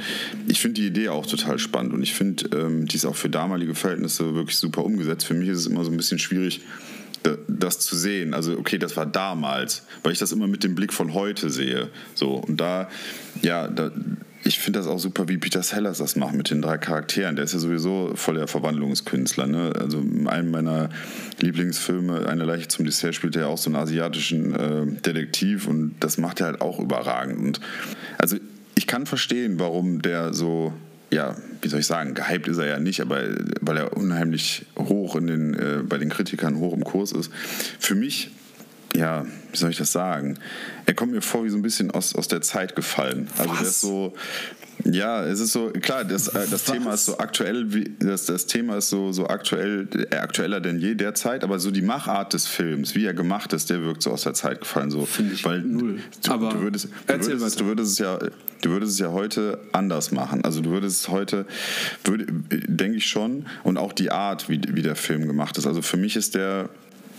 Ich 0.47 0.61
finde 0.61 0.81
die 0.81 0.87
Idee 0.87 1.09
auch 1.09 1.27
total 1.27 1.59
spannend 1.59 1.93
und 1.93 2.03
ich 2.03 2.15
finde, 2.15 2.57
ähm, 2.57 2.87
die 2.87 2.97
ist 2.97 3.05
auch 3.05 3.17
für 3.17 3.29
damalige 3.29 3.75
Verhältnisse 3.75 4.35
wirklich 4.35 4.57
super 4.57 4.85
umgesetzt. 4.85 5.27
Für 5.27 5.35
mich 5.35 5.49
ist 5.49 5.59
es 5.59 5.67
immer 5.67 5.85
so 5.85 5.91
ein 5.91 5.97
bisschen 5.97 6.19
schwierig, 6.19 6.63
das 7.49 7.79
zu 7.81 7.97
sehen. 7.97 8.35
Also, 8.35 8.59
okay, 8.59 8.79
das 8.79 8.97
war 8.97 9.07
damals, 9.07 9.87
weil 10.03 10.13
ich 10.13 10.19
das 10.19 10.33
immer 10.33 10.47
mit 10.47 10.65
dem 10.65 10.75
Blick 10.75 10.93
von 10.93 11.15
heute 11.15 11.51
sehe. 11.51 11.89
So, 12.15 12.35
und 12.35 12.61
da, 12.61 12.89
ja, 13.43 13.69
da, 13.69 13.91
ich 14.45 14.59
finde 14.59 14.81
das 14.81 14.89
auch 14.89 14.99
super, 14.99 15.29
wie 15.29 15.39
Peter 15.39 15.63
Sellers 15.63 15.99
das 15.99 16.17
macht 16.17 16.35
mit 16.35 16.51
den 16.51 16.63
drei 16.63 16.79
Charakteren. 16.79 17.37
Der 17.37 17.45
ist 17.45 17.53
ja 17.53 17.59
sowieso 17.59 18.13
voll 18.15 18.35
der 18.35 18.49
Verwandlungskünstler. 18.49 19.47
Ne? 19.47 19.73
Also 19.79 20.01
in 20.01 20.27
einem 20.27 20.51
meiner 20.51 20.89
Lieblingsfilme, 21.41 22.27
Eine 22.27 22.45
Leiche 22.45 22.69
zum 22.69 22.85
Dessert, 22.85 23.15
spielt 23.15 23.37
er 23.37 23.49
auch 23.49 23.59
so 23.59 23.71
einen 23.71 23.77
asiatischen 23.77 24.55
äh, 24.55 25.01
Detektiv 25.01 25.69
und 25.69 25.95
das 26.01 26.19
macht 26.19 26.41
er 26.41 26.47
halt 26.47 26.61
auch 26.61 26.81
überragend. 26.81 27.39
Und 27.39 27.61
also 28.19 28.37
ich 28.75 28.87
kann 28.87 29.07
verstehen, 29.07 29.61
warum 29.61 30.03
der 30.03 30.35
so 30.35 30.73
ja, 31.13 31.37
wie 31.61 31.69
soll 31.69 31.81
ich 31.81 31.87
sagen, 31.87 32.15
gehypt 32.15 32.49
ist 32.49 32.57
er 32.57 32.67
ja 32.67 32.79
nicht, 32.79 33.01
aber 33.03 33.23
weil 33.61 33.77
er 33.77 33.97
unheimlich 33.97 34.65
hoch 34.79 35.15
in 35.15 35.27
den, 35.27 35.55
äh, 35.55 35.83
bei 35.85 35.99
den 35.99 36.09
Kritikern 36.09 36.57
hoch 36.57 36.73
im 36.73 36.85
Kurs 36.85 37.13
ist. 37.13 37.31
Für 37.79 37.95
mich, 37.95 38.31
ja, 38.97 39.27
wie 39.51 39.57
soll 39.57 39.71
ich 39.71 39.77
das 39.77 39.93
sagen? 39.93 40.39
Er 40.87 40.95
kommt 40.95 41.13
mir 41.13 41.21
vor 41.21 41.45
wie 41.45 41.51
so 41.51 41.57
ein 41.57 41.63
bisschen 41.63 41.91
aus, 41.91 42.15
aus 42.15 42.29
der 42.29 42.41
Zeit 42.41 42.75
gefallen. 42.75 43.29
Also 43.37 43.51
Was? 43.51 43.59
der 43.59 43.69
ist 43.69 43.81
so, 43.83 44.15
ja, 44.85 45.25
es 45.25 45.41
ist 45.41 45.53
so, 45.53 45.71
klar, 45.71 46.05
das, 46.05 46.29
äh, 46.29 46.47
das 46.51 46.65
Thema 46.65 46.95
ist 46.95 47.07
so 47.07 47.19
aktuell, 47.19 47.73
wie, 47.73 47.93
das, 47.99 48.27
das 48.27 48.47
Thema 48.47 48.79
ist 48.79 48.89
so, 48.89 49.13
so 49.13 49.27
aktuell, 49.27 49.89
äh, 50.11 50.17
aktueller 50.17 50.61
denn 50.61 50.79
je 50.79 50.95
derzeit, 50.95 51.45
aber 51.45 51.59
so 51.59 51.71
die 51.71 51.83
Machart 51.83 52.33
des 52.33 52.47
Films, 52.47 52.95
wie 52.95 53.05
er 53.05 53.15
gemacht 53.15 53.53
ist, 53.53 53.71
der 53.71 53.83
wirkt 53.83 54.03
so 54.03 54.11
aus 54.11 54.23
der 54.23 54.35
Zeit 54.35 54.61
gefallen. 54.61 54.91
So. 54.91 55.07
Finde 55.07 55.35
ich 55.35 55.45
Weil 55.45 55.61
null. 55.61 56.01
Du, 56.25 56.31
aber 56.33 56.51
du 56.51 56.61
würdest, 56.63 56.89
du 57.07 57.15
würdest, 57.15 57.61
du 57.61 57.67
würdest 57.67 57.93
es 57.93 57.99
ja, 57.99 58.19
du 58.19 58.71
würdest 58.71 58.93
es 58.95 58.99
ja 58.99 59.13
heute 59.13 59.61
anders 59.73 60.11
machen. 60.11 60.45
Also 60.45 60.61
du 60.61 60.71
würdest 60.71 61.03
es 61.03 61.09
heute, 61.09 61.47
würde, 62.05 62.27
denke 62.51 62.99
ich 62.99 63.07
schon, 63.07 63.47
und 63.63 63.77
auch 63.77 63.93
die 63.93 64.11
Art, 64.11 64.49
wie, 64.49 64.61
wie 64.69 64.83
der 64.83 64.97
Film 64.97 65.27
gemacht 65.27 65.59
ist. 65.59 65.67
Also 65.67 65.83
für 65.83 65.97
mich 65.97 66.17
ist 66.17 66.35
der 66.35 66.69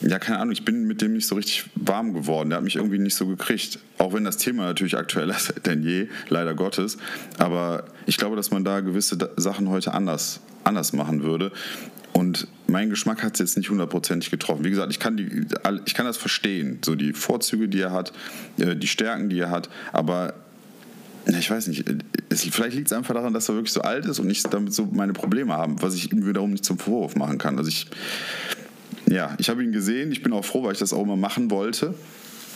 ja, 0.02 0.20
keine 0.20 0.40
Ahnung, 0.40 0.52
ich 0.52 0.66
bin 0.66 0.86
mit 0.86 1.02
dem 1.02 1.14
nicht 1.14 1.28
so 1.28 1.36
richtig 1.36 1.66
warm 1.76 2.14
geworden. 2.14 2.50
Der 2.50 2.58
hat 2.58 2.64
mich 2.64 2.76
irgendwie 2.76 3.00
nicht 3.00 3.16
so 3.16 3.26
gekriegt. 3.28 3.80
Auch 3.98 4.14
wenn 4.14 4.24
das 4.24 4.38
Thema 4.38 4.66
natürlich 4.66 4.98
aktueller 4.98 5.36
ist 5.36 5.54
denn 5.66 5.84
je, 5.84 6.08
leider 6.30 6.54
Gottes. 6.54 6.98
Aber 7.38 7.86
ich 8.06 8.18
glaube, 8.18 8.36
dass 8.36 8.52
man 8.52 8.64
da 8.64 8.82
gewisse 8.82 9.18
Sachen 9.38 9.70
heute 9.70 9.94
anders, 9.94 10.42
anders 10.64 10.94
machen 10.94 11.24
würde. 11.24 11.52
Und 12.14 12.48
mein 12.68 12.90
Geschmack 12.90 13.24
hat 13.24 13.34
es 13.34 13.40
jetzt 13.40 13.58
nicht 13.58 13.70
hundertprozentig 13.70 14.30
getroffen. 14.30 14.64
Wie 14.64 14.70
gesagt, 14.70 14.92
ich 14.92 15.00
kann, 15.00 15.18
die, 15.18 15.48
ich 15.86 15.94
kann 15.94 16.06
das 16.06 16.18
verstehen, 16.18 16.80
so 16.84 16.96
die 16.96 17.14
Vorzüge, 17.14 17.68
die 17.68 17.82
er 17.82 17.92
hat, 17.92 18.14
äh, 18.58 18.76
die 18.76 18.88
Stärken, 18.88 19.30
die 19.30 19.40
er 19.40 19.50
hat, 19.50 19.70
aber 19.94 20.36
ich 21.26 21.50
weiß 21.50 21.68
nicht, 21.68 21.86
es, 22.30 22.44
vielleicht 22.44 22.76
liegt 22.76 22.88
es 22.88 22.94
einfach 22.94 23.14
daran, 23.14 23.34
dass 23.34 23.50
er 23.50 23.56
wirklich 23.56 23.72
so 23.72 23.82
alt 23.82 24.06
ist 24.06 24.20
und 24.20 24.30
ich 24.30 24.44
damit 24.44 24.74
so 24.74 24.90
meine 24.92 25.14
Probleme 25.14 25.54
habe, 25.54 25.82
was 25.82 25.96
ich 25.96 26.12
ihm 26.12 26.28
wiederum 26.28 26.52
nicht 26.52 26.66
zum 26.66 26.78
Vorwurf 26.78 27.16
machen 27.16 27.38
kann. 27.38 27.58
Also 27.58 27.70
ich, 27.70 27.88
ja, 29.08 29.36
ich 29.38 29.50
habe 29.50 29.64
ihn 29.64 29.72
gesehen. 29.72 30.12
Ich 30.12 30.24
bin 30.24 30.34
auch 30.34 30.46
froh, 30.46 30.64
weil 30.64 30.74
ich 30.74 30.80
das 30.80 30.94
auch 30.94 31.04
immer 31.04 31.16
machen 31.16 31.52
wollte. 31.52 31.94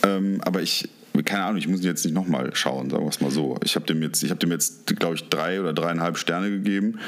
Ähm, 0.02 0.40
aber 0.44 0.62
ich, 0.62 0.88
keine 1.24 1.44
Ahnung, 1.44 1.58
ich 1.58 1.68
muss 1.68 1.80
ihn 1.80 1.86
jetzt 1.86 2.04
nicht 2.04 2.14
nochmal 2.14 2.54
schauen, 2.54 2.90
sagen 2.90 3.04
wir 3.04 3.10
es 3.10 3.20
mal 3.20 3.30
so. 3.30 3.58
Ich 3.64 3.74
habe 3.74 3.86
dem 3.86 4.02
jetzt, 4.02 4.22
ich 4.22 4.30
habe 4.30 4.38
dem 4.38 4.50
jetzt, 4.50 4.86
glaube 4.98 5.16
ich, 5.16 5.28
drei 5.28 5.60
oder 5.60 5.72
dreieinhalb 5.72 6.18
Sterne 6.18 6.50
gegeben. 6.50 6.98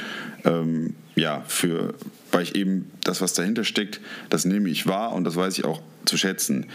Ähm, 0.45 0.95
ja, 1.15 1.43
für, 1.47 1.95
weil 2.33 2.43
ich 2.43 2.55
eben 2.55 2.91
das, 3.05 3.21
was 3.21 3.35
dahinter 3.35 3.65
steckt, 3.65 4.01
das 4.29 4.45
nehme 4.45 4.69
ich 4.69 4.87
wahr 4.87 5.13
und 5.13 5.25
das 5.25 5.37
weiß 5.37 5.59
ich 5.59 5.65
auch 5.65 5.81
zu 6.05 6.17
schätzen. 6.17 6.67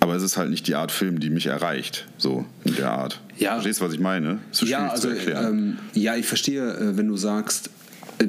Aber 0.00 0.14
es 0.14 0.22
ist 0.22 0.36
halt 0.36 0.50
nicht 0.50 0.66
die 0.66 0.74
Art 0.74 0.92
Film, 0.92 1.18
die 1.18 1.30
mich 1.30 1.46
erreicht, 1.46 2.06
so 2.18 2.44
in 2.64 2.74
der 2.76 2.90
Art. 2.90 3.20
Ja. 3.38 3.52
Verstehst 3.52 3.80
du, 3.80 3.86
was 3.86 3.94
ich 3.94 4.00
meine? 4.00 4.38
So 4.50 4.66
ja, 4.66 4.88
also, 4.88 5.10
ähm, 5.10 5.78
ja, 5.94 6.14
ich 6.16 6.26
verstehe, 6.26 6.62
äh, 6.62 6.96
wenn 6.98 7.08
du 7.08 7.16
sagst, 7.16 7.70
äh, 8.18 8.26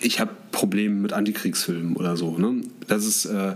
ich 0.00 0.20
habe 0.20 0.30
Probleme 0.52 0.94
mit 0.94 1.12
Antikriegsfilmen 1.12 1.96
oder 1.96 2.16
so. 2.16 2.38
Ne? 2.38 2.62
Das 2.86 3.04
ist, 3.04 3.26
äh, 3.26 3.54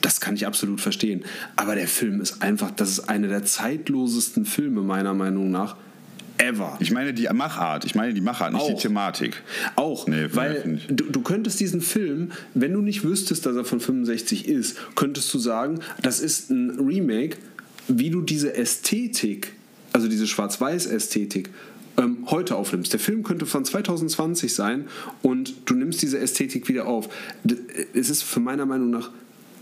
das 0.00 0.20
kann 0.20 0.34
ich 0.34 0.46
absolut 0.46 0.80
verstehen. 0.80 1.24
Aber 1.56 1.74
der 1.74 1.88
Film 1.88 2.20
ist 2.20 2.42
einfach, 2.42 2.70
das 2.70 2.90
ist 2.90 3.08
einer 3.08 3.28
der 3.28 3.44
zeitlosesten 3.44 4.44
Filme 4.44 4.82
meiner 4.82 5.14
Meinung 5.14 5.50
nach 5.50 5.76
ever. 6.38 6.76
Ich 6.80 6.90
meine 6.90 7.14
die 7.14 7.28
Machart, 7.32 7.84
ich 7.84 7.94
meine 7.94 8.12
die 8.12 8.20
Machart, 8.20 8.52
nicht 8.52 8.62
auch. 8.62 8.68
die 8.68 8.82
Thematik. 8.82 9.42
Auch, 9.76 10.06
nee, 10.06 10.26
weil 10.32 10.80
du, 10.88 11.04
du, 11.04 11.22
könntest 11.22 11.60
diesen 11.60 11.80
Film, 11.80 12.32
wenn 12.54 12.72
du 12.72 12.80
nicht 12.80 13.04
wüsstest, 13.04 13.46
dass 13.46 13.56
er 13.56 13.64
von 13.64 13.80
65 13.80 14.48
ist, 14.48 14.76
könntest 14.96 15.32
du 15.32 15.38
sagen, 15.38 15.80
das 16.02 16.20
ist 16.20 16.50
ein 16.50 16.78
Remake, 16.80 17.36
wie 17.88 18.10
du 18.10 18.20
diese 18.20 18.54
Ästhetik, 18.54 19.52
also 19.92 20.08
diese 20.08 20.26
Schwarz-Weiß-Ästhetik, 20.26 21.50
ähm, 21.96 22.18
heute 22.26 22.56
aufnimmst. 22.56 22.92
Der 22.92 23.00
Film 23.00 23.22
könnte 23.22 23.46
von 23.46 23.64
2020 23.64 24.54
sein 24.54 24.88
und 25.22 25.54
du 25.66 25.74
nimmst 25.74 26.02
diese 26.02 26.18
Ästhetik 26.18 26.68
wieder 26.68 26.86
auf. 26.86 27.08
Es 27.92 28.10
ist 28.10 28.22
für 28.22 28.40
meiner 28.40 28.66
Meinung 28.66 28.90
nach 28.90 29.10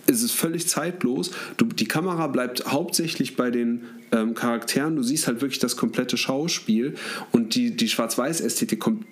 es 0.06 0.22
ist 0.22 0.32
völlig 0.32 0.66
zeitlos. 0.66 1.30
Du, 1.56 1.64
die 1.64 1.86
Kamera 1.86 2.26
bleibt 2.26 2.66
hauptsächlich 2.66 3.36
bei 3.36 3.50
den 3.50 3.82
ähm, 4.10 4.34
Charakteren. 4.34 4.96
Du 4.96 5.02
siehst 5.02 5.26
halt 5.26 5.40
wirklich 5.40 5.60
das 5.60 5.76
komplette 5.76 6.16
Schauspiel 6.16 6.94
und 7.30 7.54
die, 7.54 7.76
die 7.76 7.88
Schwarz-Weiß-Ästhetik 7.88 8.80
kommt 8.80 9.06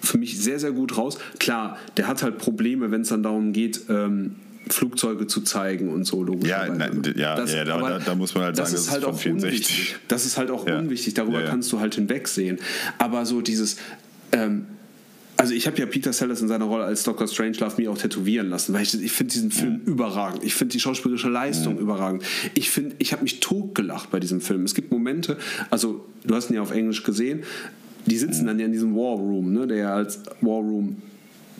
für 0.00 0.18
mich 0.18 0.38
sehr, 0.38 0.58
sehr 0.58 0.72
gut 0.72 0.96
raus. 0.96 1.18
Klar, 1.38 1.78
der 1.96 2.08
hat 2.08 2.22
halt 2.22 2.38
Probleme, 2.38 2.90
wenn 2.90 3.02
es 3.02 3.08
dann 3.08 3.22
darum 3.22 3.52
geht, 3.52 3.82
ähm, 3.88 4.36
Flugzeuge 4.68 5.26
zu 5.26 5.40
zeigen 5.42 5.90
und 5.92 6.04
so 6.04 6.24
Ja, 6.44 6.66
nein, 6.68 7.02
ja, 7.16 7.36
Das- 7.36 7.52
ja 7.52 7.64
da, 7.64 7.98
da, 7.98 8.14
muss 8.14 8.34
man 8.34 8.44
halt 8.44 8.58
das 8.58 8.70
sagen, 8.70 8.78
ist 8.78 8.86
das 8.86 8.92
halt 8.92 9.02
ist 9.02 9.08
auch 9.08 9.12
von 9.12 9.18
64. 9.20 9.50
unwichtig. 9.68 9.96
Das 10.08 10.26
ist 10.26 10.36
halt 10.38 10.50
auch 10.50 10.66
Ja. 10.66 10.78
unwichtig. 10.78 11.14
Darüber 11.14 11.38
Ja, 11.38 11.44
ja. 11.44 11.50
kannst 11.50 11.72
du 11.72 11.80
halt 11.80 11.94
hinwegsehen. 11.94 12.58
Aber 12.98 13.26
so 13.26 13.40
dieses. 13.40 13.76
Ähm, 14.32 14.66
also 15.36 15.54
ich 15.54 15.66
habe 15.66 15.76
ja 15.78 15.86
Peter 15.86 16.12
Sellers 16.12 16.40
in 16.40 16.46
seiner 16.46 16.66
Rolle 16.66 16.84
als 16.84 17.02
Dr. 17.02 17.26
Strangelove 17.26 17.80
mir 17.80 17.90
auch 17.90 17.98
tätowieren 17.98 18.48
lassen, 18.48 18.72
weil 18.74 18.82
ich, 18.82 18.94
ich 19.02 19.10
finde 19.10 19.32
diesen 19.32 19.50
Film 19.50 19.80
überragend. 19.86 20.44
Ich 20.44 20.54
finde 20.54 20.72
die 20.72 20.80
schauspielerische 20.80 21.28
Leistung 21.30 21.78
überragend. 21.78 22.22
Ich 22.54 22.70
finde, 22.70 22.94
ich 22.98 23.12
habe 23.12 23.24
mich 23.24 23.40
totgelacht 23.40 24.10
bei 24.12 24.20
diesem 24.20 24.40
Film. 24.40 24.62
Es 24.64 24.74
gibt 24.74 24.92
Momente, 24.92 25.38
also 25.70 26.06
du 26.24 26.34
hast 26.36 26.50
ihn 26.50 26.54
ja 26.56 26.62
auf 26.62 26.70
Englisch 26.70 27.02
gesehen, 27.02 27.42
die 28.06 28.18
sitzen 28.18 28.46
dann 28.46 28.60
ja 28.60 28.66
in 28.66 28.72
diesem 28.72 28.94
War 28.94 29.16
Room, 29.16 29.52
ne, 29.52 29.66
der 29.66 29.76
ja 29.78 29.94
als 29.94 30.20
War 30.42 30.60
Room 30.60 30.98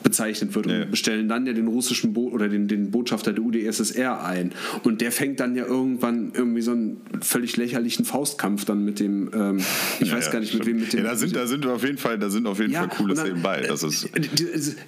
bezeichnet 0.02 0.54
wird 0.54 0.66
und 0.66 0.72
Ja. 0.72 0.84
bestellen 0.84 1.28
dann 1.28 1.46
ja 1.46 1.52
den 1.52 1.66
russischen 1.68 2.12
Bo 2.12 2.28
oder 2.28 2.48
den, 2.48 2.68
den 2.68 2.90
Botschafter 2.90 3.32
der 3.32 3.44
UdSSR 3.44 4.24
ein. 4.24 4.52
Und 4.82 5.00
der 5.00 5.12
fängt 5.12 5.40
dann 5.40 5.54
ja 5.56 5.64
irgendwann 5.66 6.32
irgendwie 6.34 6.62
so 6.62 6.72
einen 6.72 7.00
völlig 7.20 7.56
lächerlichen 7.56 8.04
Faustkampf 8.04 8.64
dann 8.64 8.84
mit 8.84 9.00
dem, 9.00 9.30
ähm, 9.34 9.58
ich 10.00 10.08
Ja, 10.08 10.16
weiß 10.16 10.26
ja, 10.26 10.32
gar 10.32 10.40
nicht 10.40 10.54
mit 10.54 10.62
stimmt. 10.62 10.76
wem, 10.76 10.80
mit 10.84 10.92
dem. 10.92 11.04
Da 11.04 11.16
sind, 11.16 11.34
da 11.36 11.46
sind 11.46 11.66
auf 11.66 11.82
jeden 11.84 11.98
Fall, 11.98 12.18
da 12.18 12.30
sind 12.30 12.46
auf 12.46 12.58
jeden 12.60 12.72
Fall 12.74 12.88
coole 12.88 13.16
Szenen 13.16 13.42
bei. 13.42 13.60
Das 13.62 13.82
ist, 13.82 14.04
äh, 14.16 14.20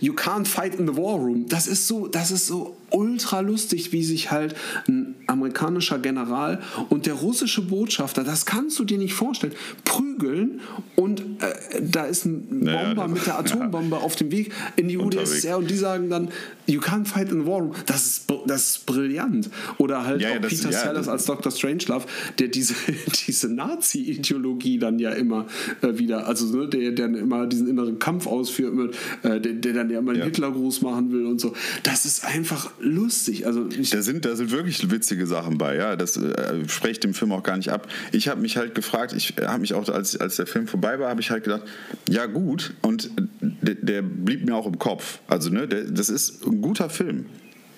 You 0.00 0.12
can't 0.14 0.46
fight 0.46 0.74
in 0.74 0.86
the 0.86 0.96
war 0.96 1.16
room. 1.16 1.46
Das 1.48 1.66
ist 1.66 1.86
so, 1.86 2.06
das 2.08 2.30
ist 2.30 2.46
so 2.46 2.76
ultra 2.90 3.40
lustig, 3.40 3.92
wie 3.92 4.04
sich 4.04 4.30
halt 4.30 4.54
ein 4.88 5.14
amerikanischer 5.26 5.98
General 5.98 6.60
und 6.90 7.06
der 7.06 7.14
russische 7.14 7.62
Botschafter, 7.62 8.22
das 8.24 8.46
kannst 8.46 8.78
du 8.78 8.84
dir 8.84 8.98
nicht 8.98 9.14
vorstellen, 9.14 9.52
prügeln 9.84 10.60
und 10.96 11.20
äh, 11.40 11.82
da 11.82 12.04
ist 12.04 12.24
ein 12.24 12.48
Bomber 12.48 12.70
Ja, 12.72 12.82
ja, 12.82 12.94
das- 12.94 13.10
mit 13.10 13.26
der 13.26 13.38
Atombombe 13.38 13.96
auf 13.98 14.16
dem 14.16 14.30
Weg 14.30 14.52
in 14.76 14.88
die 14.88 14.96
Unterwegs. 15.04 15.30
UdSSR 15.30 15.58
und 15.58 15.70
die 15.70 15.76
sagen 15.76 16.10
dann, 16.10 16.28
you 16.66 16.80
can't 16.80 17.06
fight 17.06 17.30
in 17.30 17.42
the 17.42 17.46
war 17.46 17.60
room. 17.60 17.72
Das 17.86 18.04
ist, 18.06 18.24
das 18.46 18.70
ist 18.70 18.86
brillant. 18.86 19.50
Oder 19.78 20.04
halt 20.06 20.20
Ja, 20.20 20.30
ja, 20.30 20.36
auch 20.36 20.40
das- 20.42 20.50
Peter 20.50 20.70
ja, 20.70 20.78
Sellers 20.80 21.08
als 21.08 21.24
Dr. 21.26 21.52
Strangelove, 21.52 22.06
der 22.38 22.48
diese, 22.48 22.74
diese 23.26 23.48
Nazi-Ideologie 23.52 24.78
dann 24.78 24.98
ja 24.98 25.10
immer 25.10 25.46
äh, 25.82 25.98
wieder, 25.98 26.26
also 26.26 26.46
ne, 26.56 26.68
der, 26.68 26.92
der 26.92 27.08
dann 27.08 27.14
immer 27.14 27.46
diesen 27.46 27.68
inneren 27.68 27.98
Kampf 27.98 28.26
ausführt, 28.26 28.74
mit, 28.74 28.94
äh, 29.22 29.40
der, 29.40 29.52
der 29.54 29.72
dann 29.72 29.90
ja 29.90 29.98
immer 29.98 30.12
den 30.12 30.20
Ja. 30.20 30.24
Hitlergruß 30.26 30.82
machen 30.82 31.12
will 31.12 31.26
und 31.26 31.40
so. 31.40 31.54
Das 31.82 32.04
ist 32.04 32.24
einfach 32.24 32.70
lustig. 32.80 33.46
Also 33.46 33.64
Da 33.64 34.02
sind, 34.02 34.24
da 34.24 34.36
sind 34.36 34.50
wirklich 34.50 34.90
witzige 34.90 35.26
Sachen 35.26 35.58
bei, 35.58 35.76
ja. 35.76 35.96
Das 35.96 36.16
äh, 36.16 36.68
spricht 36.68 37.04
dem 37.04 37.14
Film 37.14 37.32
auch 37.32 37.42
gar 37.42 37.56
nicht 37.56 37.70
ab. 37.70 37.88
Ich 38.12 38.28
habe 38.28 38.40
mich 38.40 38.56
halt 38.56 38.74
gefragt, 38.74 39.12
ich 39.16 39.34
habe 39.42 39.60
mich 39.60 39.74
auch, 39.74 39.88
als, 39.88 40.16
als 40.16 40.36
der 40.36 40.46
Film 40.46 40.66
vorbei 40.66 40.98
war, 40.98 41.08
habe 41.10 41.20
ich 41.20 41.30
halt 41.30 41.44
gedacht, 41.44 41.62
ja 42.08 42.26
gut, 42.26 42.74
und 42.82 43.10
der, 43.40 43.74
der 43.74 44.02
blieb 44.02 44.44
mir 44.46 44.54
auch 44.54 44.66
im 44.66 44.78
Kopf. 44.78 44.93
Also, 45.28 45.50
ne, 45.50 45.66
das 45.66 46.08
ist 46.08 46.46
ein 46.46 46.60
guter 46.60 46.90
Film. 46.90 47.26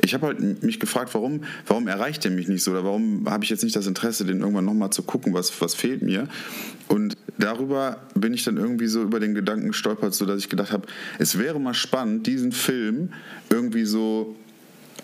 Ich 0.03 0.15
habe 0.15 0.27
halt 0.27 0.63
mich 0.63 0.79
gefragt, 0.79 1.15
warum, 1.15 1.43
warum 1.67 1.89
erreicht 1.89 2.23
der 2.25 2.31
mich 2.31 2.49
nicht 2.49 2.63
so 2.63 2.73
oder 2.73 2.85
warum 2.85 3.29
habe 3.29 3.45
ich 3.45 3.51
jetzt 3.51 3.65
nicht 3.65 3.75
das 3.75 3.87
Interesse, 3.87 4.25
den 4.25 4.41
irgendwann 4.41 4.65
nochmal 4.65 4.91
zu 4.91 5.03
gucken, 5.03 5.33
was, 5.33 5.61
was 5.61 5.75
fehlt 5.75 6.03
mir. 6.03 6.29
Und 6.89 7.17
darüber 7.39 8.03
bin 8.15 8.35
ich 8.35 8.45
dann 8.45 8.57
irgendwie 8.57 8.87
so 8.87 9.03
über 9.03 9.21
den 9.21 9.35
Gedanken 9.35 9.69
gestolpert, 9.69 10.15
so 10.15 10.27
dass 10.27 10.39
ich 10.39 10.49
gedacht 10.49 10.71
habe, 10.71 10.87
es 11.19 11.39
wäre 11.39 11.59
mal 11.59 11.75
spannend, 11.75 12.27
diesen 12.27 12.53
Film 12.53 13.11
irgendwie 13.51 13.85
so 13.85 14.37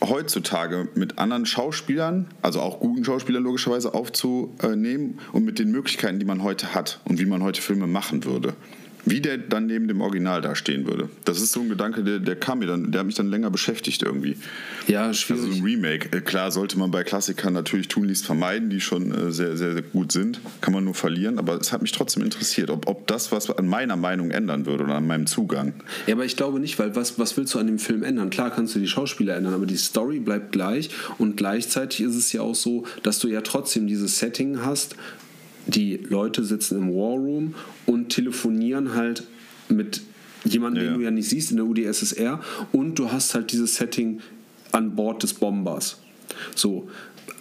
heutzutage 0.08 0.88
mit 0.94 1.18
anderen 1.18 1.46
Schauspielern, 1.46 2.26
also 2.42 2.60
auch 2.60 2.80
guten 2.80 3.04
Schauspielern 3.04 3.42
logischerweise, 3.42 3.94
aufzunehmen 3.94 5.18
und 5.32 5.44
mit 5.44 5.58
den 5.58 5.70
Möglichkeiten, 5.70 6.18
die 6.18 6.24
man 6.24 6.42
heute 6.42 6.74
hat 6.74 7.00
und 7.04 7.18
wie 7.18 7.26
man 7.26 7.42
heute 7.42 7.62
Filme 7.62 7.86
machen 7.86 8.24
würde. 8.24 8.54
Wie 9.04 9.20
der 9.20 9.38
dann 9.38 9.66
neben 9.66 9.88
dem 9.88 10.00
Original 10.00 10.40
dastehen 10.40 10.86
würde. 10.86 11.08
Das 11.24 11.40
ist 11.40 11.52
so 11.52 11.60
ein 11.60 11.68
Gedanke, 11.68 12.04
der, 12.04 12.20
der 12.20 12.36
kam 12.36 12.60
mir 12.60 12.66
dann, 12.66 12.92
der 12.92 13.00
hat 13.00 13.06
mich 13.06 13.16
dann 13.16 13.28
länger 13.28 13.50
beschäftigt 13.50 14.02
irgendwie. 14.02 14.36
ja, 14.86 15.06
Also 15.06 15.20
schwierig. 15.20 15.56
ein 15.58 15.62
Remake, 15.64 16.16
äh, 16.16 16.20
klar 16.20 16.52
sollte 16.52 16.78
man 16.78 16.90
bei 16.90 17.02
Klassikern 17.02 17.52
natürlich 17.52 17.88
tunlichst 17.88 18.24
vermeiden, 18.24 18.70
die 18.70 18.80
schon 18.80 19.10
äh, 19.12 19.32
sehr, 19.32 19.56
sehr, 19.56 19.72
sehr 19.72 19.82
gut 19.82 20.12
sind. 20.12 20.40
Kann 20.60 20.72
man 20.72 20.84
nur 20.84 20.94
verlieren, 20.94 21.38
aber 21.38 21.60
es 21.60 21.72
hat 21.72 21.82
mich 21.82 21.92
trotzdem 21.92 22.22
interessiert, 22.22 22.70
ob, 22.70 22.86
ob 22.88 23.06
das 23.08 23.32
was 23.32 23.50
an 23.50 23.66
meiner 23.66 23.96
Meinung 23.96 24.30
ändern 24.30 24.66
würde 24.66 24.84
oder 24.84 24.94
an 24.94 25.06
meinem 25.06 25.26
Zugang. 25.26 25.74
Ja, 26.06 26.14
aber 26.14 26.24
ich 26.24 26.36
glaube 26.36 26.60
nicht, 26.60 26.78
weil 26.78 26.94
was, 26.94 27.18
was 27.18 27.36
willst 27.36 27.54
du 27.54 27.58
an 27.58 27.66
dem 27.66 27.78
Film 27.80 28.02
ändern? 28.04 28.30
Klar 28.30 28.50
kannst 28.50 28.74
du 28.74 28.78
die 28.78 28.86
Schauspieler 28.88 29.34
ändern, 29.36 29.54
aber 29.54 29.66
die 29.66 29.76
Story 29.76 30.20
bleibt 30.20 30.52
gleich 30.52 30.90
und 31.18 31.36
gleichzeitig 31.36 32.02
ist 32.02 32.14
es 32.14 32.32
ja 32.32 32.42
auch 32.42 32.54
so, 32.54 32.84
dass 33.02 33.18
du 33.18 33.28
ja 33.28 33.40
trotzdem 33.40 33.86
dieses 33.88 34.18
Setting 34.18 34.64
hast, 34.64 34.94
die 35.66 35.96
Leute 35.96 36.44
sitzen 36.44 36.78
im 36.78 36.88
War 36.90 37.16
Room 37.16 37.54
und 37.86 38.08
telefonieren 38.10 38.94
halt 38.94 39.24
mit 39.68 40.02
jemandem, 40.44 40.84
Ja, 40.84 40.90
den 40.90 40.98
du 40.98 41.04
ja 41.04 41.10
nicht 41.10 41.28
siehst 41.28 41.50
in 41.52 41.56
der 41.58 41.66
UdSSR 41.66 42.40
und 42.72 42.98
du 42.98 43.12
hast 43.12 43.34
halt 43.34 43.52
dieses 43.52 43.76
Setting 43.76 44.20
an 44.72 44.94
Bord 44.96 45.22
des 45.22 45.34
Bombers. 45.34 45.98
So. 46.54 46.88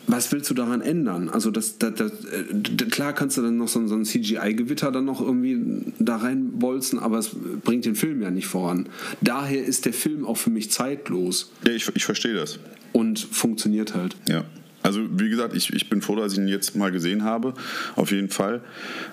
Was 0.07 0.31
willst 0.31 0.49
du 0.49 0.53
daran 0.55 0.81
ändern? 0.81 1.29
Also 1.29 1.51
das, 1.51 1.77
das, 1.77 1.93
das 1.95 2.89
klar 2.89 3.13
kannst 3.13 3.37
du 3.37 3.41
dann 3.43 3.57
noch 3.57 3.67
so, 3.67 3.79
ein- 3.79 3.87
so 3.87 3.95
ein 3.95 4.03
CGI-Gewitter 4.03 4.91
dann 4.91 5.05
noch 5.05 5.21
irgendwie 5.21 5.59
da 5.99 6.17
reinbolzen, 6.17 6.99
aber 6.99 7.19
es 7.19 7.29
bringt 7.63 7.85
den 7.85 7.95
Film 7.95 8.21
ja 8.21 8.29
nicht 8.31 8.47
voran. 8.47 8.89
Daher 9.21 9.63
ist 9.63 9.85
der 9.85 9.93
Film 9.93 10.25
auch 10.25 10.37
für 10.37 10.49
mich 10.49 10.71
zeitlos 10.71 11.51
Ja, 11.65 11.71
ich, 11.73 11.89
ich 11.95 12.03
verstehe 12.03 12.33
das. 12.33 12.59
und 12.93 13.19
funktioniert 13.19 13.93
halt. 13.95 14.15
Ja. 14.27 14.43
Also 14.83 15.01
wie 15.11 15.29
gesagt, 15.29 15.55
ich, 15.55 15.73
ich 15.73 15.89
bin 15.89 16.01
froh, 16.01 16.15
dass 16.15 16.33
ich 16.33 16.39
ihn 16.39 16.47
jetzt 16.47 16.75
mal 16.75 16.91
gesehen 16.91 17.23
habe, 17.23 17.53
auf 17.95 18.11
jeden 18.11 18.29
Fall. 18.29 18.61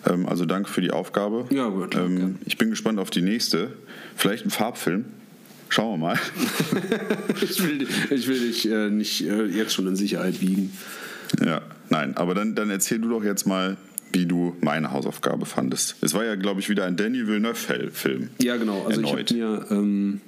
Ähm, 0.06 0.26
also 0.26 0.44
danke 0.44 0.70
für 0.70 0.80
die 0.80 0.90
Aufgabe. 0.90 1.46
Ja, 1.50 1.68
gut, 1.68 1.90
klar, 1.90 2.06
ähm. 2.06 2.36
Ich 2.46 2.56
bin 2.58 2.70
gespannt 2.70 2.98
auf 2.98 3.10
die 3.10 3.22
nächste. 3.22 3.72
Vielleicht 4.16 4.44
ein 4.46 4.50
Farbfilm. 4.50 5.04
Schauen 5.68 6.00
wir 6.00 6.06
mal. 6.08 6.18
Ich 7.40 7.62
will, 7.62 7.86
ich 8.10 8.26
will 8.26 8.40
dich 8.40 8.68
äh, 8.70 8.90
nicht 8.90 9.20
äh, 9.24 9.44
jetzt 9.44 9.74
schon 9.74 9.86
in 9.86 9.96
Sicherheit 9.96 10.40
wiegen. 10.40 10.72
ja, 11.44 11.60
nein, 11.88 12.16
aber 12.16 12.34
dann, 12.34 12.54
dann 12.54 12.70
erzähl 12.70 12.98
du 12.98 13.08
doch 13.10 13.22
jetzt 13.22 13.46
mal, 13.46 13.76
wie 14.12 14.26
du 14.26 14.56
meine 14.60 14.90
Hausaufgabe 14.90 15.46
fandest. 15.46 15.96
Es 16.00 16.14
war 16.14 16.24
ja, 16.24 16.34
glaube 16.34 16.60
ich, 16.60 16.68
wieder 16.68 16.84
ein 16.86 16.96
Danny 16.96 17.26
Villeneuve-Film. 17.26 18.30
Ja, 18.40 18.56
genau. 18.56 18.84
Also 18.86 19.02
Erneut. 19.02 19.30
ich 19.30 19.40
habe 19.40 19.66
mir, 19.66 19.66
ähm, 19.70 20.20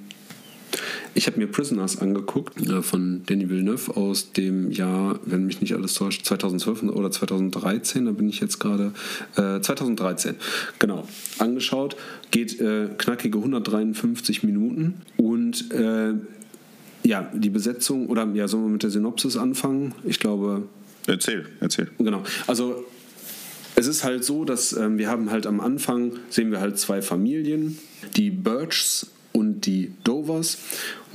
ich 1.13 1.27
hab 1.27 1.37
mir 1.37 1.47
Prisoners 1.47 1.97
angeguckt 1.97 2.59
äh, 2.67 2.81
von 2.81 3.23
Denis 3.25 3.49
Villeneuve 3.49 3.95
aus 3.95 4.31
dem 4.33 4.71
Jahr, 4.71 5.19
wenn 5.25 5.45
mich 5.45 5.61
nicht 5.61 5.73
alles 5.73 5.93
täuscht, 5.93 6.25
2012 6.25 6.83
oder 6.83 7.11
2013, 7.11 8.05
da 8.05 8.11
bin 8.11 8.29
ich 8.29 8.39
jetzt 8.39 8.59
gerade, 8.59 8.93
äh, 9.35 9.59
2013, 9.59 10.35
genau, 10.79 11.07
angeschaut. 11.39 11.95
Geht 12.31 12.59
äh, 12.59 12.87
knackige 12.97 13.37
153 13.37 14.43
Minuten 14.43 15.01
und 15.17 15.71
äh, 15.71 16.13
ja, 17.03 17.29
die 17.33 17.49
Besetzung, 17.49 18.07
oder 18.07 18.27
ja, 18.33 18.47
sollen 18.47 18.65
wir 18.65 18.69
mit 18.69 18.83
der 18.83 18.91
Synopsis 18.91 19.35
anfangen? 19.35 19.93
Ich 20.03 20.19
glaube, 20.19 20.63
Erzähl, 21.07 21.45
erzähl. 21.59 21.87
Genau. 21.97 22.23
Also 22.47 22.85
es 23.75 23.87
ist 23.87 24.03
halt 24.03 24.23
so, 24.23 24.45
dass 24.45 24.73
ähm, 24.73 24.97
wir 24.97 25.09
haben 25.09 25.31
halt 25.31 25.47
am 25.47 25.59
Anfang 25.59 26.13
sehen 26.29 26.51
wir 26.51 26.59
halt 26.59 26.77
zwei 26.77 27.01
Familien, 27.01 27.79
die 28.15 28.29
Birchs 28.29 29.07
und 29.33 29.65
die 29.65 29.93
Dovers 30.03 30.57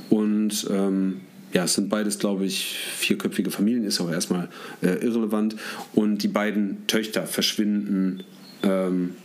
und 0.09 0.67
ähm, 0.69 1.21
ja, 1.53 1.63
es 1.63 1.73
sind 1.75 1.89
beides, 1.89 2.19
glaube 2.19 2.45
ich, 2.45 2.77
vierköpfige 2.97 3.51
Familien, 3.51 3.83
ist 3.85 4.01
aber 4.01 4.11
erstmal 4.13 4.49
äh, 4.81 4.87
irrelevant. 5.05 5.55
Und 5.93 6.19
die 6.19 6.27
beiden 6.27 6.85
Töchter 6.87 7.25
verschwinden, 7.25 8.23
ähm, 8.63 9.15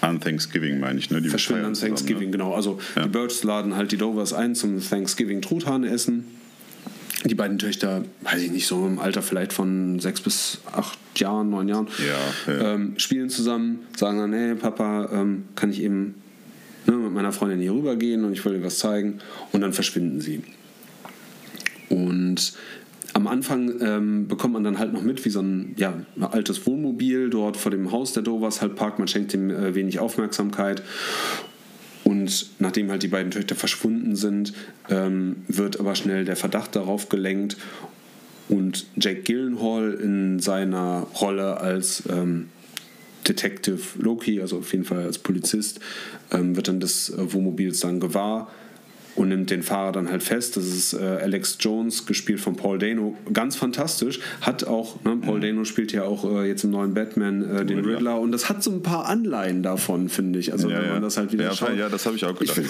An 0.00 0.20
Thanksgiving 0.20 0.80
meine 0.80 0.98
ich, 0.98 1.10
ne? 1.10 1.20
Die 1.20 1.28
verschwinden 1.28 1.66
an 1.66 1.74
feiern 1.74 1.74
zusammen, 1.74 1.96
Thanksgiving, 1.96 2.26
Ne? 2.30 2.32
genau. 2.32 2.54
Also 2.54 2.78
Ja. 2.96 3.02
die 3.02 3.08
Birchs 3.10 3.44
laden 3.44 3.76
halt 3.76 3.92
die 3.92 3.98
Dovers 3.98 4.32
ein 4.32 4.54
zum 4.54 4.80
Thanksgiving 4.82 5.42
Truthahn 5.42 5.84
essen. 5.84 6.24
Die 7.26 7.34
beiden 7.34 7.58
Töchter, 7.58 8.04
weiß 8.22 8.40
ich 8.40 8.50
nicht, 8.50 8.66
so 8.66 8.86
im 8.86 8.98
Alter 8.98 9.20
vielleicht 9.20 9.52
von 9.52 9.98
sechs 10.00 10.22
bis 10.22 10.60
acht 10.72 10.98
Jahren, 11.16 11.50
neun 11.50 11.68
Jahren, 11.68 11.88
Ja, 12.46 12.52
ja. 12.54 12.74
Ähm, 12.74 12.94
spielen 12.96 13.28
zusammen, 13.28 13.80
sagen 13.94 14.16
dann, 14.18 14.32
hey 14.32 14.54
Papa, 14.54 15.10
ähm, 15.12 15.44
kann 15.54 15.70
ich 15.70 15.82
eben 15.82 16.14
ne, 16.86 16.92
mit 16.92 17.12
meiner 17.12 17.32
Freundin 17.32 17.60
hier 17.60 17.72
rübergehen 17.72 18.24
und 18.24 18.32
ich 18.32 18.44
will 18.44 18.58
dir 18.58 18.64
was 18.64 18.78
zeigen. 18.78 19.18
Und 19.52 19.60
dann 19.60 19.72
verschwinden 19.72 20.20
sie. 20.20 20.42
Und 21.88 22.54
am 23.12 23.26
Anfang 23.26 23.80
ähm, 23.80 24.28
bekommt 24.28 24.54
man 24.54 24.64
dann 24.64 24.78
halt 24.78 24.92
noch 24.92 25.02
mit, 25.02 25.24
wie 25.24 25.30
so 25.30 25.40
ein 25.40 25.74
ja, 25.76 25.94
altes 26.20 26.66
Wohnmobil 26.66 27.28
dort 27.30 27.56
vor 27.56 27.70
dem 27.70 27.90
Haus 27.90 28.12
der 28.12 28.22
Dovers 28.22 28.62
halt 28.62 28.76
parkt. 28.76 28.98
Man 28.98 29.08
schenkt 29.08 29.34
ihm 29.34 29.50
äh, 29.50 29.74
wenig 29.74 29.98
Aufmerksamkeit. 29.98 30.82
Und 32.04 32.46
nachdem 32.58 32.90
halt 32.90 33.02
die 33.02 33.08
beiden 33.08 33.30
Töchter 33.30 33.54
verschwunden 33.54 34.16
sind, 34.16 34.52
ähm, 34.88 35.36
wird 35.48 35.78
aber 35.78 35.94
schnell 35.94 36.24
der 36.24 36.36
Verdacht 36.36 36.76
darauf 36.76 37.08
gelenkt. 37.08 37.56
Und 38.48 38.86
Jake 38.96 39.22
Gyllenhaal 39.22 39.92
in 39.94 40.40
seiner 40.40 41.06
Rolle 41.20 41.58
als 41.58 42.04
ähm, 42.08 42.48
Detective 43.28 43.80
Loki, 43.98 44.40
also 44.40 44.58
auf 44.58 44.72
jeden 44.72 44.84
Fall 44.84 45.04
als 45.04 45.18
Polizist, 45.18 45.80
ähm, 46.32 46.56
wird 46.56 46.68
dann 46.68 46.80
des 46.80 47.10
äh, 47.10 47.32
Wohnmobils 47.32 47.80
dann 47.80 48.00
gewahr 48.00 48.48
und 49.16 49.28
nimmt 49.28 49.50
den 49.50 49.62
Fahrer 49.62 49.92
dann 49.92 50.10
halt 50.10 50.22
fest. 50.22 50.56
Das 50.56 50.64
ist 50.64 50.94
äh, 50.94 50.98
Alex 50.98 51.58
Jones, 51.60 52.06
gespielt 52.06 52.40
von 52.40 52.56
Paul 52.56 52.78
Dano. 52.78 53.16
Ganz 53.32 53.56
fantastisch. 53.56 54.20
Hat 54.40 54.64
auch, 54.64 55.02
ne, 55.04 55.16
Paul 55.16 55.38
mhm. 55.38 55.42
Dano 55.42 55.64
spielt 55.64 55.92
ja 55.92 56.04
auch 56.04 56.24
äh, 56.24 56.48
jetzt 56.48 56.64
im 56.64 56.70
neuen 56.70 56.94
Batman 56.94 57.42
äh, 57.42 57.64
den 57.64 57.78
Riddler. 57.78 57.96
Riddler. 57.96 58.20
Und 58.20 58.32
das 58.32 58.48
hat 58.48 58.62
so 58.62 58.70
ein 58.70 58.82
paar 58.82 59.06
Anleihen 59.06 59.62
davon, 59.62 60.08
finde 60.08 60.38
ich. 60.38 60.52
Also, 60.52 60.70
ja, 60.70 60.76
wenn 60.76 60.86
man 60.86 60.94
ja. 60.94 61.00
das 61.00 61.16
halt 61.16 61.32
wieder 61.32 61.44
ja, 61.44 61.54
schaut. 61.54 61.76
Ja, 61.76 61.88
das 61.88 62.06
habe 62.06 62.16
ich 62.16 62.24
auch 62.24 62.38
gedacht. 62.38 62.58
Ich 62.58 62.68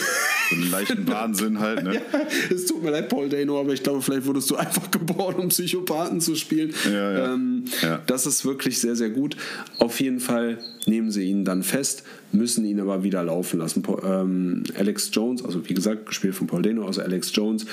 so 0.51 0.57
einen 0.57 0.71
leichten 0.71 1.07
Wahnsinn 1.09 1.61
halt. 1.61 1.85
Ne? 1.85 1.95
ja, 2.13 2.21
es 2.51 2.67
tut 2.67 2.83
mir 2.83 2.91
leid, 2.91 3.09
Paul 3.09 3.29
Dano, 3.29 3.61
aber 3.61 3.73
ich 3.73 3.83
glaube, 3.83 4.03
vielleicht 4.03 4.27
wurdest 4.27 4.51
du 4.51 4.57
einfach 4.57 4.91
geboren, 4.91 5.37
um 5.37 5.49
Psychopathen 5.49 6.21
zu 6.21 6.35
spielen. 6.35 6.75
Ja, 6.87 7.13
ja. 7.13 7.35
Ähm, 7.35 7.50
ja. 7.83 8.01
Das 8.07 8.27
ist 8.27 8.45
wirklich 8.45 8.79
sehr, 8.79 8.97
sehr 8.97 9.11
gut. 9.11 9.37
Auf 9.79 10.01
jeden 10.01 10.21
Fall 10.21 10.59
nehmen 10.87 11.11
sie 11.11 11.25
ihn 11.25 11.45
dann 11.45 11.63
fest, 11.63 12.05
müssen 12.33 12.65
ihn 12.65 12.81
aber 12.81 13.03
wieder 13.03 13.23
laufen 13.25 13.59
lassen. 13.59 13.83
Ähm, 14.03 14.65
Alex 14.77 15.11
Jones, 15.13 15.45
also 15.45 15.69
wie 15.69 15.75
gesagt, 15.75 16.07
gespielt 16.07 16.35
von 16.35 16.47
Paul 16.47 16.63
Dano, 16.63 16.87
also 16.87 17.01
Alex 17.03 17.31
Jones, 17.35 17.67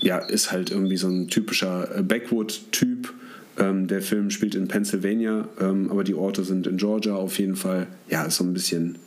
ja, 0.00 0.18
ist 0.18 0.52
halt 0.52 0.70
irgendwie 0.70 0.96
so 0.96 1.08
ein 1.08 1.28
typischer 1.28 1.98
äh, 1.98 2.02
Backwood-Typ. 2.02 3.12
Ähm, 3.58 3.86
der 3.86 4.02
Film 4.02 4.30
spielt 4.30 4.54
in 4.54 4.68
Pennsylvania, 4.68 5.48
ähm, 5.60 5.90
aber 5.90 6.04
die 6.04 6.14
Orte 6.14 6.44
sind 6.44 6.66
in 6.66 6.76
Georgia 6.76 7.14
auf 7.14 7.38
jeden 7.38 7.56
Fall. 7.56 7.86
Ja, 8.08 8.24
ist 8.24 8.36
so 8.36 8.44
ein 8.44 8.52
bisschen 8.52 8.98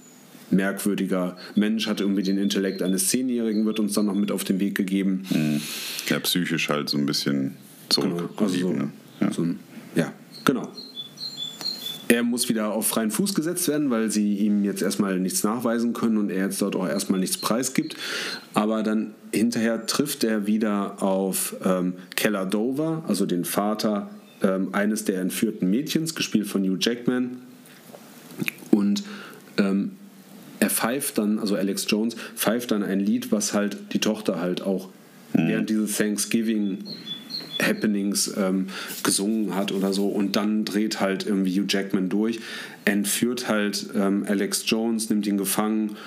merkwürdiger 0.51 1.37
Mensch, 1.55 1.87
hat 1.87 2.01
irgendwie 2.01 2.23
den 2.23 2.37
Intellekt 2.37 2.81
eines 2.81 3.09
Zehnjährigen, 3.09 3.65
wird 3.65 3.79
uns 3.79 3.93
dann 3.93 4.07
noch 4.07 4.15
mit 4.15 4.31
auf 4.31 4.43
den 4.43 4.59
Weg 4.59 4.75
gegeben. 4.75 5.23
Mhm. 5.29 5.61
Ja, 6.07 6.19
psychisch 6.19 6.69
halt 6.69 6.89
so 6.89 6.97
ein 6.97 7.05
bisschen 7.05 7.55
zurück. 7.89 8.29
Genau, 8.35 8.41
also 8.41 8.57
so, 8.57 8.73
ne? 8.73 8.89
ja. 9.21 9.31
So 9.31 9.43
ein, 9.43 9.59
genau. 10.49 10.67
Er 12.07 12.23
muss 12.23 12.49
wieder 12.49 12.73
auf 12.73 12.87
freien 12.87 13.11
Fuß 13.11 13.35
gesetzt 13.35 13.67
werden, 13.67 13.91
weil 13.91 14.09
sie 14.09 14.37
ihm 14.37 14.63
jetzt 14.63 14.81
erstmal 14.81 15.19
nichts 15.19 15.43
nachweisen 15.43 15.93
können 15.93 16.17
und 16.17 16.31
er 16.31 16.45
jetzt 16.45 16.59
dort 16.59 16.75
auch 16.75 16.87
erstmal 16.87 17.19
nichts 17.19 17.37
preisgibt. 17.37 17.95
Aber 18.55 18.81
dann 18.81 19.13
hinterher 19.31 19.85
trifft 19.85 20.23
er 20.23 20.47
wieder 20.47 21.03
auf 21.03 21.55
ähm, 21.63 21.93
Keller 22.15 22.47
Dover, 22.47 23.03
also 23.07 23.27
den 23.27 23.45
Vater 23.45 24.09
ähm, 24.41 24.69
eines 24.71 25.05
der 25.05 25.21
entführten 25.21 25.69
Mädchens, 25.69 26.15
gespielt 26.15 26.47
von 26.47 26.63
Hugh 26.63 26.79
Jackman. 26.79 27.37
Und 28.71 29.03
ähm, 29.57 29.91
er 30.59 30.71
pfeift 30.71 31.19
dann, 31.19 31.37
also 31.37 31.55
Alex 31.55 31.85
Jones, 31.87 32.15
pfeift 32.35 32.71
dann 32.71 32.81
ein 32.81 32.99
Lied, 32.99 33.31
was 33.31 33.53
halt 33.53 33.77
die 33.93 33.99
Tochter 33.99 34.41
halt 34.41 34.63
auch 34.63 34.89
mhm. 35.33 35.47
während 35.47 35.69
dieses 35.69 35.95
Thanksgiving 35.97 36.85
Happenings 37.61 38.31
ähm, 38.37 38.67
gesungen 39.03 39.55
hat 39.55 39.71
oder 39.71 39.93
so 39.93 40.07
und 40.07 40.35
dann 40.35 40.65
dreht 40.65 40.99
halt 40.99 41.25
irgendwie 41.25 41.59
Hugh 41.59 41.67
Jackman 41.67 42.09
durch, 42.09 42.39
entführt 42.85 43.47
halt 43.47 43.87
ähm, 43.95 44.25
Alex 44.27 44.63
Jones, 44.65 45.09
nimmt 45.09 45.27
ihn 45.27 45.37
gefangen 45.37 45.97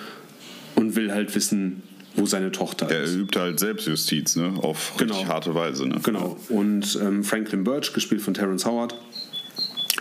und 0.74 0.96
will 0.96 1.12
halt 1.12 1.34
wissen, 1.34 1.82
wo 2.14 2.26
seine 2.26 2.52
Tochter 2.52 2.90
er 2.90 3.02
ist. 3.02 3.14
Er 3.14 3.20
übt 3.20 3.38
halt 3.38 3.58
Selbstjustiz, 3.58 4.36
ne? 4.36 4.54
Auf 4.58 4.94
genau. 4.96 5.14
richtig 5.14 5.32
harte 5.32 5.54
Weise, 5.54 5.86
ne? 5.86 5.98
Genau. 6.02 6.36
Und 6.48 6.98
ähm, 7.00 7.24
Franklin 7.24 7.64
Birch, 7.64 7.92
gespielt 7.92 8.20
von 8.20 8.34
Terence 8.34 8.66
Howard, 8.66 8.94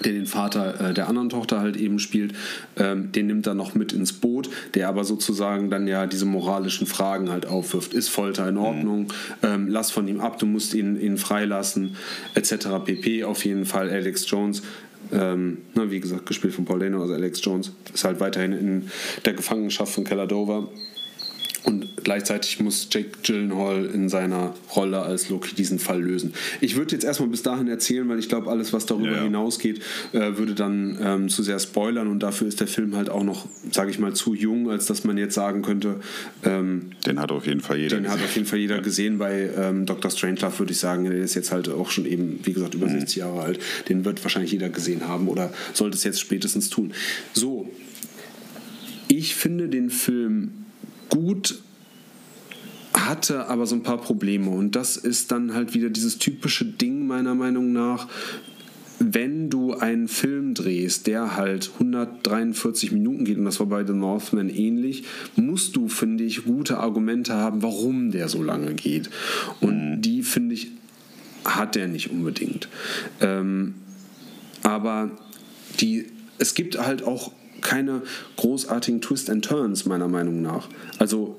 der 0.03 0.13
den 0.13 0.25
Vater 0.25 0.89
äh, 0.89 0.93
der 0.93 1.07
anderen 1.07 1.29
Tochter 1.29 1.59
halt 1.59 1.77
eben 1.77 1.99
spielt, 1.99 2.33
ähm, 2.77 3.11
den 3.11 3.27
nimmt 3.27 3.47
er 3.47 3.53
noch 3.53 3.75
mit 3.75 3.93
ins 3.93 4.13
Boot, 4.13 4.49
der 4.73 4.87
aber 4.87 5.03
sozusagen 5.03 5.69
dann 5.69 5.87
ja 5.87 6.07
diese 6.07 6.25
moralischen 6.25 6.87
Fragen 6.87 7.29
halt 7.29 7.45
aufwirft. 7.45 7.93
Ist 7.93 8.09
Folter 8.09 8.47
in 8.47 8.57
Ordnung? 8.57 9.03
Mhm. 9.03 9.07
Ähm, 9.43 9.67
lass 9.67 9.91
von 9.91 10.07
ihm 10.07 10.19
ab, 10.19 10.39
du 10.39 10.45
musst 10.45 10.73
ihn, 10.73 10.99
ihn 10.99 11.17
freilassen, 11.17 11.95
etc. 12.35 12.67
pp. 12.85 13.23
Auf 13.23 13.45
jeden 13.45 13.65
Fall 13.65 13.89
Alex 13.89 14.29
Jones 14.29 14.61
ähm, 15.11 15.57
na, 15.73 15.89
wie 15.91 15.99
gesagt, 15.99 16.25
gespielt 16.25 16.53
von 16.53 16.65
Paul 16.65 16.79
Dano, 16.79 17.01
also 17.01 17.13
Alex 17.13 17.43
Jones, 17.43 17.71
ist 17.93 18.03
halt 18.03 18.19
weiterhin 18.19 18.53
in 18.53 18.89
der 19.25 19.33
Gefangenschaft 19.33 19.93
von 19.93 20.03
Keller 20.03 20.27
Dover 20.27 20.69
und 21.63 22.03
gleichzeitig 22.03 22.59
muss 22.59 22.87
Jake 22.91 23.09
Gyllenhaal 23.23 23.85
in 23.85 24.09
seiner 24.09 24.55
Rolle 24.75 25.01
als 25.01 25.29
Loki 25.29 25.53
diesen 25.53 25.77
Fall 25.77 26.01
lösen. 26.01 26.33
Ich 26.59 26.75
würde 26.75 26.93
jetzt 26.93 27.03
erstmal 27.03 27.29
bis 27.29 27.43
dahin 27.43 27.67
erzählen, 27.67 28.07
weil 28.09 28.19
ich 28.19 28.29
glaube, 28.29 28.49
alles, 28.49 28.73
was 28.73 28.85
darüber 28.87 29.11
ja. 29.11 29.23
hinausgeht, 29.23 29.81
äh, 30.13 30.37
würde 30.37 30.55
dann 30.55 30.97
ähm, 31.01 31.29
zu 31.29 31.43
sehr 31.43 31.59
spoilern 31.59 32.07
und 32.07 32.21
dafür 32.21 32.47
ist 32.47 32.59
der 32.59 32.67
Film 32.67 32.95
halt 32.95 33.09
auch 33.09 33.23
noch, 33.23 33.47
sage 33.71 33.91
ich 33.91 33.99
mal, 33.99 34.13
zu 34.13 34.33
jung, 34.33 34.71
als 34.71 34.87
dass 34.87 35.03
man 35.03 35.17
jetzt 35.17 35.35
sagen 35.35 35.61
könnte. 35.61 35.97
Ähm, 36.43 36.91
den 37.05 37.19
hat 37.19 37.31
auf 37.31 37.45
jeden 37.45 37.61
Fall 37.61 37.77
jeder 37.77 37.97
Den 37.97 38.03
gesehen. 38.03 38.19
hat 38.19 38.25
auf 38.25 38.35
jeden 38.35 38.47
Fall 38.47 38.59
jeder 38.59 38.75
ja. 38.77 38.81
gesehen. 38.81 39.17
Bei 39.19 39.49
ähm, 39.55 39.85
Dr. 39.85 40.09
Strangelove 40.09 40.59
würde 40.59 40.71
ich 40.71 40.79
sagen, 40.79 41.05
der 41.05 41.13
ist 41.13 41.35
jetzt 41.35 41.51
halt 41.51 41.69
auch 41.69 41.91
schon 41.91 42.05
eben, 42.05 42.39
wie 42.43 42.53
gesagt, 42.53 42.73
über 42.73 42.87
mhm. 42.87 42.99
60 42.99 43.17
Jahre 43.17 43.41
alt. 43.41 43.59
Den 43.87 44.03
wird 44.03 44.23
wahrscheinlich 44.23 44.51
jeder 44.51 44.69
gesehen 44.69 45.07
haben 45.07 45.27
oder 45.27 45.53
sollte 45.73 45.95
es 45.95 46.03
jetzt 46.03 46.19
spätestens 46.19 46.69
tun. 46.69 46.93
So, 47.33 47.69
ich 49.07 49.35
finde 49.35 49.67
den 49.67 49.89
Film 49.89 50.60
gut, 51.11 51.61
hatte 52.93 53.47
aber 53.47 53.67
so 53.67 53.75
ein 53.75 53.83
paar 53.83 53.99
Probleme. 53.99 54.49
Und 54.49 54.75
das 54.75 54.97
ist 54.97 55.31
dann 55.31 55.53
halt 55.53 55.73
wieder 55.75 55.89
dieses 55.89 56.17
typische 56.17 56.65
Ding 56.65 57.05
meiner 57.05 57.35
Meinung 57.35 57.71
nach. 57.71 58.07
Wenn 58.99 59.49
du 59.49 59.73
einen 59.73 60.07
Film 60.07 60.53
drehst, 60.53 61.07
der 61.07 61.35
halt 61.35 61.71
143 61.73 62.91
Minuten 62.91 63.25
geht, 63.25 63.37
und 63.37 63.45
das 63.45 63.59
war 63.59 63.65
bei 63.65 63.85
The 63.85 63.93
Northman 63.93 64.49
ähnlich, 64.49 65.05
musst 65.35 65.75
du, 65.75 65.87
finde 65.87 66.23
ich, 66.23 66.45
gute 66.45 66.77
Argumente 66.77 67.33
haben, 67.33 67.63
warum 67.63 68.11
der 68.11 68.29
so 68.29 68.43
lange 68.43 68.75
geht. 68.75 69.09
Und 69.59 69.95
mhm. 69.95 70.01
die, 70.01 70.21
finde 70.21 70.53
ich, 70.53 70.71
hat 71.43 71.75
der 71.75 71.87
nicht 71.87 72.11
unbedingt. 72.11 72.69
Ähm, 73.21 73.73
aber 74.61 75.11
die, 75.79 76.05
es 76.37 76.53
gibt 76.53 76.77
halt 76.77 77.03
auch 77.03 77.31
keine 77.61 78.01
großartigen 78.37 79.01
Twist 79.01 79.29
and 79.29 79.45
Turns, 79.45 79.85
meiner 79.85 80.07
Meinung 80.07 80.41
nach. 80.41 80.67
Also, 80.99 81.37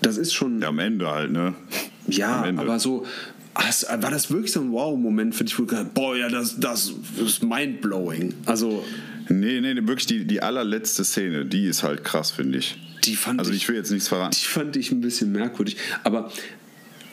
das 0.00 0.16
ist 0.16 0.32
schon. 0.32 0.60
Ja, 0.60 0.68
am 0.68 0.78
Ende 0.78 1.10
halt, 1.10 1.30
ne? 1.30 1.54
Ja, 2.06 2.44
aber 2.56 2.78
so. 2.78 3.06
war 3.54 4.10
das 4.10 4.30
wirklich 4.30 4.52
so 4.52 4.60
ein 4.60 4.72
Wow-Moment 4.72 5.34
für 5.34 5.44
dich, 5.44 5.58
wo 5.58 5.64
boah, 5.94 6.16
ja, 6.16 6.28
das, 6.28 6.58
das 6.58 6.92
ist 7.24 7.42
mindblowing. 7.42 8.34
Also. 8.46 8.84
Nee, 9.28 9.60
nee, 9.60 9.76
wirklich 9.76 10.06
die, 10.06 10.24
die 10.24 10.42
allerletzte 10.42 11.04
Szene, 11.04 11.46
die 11.46 11.66
ist 11.66 11.84
halt 11.84 12.02
krass, 12.02 12.32
finde 12.32 12.58
ich. 12.58 12.76
Die 13.04 13.16
fand 13.16 13.38
also 13.38 13.50
ich, 13.50 13.58
ich 13.58 13.68
will 13.68 13.76
jetzt 13.76 13.90
nichts 13.90 14.08
verraten. 14.08 14.36
Die 14.36 14.46
fand 14.46 14.76
ich 14.76 14.90
ein 14.92 15.00
bisschen 15.00 15.32
merkwürdig. 15.32 15.76
Aber 16.04 16.30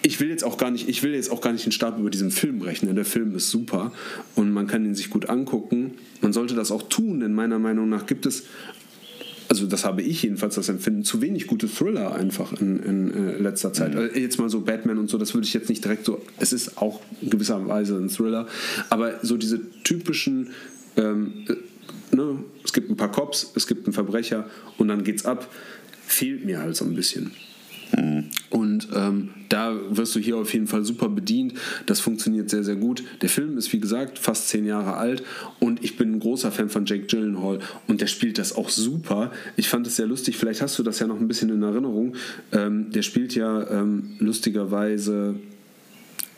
ich 0.02 0.20
will 0.20 0.30
jetzt 0.30 0.44
auch 0.44 0.58
gar 0.58 0.72
nicht, 0.72 0.88
ich 0.88 1.04
will 1.04 1.14
jetzt 1.14 1.32
auch 1.32 1.42
gar 1.42 1.52
nicht 1.52 1.66
den 1.66 1.72
Stab 1.72 2.00
über 2.00 2.10
diesen 2.10 2.32
Film 2.32 2.62
rechnen. 2.62 2.96
Der 2.96 3.06
Film 3.06 3.36
ist 3.36 3.50
super 3.50 3.92
und 4.36 4.52
man 4.52 4.68
kann 4.68 4.86
ihn 4.86 4.96
sich 4.96 5.10
gut 5.10 5.30
angucken. 5.30 5.92
Man 6.22 6.34
sollte 6.34 6.56
das 6.56 6.72
auch 6.72 6.84
tun, 6.84 7.20
denn 7.20 7.34
meiner 7.34 7.60
Meinung 7.60 7.90
nach 7.90 8.06
gibt 8.06 8.26
es, 8.26 8.44
also 9.50 9.66
das 9.66 9.84
habe 9.84 10.02
ich 10.02 10.24
jedenfalls 10.24 10.56
das 10.56 10.70
Empfinden, 10.70 11.04
zu 11.04 11.22
wenig 11.22 11.48
gute 11.48 11.68
Thriller 11.68 12.16
einfach 12.16 12.54
in, 12.62 12.80
in, 12.80 13.14
äh, 13.14 13.38
letzter 13.40 13.74
Zeit. 13.74 13.94
Mhm. 13.94 14.00
Also 14.00 14.16
jetzt 14.16 14.40
mal 14.40 14.50
so 14.50 14.62
Batman 14.62 14.98
und 14.98 15.10
so, 15.10 15.18
das 15.18 15.34
würde 15.34 15.46
ich 15.46 15.54
jetzt 15.54 15.70
nicht 15.70 15.84
direkt 15.84 16.06
so, 16.06 16.22
es 16.40 16.54
ist 16.54 16.78
auch 16.78 17.02
in 17.22 17.30
gewisser 17.30 17.68
Weise 17.68 17.98
ein 17.98 18.10
Thriller, 18.10 18.48
aber 18.90 19.20
so 19.22 19.38
diese 19.38 19.60
typischen, 19.84 20.52
ähm, 20.96 21.46
äh, 21.50 22.16
ne, 22.16 22.40
es 22.64 22.72
gibt 22.72 22.90
ein 22.90 22.96
paar 22.96 23.12
Cops, 23.12 23.52
es 23.56 23.68
gibt 23.68 23.86
einen 23.86 23.94
Verbrecher 23.94 24.46
und 24.78 24.88
dann 24.88 25.04
geht's 25.04 25.26
ab, 25.26 25.52
fehlt 26.06 26.46
mir 26.46 26.60
halt 26.60 26.76
so 26.76 26.86
ein 26.86 26.96
bisschen. 26.96 27.32
Und 28.50 28.88
ähm, 28.96 29.30
da 29.50 29.76
wirst 29.90 30.16
du 30.16 30.20
hier 30.20 30.38
auf 30.38 30.54
jeden 30.54 30.68
Fall 30.68 30.84
super 30.84 31.10
bedient. 31.10 31.54
Das 31.86 32.00
funktioniert 32.00 32.50
sehr, 32.50 32.64
sehr 32.64 32.76
gut. 32.76 33.04
Der 33.22 33.30
Film 33.30 33.58
ist, 33.58 33.72
wie 33.74 33.80
gesagt, 33.80 34.20
fast 34.20 34.50
zehn 34.50 34.66
Jahre 34.66 34.96
alt 34.96 35.24
und 35.60 35.84
ich 35.84 35.98
bin 35.98 36.14
ein 36.14 36.20
großer 36.20 36.52
Fan 36.52 36.70
von 36.70 36.86
Jake 36.86 37.08
Gyllenhaal 37.08 37.60
und 37.88 38.02
der 38.02 38.08
spielt 38.08 38.38
das 38.38 38.56
auch 38.56 38.70
super. 38.70 39.32
Ich 39.56 39.70
fand 39.70 39.88
es 39.88 39.96
sehr 39.96 40.08
lustig. 40.08 40.38
Vielleicht 40.38 40.62
hast 40.62 40.78
du 40.78 40.84
das 40.84 41.00
ja 41.00 41.08
noch 41.08 41.20
ein 41.20 41.28
bisschen 41.28 41.50
in 41.50 41.64
Erinnerung. 41.64 42.16
Ähm, 42.52 42.92
der 42.92 43.02
spielt 43.02 43.36
ja 43.36 43.70
ähm, 43.70 44.16
lustigerweise 44.20 45.36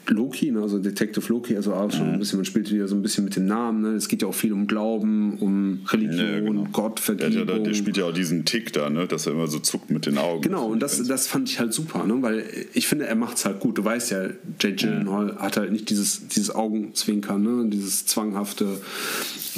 Loki, 0.07 0.51
ne, 0.51 0.61
also 0.61 0.79
Detective 0.79 1.25
Loki, 1.29 1.55
also 1.55 1.73
auch 1.73 1.91
schon 1.91 2.07
mhm. 2.07 2.13
ein 2.13 2.19
bisschen, 2.19 2.39
man 2.39 2.45
spielt 2.45 2.71
wieder 2.71 2.87
so 2.87 2.95
ein 2.95 3.01
bisschen 3.01 3.23
mit 3.23 3.35
dem 3.35 3.45
Namen. 3.45 3.81
Ne? 3.81 3.89
Es 3.89 4.07
geht 4.07 4.21
ja 4.21 4.27
auch 4.27 4.33
viel 4.33 4.51
um 4.51 4.67
Glauben, 4.67 5.37
um 5.39 5.81
Religion, 5.89 6.27
ja, 6.27 6.39
genau. 6.39 6.67
Gott, 6.71 6.99
Vergebung. 6.99 7.45
Der, 7.45 7.59
der, 7.59 7.73
spielt 7.73 7.97
ja 7.97 8.05
auch 8.05 8.13
diesen 8.13 8.45
Tick 8.45 8.73
da, 8.73 8.89
ne? 8.89 9.07
dass 9.07 9.27
er 9.27 9.33
immer 9.33 9.47
so 9.47 9.59
zuckt 9.59 9.89
mit 9.89 10.05
den 10.05 10.17
Augen. 10.17 10.41
Genau, 10.41 10.67
und 10.67 10.81
das, 10.81 11.01
das 11.03 11.27
fand 11.27 11.49
ich 11.49 11.59
halt 11.59 11.73
super, 11.73 12.05
ne? 12.05 12.21
weil 12.21 12.45
ich 12.73 12.87
finde, 12.87 13.05
er 13.05 13.15
macht 13.15 13.37
es 13.37 13.45
halt 13.45 13.59
gut. 13.59 13.77
Du 13.77 13.85
weißt 13.85 14.11
ja, 14.11 14.29
Jay 14.59 14.73
Gyllenhaal 14.73 15.33
mhm. 15.33 15.39
hat 15.39 15.57
halt 15.57 15.71
nicht 15.71 15.89
dieses, 15.89 16.27
dieses 16.27 16.53
Augenzwinkern, 16.53 17.41
ne? 17.41 17.69
dieses 17.69 18.05
zwanghafte 18.05 18.79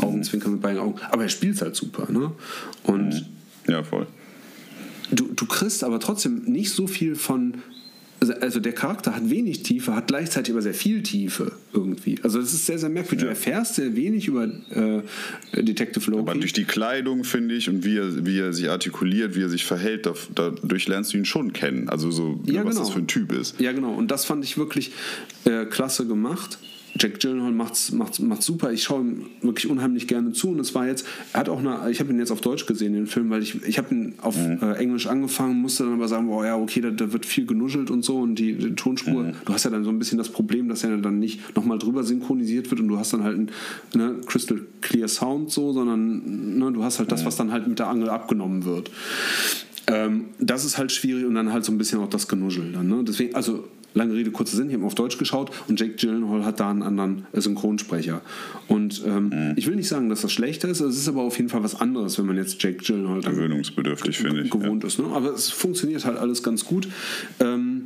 Augenzwinkern 0.01 0.53
mit 0.53 0.61
beiden 0.61 0.79
Augen, 0.79 0.99
aber 1.09 1.23
er 1.23 1.29
spielt 1.29 1.55
es 1.55 1.61
halt 1.61 1.75
super. 1.75 2.11
Ne? 2.11 2.31
Und 2.83 3.09
mhm. 3.09 3.71
ja, 3.71 3.83
voll. 3.83 4.07
Du, 5.11 5.29
du 5.33 5.45
kriegst 5.45 5.83
aber 5.83 5.99
trotzdem 5.99 6.43
nicht 6.45 6.71
so 6.71 6.87
viel 6.87 7.15
von 7.15 7.55
also, 8.23 8.39
also 8.39 8.59
der 8.61 8.71
Charakter 8.71 9.13
hat 9.15 9.29
wenig 9.29 9.63
Tiefe, 9.63 9.93
hat 9.95 10.07
gleichzeitig 10.07 10.53
aber 10.53 10.61
sehr 10.61 10.73
viel 10.73 11.03
Tiefe 11.03 11.51
irgendwie. 11.73 12.17
Also 12.23 12.39
das 12.39 12.53
ist 12.53 12.65
sehr, 12.65 12.79
sehr 12.79 12.89
merkwürdig. 12.89 13.23
Ja. 13.23 13.25
Du 13.25 13.29
erfährst 13.29 13.75
sehr 13.75 13.95
wenig 13.97 14.27
über 14.27 14.45
äh, 14.45 15.01
Detective 15.61 16.09
Loki. 16.09 16.21
Aber 16.21 16.39
durch 16.39 16.53
die 16.53 16.63
Kleidung, 16.63 17.25
finde 17.25 17.55
ich, 17.55 17.67
und 17.69 17.83
wie 17.83 17.97
er, 17.97 18.25
wie 18.25 18.39
er 18.39 18.53
sich 18.53 18.69
artikuliert, 18.69 19.35
wie 19.35 19.41
er 19.41 19.49
sich 19.49 19.65
verhält, 19.65 20.09
dadurch 20.35 20.87
lernst 20.87 21.13
du 21.13 21.17
ihn 21.17 21.25
schon 21.25 21.51
kennen. 21.51 21.89
Also 21.89 22.11
so, 22.11 22.39
ja, 22.45 22.63
was 22.63 22.75
genau. 22.75 22.85
das 22.85 22.89
für 22.91 22.99
ein 22.99 23.07
Typ 23.07 23.33
ist. 23.33 23.59
Ja, 23.59 23.73
genau. 23.73 23.93
Und 23.93 24.09
das 24.09 24.23
fand 24.23 24.45
ich 24.45 24.57
wirklich 24.57 24.91
äh, 25.43 25.65
klasse 25.65 26.07
gemacht. 26.07 26.59
Jack 26.99 27.19
Gyllenhaal 27.19 27.51
macht's, 27.51 27.91
macht's, 27.91 28.19
macht's 28.19 28.45
super. 28.45 28.71
Ich 28.71 28.83
schaue 28.83 29.01
ihm 29.01 29.25
wirklich 29.41 29.67
unheimlich 29.69 30.07
gerne 30.07 30.31
zu. 30.31 30.49
Und 30.49 30.59
es 30.59 30.75
war 30.75 30.85
jetzt, 30.87 31.05
er 31.33 31.39
hat 31.39 31.49
auch 31.49 31.59
eine, 31.59 31.89
ich 31.89 31.99
habe 31.99 32.11
ihn 32.11 32.19
jetzt 32.19 32.31
auf 32.31 32.41
Deutsch 32.41 32.65
gesehen, 32.67 32.93
den 32.93 33.07
Film, 33.07 33.29
weil 33.31 33.41
ich, 33.41 33.63
ich 33.63 33.77
habe 33.79 33.93
ihn 33.95 34.13
auf 34.21 34.37
Mhm. 34.37 34.59
äh, 34.61 34.73
Englisch 34.75 35.07
angefangen, 35.07 35.59
musste 35.61 35.83
dann 35.83 35.93
aber 35.93 36.07
sagen, 36.07 36.27
boah, 36.27 36.45
ja, 36.45 36.55
okay, 36.57 36.81
da, 36.81 36.91
da 36.91 37.11
wird 37.11 37.25
viel 37.25 37.45
genuschelt 37.47 37.89
und 37.89 38.03
so. 38.05 38.17
Und 38.19 38.35
die, 38.35 38.53
die 38.53 38.75
Tonspur, 38.75 39.23
Mhm. 39.23 39.33
du 39.45 39.53
hast 39.53 39.63
ja 39.65 39.71
dann 39.71 39.83
so 39.83 39.89
ein 39.89 39.97
bisschen 39.99 40.17
das 40.17 40.29
Problem, 40.29 40.69
dass 40.69 40.83
er 40.83 40.95
dann 40.97 41.19
nicht 41.19 41.55
nochmal 41.55 41.79
drüber 41.79 42.03
synchronisiert 42.03 42.69
wird 42.69 42.79
und 42.81 42.87
du 42.87 42.97
hast 42.99 43.11
dann 43.13 43.23
halt 43.23 43.37
ein 43.39 43.51
ne, 43.95 44.15
Crystal 44.25 44.61
Clear 44.81 45.07
Sound 45.07 45.49
so, 45.51 45.73
sondern 45.73 46.57
ne, 46.59 46.71
du 46.71 46.83
hast 46.83 46.99
halt 46.99 47.11
das, 47.11 47.25
was 47.25 47.35
dann 47.35 47.51
halt 47.51 47.67
mit 47.67 47.79
der 47.79 47.87
Angel 47.87 48.09
abgenommen 48.09 48.65
wird. 48.65 48.91
Ähm, 49.87 50.25
das 50.39 50.63
ist 50.63 50.77
halt 50.77 50.91
schwierig 50.91 51.25
und 51.25 51.35
dann 51.35 51.51
halt 51.51 51.65
so 51.65 51.71
ein 51.71 51.77
bisschen 51.77 51.99
auch 51.99 52.09
das 52.09 52.27
Genuschel. 52.27 52.71
Dann, 52.71 52.87
ne? 52.87 53.03
Deswegen, 53.05 53.35
also 53.35 53.67
lange 53.93 54.13
Rede, 54.13 54.31
kurzer 54.31 54.57
Sinn, 54.57 54.69
ich 54.69 54.75
habe 54.75 54.85
auf 54.85 54.95
Deutsch 54.95 55.17
geschaut 55.17 55.51
und 55.67 55.79
Jake 55.79 55.95
Gyllenhaal 55.95 56.45
hat 56.45 56.59
da 56.59 56.69
einen 56.69 56.83
anderen 56.83 57.25
Synchronsprecher. 57.33 58.21
Und 58.67 59.03
ähm, 59.05 59.53
ich 59.55 59.67
will 59.67 59.75
nicht 59.75 59.87
sagen, 59.87 60.09
dass 60.09 60.21
das 60.21 60.31
schlechter 60.31 60.69
ist, 60.69 60.79
es 60.79 60.97
ist 60.97 61.07
aber 61.07 61.21
auf 61.21 61.37
jeden 61.37 61.49
Fall 61.49 61.63
was 61.63 61.79
anderes, 61.79 62.17
wenn 62.17 62.25
man 62.25 62.37
jetzt 62.37 62.61
Jake 62.61 62.83
Gyllenhaal 62.83 63.21
Gewöhnungsbedürftig, 63.21 64.17
finde 64.17 64.43
ich. 64.43 64.51
gewohnt 64.51 64.83
ist. 64.83 64.99
Ne? 64.99 65.05
Aber 65.13 65.33
es 65.33 65.49
funktioniert 65.49 66.05
halt 66.05 66.17
alles 66.17 66.43
ganz 66.43 66.65
gut. 66.65 66.87
Ähm, 67.39 67.85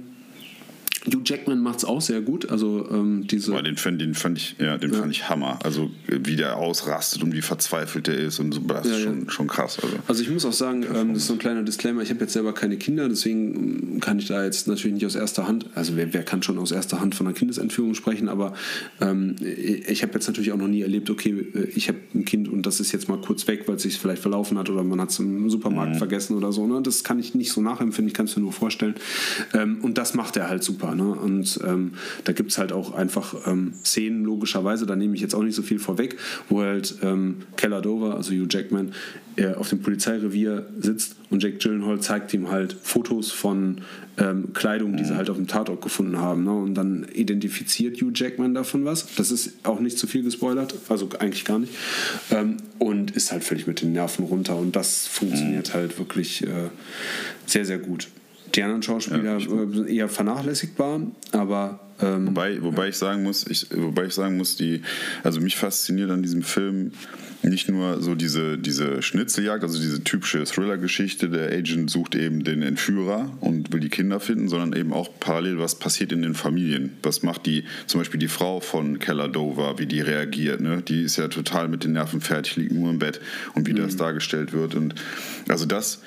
Hugh 1.07 1.21
Jackman 1.23 1.59
macht 1.61 1.77
es 1.79 1.85
auch 1.85 2.01
sehr 2.01 2.21
gut. 2.21 2.49
Also 2.49 2.88
ähm, 2.91 3.25
diese. 3.27 3.51
Aber 3.53 3.63
den, 3.63 3.77
fand- 3.77 3.99
den 4.01 4.13
fand 4.13 4.38
ich, 4.38 4.55
ja, 4.59 4.77
den 4.77 4.93
fand 4.93 5.11
ich 5.11 5.29
Hammer. 5.29 5.59
Also 5.63 5.89
wie 6.07 6.35
der 6.35 6.57
ausrastet 6.57 7.23
und 7.23 7.34
wie 7.34 7.41
verzweifelt 7.41 8.07
der 8.07 8.17
ist 8.17 8.39
und 8.39 8.53
so, 8.53 8.59
das 8.61 8.85
ist 8.85 8.91
Ja, 8.91 8.97
ja. 8.99 9.03
schon, 9.05 9.29
schon 9.29 9.47
krass. 9.47 9.79
Also. 9.81 9.95
Also 10.07 10.21
ich 10.23 10.29
muss 10.29 10.45
auch 10.45 10.53
sagen, 10.53 10.84
ähm, 10.93 11.13
das 11.13 11.23
ist 11.23 11.27
so 11.27 11.34
ein 11.34 11.39
kleiner 11.39 11.63
Disclaimer, 11.63 12.01
ich 12.01 12.09
habe 12.09 12.19
jetzt 12.21 12.34
selber 12.34 12.53
keine 12.53 12.77
Kinder, 12.77 13.07
deswegen 13.09 13.99
kann 14.01 14.19
ich 14.19 14.27
da 14.27 14.43
jetzt 14.43 14.67
natürlich 14.67 14.93
nicht 14.95 15.05
aus 15.05 15.15
erster 15.15 15.47
Hand, 15.47 15.65
also 15.75 15.95
wer, 15.95 16.13
wer 16.13 16.23
kann 16.23 16.43
schon 16.43 16.57
aus 16.57 16.71
erster 16.71 16.99
Hand 16.99 17.15
von 17.15 17.27
einer 17.27 17.35
Kindesentführung 17.35 17.93
sprechen, 17.95 18.29
aber 18.29 18.53
ähm, 19.01 19.35
ich 19.41 20.03
habe 20.03 20.13
jetzt 20.13 20.27
natürlich 20.27 20.51
auch 20.51 20.57
noch 20.57 20.67
nie 20.67 20.81
erlebt, 20.81 21.09
okay, 21.09 21.45
ich 21.75 21.88
habe 21.88 21.97
ein 22.15 22.25
Kind 22.25 22.47
und 22.49 22.65
das 22.65 22.79
ist 22.79 22.91
jetzt 22.91 23.07
mal 23.09 23.19
kurz 23.19 23.47
weg, 23.47 23.63
weil 23.67 23.75
es 23.75 23.84
sich 23.84 23.97
vielleicht 23.97 24.21
verlaufen 24.21 24.57
hat 24.57 24.69
oder 24.69 24.84
man 24.84 24.99
hat 25.01 25.09
es 25.11 25.19
im 25.19 25.49
Supermarkt 25.49 25.97
vergessen 25.97 26.35
oder 26.35 26.51
so. 26.51 26.67
Ne? 26.67 26.81
Das 26.81 27.03
kann 27.03 27.19
ich 27.19 27.34
nicht 27.35 27.51
so 27.51 27.61
nachempfinden, 27.61 28.07
ich 28.07 28.13
kann 28.13 28.25
es 28.25 28.35
mir 28.35 28.41
nur 28.41 28.53
vorstellen. 28.53 28.95
Ähm, 29.53 29.79
und 29.81 29.97
das 29.97 30.13
macht 30.13 30.38
er 30.38 30.49
halt 30.49 30.63
super. 30.63 30.95
Ne? 30.98 31.10
Und 31.10 31.60
ähm, 31.65 31.94
da 32.26 32.34
gibt 32.34 32.52
es 32.52 32.57
halt 32.57 32.72
auch 32.72 32.94
einfach 32.94 33.36
ähm, 33.48 33.74
Szenen, 33.84 34.24
logischerweise, 34.24 34.86
da 34.86 34.95
nehme 34.95 35.15
ich 35.15 35.22
jetzt 35.22 35.36
auch 35.36 35.44
nicht 35.44 35.56
so 35.56 35.61
viel 35.61 35.80
vorweg, 35.80 36.18
wo 36.49 36.61
halt 36.61 36.95
ähm, 37.02 37.38
Keller 37.56 37.82
Dover, 37.82 38.15
also 38.15 38.34
Hugh 38.34 38.48
Jackman, 38.49 38.91
äh, 39.38 39.53
auf 39.53 39.69
dem 39.69 39.82
Polizeirevier 39.82 40.65
sitzt 40.80 41.15
und 41.30 41.44
Jack 41.44 41.60
Gyllenhaal 41.60 41.99
zeigt 42.02 42.34
ihm 42.34 42.49
halt 42.49 42.76
Fotos 42.82 43.32
von 43.32 43.82
ähm, 44.18 44.52
Kleidung, 44.53 44.98
die 44.98 45.06
sie 45.06 45.15
halt 45.15 45.30
auf 45.30 45.38
dem 45.38 45.48
Tatort 45.48 45.82
gefunden 45.82 46.18
haben. 46.18 46.44
Ne? 46.44 46.53
Und 46.53 46.74
dann 46.74 47.06
identifiziert 47.14 48.02
Hugh 48.02 48.11
Jackman 48.14 48.56
davon 48.56 48.84
was. 48.86 49.15
Das 49.15 49.30
ist 49.30 49.53
auch 49.64 49.80
nicht 49.80 49.99
zu 49.99 50.07
viel 50.07 50.24
gespoilert, 50.24 50.74
also 50.90 51.10
eigentlich 51.19 51.45
gar 51.45 51.60
nicht. 51.60 51.74
Ähm, 52.32 52.57
und 52.80 53.11
ist 53.11 53.32
halt 53.32 53.44
völlig 53.44 53.68
mit 53.68 53.82
den 53.82 53.91
Nerven 53.91 54.26
runter. 54.26 54.56
Und 54.56 54.76
das 54.76 55.06
funktioniert 55.06 55.74
halt 55.74 55.99
wirklich 55.99 56.44
äh, 56.44 56.69
sehr, 57.45 57.65
sehr 57.65 57.78
gut. 57.78 58.07
Die 58.57 58.63
anderen 58.63 58.81
Schauspieler 58.81 59.38
äh, 59.38 59.39
sind 59.39 59.88
eher 59.88 60.09
vernachlässigbar, 60.09 60.99
aber 61.31 61.79
ähm, 62.01 62.27
Wobei, 62.27 62.61
wobei 62.61 62.89
ich 62.89 62.95
sagen 62.95 63.23
muss, 63.23 63.45
ich, 63.47 63.67
wobei 63.71 64.05
ich 64.05 64.13
sagen 64.13 64.38
muss, 64.38 64.55
die, 64.55 64.81
also 65.23 65.39
mich 65.39 65.55
fasziniert 65.55 66.11
an 66.11 66.21
diesem 66.21 66.43
Film 66.43 66.91
nicht 67.43 67.69
nur 67.69 68.01
so 68.01 68.13
diese, 68.15 68.57
diese 68.57 69.01
Schnitzeljagd, 69.01 69.63
also 69.63 69.79
diese 69.79 70.03
typische 70.03 70.43
Thriller-Geschichte, 70.43 71.29
der 71.29 71.51
Agent 71.51 71.89
sucht 71.89 72.15
eben 72.15 72.43
den 72.43 72.61
Entführer 72.61 73.31
und 73.41 73.71
will 73.71 73.79
die 73.79 73.89
Kinder 73.89 74.19
finden, 74.19 74.47
sondern 74.47 74.73
eben 74.73 74.91
auch 74.91 75.09
parallel, 75.19 75.59
was 75.59 75.75
passiert 75.75 76.11
in 76.11 76.21
den 76.23 76.34
Familien. 76.34 76.97
Was 77.03 77.23
macht 77.23 77.45
die, 77.45 77.63
zum 77.85 78.01
Beispiel 78.01 78.19
die 78.19 78.27
Frau 78.27 78.59
von 78.59 78.99
Keller 78.99 79.27
Dover, 79.27 79.79
wie 79.79 79.85
die 79.85 80.01
reagiert. 80.01 80.61
Ne? 80.61 80.81
Die 80.81 81.03
ist 81.03 81.17
ja 81.17 81.27
total 81.27 81.67
mit 81.67 81.84
den 81.84 81.93
Nerven 81.93 82.21
fertig, 82.21 82.57
liegt 82.57 82.71
nur 82.73 82.89
im 82.89 82.99
Bett 82.99 83.21
und 83.53 83.67
wie 83.67 83.73
das 83.73 83.93
Mhm. 83.93 83.97
dargestellt 83.99 84.53
wird. 84.53 84.75
Und 84.75 84.95
also 85.47 85.65
das. 85.65 86.01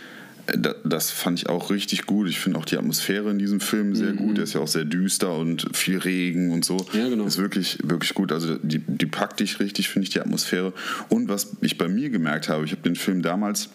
Da- 0.57 0.75
Das 0.85 1.11
fand 1.11 1.39
ich 1.39 1.49
auch 1.49 1.71
richtig 1.71 2.07
gut. 2.07 2.29
Ich 2.29 2.41
finde 2.41 2.59
auch 2.59 2.65
die 2.65 2.77
Atmosphäre 2.77 3.31
in 3.31 3.39
diesem 3.39 3.61
Film 3.61 3.95
sehr 3.95 4.13
gut. 4.13 4.37
Der 4.37 4.45
ist 4.45 4.55
ja 4.55 4.61
auch 4.61 4.69
sehr 4.69 4.85
düster 4.85 5.35
und 5.37 5.69
viel 5.77 5.99
Regen 5.99 6.53
und 6.53 6.65
so. 6.65 6.77
Mhm. 6.93 6.99
Ja, 6.99 7.09
genau. 7.09 7.25
Ist 7.25 7.39
wirklich, 7.39 7.79
wirklich 7.83 8.15
gut. 8.15 8.33
Also 8.33 8.57
die, 8.63 8.79
die 8.79 9.07
packt 9.07 9.41
dich 9.41 9.61
richtig, 9.61 9.89
finde 9.89 10.05
ich, 10.07 10.11
die 10.13 10.21
Atmosphäre. 10.21 10.73
Und 11.09 11.29
was 11.29 11.57
ich 11.61 11.79
bei 11.79 11.89
mir 11.89 12.11
gemerkt 12.11 12.49
habe, 12.49 12.65
ich 12.65 12.73
habe 12.73 12.83
den 12.83 12.97
Film 12.97 13.23
damals 13.23 13.69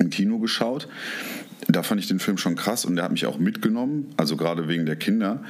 im 0.00 0.10
Kino 0.10 0.38
geschaut. 0.38 0.88
Da 1.66 1.82
fand 1.82 2.00
ich 2.00 2.06
den 2.08 2.18
Film 2.20 2.38
schon 2.38 2.54
krass 2.54 2.84
und 2.84 2.96
der 2.96 3.04
hat 3.04 3.12
mich 3.12 3.26
auch 3.26 3.38
mitgenommen, 3.38 4.06
also 4.16 4.36
gerade 4.36 4.68
wegen 4.68 4.86
der 4.86 4.96
Kinder. 4.96 5.42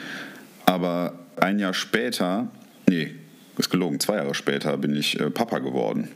Aber 0.66 1.18
ein 1.36 1.58
Jahr 1.58 1.74
später, 1.74 2.50
nee, 2.88 3.14
ist 3.56 3.70
gelogen, 3.70 4.00
zwei 4.00 4.16
Jahre 4.16 4.34
später 4.34 4.76
bin 4.78 4.94
ich 4.96 5.20
äh, 5.20 5.30
Papa 5.30 5.58
geworden. 5.58 6.08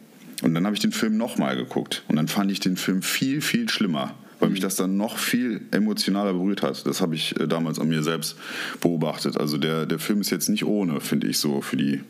Und 0.43 0.55
dann 0.55 0.67
habe 0.67 0.75
ich 0.75 0.81
den 0.81 0.93
Film 0.93 1.17
nochmal 1.17 1.57
geguckt. 1.57 2.03
Und 2.09 2.17
dann 2.17 2.29
fand 2.29 2.51
ich 2.51 2.61
den 2.61 2.77
Film 2.77 3.03
viel, 3.03 3.41
viel 3.41 3.69
schlimmer, 3.69 4.15
weil 4.41 4.51
mich 4.51 4.61
das 4.61 4.75
dann 4.75 4.97
noch 4.97 5.17
viel 5.17 5.63
emotionaler 5.71 6.33
berührt 6.33 6.63
hat. 6.63 6.85
Das 6.85 7.01
habe 7.01 7.15
ich 7.15 7.39
äh, 7.41 7.47
damals 7.47 7.79
an 7.79 7.89
mir 7.89 8.03
selbst 8.03 8.37
beobachtet. 8.81 9.39
Also 9.39 9.57
der, 9.57 9.87
der 9.87 9.99
Film 9.99 10.21
ist 10.21 10.31
jetzt 10.31 10.49
nicht 10.49 10.65
ohne, 10.65 11.01
finde 11.01 11.29
ich, 11.29 11.39
so 11.39 11.61
für 11.61 11.77
die, 11.77 12.01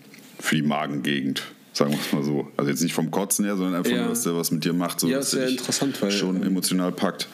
für 0.40 0.56
die 0.56 0.62
Magengegend. 0.62 1.44
Sagen 1.74 1.92
wir 1.92 1.98
es 1.98 2.12
mal 2.12 2.22
so. 2.22 2.48
Also 2.56 2.70
jetzt 2.70 2.82
nicht 2.82 2.92
vom 2.92 3.10
Kotzen 3.10 3.46
her, 3.46 3.56
sondern 3.56 3.76
einfach 3.76 3.90
Ja. 3.90 4.00
nur, 4.02 4.08
dass 4.10 4.24
der 4.24 4.34
was 4.36 4.50
mit 4.50 4.62
dir 4.64 4.74
macht. 4.74 5.00
So, 5.00 5.08
Ja, 5.08 5.16
dass 5.18 5.32
ist 5.32 5.42
dich 5.42 5.52
interessant, 5.58 6.00
weil, 6.02 6.10
schon 6.10 6.36
ähm, 6.36 6.42
emotional 6.42 6.92
packt. 6.92 7.28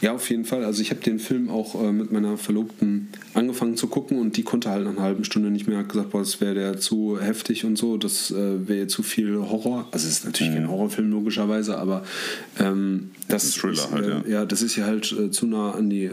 Ja, 0.00 0.12
auf 0.14 0.30
jeden 0.30 0.44
Fall. 0.44 0.64
Also 0.64 0.80
ich 0.80 0.90
habe 0.90 1.00
den 1.00 1.18
Film 1.18 1.50
auch 1.50 1.74
äh, 1.82 1.90
mit 1.90 2.12
meiner 2.12 2.36
Verlobten 2.36 3.08
angefangen 3.34 3.76
zu 3.76 3.88
gucken 3.88 4.18
und 4.20 4.36
die 4.36 4.44
konnte 4.44 4.70
halt 4.70 4.84
nach 4.84 4.92
einer 4.92 5.02
halben 5.02 5.24
Stunde 5.24 5.50
nicht 5.50 5.66
mehr, 5.66 5.78
hat 5.78 5.88
gesagt, 5.88 6.10
boah, 6.10 6.20
das 6.20 6.40
wäre 6.40 6.54
der 6.54 6.78
zu 6.78 7.18
heftig 7.20 7.64
und 7.64 7.76
so, 7.76 7.96
das 7.96 8.30
äh, 8.30 8.68
wäre 8.68 8.86
zu 8.86 9.02
viel 9.02 9.36
Horror. 9.38 9.88
Also 9.90 10.06
es 10.06 10.18
ist 10.18 10.24
natürlich 10.24 10.54
kein 10.54 10.68
Horrorfilm 10.70 11.10
logischerweise, 11.10 11.76
aber 11.76 12.04
ähm, 12.60 13.10
das 13.32 13.54
Thriller 13.54 13.72
ist, 13.74 13.90
halt, 13.90 14.04
äh, 14.04 14.08
ja. 14.08 14.22
ja, 14.26 14.44
das 14.46 14.62
ist 14.62 14.76
ja 14.76 14.84
halt 14.86 15.12
äh, 15.12 15.30
zu 15.30 15.46
nah 15.46 15.72
an 15.72 15.90
die, 15.90 16.04
äh, 16.04 16.10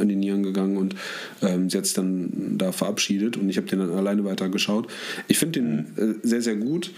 an 0.00 0.08
die 0.08 0.16
Nieren 0.16 0.42
gegangen 0.42 0.76
und 0.76 0.94
ähm, 1.42 1.70
sie 1.70 1.78
hat 1.78 1.86
sich 1.86 1.94
dann 1.94 2.56
da 2.58 2.72
verabschiedet 2.72 3.36
und 3.36 3.48
ich 3.48 3.56
habe 3.56 3.66
den 3.66 3.80
dann 3.80 3.90
alleine 3.90 4.24
weitergeschaut. 4.24 4.88
Ich 5.28 5.38
finde 5.38 5.60
den 5.60 5.78
äh, 5.96 6.14
sehr, 6.22 6.42
sehr 6.42 6.56
gut. 6.56 6.92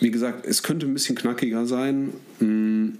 Wie 0.00 0.10
gesagt, 0.10 0.46
es 0.46 0.62
könnte 0.62 0.86
ein 0.86 0.94
bisschen 0.94 1.14
knackiger 1.14 1.66
sein, 1.66 2.12
mh, 2.38 2.92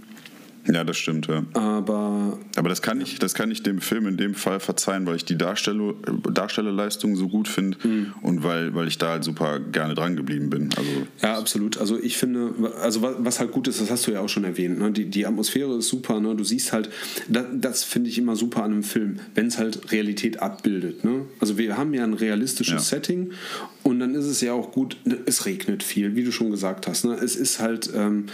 Ja, 0.66 0.84
das 0.84 0.96
stimmt, 0.98 1.26
ja. 1.26 1.44
aber 1.54 2.38
Aber 2.56 2.68
das 2.68 2.82
kann 2.82 3.00
ich, 3.00 3.18
das 3.18 3.34
kann 3.34 3.50
ich 3.50 3.62
dem 3.62 3.80
Film 3.80 4.06
in 4.06 4.16
dem 4.16 4.34
Fall 4.34 4.60
verzeihen, 4.60 5.06
weil 5.06 5.16
ich 5.16 5.24
die 5.24 5.36
Darstell 5.38 5.94
Darstellerleistung 6.32 7.16
so 7.16 7.28
gut 7.28 7.48
finde 7.48 7.76
Mhm. 7.82 8.12
und 8.22 8.42
weil, 8.44 8.74
weil 8.74 8.86
ich 8.88 8.98
da 8.98 9.10
halt 9.10 9.24
super 9.24 9.58
gerne 9.60 9.94
dran 9.94 10.16
geblieben 10.16 10.50
bin. 10.50 10.68
Also 10.76 10.90
Ja, 11.22 11.38
absolut. 11.38 11.78
Also 11.78 11.98
ich 11.98 12.16
finde, 12.16 12.52
also 12.80 13.02
wa- 13.02 13.14
was 13.18 13.40
halt 13.40 13.52
gut 13.52 13.68
ist, 13.68 13.80
das 13.80 13.90
hast 13.90 14.06
du 14.06 14.12
ja 14.12 14.20
auch 14.20 14.28
schon 14.28 14.44
erwähnt, 14.44 14.78
ne? 14.78 14.90
die, 14.92 15.06
die 15.06 15.26
Atmosphäre 15.26 15.76
ist 15.78 15.88
super, 15.88 16.20
ne? 16.20 16.34
du 16.36 16.44
siehst 16.44 16.72
halt, 16.72 16.90
das, 17.28 17.46
das 17.54 17.84
finde 17.84 18.10
ich 18.10 18.18
immer 18.18 18.36
super 18.36 18.62
an 18.62 18.72
einem 18.72 18.82
Film, 18.82 19.20
wenn 19.34 19.46
es 19.46 19.58
halt 19.58 19.90
Realität 19.92 20.40
abbildet. 20.40 21.04
Ne? 21.04 21.22
Also 21.40 21.58
wir 21.58 21.76
haben 21.76 21.94
ja 21.94 22.04
ein 22.04 22.14
realistisches 22.14 22.74
Ja. 22.74 22.80
Setting 22.98 23.30
und 23.82 23.98
dann 24.00 24.14
ist 24.14 24.26
es 24.26 24.40
ja 24.40 24.52
auch 24.52 24.72
gut, 24.72 24.96
es 25.26 25.46
regnet 25.46 25.82
viel, 25.82 26.14
wie 26.16 26.24
du 26.24 26.32
schon 26.32 26.50
gesagt 26.50 26.86
hast. 26.86 27.04
Ne? 27.04 27.14
Es 27.14 27.34
ist 27.36 27.60
halt... 27.60 27.90
Ähm, 27.94 28.26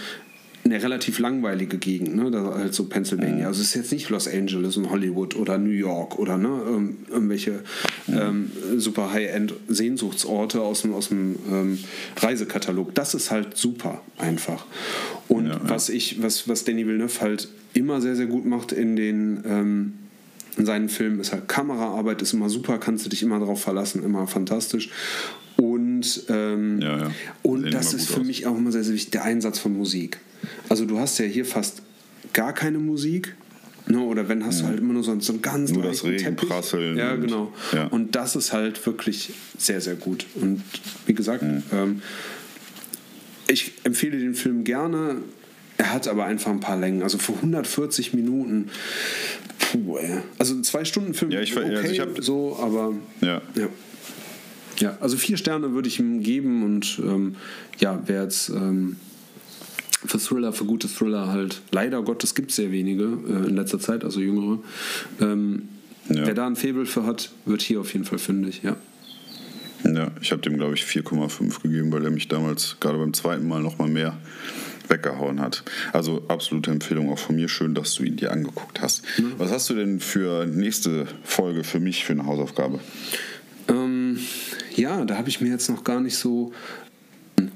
eine 0.66 0.82
relativ 0.82 1.18
langweilige 1.18 1.78
Gegend, 1.78 2.16
ne? 2.16 2.30
da 2.30 2.54
halt 2.54 2.74
so 2.74 2.84
Pennsylvania. 2.84 3.46
Also 3.46 3.62
es 3.62 3.68
ist 3.68 3.74
jetzt 3.74 3.92
nicht 3.92 4.08
Los 4.10 4.28
Angeles 4.28 4.76
und 4.76 4.90
Hollywood 4.90 5.36
oder 5.36 5.58
New 5.58 5.70
York 5.70 6.18
oder 6.18 6.36
ne? 6.36 6.60
ähm, 6.68 6.96
irgendwelche 7.08 7.60
ähm, 8.08 8.50
super 8.76 9.12
High-End-Sehnsuchtsorte 9.12 10.60
aus 10.60 10.82
dem, 10.82 10.94
aus 10.94 11.08
dem 11.08 11.36
ähm, 11.50 11.78
Reisekatalog. 12.16 12.94
Das 12.94 13.14
ist 13.14 13.30
halt 13.30 13.56
super 13.56 14.02
einfach. 14.18 14.66
Und 15.28 15.46
Ja, 15.46 15.54
ja. 15.54 15.60
was 15.62 15.88
ich, 15.88 16.22
was, 16.22 16.48
was 16.48 16.64
Danny 16.64 16.86
Villeneuve 16.86 17.20
halt 17.20 17.48
immer 17.72 18.00
sehr, 18.00 18.16
sehr 18.16 18.26
gut 18.26 18.44
macht 18.44 18.72
in 18.72 18.96
den 18.96 19.42
ähm, 19.46 19.92
in 20.56 20.64
seinen 20.64 20.88
Filmen 20.88 21.20
ist 21.20 21.32
halt 21.32 21.48
Kameraarbeit 21.48 22.22
ist 22.22 22.32
immer 22.32 22.48
super, 22.48 22.78
kannst 22.78 23.04
du 23.04 23.10
dich 23.10 23.22
immer 23.22 23.38
darauf 23.38 23.60
verlassen, 23.60 24.02
immer 24.02 24.26
fantastisch. 24.26 24.90
Und, 25.56 25.85
ähm, 26.28 26.80
Ja, 26.80 26.98
ja. 26.98 27.10
und 27.42 27.70
das 27.72 27.94
ist 27.94 28.08
für 28.10 28.20
aus. 28.20 28.26
mich 28.26 28.46
auch 28.46 28.56
immer 28.56 28.72
sehr, 28.72 28.84
sehr 28.84 28.94
wichtig, 28.94 29.10
der 29.12 29.24
Einsatz 29.24 29.58
von 29.58 29.76
Musik. 29.76 30.18
Also 30.68 30.84
du 30.84 30.98
hast 30.98 31.18
ja 31.18 31.24
hier 31.26 31.44
fast 31.44 31.82
gar 32.32 32.52
keine 32.52 32.78
Musik. 32.78 33.34
Ne, 33.88 34.00
oder 34.00 34.28
wenn 34.28 34.44
hast 34.44 34.62
du 34.62 34.66
halt 34.66 34.80
immer 34.80 34.94
nur 34.94 35.04
so, 35.04 35.12
einen- 35.12 35.20
so 35.20 35.32
einen 35.32 35.42
ganz 35.42 35.70
Nur 35.70 35.84
das. 35.84 36.02
Regenprasseln 36.02 36.96
Ja, 36.98 37.12
und- 37.14 37.20
genau. 37.20 37.52
ja. 37.72 37.86
Und 37.86 38.16
das 38.16 38.34
ist 38.34 38.52
halt 38.52 38.84
wirklich 38.84 39.30
sehr, 39.58 39.80
sehr 39.80 39.94
gut. 39.94 40.26
Und 40.34 40.60
wie 41.06 41.14
gesagt, 41.14 41.44
Mhm. 41.44 41.62
ähm, 41.72 42.02
ich 43.48 43.72
empfehle 43.84 44.18
den 44.18 44.34
Film 44.34 44.64
gerne. 44.64 45.18
Er 45.78 45.92
hat 45.92 46.08
aber 46.08 46.24
einfach 46.24 46.50
ein 46.50 46.58
paar 46.60 46.76
Längen. 46.78 47.02
Also 47.02 47.18
für 47.18 47.40
140 47.40 48.12
Minuten, 48.14 48.70
puh, 49.58 49.98
ey. 49.98 50.18
Also 50.38 50.54
ein 50.54 50.64
Zwei-Stunden-Film, 50.64 51.30
Ja, 51.30 51.40
ich 51.40 51.56
okay, 51.56 51.76
also 51.76 51.92
ich 51.92 52.00
hab- 52.00 52.22
so, 52.24 52.58
aber 52.60 52.92
ja. 53.20 53.40
ja. 53.54 53.68
Ja, 54.78 54.96
also 55.00 55.16
vier 55.16 55.36
Sterne 55.36 55.72
würde 55.72 55.88
ich 55.88 55.98
ihm 55.98 56.22
geben 56.22 56.62
und 56.64 57.00
ähm, 57.02 57.36
ja, 57.78 58.02
wer 58.06 58.22
jetzt 58.24 58.48
ähm, 58.50 58.96
für 60.04 60.18
Thriller, 60.18 60.52
für 60.52 60.64
gute 60.64 60.88
Thriller 60.88 61.28
halt, 61.28 61.62
leider 61.72 62.02
Gottes 62.02 62.34
gibt 62.34 62.50
es 62.50 62.56
sehr 62.56 62.70
wenige 62.72 63.04
äh, 63.04 63.48
in 63.48 63.56
letzter 63.56 63.80
Zeit, 63.80 64.04
also 64.04 64.20
jüngere. 64.20 64.58
Ähm, 65.20 65.68
Ja. 66.08 66.24
Wer 66.24 66.34
da 66.34 66.46
ein 66.46 66.54
Faible 66.54 66.86
für 66.86 67.04
hat, 67.04 67.30
wird 67.46 67.62
hier 67.62 67.80
auf 67.80 67.92
jeden 67.92 68.04
Fall 68.04 68.18
fündig, 68.20 68.60
ja. 68.62 68.76
Ja, 69.84 70.10
ich 70.20 70.30
habe 70.30 70.40
dem, 70.40 70.56
glaube 70.56 70.74
ich, 70.74 70.82
4,5 70.84 71.62
gegeben, 71.62 71.90
weil 71.92 72.04
er 72.04 72.10
mich 72.12 72.28
damals 72.28 72.76
gerade 72.78 72.98
beim 72.98 73.12
zweiten 73.12 73.46
Mal 73.48 73.60
nochmal 73.60 73.88
mehr 73.88 74.16
weggehauen 74.88 75.40
hat. 75.40 75.64
Also 75.92 76.22
absolute 76.28 76.70
Empfehlung 76.70 77.10
auch 77.10 77.18
von 77.18 77.34
mir. 77.36 77.48
Schön, 77.48 77.74
dass 77.74 77.94
du 77.94 78.04
ihn 78.04 78.16
dir 78.16 78.30
angeguckt 78.32 78.80
hast. 78.80 79.02
Mhm. 79.18 79.32
Was 79.38 79.50
hast 79.50 79.68
du 79.68 79.74
denn 79.74 79.98
für 79.98 80.46
nächste 80.46 81.06
Folge 81.24 81.64
für 81.64 81.80
mich 81.80 82.04
für 82.04 82.12
eine 82.12 82.24
Hausaufgabe? 82.26 82.78
Ähm, 83.68 84.18
ja, 84.74 85.04
da 85.04 85.16
habe 85.16 85.28
ich 85.28 85.40
mir 85.40 85.50
jetzt 85.50 85.68
noch 85.68 85.84
gar 85.84 86.00
nicht 86.00 86.16
so 86.16 86.52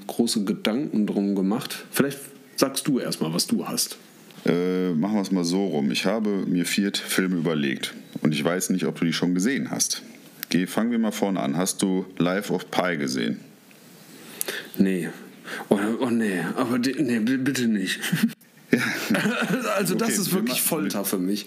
große 0.07 0.43
Gedanken 0.43 1.07
drum 1.07 1.35
gemacht. 1.35 1.85
Vielleicht 1.91 2.19
sagst 2.55 2.87
du 2.87 2.99
erstmal, 2.99 3.33
was 3.33 3.47
du 3.47 3.67
hast. 3.67 3.97
Äh, 4.45 4.91
machen 4.91 5.15
wir 5.15 5.21
es 5.21 5.31
mal 5.31 5.43
so 5.43 5.65
rum. 5.67 5.91
Ich 5.91 6.05
habe 6.05 6.29
mir 6.47 6.65
vier 6.65 6.91
Filme 6.93 7.37
überlegt 7.37 7.93
und 8.21 8.33
ich 8.33 8.43
weiß 8.43 8.71
nicht, 8.71 8.85
ob 8.85 8.99
du 8.99 9.05
die 9.05 9.13
schon 9.13 9.35
gesehen 9.35 9.71
hast. 9.71 10.01
Geh, 10.49 10.67
fangen 10.67 10.91
wir 10.91 10.99
mal 10.99 11.11
vorne 11.11 11.39
an. 11.39 11.55
Hast 11.55 11.81
du 11.81 12.05
Life 12.17 12.51
of 12.51 12.69
Pi 12.71 12.97
gesehen? 12.97 13.39
Nee. 14.77 15.09
Oh, 15.69 15.79
oh 15.99 16.09
nee, 16.09 16.39
aber 16.55 16.77
nee, 16.77 17.19
bitte 17.19 17.67
nicht. 17.67 17.99
Ja. 18.73 18.79
also 19.75 19.95
das 19.95 20.11
okay, 20.11 20.21
ist 20.21 20.33
wirklich 20.33 20.61
Folter 20.61 21.03
für 21.03 21.17
mich. 21.17 21.45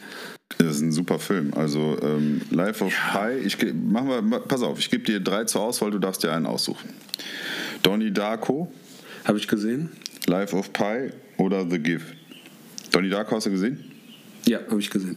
Das 0.58 0.76
ist 0.76 0.82
ein 0.82 0.92
super 0.92 1.18
Film. 1.18 1.52
Also 1.54 1.98
ähm, 2.02 2.42
Life 2.50 2.84
of 2.84 2.92
ja. 2.92 3.28
Pi, 3.28 3.38
ich 3.38 3.58
mach 3.74 4.04
mal, 4.04 4.22
pass 4.40 4.62
auf, 4.62 4.78
ich 4.78 4.90
gebe 4.90 5.04
dir 5.04 5.20
drei 5.20 5.44
zur 5.44 5.62
Auswahl, 5.62 5.90
du 5.90 5.98
darfst 5.98 6.22
dir 6.22 6.32
einen 6.32 6.46
aussuchen. 6.46 6.90
Donnie 7.82 8.10
Darko. 8.10 8.72
Habe 9.24 9.38
ich 9.38 9.48
gesehen. 9.48 9.90
Life 10.26 10.54
of 10.54 10.72
Pi 10.72 11.10
oder 11.38 11.68
The 11.68 11.78
Gift. 11.78 12.14
Donnie 12.92 13.10
Darko 13.10 13.36
hast 13.36 13.46
du 13.46 13.50
gesehen? 13.50 13.82
Ja, 14.46 14.60
habe 14.68 14.80
ich 14.80 14.90
gesehen. 14.90 15.16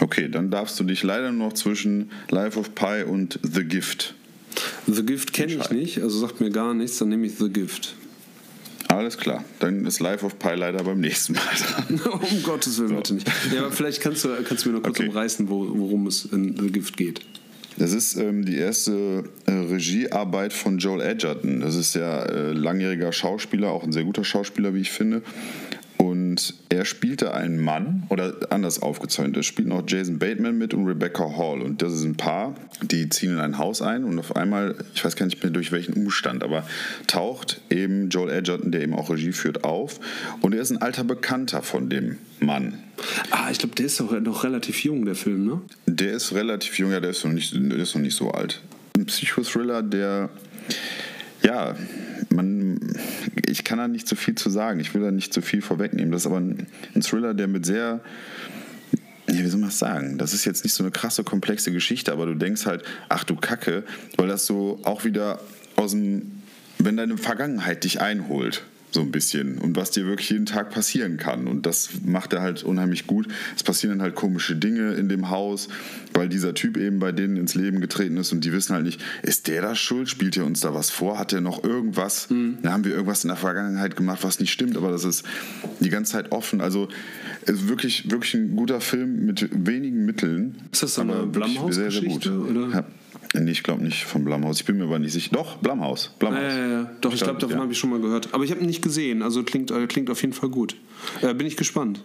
Okay, 0.00 0.28
dann 0.28 0.50
darfst 0.50 0.80
du 0.80 0.84
dich 0.84 1.02
leider 1.02 1.30
noch 1.30 1.52
zwischen 1.52 2.10
Life 2.30 2.58
of 2.58 2.74
Pi 2.74 3.04
und 3.06 3.38
The 3.42 3.64
Gift. 3.64 4.14
The 4.86 5.04
Gift 5.04 5.32
kenne 5.32 5.52
ich 5.52 5.70
nicht, 5.70 6.02
also 6.02 6.18
sagt 6.18 6.40
mir 6.40 6.50
gar 6.50 6.74
nichts, 6.74 6.98
dann 6.98 7.10
nehme 7.10 7.26
ich 7.26 7.36
The 7.36 7.50
Gift. 7.50 7.94
Alles 9.00 9.16
klar, 9.16 9.42
dann 9.60 9.86
ist 9.86 9.98
Life 10.00 10.26
of 10.26 10.38
Pi 10.38 10.50
leider 10.54 10.84
beim 10.84 11.00
nächsten 11.00 11.32
Mal 11.32 11.40
dran. 11.56 12.20
um 12.20 12.42
Gottes 12.42 12.78
Willen, 12.78 12.90
so. 12.90 12.96
bitte 12.96 13.14
nicht. 13.14 13.32
Ja, 13.50 13.60
aber 13.60 13.72
vielleicht 13.72 14.02
kannst 14.02 14.26
du, 14.26 14.28
kannst 14.44 14.66
du 14.66 14.68
mir 14.68 14.76
noch 14.76 14.82
kurz 14.82 15.00
okay. 15.00 15.08
umreißen, 15.08 15.48
wo, 15.48 15.66
worum 15.70 16.06
es 16.06 16.26
in 16.26 16.54
The 16.54 16.70
Gift 16.70 16.98
geht. 16.98 17.22
Das 17.78 17.94
ist 17.94 18.16
ähm, 18.16 18.44
die 18.44 18.58
erste 18.58 19.24
äh, 19.46 19.52
Regiearbeit 19.52 20.52
von 20.52 20.76
Joel 20.76 21.00
Edgerton. 21.00 21.60
Das 21.60 21.76
ist 21.76 21.94
ja 21.94 22.24
äh, 22.24 22.52
langjähriger 22.52 23.10
Schauspieler, 23.10 23.70
auch 23.70 23.84
ein 23.84 23.92
sehr 23.92 24.04
guter 24.04 24.22
Schauspieler, 24.22 24.74
wie 24.74 24.82
ich 24.82 24.90
finde. 24.90 25.22
Und 26.30 26.54
er 26.68 26.84
spielte 26.84 27.34
einen 27.34 27.58
Mann, 27.58 28.04
oder 28.08 28.36
anders 28.50 28.80
aufgezäunt, 28.80 29.36
es 29.36 29.46
spielt 29.46 29.66
noch 29.66 29.82
Jason 29.84 30.20
Bateman 30.20 30.56
mit 30.56 30.72
und 30.74 30.86
Rebecca 30.86 31.36
Hall. 31.36 31.60
Und 31.60 31.82
das 31.82 31.92
ist 31.92 32.04
ein 32.04 32.14
Paar, 32.14 32.54
die 32.82 33.08
ziehen 33.08 33.32
in 33.32 33.40
ein 33.40 33.58
Haus 33.58 33.82
ein 33.82 34.04
und 34.04 34.16
auf 34.16 34.36
einmal, 34.36 34.76
ich 34.94 35.04
weiß 35.04 35.16
gar 35.16 35.26
nicht 35.26 35.42
mehr 35.42 35.50
durch 35.50 35.72
welchen 35.72 35.94
Umstand, 35.94 36.44
aber 36.44 36.64
taucht 37.08 37.60
eben 37.68 38.10
Joel 38.10 38.30
Edgerton, 38.30 38.70
der 38.70 38.82
eben 38.82 38.94
auch 38.94 39.10
Regie 39.10 39.32
führt, 39.32 39.64
auf. 39.64 39.98
Und 40.40 40.54
er 40.54 40.60
ist 40.60 40.70
ein 40.70 40.80
alter 40.80 41.02
Bekannter 41.02 41.62
von 41.62 41.90
dem 41.90 42.18
Mann. 42.38 42.74
Ah, 43.32 43.50
ich 43.50 43.58
glaube, 43.58 43.74
der 43.74 43.86
ist 43.86 43.98
doch 43.98 44.12
noch 44.20 44.44
relativ 44.44 44.84
jung, 44.84 45.06
der 45.06 45.16
Film, 45.16 45.46
ne? 45.46 45.60
Der 45.86 46.12
ist 46.12 46.32
relativ 46.32 46.78
jung, 46.78 46.92
ja, 46.92 47.00
der 47.00 47.10
ist 47.10 47.24
noch 47.24 47.32
nicht, 47.32 47.52
der 47.52 47.76
ist 47.76 47.96
noch 47.96 48.02
nicht 48.02 48.16
so 48.16 48.30
alt. 48.30 48.60
Ein 48.96 49.06
Psychothriller, 49.06 49.82
der 49.82 50.30
ja, 51.42 51.74
man, 52.30 52.78
ich 53.46 53.64
kann 53.64 53.78
da 53.78 53.88
nicht 53.88 54.06
so 54.06 54.16
viel 54.16 54.34
zu 54.34 54.50
sagen. 54.50 54.80
Ich 54.80 54.94
will 54.94 55.02
da 55.02 55.10
nicht 55.10 55.32
zu 55.32 55.42
viel 55.42 55.62
vorwegnehmen. 55.62 56.12
Das 56.12 56.22
ist 56.22 56.26
aber 56.26 56.40
ein, 56.40 56.66
ein 56.94 57.02
Thriller, 57.02 57.34
der 57.34 57.48
mit 57.48 57.66
sehr 57.66 58.00
ja, 59.28 59.44
wie 59.44 59.48
soll 59.48 59.60
man 59.60 59.68
das 59.68 59.78
sagen? 59.78 60.18
Das 60.18 60.34
ist 60.34 60.44
jetzt 60.44 60.64
nicht 60.64 60.74
so 60.74 60.82
eine 60.82 60.90
krasse, 60.90 61.22
komplexe 61.22 61.72
Geschichte, 61.72 62.12
aber 62.12 62.26
du 62.26 62.34
denkst 62.34 62.66
halt, 62.66 62.82
ach 63.08 63.24
du 63.24 63.36
Kacke, 63.36 63.84
weil 64.16 64.26
das 64.26 64.46
so 64.46 64.80
auch 64.82 65.04
wieder 65.04 65.40
aus 65.76 65.92
dem, 65.92 66.42
wenn 66.78 66.96
deine 66.96 67.16
Vergangenheit 67.16 67.84
dich 67.84 68.00
einholt 68.00 68.64
so 68.90 69.00
ein 69.00 69.10
bisschen 69.10 69.58
und 69.58 69.76
was 69.76 69.90
dir 69.90 70.06
wirklich 70.06 70.30
jeden 70.30 70.46
Tag 70.46 70.70
passieren 70.70 71.16
kann. 71.16 71.46
Und 71.46 71.66
das 71.66 71.90
macht 72.04 72.32
er 72.32 72.42
halt 72.42 72.62
unheimlich 72.62 73.06
gut. 73.06 73.28
Es 73.56 73.62
passieren 73.62 73.98
dann 73.98 74.02
halt 74.02 74.14
komische 74.14 74.56
Dinge 74.56 74.94
in 74.94 75.08
dem 75.08 75.30
Haus, 75.30 75.68
weil 76.14 76.28
dieser 76.28 76.54
Typ 76.54 76.76
eben 76.76 76.98
bei 76.98 77.12
denen 77.12 77.36
ins 77.36 77.54
Leben 77.54 77.80
getreten 77.80 78.16
ist 78.16 78.32
und 78.32 78.44
die 78.44 78.52
wissen 78.52 78.74
halt 78.74 78.84
nicht, 78.84 79.00
ist 79.22 79.48
der 79.48 79.62
da 79.62 79.74
schuld? 79.74 80.08
Spielt 80.08 80.36
er 80.36 80.44
uns 80.44 80.60
da 80.60 80.74
was 80.74 80.90
vor? 80.90 81.18
Hat 81.18 81.32
er 81.32 81.40
noch 81.40 81.62
irgendwas? 81.62 82.28
Mhm. 82.30 82.58
Da 82.62 82.72
haben 82.72 82.84
wir 82.84 82.92
irgendwas 82.92 83.24
in 83.24 83.28
der 83.28 83.36
Vergangenheit 83.36 83.96
gemacht, 83.96 84.20
was 84.22 84.40
nicht 84.40 84.52
stimmt, 84.52 84.76
aber 84.76 84.90
das 84.90 85.04
ist 85.04 85.24
die 85.80 85.90
ganze 85.90 86.12
Zeit 86.12 86.32
offen. 86.32 86.60
Also 86.60 86.88
wirklich, 87.46 88.10
wirklich 88.10 88.34
ein 88.34 88.56
guter 88.56 88.80
Film 88.80 89.24
mit 89.26 89.48
wenigen 89.52 90.04
Mitteln. 90.04 90.56
Ist 90.72 90.82
das 90.82 90.94
so 90.94 91.02
eine 91.02 91.26
Blumhouse-Geschichte? 91.26 92.32
Ja. 92.72 92.84
Nee, 93.34 93.52
ich 93.52 93.62
glaube 93.62 93.84
nicht 93.84 94.04
von 94.04 94.24
Blumhaus. 94.24 94.60
Ich 94.60 94.66
bin 94.66 94.78
mir 94.78 94.84
aber 94.84 94.98
nicht 94.98 95.12
sicher. 95.12 95.30
Doch, 95.32 95.58
Blumhaus. 95.58 96.10
Blumhaus. 96.18 96.42
Ja, 96.42 96.58
ja, 96.58 96.68
ja. 96.68 96.90
Doch, 97.00 97.14
ich 97.14 97.20
glaube, 97.20 97.38
davon 97.38 97.56
ja. 97.56 97.62
habe 97.62 97.72
ich 97.72 97.78
schon 97.78 97.90
mal 97.90 98.00
gehört. 98.00 98.28
Aber 98.32 98.42
ich 98.44 98.50
habe 98.50 98.60
ihn 98.60 98.66
nicht 98.66 98.82
gesehen. 98.82 99.22
Also 99.22 99.44
klingt, 99.44 99.70
äh, 99.70 99.86
klingt 99.86 100.10
auf 100.10 100.20
jeden 100.22 100.34
Fall 100.34 100.48
gut. 100.48 100.76
Äh, 101.22 101.32
bin 101.34 101.46
ich 101.46 101.56
gespannt. 101.56 102.02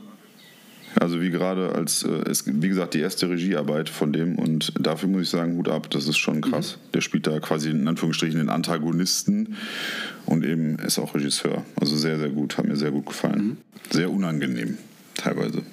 Also 0.99 1.21
wie 1.21 1.29
gerade 1.29 1.73
als, 1.73 2.03
äh, 2.03 2.29
ist, 2.29 2.45
wie 2.61 2.69
gesagt, 2.69 2.93
die 2.93 2.99
erste 2.99 3.29
Regiearbeit 3.29 3.89
von 3.89 4.13
dem 4.13 4.37
und 4.39 4.71
dafür 4.79 5.09
muss 5.09 5.23
ich 5.23 5.29
sagen, 5.29 5.57
Hut 5.57 5.67
ab, 5.67 5.89
das 5.89 6.07
ist 6.07 6.17
schon 6.17 6.41
krass. 6.41 6.77
Mhm. 6.77 6.91
Der 6.93 7.01
spielt 7.01 7.27
da 7.27 7.39
quasi 7.39 7.69
in 7.69 7.87
Anführungsstrichen 7.87 8.39
den 8.39 8.49
Antagonisten 8.49 9.57
und 10.25 10.45
eben 10.45 10.79
ist 10.79 10.97
auch 10.99 11.13
Regisseur. 11.13 11.65
Also 11.79 11.97
sehr, 11.97 12.17
sehr 12.17 12.29
gut, 12.29 12.57
hat 12.57 12.65
mir 12.65 12.77
sehr 12.77 12.91
gut 12.91 13.07
gefallen. 13.07 13.45
Mhm. 13.45 13.57
Sehr 13.91 14.09
unangenehm, 14.09 14.77
teilweise. 15.15 15.63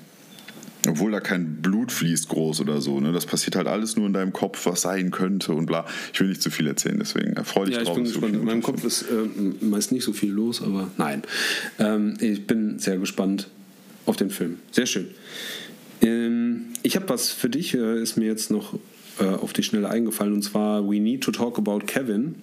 Obwohl 0.89 1.13
da 1.13 1.21
kein 1.21 1.63
Blut 1.63 1.93
fließt 1.93 2.29
groß 2.29 2.61
oder 2.61 2.81
so. 2.81 2.99
Ne? 2.99 3.13
Das 3.13 3.27
passiert 3.27 3.57
halt 3.57 3.69
alles 3.69 3.97
nur 3.97 4.07
in 4.07 4.13
deinem 4.13 4.33
Kopf, 4.33 4.67
was 4.67 4.83
sein 4.83 5.11
könnte 5.11 5.53
und 5.53 5.67
bla. 5.67 5.87
Ich 6.13 6.21
will 6.21 6.29
nicht 6.29 6.43
zu 6.43 6.51
viel 6.51 6.67
erzählen, 6.67 6.99
deswegen 6.99 7.35
erfreue 7.35 7.67
dich 7.67 7.77
ja, 7.77 7.85
drauf. 7.85 7.97
Ich 7.97 8.03
bin 8.03 8.13
gespannt. 8.13 8.35
In 8.35 8.45
meinem 8.45 8.63
Kopf 8.63 8.85
ist 8.85 9.03
äh, 9.03 9.65
meist 9.65 9.93
nicht 9.93 10.05
so 10.05 10.13
viel 10.13 10.31
los, 10.31 10.61
aber 10.63 10.91
nein. 10.99 11.23
Ähm, 11.79 12.15
ich 12.21 12.47
bin 12.47 12.79
sehr 12.79 12.99
gespannt 12.99 13.49
auf 14.07 14.17
den 14.17 14.31
Film. 14.31 14.59
Sehr 14.73 14.87
schön. 14.87 15.09
Ähm, 16.01 16.67
ich 16.83 16.97
habe 16.97 17.09
was 17.09 17.31
für 17.31 17.49
dich, 17.49 17.75
äh, 17.75 18.03
ist 18.03 18.17
mir 18.17 18.27
jetzt 18.27 18.51
noch 18.51 18.75
äh, 19.21 19.25
auf 19.25 19.53
die 19.53 19.63
Schnelle 19.63 19.89
eingefallen, 19.89 20.33
und 20.33 20.43
zwar 20.43 20.89
We 20.89 20.99
Need 20.99 21.23
to 21.23 21.31
Talk 21.31 21.59
About 21.59 21.81
Kevin. 21.87 22.37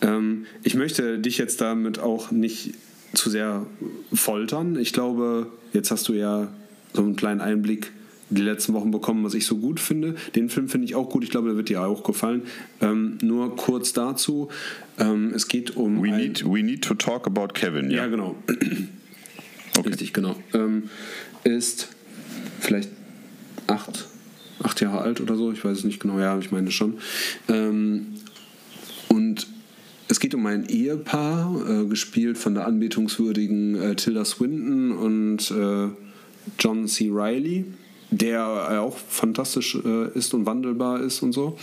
Ähm, 0.00 0.46
ich 0.62 0.74
möchte 0.74 1.18
dich 1.18 1.38
jetzt 1.38 1.60
damit 1.60 1.98
auch 1.98 2.30
nicht 2.30 2.74
zu 3.14 3.30
sehr 3.30 3.66
foltern. 4.12 4.78
Ich 4.78 4.92
glaube, 4.92 5.48
jetzt 5.72 5.90
hast 5.90 6.08
du 6.08 6.14
ja 6.14 6.48
so 6.94 7.02
einen 7.02 7.16
kleinen 7.16 7.40
Einblick 7.40 7.92
die 8.30 8.42
letzten 8.42 8.72
Wochen 8.72 8.90
bekommen, 8.90 9.24
was 9.24 9.34
ich 9.34 9.46
so 9.46 9.58
gut 9.58 9.80
finde. 9.80 10.14
Den 10.34 10.48
Film 10.48 10.68
finde 10.68 10.86
ich 10.86 10.94
auch 10.94 11.08
gut. 11.10 11.24
Ich 11.24 11.30
glaube, 11.30 11.48
der 11.48 11.56
wird 11.56 11.68
dir 11.68 11.82
auch 11.82 12.02
gefallen. 12.02 12.42
Ähm, 12.80 13.18
nur 13.22 13.56
kurz 13.56 13.92
dazu. 13.92 14.48
Ähm, 14.98 15.32
es 15.34 15.48
geht 15.48 15.76
um. 15.76 16.02
We 16.02 16.10
need, 16.10 16.44
we 16.44 16.62
need 16.62 16.82
to 16.82 16.94
talk 16.94 17.26
about 17.26 17.48
Kevin. 17.54 17.90
Ja, 17.90 17.98
ja 17.98 18.06
genau. 18.06 18.36
okay. 19.78 19.88
Richtig, 19.88 20.12
genau. 20.12 20.36
Ähm, 20.52 20.84
ist 21.44 21.88
vielleicht 22.60 22.90
acht, 23.66 24.06
acht 24.62 24.80
Jahre 24.80 25.00
alt 25.00 25.20
oder 25.20 25.36
so. 25.36 25.52
Ich 25.52 25.64
weiß 25.64 25.78
es 25.78 25.84
nicht 25.84 26.00
genau. 26.00 26.18
Ja, 26.18 26.38
ich 26.38 26.50
meine 26.50 26.70
schon. 26.70 26.98
Ähm, 27.48 28.06
und 29.08 29.46
es 30.08 30.18
geht 30.18 30.34
um 30.34 30.46
ein 30.46 30.66
Ehepaar, 30.68 31.82
äh, 31.82 31.86
gespielt 31.86 32.38
von 32.38 32.54
der 32.54 32.66
anbetungswürdigen 32.66 33.74
äh, 33.74 33.96
Tilda 33.96 34.24
Swinton 34.24 34.92
und. 34.92 35.50
Äh, 35.50 36.03
John 36.58 36.86
C. 36.88 37.10
Riley, 37.10 37.64
der 38.10 38.80
auch 38.82 38.96
fantastisch 38.96 39.76
äh, 39.84 40.08
ist 40.16 40.34
und 40.34 40.46
wandelbar 40.46 41.00
ist 41.00 41.22
und 41.22 41.32
so. 41.32 41.58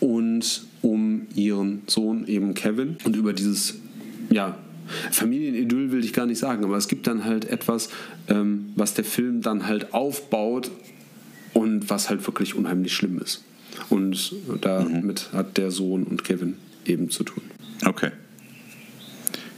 Und 0.00 0.64
um 0.82 1.26
ihren 1.34 1.82
Sohn 1.86 2.26
eben 2.26 2.54
Kevin 2.54 2.96
und 3.04 3.16
über 3.16 3.32
dieses, 3.32 3.76
ja, 4.30 4.58
Familienidyll 5.10 5.92
will 5.92 6.04
ich 6.04 6.12
gar 6.12 6.26
nicht 6.26 6.38
sagen, 6.38 6.64
aber 6.64 6.76
es 6.76 6.88
gibt 6.88 7.06
dann 7.06 7.24
halt 7.24 7.44
etwas, 7.46 7.88
ähm, 8.28 8.72
was 8.76 8.94
der 8.94 9.04
Film 9.04 9.40
dann 9.40 9.66
halt 9.66 9.94
aufbaut 9.94 10.70
und 11.54 11.88
was 11.88 12.10
halt 12.10 12.26
wirklich 12.26 12.54
unheimlich 12.54 12.92
schlimm 12.92 13.18
ist. 13.18 13.44
Und 13.88 14.34
damit 14.60 15.30
mhm. 15.32 15.36
hat 15.36 15.56
der 15.56 15.70
Sohn 15.70 16.04
und 16.04 16.24
Kevin 16.24 16.56
eben 16.84 17.10
zu 17.10 17.24
tun. 17.24 17.42
Okay. 17.86 18.10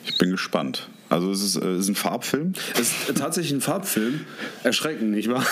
Ich 0.07 0.19
bin 0.19 0.31
gespannt. 0.31 0.89
Also 1.15 1.31
es 1.31 1.43
ist, 1.43 1.55
äh, 1.62 1.78
ist 1.78 1.89
ein 1.89 1.95
Farbfilm? 1.95 2.55
Es 2.73 2.81
ist 2.81 3.16
tatsächlich 3.16 3.53
ein 3.53 3.61
Farbfilm. 3.61 4.23
Erschreckend, 4.65 5.12
nicht 5.12 5.31
wahr? 5.31 5.47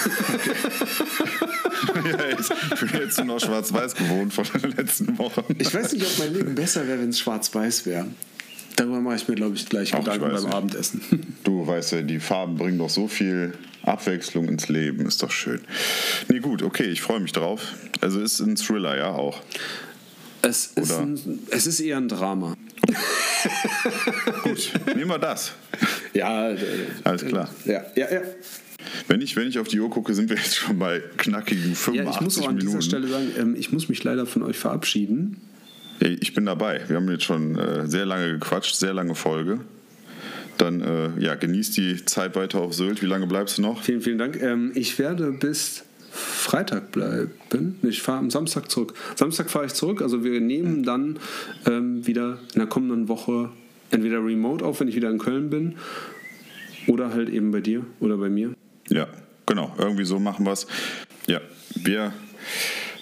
Okay. 1.89 2.11
ja, 2.11 2.37
ich 2.37 2.81
bin 2.81 3.01
jetzt 3.01 3.19
nur 3.19 3.27
noch 3.27 3.41
schwarz-weiß 3.41 3.95
gewohnt 3.95 4.35
von 4.35 4.45
den 4.61 4.73
letzten 4.73 5.17
Wochen. 5.19 5.45
Ich 5.59 5.73
weiß 5.73 5.93
nicht, 5.93 6.05
ob 6.05 6.19
mein 6.19 6.35
Leben 6.35 6.57
besser 6.57 6.89
wäre, 6.89 6.99
wenn 6.99 7.11
es 7.11 7.21
schwarz-weiß 7.21 7.87
wäre. 7.87 8.07
Darüber 8.75 9.01
mache 9.01 9.15
ich 9.15 9.29
mir, 9.29 9.37
glaube 9.37 9.55
ich, 9.55 9.69
gleich 9.69 9.93
Gedanken 9.93 10.33
beim 10.33 10.33
nicht. 10.33 10.53
Abendessen. 10.53 11.01
Du 11.45 11.65
weißt 11.65 11.93
ja, 11.93 12.03
die 12.03 12.19
Farben 12.19 12.57
bringen 12.57 12.79
doch 12.79 12.91
so 12.91 13.07
viel 13.07 13.53
Abwechslung 13.85 14.49
ins 14.49 14.69
Leben. 14.69 15.07
Ist 15.07 15.23
doch 15.23 15.31
schön. 15.31 15.61
Nee, 16.29 16.41
gut, 16.41 16.65
okay, 16.65 16.87
ich 16.87 17.03
freue 17.03 17.21
mich 17.21 17.31
drauf. 17.31 17.75
Also 18.01 18.21
ist 18.21 18.41
ein 18.41 18.57
Thriller, 18.57 18.97
ja, 18.97 19.11
auch. 19.11 19.41
Es 20.43 20.73
ist, 20.75 20.91
ein, 20.91 21.39
es 21.51 21.69
ist 21.69 21.79
eher 21.79 21.99
ein 21.99 22.09
Drama. 22.09 22.57
Gut, 24.43 24.73
nehmen 24.95 25.09
wir 25.09 25.19
das. 25.19 25.53
Ja, 26.13 26.51
äh, 26.51 26.59
alles 27.05 27.25
klar. 27.25 27.49
Ja, 27.65 27.85
ja, 27.95 28.13
ja. 28.13 28.21
Wenn 29.09 29.21
ich, 29.21 29.37
wenn 29.37 29.49
ich 29.49 29.59
auf 29.59 29.69
die 29.69 29.81
Uhr 29.81 29.91
gucke, 29.91 30.15
sind 30.15 30.29
wir 30.29 30.37
jetzt 30.37 30.57
schon 30.57 30.79
bei 30.79 31.03
knackigen 31.17 31.75
85 31.75 31.93
Minuten. 31.93 32.07
Ja, 32.07 32.15
ich 32.15 32.21
muss 32.21 32.39
auch 32.39 32.49
an 32.49 32.57
Minuten. 32.57 32.79
dieser 32.79 32.83
Stelle 32.83 33.09
sagen, 33.09 33.33
ähm, 33.39 33.57
ich 33.57 33.73
muss 33.73 33.89
mich 33.89 34.03
leider 34.05 34.27
von 34.27 34.43
euch 34.43 34.59
verabschieden. 34.59 35.41
Hey, 36.01 36.19
ich 36.21 36.35
bin 36.35 36.47
dabei. 36.47 36.81
Wir 36.89 36.97
haben 36.97 37.09
jetzt 37.11 37.25
schon 37.25 37.57
äh, 37.57 37.87
sehr 37.87 38.07
lange 38.07 38.33
gequatscht, 38.33 38.75
sehr 38.75 38.93
lange 38.93 39.15
Folge. 39.15 39.61
Dann 40.59 40.81
äh, 40.81 41.11
ja, 41.21 41.35
genießt 41.35 41.77
die 41.77 42.05
Zeit 42.05 42.37
weiter 42.37 42.61
auf 42.61 42.75
Sylt. 42.75 43.03
Wie 43.03 43.07
lange 43.07 43.27
bleibst 43.27 43.59
du 43.59 43.63
noch? 43.63 43.83
Vielen, 43.83 44.01
vielen 44.01 44.19
Dank. 44.19 44.41
Ähm, 44.41 44.73
ich 44.75 44.99
werde 44.99 45.33
bis 45.33 45.85
Freitag 46.13 46.93
bleiben. 46.93 47.79
Ich 47.83 48.03
fahre 48.03 48.19
am 48.19 48.31
Samstag 48.31 48.71
zurück. 48.71 48.95
Samstag 49.17 49.51
fahre 49.51 49.67
ich 49.67 49.73
zurück. 49.73 50.03
Also 50.03 50.25
wir 50.25 50.41
nehmen 50.41 50.83
dann 50.83 51.19
ähm, 51.67 52.07
wieder 52.07 52.39
in 52.53 52.61
der 52.61 52.67
kommenden 52.67 53.09
Woche 53.09 53.51
entweder 53.91 54.25
remote 54.25 54.65
auf, 54.65 54.81
wenn 54.81 54.89
ich 54.89 54.95
wieder 54.95 55.11
in 55.11 55.19
Köln 55.19 55.51
bin, 55.51 55.77
oder 56.87 57.13
halt 57.13 57.29
eben 57.29 57.51
bei 57.51 57.61
dir 57.61 57.85
oder 58.01 58.17
bei 58.17 58.29
mir. 58.29 58.55
Ja, 58.89 59.07
genau. 59.47 59.75
Irgendwie 59.79 60.05
so 60.05 60.19
machen 60.19 60.45
wir 60.45 60.53
es. 60.53 60.67
Ja, 61.27 61.41
wir 61.77 62.13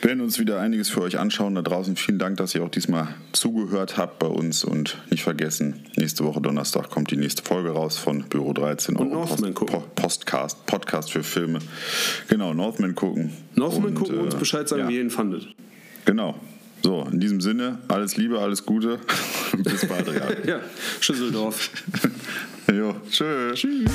werden 0.03 0.21
uns 0.21 0.39
wieder 0.39 0.61
einiges 0.61 0.89
für 0.89 1.03
euch 1.03 1.19
anschauen 1.19 1.55
da 1.55 1.63
draußen. 1.63 1.97
Vielen 1.97 2.19
Dank, 2.19 2.37
dass 2.39 2.55
ihr 2.55 2.63
auch 2.63 2.71
diesmal 2.71 3.09
zugehört 3.33 3.97
habt 3.97 4.19
bei 4.19 4.27
uns 4.27 4.65
und 4.65 4.99
nicht 5.11 5.23
vergessen, 5.23 5.87
nächste 5.97 6.25
Woche 6.25 6.41
Donnerstag 6.41 6.91
kommt 6.91 7.11
die 7.11 7.17
nächste 7.17 7.43
Folge 7.43 7.71
raus 7.71 7.97
von 7.97 8.25
Büro 8.25 8.53
13 8.53 8.97
und 8.97 9.11
Northman 9.11 9.55
Post, 9.55 9.73
gucken. 9.73 9.91
Postcast, 9.95 10.67
Podcast 10.67 11.13
für 11.13 11.23
Filme. 11.23 11.59
Genau, 12.29 12.55
Northman 12.55 12.95
gucken. 12.95 13.33
Northman 13.55 13.89
und, 13.89 13.95
gucken 13.95 14.19
und 14.19 14.25
uns 14.25 14.35
Bescheid 14.35 14.69
sagen, 14.69 14.83
ja. 14.83 14.89
wie 14.89 14.97
ihr 14.97 15.03
ihn 15.03 15.11
fandet. 15.11 15.49
Genau. 16.05 16.35
So, 16.83 17.07
in 17.13 17.21
diesem 17.21 17.43
Sinne, 17.43 17.79
alles 17.89 18.17
Liebe, 18.17 18.39
alles 18.39 18.65
Gute. 18.65 19.01
Bis 19.59 19.87
bald, 19.87 20.09
ja, 20.47 20.61
Schüsseldorf. 21.01 21.71
jo, 22.73 22.97
tschö. 23.11 23.53
Tschüss. 23.53 23.91